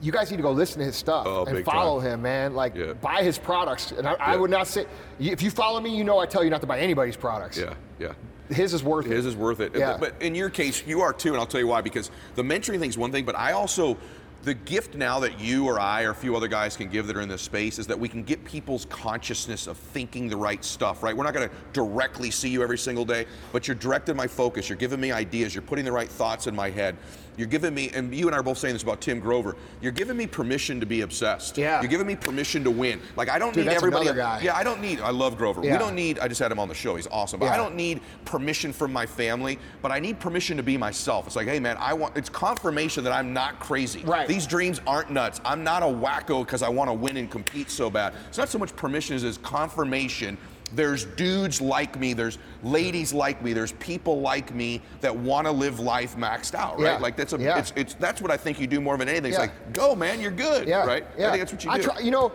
you 0.00 0.12
guys 0.12 0.30
need 0.30 0.36
to 0.36 0.42
go 0.42 0.52
listen 0.52 0.80
to 0.80 0.84
his 0.84 0.96
stuff 0.96 1.26
Oh, 1.26 1.44
and 1.46 1.64
follow 1.64 2.00
time. 2.00 2.10
him, 2.10 2.22
man. 2.22 2.54
Like 2.54 2.74
Yeah. 2.74 2.92
buy 2.92 3.22
his 3.22 3.38
products. 3.38 3.92
And 3.92 4.06
I, 4.06 4.14
I 4.18 4.36
would 4.36 4.50
not 4.50 4.66
say 4.66 4.86
if 5.18 5.42
you 5.42 5.50
follow 5.50 5.80
me, 5.80 5.96
you 5.96 6.04
know 6.04 6.18
I 6.18 6.26
tell 6.26 6.44
you 6.44 6.50
not 6.50 6.60
to 6.60 6.66
buy 6.66 6.78
anybody's 6.78 7.16
products. 7.16 7.56
Yeah, 7.58 7.74
yeah. 7.98 8.12
His 8.50 8.72
is 8.74 8.82
worth 8.82 9.06
His 9.06 9.24
it. 9.26 9.28
is 9.30 9.36
worth 9.36 9.60
it. 9.60 9.74
Yeah. 9.74 9.96
But 9.98 10.14
in 10.20 10.34
your 10.34 10.48
case, 10.50 10.82
you 10.86 11.00
are 11.02 11.12
too, 11.12 11.30
and 11.30 11.38
I'll 11.38 11.46
tell 11.46 11.60
you 11.60 11.66
why. 11.66 11.80
Because 11.82 12.10
the 12.34 12.42
mentoring 12.42 12.78
thing 12.80 12.88
is 12.90 12.96
one 12.96 13.12
thing, 13.12 13.24
but 13.26 13.36
I 13.36 13.52
also 13.52 13.96
the 14.42 14.54
gift 14.54 14.94
now 14.94 15.18
that 15.20 15.40
you 15.40 15.66
or 15.66 15.80
I 15.80 16.04
or 16.04 16.10
a 16.10 16.14
few 16.14 16.36
other 16.36 16.48
guys 16.48 16.76
can 16.76 16.88
give 16.88 17.06
that 17.08 17.16
are 17.16 17.20
in 17.20 17.28
this 17.28 17.42
space 17.42 17.78
is 17.78 17.86
that 17.88 17.98
we 17.98 18.08
can 18.08 18.22
get 18.22 18.44
people's 18.44 18.84
consciousness 18.86 19.66
of 19.66 19.76
thinking 19.76 20.28
the 20.28 20.36
right 20.36 20.64
stuff, 20.64 21.02
right? 21.02 21.16
We're 21.16 21.24
not 21.24 21.34
going 21.34 21.48
to 21.48 21.54
directly 21.72 22.30
see 22.30 22.48
you 22.48 22.62
every 22.62 22.78
single 22.78 23.04
day, 23.04 23.26
but 23.52 23.66
you're 23.66 23.74
directing 23.74 24.16
my 24.16 24.26
focus. 24.26 24.68
You're 24.68 24.78
giving 24.78 25.00
me 25.00 25.10
ideas. 25.10 25.54
You're 25.54 25.62
putting 25.62 25.84
the 25.84 25.92
right 25.92 26.08
thoughts 26.08 26.46
in 26.46 26.54
my 26.54 26.70
head. 26.70 26.96
You're 27.38 27.46
giving 27.46 27.72
me, 27.72 27.90
and 27.94 28.12
you 28.12 28.26
and 28.26 28.34
I 28.34 28.40
are 28.40 28.42
both 28.42 28.58
saying 28.58 28.74
this 28.74 28.82
about 28.82 29.00
Tim 29.00 29.20
Grover. 29.20 29.54
You're 29.80 29.92
giving 29.92 30.16
me 30.16 30.26
permission 30.26 30.80
to 30.80 30.86
be 30.86 31.02
obsessed. 31.02 31.56
Yeah. 31.56 31.80
You're 31.80 31.88
giving 31.88 32.06
me 32.06 32.16
permission 32.16 32.64
to 32.64 32.70
win. 32.70 33.00
Like 33.14 33.30
I 33.30 33.38
don't 33.38 33.54
Dude, 33.54 33.66
need 33.66 33.72
everybody. 33.72 34.06
Yeah, 34.06 34.56
I 34.56 34.64
don't 34.64 34.80
need. 34.80 35.00
I 35.00 35.10
love 35.10 35.38
Grover. 35.38 35.64
Yeah. 35.64 35.72
We 35.72 35.78
don't 35.78 35.94
need. 35.94 36.18
I 36.18 36.26
just 36.26 36.40
had 36.40 36.50
him 36.50 36.58
on 36.58 36.66
the 36.66 36.74
show. 36.74 36.96
He's 36.96 37.06
awesome. 37.06 37.38
But 37.38 37.50
I 37.50 37.56
don't 37.56 37.76
need 37.76 38.00
permission 38.24 38.72
from 38.72 38.92
my 38.92 39.06
family. 39.06 39.60
But 39.82 39.92
I 39.92 40.00
need 40.00 40.18
permission 40.18 40.56
to 40.56 40.64
be 40.64 40.76
myself. 40.76 41.28
It's 41.28 41.36
like, 41.36 41.46
hey 41.46 41.60
man, 41.60 41.76
I 41.78 41.94
want. 41.94 42.16
It's 42.16 42.28
confirmation 42.28 43.04
that 43.04 43.12
I'm 43.12 43.32
not 43.32 43.60
crazy. 43.60 44.02
Right. 44.04 44.26
These 44.26 44.48
dreams 44.48 44.80
aren't 44.84 45.10
nuts. 45.10 45.40
I'm 45.44 45.62
not 45.62 45.84
a 45.84 45.86
wacko 45.86 46.44
because 46.44 46.62
I 46.62 46.68
want 46.68 46.90
to 46.90 46.94
win 46.94 47.16
and 47.18 47.30
compete 47.30 47.70
so 47.70 47.88
bad. 47.88 48.14
It's 48.28 48.38
not 48.38 48.48
so 48.48 48.58
much 48.58 48.74
permission 48.74 49.14
as 49.14 49.22
it's 49.22 49.38
confirmation. 49.38 50.36
There's 50.74 51.04
dudes 51.04 51.60
like 51.60 51.98
me. 51.98 52.12
There's 52.12 52.38
ladies 52.62 53.12
like 53.12 53.42
me. 53.42 53.52
There's 53.52 53.72
people 53.72 54.20
like 54.20 54.54
me 54.54 54.82
that 55.00 55.14
want 55.14 55.46
to 55.46 55.50
live 55.50 55.80
life 55.80 56.16
maxed 56.16 56.54
out, 56.54 56.78
right? 56.78 56.92
Yeah. 56.92 56.98
Like 56.98 57.16
that's 57.16 57.32
a. 57.32 57.38
Yeah. 57.38 57.58
It's, 57.58 57.72
it's 57.76 57.94
that's 57.94 58.20
what 58.20 58.30
I 58.30 58.36
think 58.36 58.60
you 58.60 58.66
do 58.66 58.80
more 58.80 58.96
than 58.96 59.08
anything. 59.08 59.30
It's 59.30 59.38
Yeah. 59.38 59.46
like, 59.46 59.72
go 59.72 59.94
man, 59.94 60.20
you're 60.20 60.30
good, 60.30 60.68
Yeah, 60.68 60.84
right? 60.84 61.06
Yeah. 61.16 61.28
I 61.28 61.30
think 61.30 61.40
that's 61.40 61.52
what 61.52 61.64
you 61.64 61.70
do. 61.70 61.76
I. 61.76 61.94
Try, 61.94 62.00
you 62.00 62.10
know, 62.10 62.32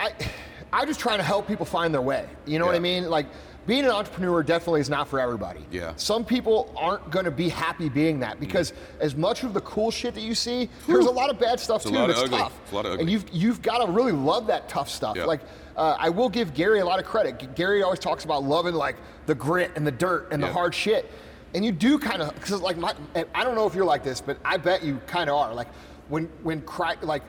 I 0.00 0.12
I 0.72 0.84
just 0.84 1.00
trying 1.00 1.18
to 1.18 1.24
help 1.24 1.46
people 1.46 1.66
find 1.66 1.92
their 1.92 2.02
way. 2.02 2.26
You 2.46 2.58
know 2.58 2.66
what 2.66 2.74
I 2.74 2.80
mean? 2.80 3.08
Like 3.08 3.26
being 3.66 3.84
an 3.84 3.90
entrepreneur 3.90 4.42
definitely 4.42 4.80
is 4.80 4.90
not 4.90 5.06
for 5.08 5.20
everybody. 5.20 5.64
Yeah. 5.70 5.92
Some 5.96 6.24
people 6.24 6.72
aren't 6.76 7.10
going 7.10 7.24
to 7.24 7.30
be 7.30 7.48
happy 7.48 7.88
being 7.88 8.18
that 8.20 8.36
mm. 8.36 8.40
because 8.40 8.72
as 9.00 9.14
much 9.14 9.44
of 9.44 9.52
the 9.54 9.60
cool 9.60 9.90
shit 9.90 10.14
that 10.14 10.22
you 10.22 10.34
see, 10.34 10.68
there's 10.86 11.06
a 11.06 11.10
lot 11.10 11.30
of 11.30 11.38
bad 11.38 11.60
stuff 11.60 11.82
It's 11.82 11.90
a 11.90 11.92
too. 11.92 11.98
lot 11.98 12.10
of 12.10 12.16
that's 12.16 12.26
ugly. 12.26 12.38
tough. 12.38 12.58
It's 12.62 12.72
a 12.72 12.74
lot 12.74 12.86
of 12.86 12.92
ugly. 12.92 13.02
And 13.02 13.10
you've 13.10 13.28
you've 13.32 13.62
got 13.62 13.84
to 13.84 13.92
really 13.92 14.12
love 14.12 14.46
that 14.46 14.68
tough 14.68 14.88
stuff. 14.88 15.16
Yeah. 15.16 15.24
Like 15.24 15.40
uh, 15.80 15.96
I 15.98 16.10
will 16.10 16.28
give 16.28 16.52
Gary 16.52 16.80
a 16.80 16.84
lot 16.84 16.98
of 17.00 17.06
credit. 17.06 17.54
Gary 17.56 17.82
always 17.82 17.98
talks 17.98 18.24
about 18.26 18.44
loving 18.44 18.74
like 18.74 18.96
the 19.24 19.34
grit 19.34 19.70
and 19.76 19.86
the 19.86 19.90
dirt 19.90 20.28
and 20.30 20.40
Yeah. 20.42 20.48
the 20.48 20.52
hard 20.52 20.74
shit. 20.74 21.10
And 21.54 21.64
you 21.64 21.72
do 21.72 21.98
kind 21.98 22.20
of 22.20 22.34
because 22.34 22.60
like 22.60 22.76
my 22.76 22.94
and 23.14 23.26
I 23.34 23.44
don't 23.44 23.54
know 23.54 23.66
if 23.66 23.74
you're 23.74 23.86
like 23.86 24.04
this, 24.04 24.20
but 24.20 24.36
I 24.44 24.58
bet 24.58 24.82
you 24.84 25.00
kind 25.06 25.30
of 25.30 25.36
are. 25.36 25.54
Like 25.54 25.68
when 26.08 26.26
when 26.42 26.60
cri- 26.62 27.00
like 27.02 27.22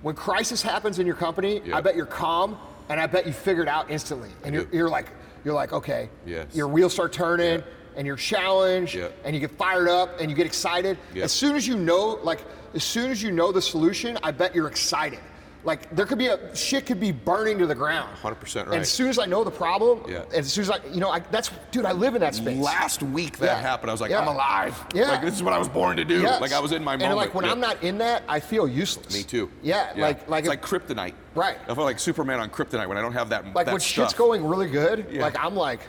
when 0.00 0.14
crisis 0.14 0.62
happens 0.62 0.98
in 0.98 1.06
your 1.06 1.14
company. 1.16 1.60
I 1.72 1.80
bet 1.82 1.94
you're 1.94 2.06
calm 2.06 2.56
and 2.88 2.98
I 2.98 3.06
bet 3.06 3.26
you 3.26 3.32
figure 3.34 3.62
it 3.62 3.68
out 3.68 3.90
instantly. 3.90 4.30
And 4.44 4.54
you're, 4.54 4.66
you're 4.72 4.88
like 4.88 5.08
you're 5.44 5.54
like 5.54 5.74
okay, 5.74 6.08
Yes. 6.24 6.46
your 6.54 6.68
wheels 6.68 6.94
start 6.94 7.12
turning 7.12 7.62
and 7.96 8.06
you're 8.06 8.16
challenged 8.16 8.96
and 9.24 9.34
you 9.36 9.40
get 9.40 9.50
fired 9.52 9.88
up 9.88 10.20
and 10.20 10.30
you 10.30 10.34
get 10.36 10.46
excited. 10.46 10.96
As 11.14 11.32
soon 11.32 11.54
as 11.54 11.68
you 11.68 11.76
know 11.76 12.18
like 12.22 12.40
as 12.74 12.82
soon 12.82 13.10
as 13.10 13.22
you 13.22 13.30
know 13.30 13.52
the 13.52 13.62
solution, 13.62 14.16
I 14.22 14.30
bet 14.30 14.54
you're 14.54 14.68
excited. 14.68 15.20
Like 15.64 15.88
there 15.96 16.04
could 16.04 16.18
be 16.18 16.26
a 16.26 16.54
shit 16.54 16.84
could 16.84 17.00
be 17.00 17.10
burning 17.10 17.58
to 17.58 17.66
the 17.66 17.74
ground. 17.74 18.14
100% 18.22 18.54
right. 18.56 18.66
And 18.66 18.74
as 18.82 18.90
soon 18.90 19.08
as 19.08 19.18
I 19.18 19.24
know 19.24 19.42
the 19.44 19.50
problem, 19.50 20.02
Yeah. 20.06 20.24
as 20.32 20.52
soon 20.52 20.62
as 20.62 20.70
I, 20.70 20.78
you 20.92 21.00
know, 21.00 21.08
I, 21.10 21.20
that's 21.20 21.50
dude, 21.70 21.86
I 21.86 21.92
live 21.92 22.14
in 22.14 22.20
that 22.20 22.34
space. 22.34 22.58
Last 22.58 23.02
week 23.02 23.38
that 23.38 23.46
Yeah. 23.46 23.60
happened, 23.60 23.90
I 23.90 23.94
was 23.94 24.00
like, 24.02 24.10
Yeah. 24.10 24.20
I'm 24.20 24.28
alive. 24.28 24.78
Yeah. 24.94 25.10
Like 25.12 25.22
this 25.22 25.34
is 25.34 25.42
what 25.42 25.54
I 25.54 25.58
was 25.58 25.68
born 25.68 25.96
to 25.96 26.04
do. 26.04 26.20
Yes. 26.20 26.40
Like 26.40 26.52
I 26.52 26.60
was 26.60 26.72
in 26.72 26.84
my 26.84 26.92
moment. 26.92 27.04
And 27.12 27.16
like 27.16 27.34
when 27.34 27.46
Yeah. 27.46 27.52
I'm 27.52 27.60
not 27.60 27.82
in 27.82 27.96
that, 27.98 28.24
I 28.28 28.40
feel 28.40 28.68
useless. 28.68 29.14
Me 29.14 29.22
too. 29.22 29.50
Yeah, 29.62 29.92
like 29.96 30.28
like 30.28 30.44
it's 30.44 30.52
if- 30.54 30.62
like 30.72 30.82
kryptonite. 30.86 31.14
Right. 31.34 31.56
I 31.68 31.74
feel 31.74 31.84
like 31.84 31.98
Superman 31.98 32.40
on 32.40 32.50
kryptonite 32.50 32.86
when 32.86 32.98
I 32.98 33.00
don't 33.00 33.12
have 33.14 33.30
that. 33.30 33.44
like 33.54 33.66
that 33.66 33.72
when 33.72 33.80
shit's 33.80 34.12
going 34.14 34.44
really 34.46 34.68
good, 34.68 35.12
like 35.14 35.42
I'm 35.42 35.56
like, 35.56 35.80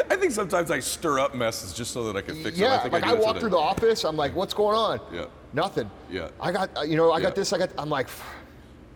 I 0.09 0.15
think 0.15 0.31
sometimes 0.31 0.71
I 0.71 0.79
stir 0.79 1.19
up 1.19 1.35
messes 1.35 1.73
just 1.73 1.91
so 1.91 2.11
that 2.11 2.17
I 2.17 2.21
can 2.21 2.35
fix 2.41 2.57
it. 2.57 2.61
yeah, 2.61 2.81
I 2.83 2.87
like 2.87 3.03
I, 3.03 3.11
I, 3.11 3.13
walk 3.13 3.27
today. 3.29 3.39
through 3.41 3.49
the 3.51 3.57
office, 3.57 4.03
I'm 4.03 4.15
like, 4.17 4.35
what's 4.35 4.53
going 4.53 4.75
on? 4.75 4.99
Yeah. 5.13 5.25
Nothing. 5.53 5.89
Yeah. 6.09 6.29
I 6.41 6.51
got, 6.51 6.69
uh, 6.77 6.81
you 6.81 6.97
know, 6.97 7.11
I 7.11 7.17
Yeah. 7.17 7.23
got 7.25 7.35
this, 7.35 7.53
I 7.53 7.57
got, 7.59 7.69
I'm 7.77 7.89
like, 7.89 8.07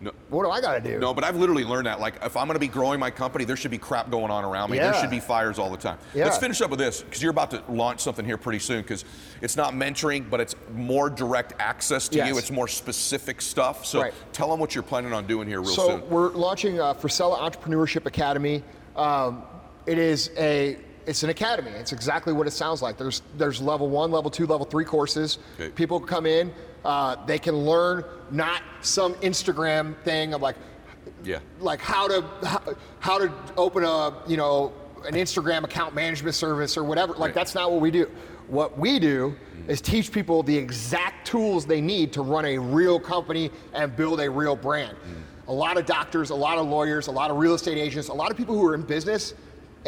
No, 0.00 0.12
what 0.28 0.44
do 0.44 0.50
I 0.50 0.60
got 0.60 0.74
to 0.74 0.80
do? 0.80 0.98
no, 0.98 1.12
but 1.14 1.24
I've 1.24 1.34
literally 1.36 1.64
learned 1.64 1.86
that. 1.86 1.98
Like, 2.00 2.14
if 2.22 2.36
I'm 2.36 2.46
going 2.46 2.54
to 2.56 2.60
be 2.60 2.68
growing 2.68 3.00
my 3.00 3.10
company, 3.10 3.44
there 3.44 3.56
should 3.56 3.70
be 3.70 3.78
crap 3.78 4.10
going 4.10 4.30
on 4.30 4.44
around 4.44 4.70
me. 4.70 4.76
Yeah. 4.76 4.90
There 4.90 5.00
should 5.00 5.10
be 5.10 5.18
fires 5.20 5.58
all 5.58 5.70
the 5.70 5.76
time. 5.76 5.98
Yeah. 6.14 6.24
Let's 6.24 6.38
finish 6.38 6.60
up 6.60 6.70
with 6.70 6.78
this 6.78 7.02
because 7.02 7.20
you're 7.22 7.30
about 7.32 7.50
to 7.52 7.62
launch 7.68 8.00
something 8.00 8.24
here 8.24 8.36
pretty 8.38 8.58
soon. 8.60 8.82
Because 8.82 9.04
it's 9.40 9.56
not 9.56 9.72
mentoring, 9.74 10.28
but 10.30 10.40
it's 10.40 10.54
more 10.74 11.10
direct 11.10 11.54
access 11.60 12.08
to 12.10 12.18
Yes. 12.18 12.28
you. 12.28 12.38
It's 12.38 12.50
more 12.50 12.68
specific 12.68 13.40
stuff. 13.40 13.86
So 13.86 14.02
Right. 14.02 14.14
tell 14.32 14.48
them 14.50 14.60
what 14.60 14.74
you're 14.74 14.84
planning 14.84 15.12
on 15.12 15.26
doing 15.26 15.48
here 15.48 15.60
real 15.60 15.70
so 15.70 15.88
soon. 15.88 16.10
we're 16.10 16.30
launching 16.30 16.80
uh, 16.80 16.94
Frisella 16.94 17.38
Entrepreneurship 17.38 18.06
Academy. 18.06 18.62
Um, 18.96 19.42
it 19.86 19.98
is 19.98 20.30
a 20.36 20.76
it's 21.08 21.22
an 21.22 21.30
academy. 21.30 21.70
It's 21.70 21.92
exactly 21.92 22.32
what 22.34 22.46
it 22.46 22.50
sounds 22.50 22.82
like. 22.82 22.98
There's 22.98 23.22
there's 23.36 23.62
level 23.62 23.88
one, 23.88 24.10
level 24.12 24.30
two, 24.30 24.46
level 24.46 24.66
three 24.66 24.84
courses. 24.84 25.38
Okay. 25.58 25.70
People 25.70 25.98
come 25.98 26.26
in, 26.26 26.52
uh, 26.84 27.16
they 27.24 27.38
can 27.38 27.56
learn 27.56 28.04
not 28.30 28.62
some 28.82 29.14
Instagram 29.14 29.96
thing 30.02 30.34
of 30.34 30.42
like 30.42 30.56
yeah. 31.24 31.38
like 31.60 31.80
how 31.80 32.06
to 32.06 32.24
how, 32.46 32.62
how 33.00 33.18
to 33.18 33.32
open 33.56 33.84
a 33.84 34.14
you 34.28 34.36
know 34.36 34.72
an 35.06 35.14
Instagram 35.14 35.64
account 35.64 35.94
management 35.94 36.34
service 36.34 36.76
or 36.76 36.84
whatever. 36.84 37.14
Like 37.14 37.20
Right. 37.20 37.34
that's 37.34 37.54
not 37.54 37.72
what 37.72 37.80
we 37.80 37.90
do. 37.90 38.10
What 38.48 38.78
we 38.78 38.98
do 38.98 39.34
is 39.66 39.80
teach 39.80 40.12
people 40.12 40.42
the 40.42 40.56
exact 40.56 41.26
tools 41.26 41.66
they 41.66 41.80
need 41.80 42.12
to 42.14 42.22
run 42.22 42.44
a 42.46 42.58
real 42.58 42.98
company 42.98 43.50
and 43.74 43.94
build 43.94 44.20
a 44.20 44.30
real 44.30 44.56
brand. 44.56 44.96
A 45.48 45.52
lot 45.52 45.78
of 45.78 45.86
doctors, 45.86 46.30
a 46.30 46.34
lot 46.34 46.58
of 46.58 46.66
lawyers, 46.66 47.06
a 47.06 47.10
lot 47.10 47.30
of 47.30 47.38
real 47.38 47.54
estate 47.54 47.78
agents, 47.78 48.08
a 48.08 48.12
lot 48.12 48.30
of 48.30 48.36
people 48.36 48.54
who 48.54 48.66
are 48.66 48.74
in 48.74 48.82
business 48.82 49.34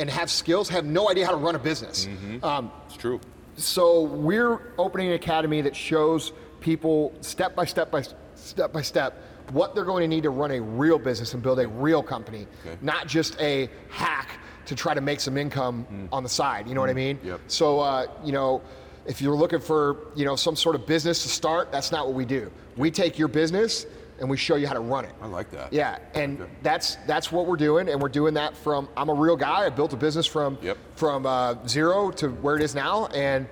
and 0.00 0.08
have 0.10 0.30
skills 0.30 0.68
have 0.70 0.84
no 0.86 1.10
idea 1.10 1.26
how 1.26 1.32
to 1.32 1.36
run 1.36 1.54
a 1.54 1.58
business. 1.58 2.08
Um, 2.42 2.72
It's 2.86 2.96
true. 2.96 3.20
so 3.56 4.02
we're 4.02 4.58
opening 4.78 5.08
an 5.08 5.12
academy 5.14 5.60
that 5.60 5.76
shows 5.76 6.32
people 6.60 7.12
step 7.20 7.54
by 7.54 7.66
step 7.66 7.90
by 7.90 8.02
step 8.34 8.72
by 8.72 8.82
step 8.82 9.22
what 9.52 9.74
they're 9.74 9.84
going 9.84 10.00
to 10.02 10.08
need 10.08 10.22
to 10.22 10.30
run 10.30 10.52
a 10.52 10.60
real 10.60 10.98
business 10.98 11.34
and 11.34 11.42
build 11.42 11.58
a 11.58 11.66
real 11.68 12.02
company, 12.02 12.46
Okay. 12.64 12.78
not 12.80 13.06
just 13.08 13.38
a 13.40 13.68
hack 13.90 14.28
to 14.66 14.74
try 14.76 14.94
to 14.94 15.00
make 15.00 15.18
some 15.20 15.36
income 15.36 16.08
on 16.12 16.22
the 16.22 16.28
side. 16.28 16.68
You 16.68 16.74
know 16.74 16.80
what 16.80 16.90
I 16.90 16.94
mean? 16.94 17.18
Yep. 17.24 17.40
So 17.48 17.80
uh, 17.80 18.06
you 18.24 18.32
know, 18.32 18.62
if 19.06 19.20
you're 19.20 19.34
looking 19.36 19.60
for 19.60 19.96
you 20.14 20.24
know 20.24 20.36
some 20.36 20.56
sort 20.56 20.76
of 20.76 20.86
business 20.86 21.22
to 21.24 21.28
start, 21.28 21.70
that's 21.72 21.92
not 21.92 22.06
what 22.06 22.14
we 22.14 22.24
do. 22.24 22.50
We 22.76 22.90
take 22.90 23.18
your 23.18 23.28
business 23.28 23.84
and 24.20 24.28
we 24.30 24.36
show 24.36 24.56
you 24.56 24.66
how 24.66 24.74
to 24.74 24.80
run 24.80 25.04
it. 25.04 25.12
I 25.20 25.26
like 25.26 25.50
that. 25.50 25.72
Yeah, 25.72 25.98
and 26.14 26.40
Okay. 26.40 26.50
that's 26.62 26.96
that's 27.06 27.32
what 27.32 27.46
we're 27.46 27.56
doing, 27.56 27.88
and 27.88 28.00
we're 28.00 28.08
doing 28.08 28.34
that 28.34 28.56
from. 28.56 28.88
I'm 28.96 29.08
a 29.08 29.14
real 29.14 29.36
guy. 29.36 29.64
I 29.66 29.70
built 29.70 29.92
a 29.92 29.96
business 29.96 30.26
from 30.26 30.58
Yep. 30.62 30.76
from 30.94 31.26
uh, 31.26 31.54
zero 31.66 32.10
to 32.12 32.28
where 32.28 32.56
it 32.56 32.62
is 32.62 32.74
now, 32.74 33.06
and 33.06 33.46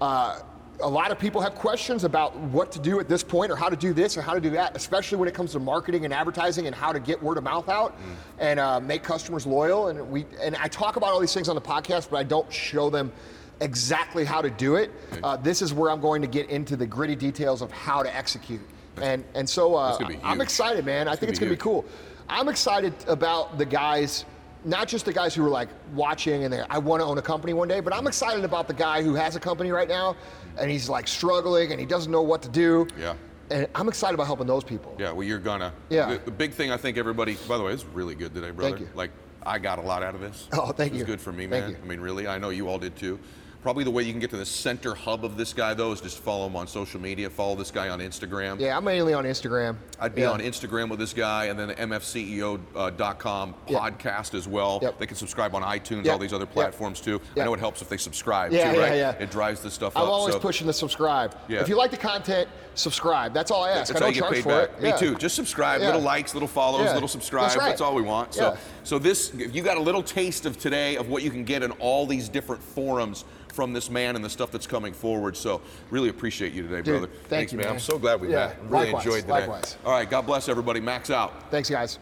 uh, 0.00 0.40
a 0.80 0.88
lot 0.88 1.10
of 1.10 1.18
people 1.18 1.40
have 1.40 1.54
questions 1.56 2.04
about 2.04 2.36
what 2.36 2.70
to 2.72 2.78
do 2.78 3.00
at 3.00 3.08
this 3.08 3.22
point, 3.22 3.50
or 3.50 3.56
how 3.56 3.68
to 3.68 3.76
do 3.76 3.92
this, 3.92 4.16
or 4.16 4.22
how 4.22 4.32
to 4.32 4.40
do 4.40 4.50
that, 4.50 4.76
especially 4.76 5.18
when 5.18 5.28
it 5.28 5.34
comes 5.34 5.52
to 5.52 5.58
marketing 5.58 6.04
and 6.04 6.14
advertising, 6.14 6.66
and 6.66 6.74
how 6.74 6.92
to 6.92 7.00
get 7.00 7.20
word 7.22 7.36
of 7.36 7.44
mouth 7.44 7.68
out 7.68 7.96
Mm. 7.98 8.02
and 8.38 8.60
uh, 8.60 8.80
make 8.80 9.02
customers 9.02 9.46
loyal. 9.46 9.88
And 9.88 10.08
we 10.10 10.24
and 10.40 10.56
I 10.56 10.68
talk 10.68 10.96
about 10.96 11.10
all 11.12 11.20
these 11.20 11.34
things 11.34 11.48
on 11.48 11.54
the 11.54 11.60
podcast, 11.60 12.08
but 12.10 12.16
I 12.18 12.22
don't 12.22 12.50
show 12.52 12.88
them 12.90 13.12
exactly 13.60 14.24
how 14.24 14.40
to 14.40 14.50
do 14.50 14.76
it. 14.76 14.90
Uh, 15.22 15.36
this 15.36 15.60
is 15.62 15.74
where 15.74 15.90
I'm 15.90 16.00
going 16.00 16.22
to 16.22 16.28
get 16.28 16.48
into 16.48 16.76
the 16.76 16.86
gritty 16.86 17.16
details 17.16 17.60
of 17.60 17.72
how 17.72 18.02
to 18.04 18.16
execute. 18.16 18.60
And 19.02 19.24
and 19.34 19.48
so 19.48 19.74
uh, 19.74 19.96
gonna 19.98 20.18
I'm 20.22 20.40
excited, 20.40 20.84
man. 20.84 21.08
I 21.08 21.12
think 21.12 21.20
gonna 21.20 21.30
it's 21.30 21.38
going 21.38 21.50
to 21.50 21.56
be 21.56 21.60
cool. 21.60 21.84
I'm 22.28 22.48
excited 22.48 22.92
about 23.06 23.56
the 23.58 23.64
guys, 23.64 24.24
not 24.64 24.88
just 24.88 25.04
the 25.04 25.12
guys 25.12 25.34
who 25.34 25.44
are 25.46 25.50
like 25.50 25.68
watching 25.94 26.44
and 26.44 26.52
they 26.52 26.60
I 26.68 26.78
want 26.78 27.00
to 27.00 27.06
own 27.06 27.18
a 27.18 27.22
company 27.22 27.52
one 27.52 27.68
day, 27.68 27.80
but 27.80 27.94
I'm 27.94 28.06
excited 28.06 28.44
about 28.44 28.68
the 28.68 28.74
guy 28.74 29.02
who 29.02 29.14
has 29.14 29.36
a 29.36 29.40
company 29.40 29.70
right 29.70 29.88
now 29.88 30.16
and 30.58 30.70
he's 30.70 30.88
like 30.88 31.08
struggling 31.08 31.70
and 31.70 31.80
he 31.80 31.86
doesn't 31.86 32.12
know 32.12 32.22
what 32.22 32.42
to 32.42 32.48
do. 32.48 32.86
Yeah. 32.98 33.14
And 33.50 33.66
I'm 33.74 33.88
excited 33.88 34.14
about 34.14 34.26
helping 34.26 34.46
those 34.46 34.62
people. 34.62 34.94
Yeah, 34.98 35.12
well, 35.12 35.26
you're 35.26 35.38
gonna. 35.38 35.72
Yeah. 35.88 36.10
The, 36.10 36.18
the 36.26 36.30
big 36.30 36.52
thing 36.52 36.70
I 36.70 36.76
think 36.76 36.98
everybody. 36.98 37.36
By 37.48 37.56
the 37.56 37.64
way, 37.64 37.72
it's 37.72 37.86
really 37.86 38.14
good 38.14 38.34
today, 38.34 38.50
brother. 38.50 38.76
Thank 38.76 38.88
you. 38.88 38.94
Like, 38.94 39.10
I 39.46 39.58
got 39.58 39.78
a 39.78 39.82
lot 39.82 40.02
out 40.02 40.14
of 40.14 40.20
this. 40.20 40.48
Oh, 40.52 40.72
thank 40.72 40.90
it 40.90 40.94
was 40.94 41.00
you. 41.00 41.06
good 41.06 41.20
for 41.20 41.32
me, 41.32 41.46
Thank 41.46 41.64
man. 41.64 41.70
you. 41.70 41.76
I 41.82 41.86
mean, 41.86 42.00
really, 42.00 42.26
I 42.26 42.36
know 42.36 42.50
you 42.50 42.68
all 42.68 42.78
did 42.78 42.94
too. 42.96 43.18
Probably 43.60 43.82
the 43.82 43.90
way 43.90 44.04
you 44.04 44.12
can 44.12 44.20
get 44.20 44.30
to 44.30 44.36
the 44.36 44.46
center 44.46 44.94
hub 44.94 45.24
of 45.24 45.36
this 45.36 45.52
guy, 45.52 45.74
though, 45.74 45.90
is 45.90 46.00
just 46.00 46.18
follow 46.20 46.46
him 46.46 46.54
on 46.54 46.68
social 46.68 47.00
media. 47.00 47.28
Follow 47.28 47.56
this 47.56 47.72
guy 47.72 47.88
on 47.88 47.98
Instagram. 47.98 48.60
Yeah, 48.60 48.76
I'm 48.76 48.84
mainly 48.84 49.14
on 49.14 49.24
Instagram. 49.24 49.76
I'd 49.98 50.14
be 50.14 50.22
Yeah. 50.22 50.30
on 50.30 50.38
Instagram 50.40 50.88
with 50.88 51.00
this 51.00 51.12
guy, 51.12 51.46
and 51.46 51.58
then 51.58 51.68
the 51.68 51.74
MFCEO.com 51.80 53.54
uh, 53.54 53.70
Yep. 53.70 53.80
podcast 53.82 54.34
as 54.34 54.46
well. 54.46 54.78
Yep. 54.80 54.98
They 55.00 55.06
can 55.06 55.16
subscribe 55.16 55.56
on 55.56 55.62
iTunes, 55.62 56.04
Yep. 56.04 56.12
all 56.12 56.18
these 56.18 56.32
other 56.32 56.46
platforms 56.46 57.00
too. 57.00 57.20
I 57.36 57.44
know 57.44 57.52
it 57.52 57.60
helps 57.60 57.82
if 57.82 57.88
they 57.88 57.96
subscribe 57.96 58.52
Yeah, 58.52 58.70
too, 58.72 58.78
yeah, 58.78 58.84
right? 58.86 58.96
yeah. 58.96 59.10
It 59.18 59.30
drives 59.32 59.60
the 59.60 59.70
stuff 59.72 59.96
up. 59.96 60.02
I'm 60.02 60.08
up. 60.08 60.14
always 60.14 60.34
so 60.34 60.40
pushing 60.40 60.66
the 60.68 60.72
subscribe. 60.72 61.34
Yeah. 61.48 61.60
If 61.60 61.68
you 61.68 61.76
like 61.76 61.90
the 61.90 61.96
content, 61.96 62.48
subscribe. 62.74 63.34
That's 63.34 63.50
all 63.50 63.64
I 63.64 63.70
ask. 63.70 63.88
That's 63.88 63.90
I 63.90 63.94
how 63.94 63.98
don't 64.06 64.08
you 64.14 64.20
get 64.20 64.26
charge 64.26 64.34
paid 64.34 64.42
for 64.44 64.48
back. 64.68 64.70
it. 64.78 64.82
Me 64.82 64.88
Yeah. 64.90 64.96
too. 64.96 65.14
Just 65.16 65.34
subscribe. 65.34 65.80
Yeah. 65.80 65.86
Little 65.88 66.02
likes, 66.02 66.32
little 66.32 66.46
follows, 66.48 66.84
Yeah. 66.86 66.94
little 66.94 67.08
subscribe. 67.08 67.46
That's 67.50 67.56
right. 67.58 67.80
all 67.80 67.94
we 67.94 68.02
want. 68.02 68.34
So, 68.34 68.52
Yeah. 68.52 68.56
so 68.84 69.00
this 69.00 69.30
if 69.34 69.52
you 69.52 69.62
got 69.62 69.76
a 69.78 69.80
little 69.80 70.02
taste 70.02 70.46
of 70.46 70.58
today 70.60 70.94
of 70.96 71.08
what 71.08 71.24
you 71.24 71.30
can 71.32 71.42
get 71.42 71.64
in 71.64 71.72
all 71.72 72.06
these 72.06 72.28
different 72.28 72.62
forums 72.62 73.24
from 73.58 73.72
this 73.72 73.90
man 73.90 74.14
and 74.14 74.24
the 74.24 74.30
stuff 74.30 74.52
that's 74.52 74.68
coming 74.68 74.92
forward. 74.92 75.36
So 75.36 75.60
really 75.90 76.10
appreciate 76.10 76.52
you 76.52 76.62
today, 76.62 76.76
Dude, 76.76 77.00
brother. 77.00 77.06
thank 77.08 77.28
Thanks, 77.28 77.52
you, 77.52 77.58
man. 77.58 77.66
man. 77.66 77.74
I'm 77.74 77.80
so 77.80 77.98
glad 77.98 78.20
we 78.20 78.30
Yeah, 78.30 78.46
met. 78.46 78.56
Really 78.62 78.84
likewise, 78.84 79.04
enjoyed 79.04 79.20
today. 79.22 79.32
likewise. 79.32 79.76
All 79.84 79.90
right. 79.90 80.08
God 80.08 80.26
bless 80.26 80.48
everybody. 80.48 80.78
Max 80.78 81.10
out. 81.10 81.50
Thanks, 81.50 81.68
guys. 81.68 81.98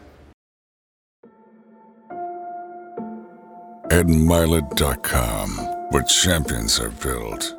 EdMylett.com, 3.89 5.49
where 5.89 6.03
champions 6.03 6.79
are 6.79 6.89
built. 6.89 7.56